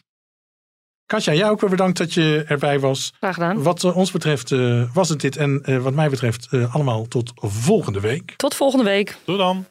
Katja, 1.05 1.33
jij 1.33 1.49
ook 1.49 1.61
weer 1.61 1.69
bedankt 1.69 1.97
dat 1.97 2.13
je 2.13 2.43
erbij 2.47 2.79
was. 2.79 3.13
Graag 3.17 3.33
gedaan. 3.33 3.63
Wat 3.63 3.83
ons 3.83 4.11
betreft 4.11 4.51
eh, 4.51 4.83
was 4.93 5.09
het 5.09 5.21
dit. 5.21 5.37
En 5.37 5.61
eh, 5.63 5.77
wat 5.77 5.93
mij 5.93 6.09
betreft 6.09 6.47
eh, 6.51 6.75
allemaal 6.75 7.07
tot 7.07 7.31
volgende 7.35 7.99
week. 7.99 8.33
Tot 8.37 8.55
volgende 8.55 8.85
week. 8.85 9.17
Doe 9.25 9.37
dan. 9.37 9.65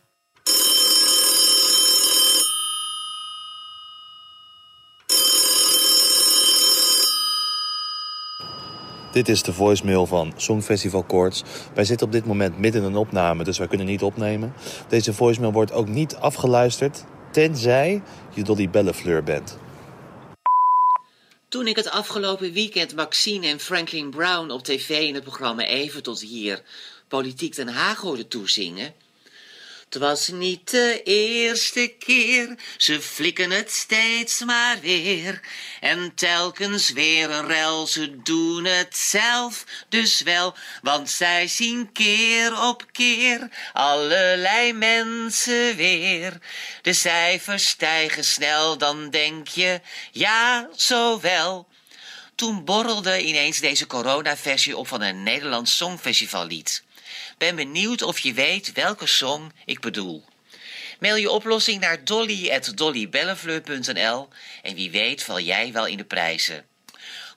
Dit 9.13 9.29
is 9.29 9.43
de 9.43 9.53
voicemail 9.53 10.07
van 10.07 10.33
Songfestival 10.37 11.03
Koorts. 11.03 11.43
Wij 11.75 11.85
zitten 11.85 12.07
op 12.07 12.13
dit 12.13 12.27
moment 12.27 12.59
midden 12.59 12.83
in 12.83 12.87
een 12.87 12.97
opname, 12.97 13.45
dus 13.45 13.59
wij 13.59 13.67
kunnen 13.67 13.87
niet 13.87 14.03
opnemen. 14.03 14.55
Deze 14.89 15.13
voicemail 15.13 15.53
wordt 15.53 15.73
ook 15.73 15.89
niet 15.89 16.15
afgeluisterd, 16.15 17.05
tenzij 17.33 18.03
je 18.35 18.43
Dolly 18.43 18.71
Bellefleur 18.71 19.23
bent. 19.23 19.59
Toen 21.49 21.67
ik 21.67 21.77
het 21.77 21.91
afgelopen 21.91 22.53
weekend 22.53 22.95
Maxine 22.95 23.47
en 23.47 23.61
Franklin 23.61 24.11
Brown 24.11 24.51
op 24.51 24.63
tv 24.63 24.89
in 24.89 25.15
het 25.15 25.25
programma 25.25 25.65
Even 25.65 26.03
tot 26.03 26.21
hier 26.21 26.63
Politiek 27.09 27.57
Den 27.57 27.69
Haag 27.69 28.01
hoorde 28.01 28.29
toezingen. 28.29 28.95
Het 29.93 30.01
was 30.01 30.29
niet 30.29 30.71
de 30.71 31.03
eerste 31.05 31.95
keer, 31.99 32.59
ze 32.77 33.01
flikken 33.03 33.51
het 33.51 33.73
steeds 33.73 34.45
maar 34.45 34.81
weer. 34.81 35.41
En 35.81 36.15
telkens 36.15 36.91
weer 36.91 37.31
een 37.31 37.47
rel, 37.47 37.87
ze 37.87 38.23
doen 38.23 38.65
het 38.65 38.97
zelf 38.97 39.65
dus 39.89 40.23
wel. 40.23 40.55
Want 40.83 41.11
zij 41.11 41.49
zien 41.49 41.93
keer 41.93 42.63
op 42.63 42.85
keer 42.93 43.49
allerlei 43.73 44.73
mensen 44.73 45.77
weer. 45.77 46.39
De 46.83 46.93
cijfers 46.93 47.69
stijgen 47.69 48.25
snel, 48.25 48.79
dan 48.79 49.11
denk 49.11 49.49
je, 49.49 49.81
ja, 50.13 50.69
zo 50.77 51.21
wel. 51.21 51.69
Toen 52.35 52.65
borrelde 52.65 53.23
ineens 53.23 53.59
deze 53.59 53.87
coronaversie 53.87 54.77
op 54.77 54.89
van 54.89 55.03
een 55.03 55.23
Nederlands 55.23 55.77
Songfestivallied. 55.77 56.83
Ben 57.43 57.57
benieuwd 57.57 58.03
of 58.03 58.19
je 58.19 58.33
weet 58.33 58.73
welke 58.73 59.07
song 59.07 59.53
ik 59.65 59.81
bedoel. 59.81 60.25
Mail 61.01 61.17
je 61.17 61.31
oplossing 61.31 61.81
naar 61.81 62.05
dolly.dollybellefleur.nl 62.05 64.29
en 64.63 64.75
wie 64.75 64.91
weet 64.91 65.23
val 65.23 65.41
jij 65.41 65.73
wel 65.73 65.87
in 65.87 65.97
de 65.97 66.05
prijzen. 66.05 66.67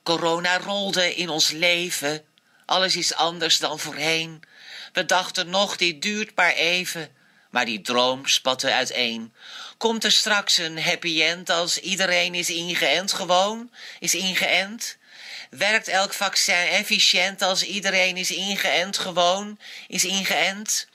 Corona 0.04 0.58
rolde 0.58 1.16
in 1.16 1.30
ons 1.30 1.52
leven. 1.52 2.24
Alles 2.66 2.96
is 2.96 3.14
anders 3.14 3.58
dan 3.58 3.80
voorheen. 3.80 4.42
We 4.94 5.06
dachten 5.06 5.50
nog, 5.50 5.76
dit 5.76 6.02
duurt 6.02 6.36
maar 6.36 6.54
even. 6.54 7.10
Maar 7.52 7.66
die 7.66 7.82
droom 7.82 8.28
spatte 8.28 8.74
uiteen. 8.74 9.34
Komt 9.78 10.04
er 10.04 10.12
straks 10.12 10.58
een 10.58 10.82
happy 10.82 11.24
end 11.24 11.50
als 11.50 11.80
iedereen 11.80 12.36
is 12.36 12.50
ingeënt? 12.50 13.14
Gewoon 13.14 13.72
is 14.00 14.16
ingeënt? 14.16 14.98
Werkt 15.58 15.88
elk 15.88 16.14
vaccin 16.14 16.68
efficiënt 16.68 17.42
als 17.42 17.64
iedereen 17.64 18.18
is 18.18 18.32
ingeënt? 18.32 18.98
Gewoon 18.98 19.60
is 19.88 20.06
ingeënt? 20.06 20.88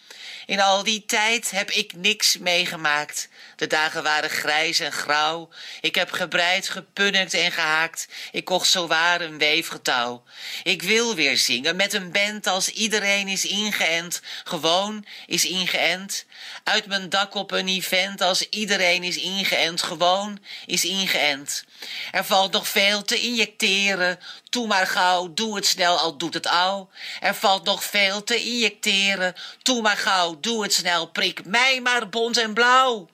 In 0.47 0.61
al 0.61 0.83
die 0.83 1.05
tijd 1.07 1.51
heb 1.51 1.71
ik 1.71 1.93
niks 1.93 2.39
meegemaakt. 2.39 3.29
De 3.57 3.67
dagen 3.67 4.03
waren 4.03 4.31
grijs 4.31 4.81
en 4.81 4.93
grauw. 4.93 5.49
Ik 5.81 5.95
heb 5.95 6.11
gebreid, 6.11 6.69
gepunnikt 6.69 7.35
en 7.35 7.53
gehaakt. 7.53 8.09
Ik 8.33 8.45
kocht 8.45 8.69
zowaar 8.69 9.21
een 9.21 9.39
weefgetouw. 9.39 10.23
Ik 10.63 10.83
wil 10.83 11.15
weer 11.15 11.37
zingen 11.37 11.77
met 11.77 11.93
een 11.93 12.13
band 12.13 12.47
als 12.47 12.69
iedereen 12.69 13.29
is 13.29 13.45
ingeënt. 13.45 14.21
Gewoon 14.45 15.07
is 15.27 15.45
ingeënt. 15.45 16.25
Uit 16.65 16.87
mijn 16.87 17.09
dak 17.09 17.35
op 17.35 17.51
een 17.51 17.69
event 17.69 18.21
als 18.21 18.49
iedereen 18.49 19.03
is 19.03 19.17
ingeënt. 19.17 19.83
Gewoon 19.83 20.39
is 20.67 20.85
ingeënt. 20.85 21.65
Er 22.11 22.25
valt 22.25 22.53
nog 22.53 22.69
veel 22.69 23.03
te 23.03 23.21
injecteren. 23.21 24.19
Doe 24.51 24.67
maar 24.67 24.87
gauw, 24.87 25.35
doe 25.35 25.57
het 25.57 25.67
snel, 25.67 25.99
al 25.99 26.17
doet 26.17 26.35
het 26.35 26.49
al. 26.49 26.91
Er 27.21 27.35
valt 27.35 27.65
nog 27.65 27.85
veel 27.85 28.25
te 28.25 28.37
injecteren. 28.37 29.35
Doe 29.63 29.83
maar 29.83 29.97
gauw, 29.97 30.41
doe 30.41 30.63
het 30.63 30.73
snel, 30.73 31.07
prik 31.07 31.45
mij 31.45 31.81
maar 31.81 32.09
bont 32.09 32.37
en 32.37 32.55
blauw. 32.55 33.09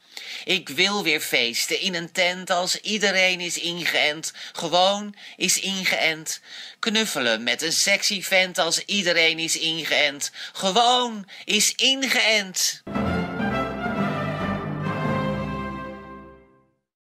Ik 0.44 0.68
wil 0.68 1.02
weer 1.02 1.20
feesten 1.20 1.81
in 1.81 1.94
een 1.94 2.12
tent 2.12 2.51
als 2.51 2.81
iedereen 2.81 3.40
is 3.40 3.59
ingeënt. 3.59 4.32
Gewoon 4.52 5.14
is 5.36 5.60
ingeënt. 5.60 6.40
Knuffelen 6.78 7.43
met 7.43 7.62
een 7.62 7.73
sexy 7.73 8.23
vent 8.23 8.59
als 8.59 8.85
iedereen 8.85 9.39
is 9.39 9.59
ingeënt. 9.59 10.31
Gewoon 10.52 11.28
is 11.44 11.74
ingeënt. 11.74 12.82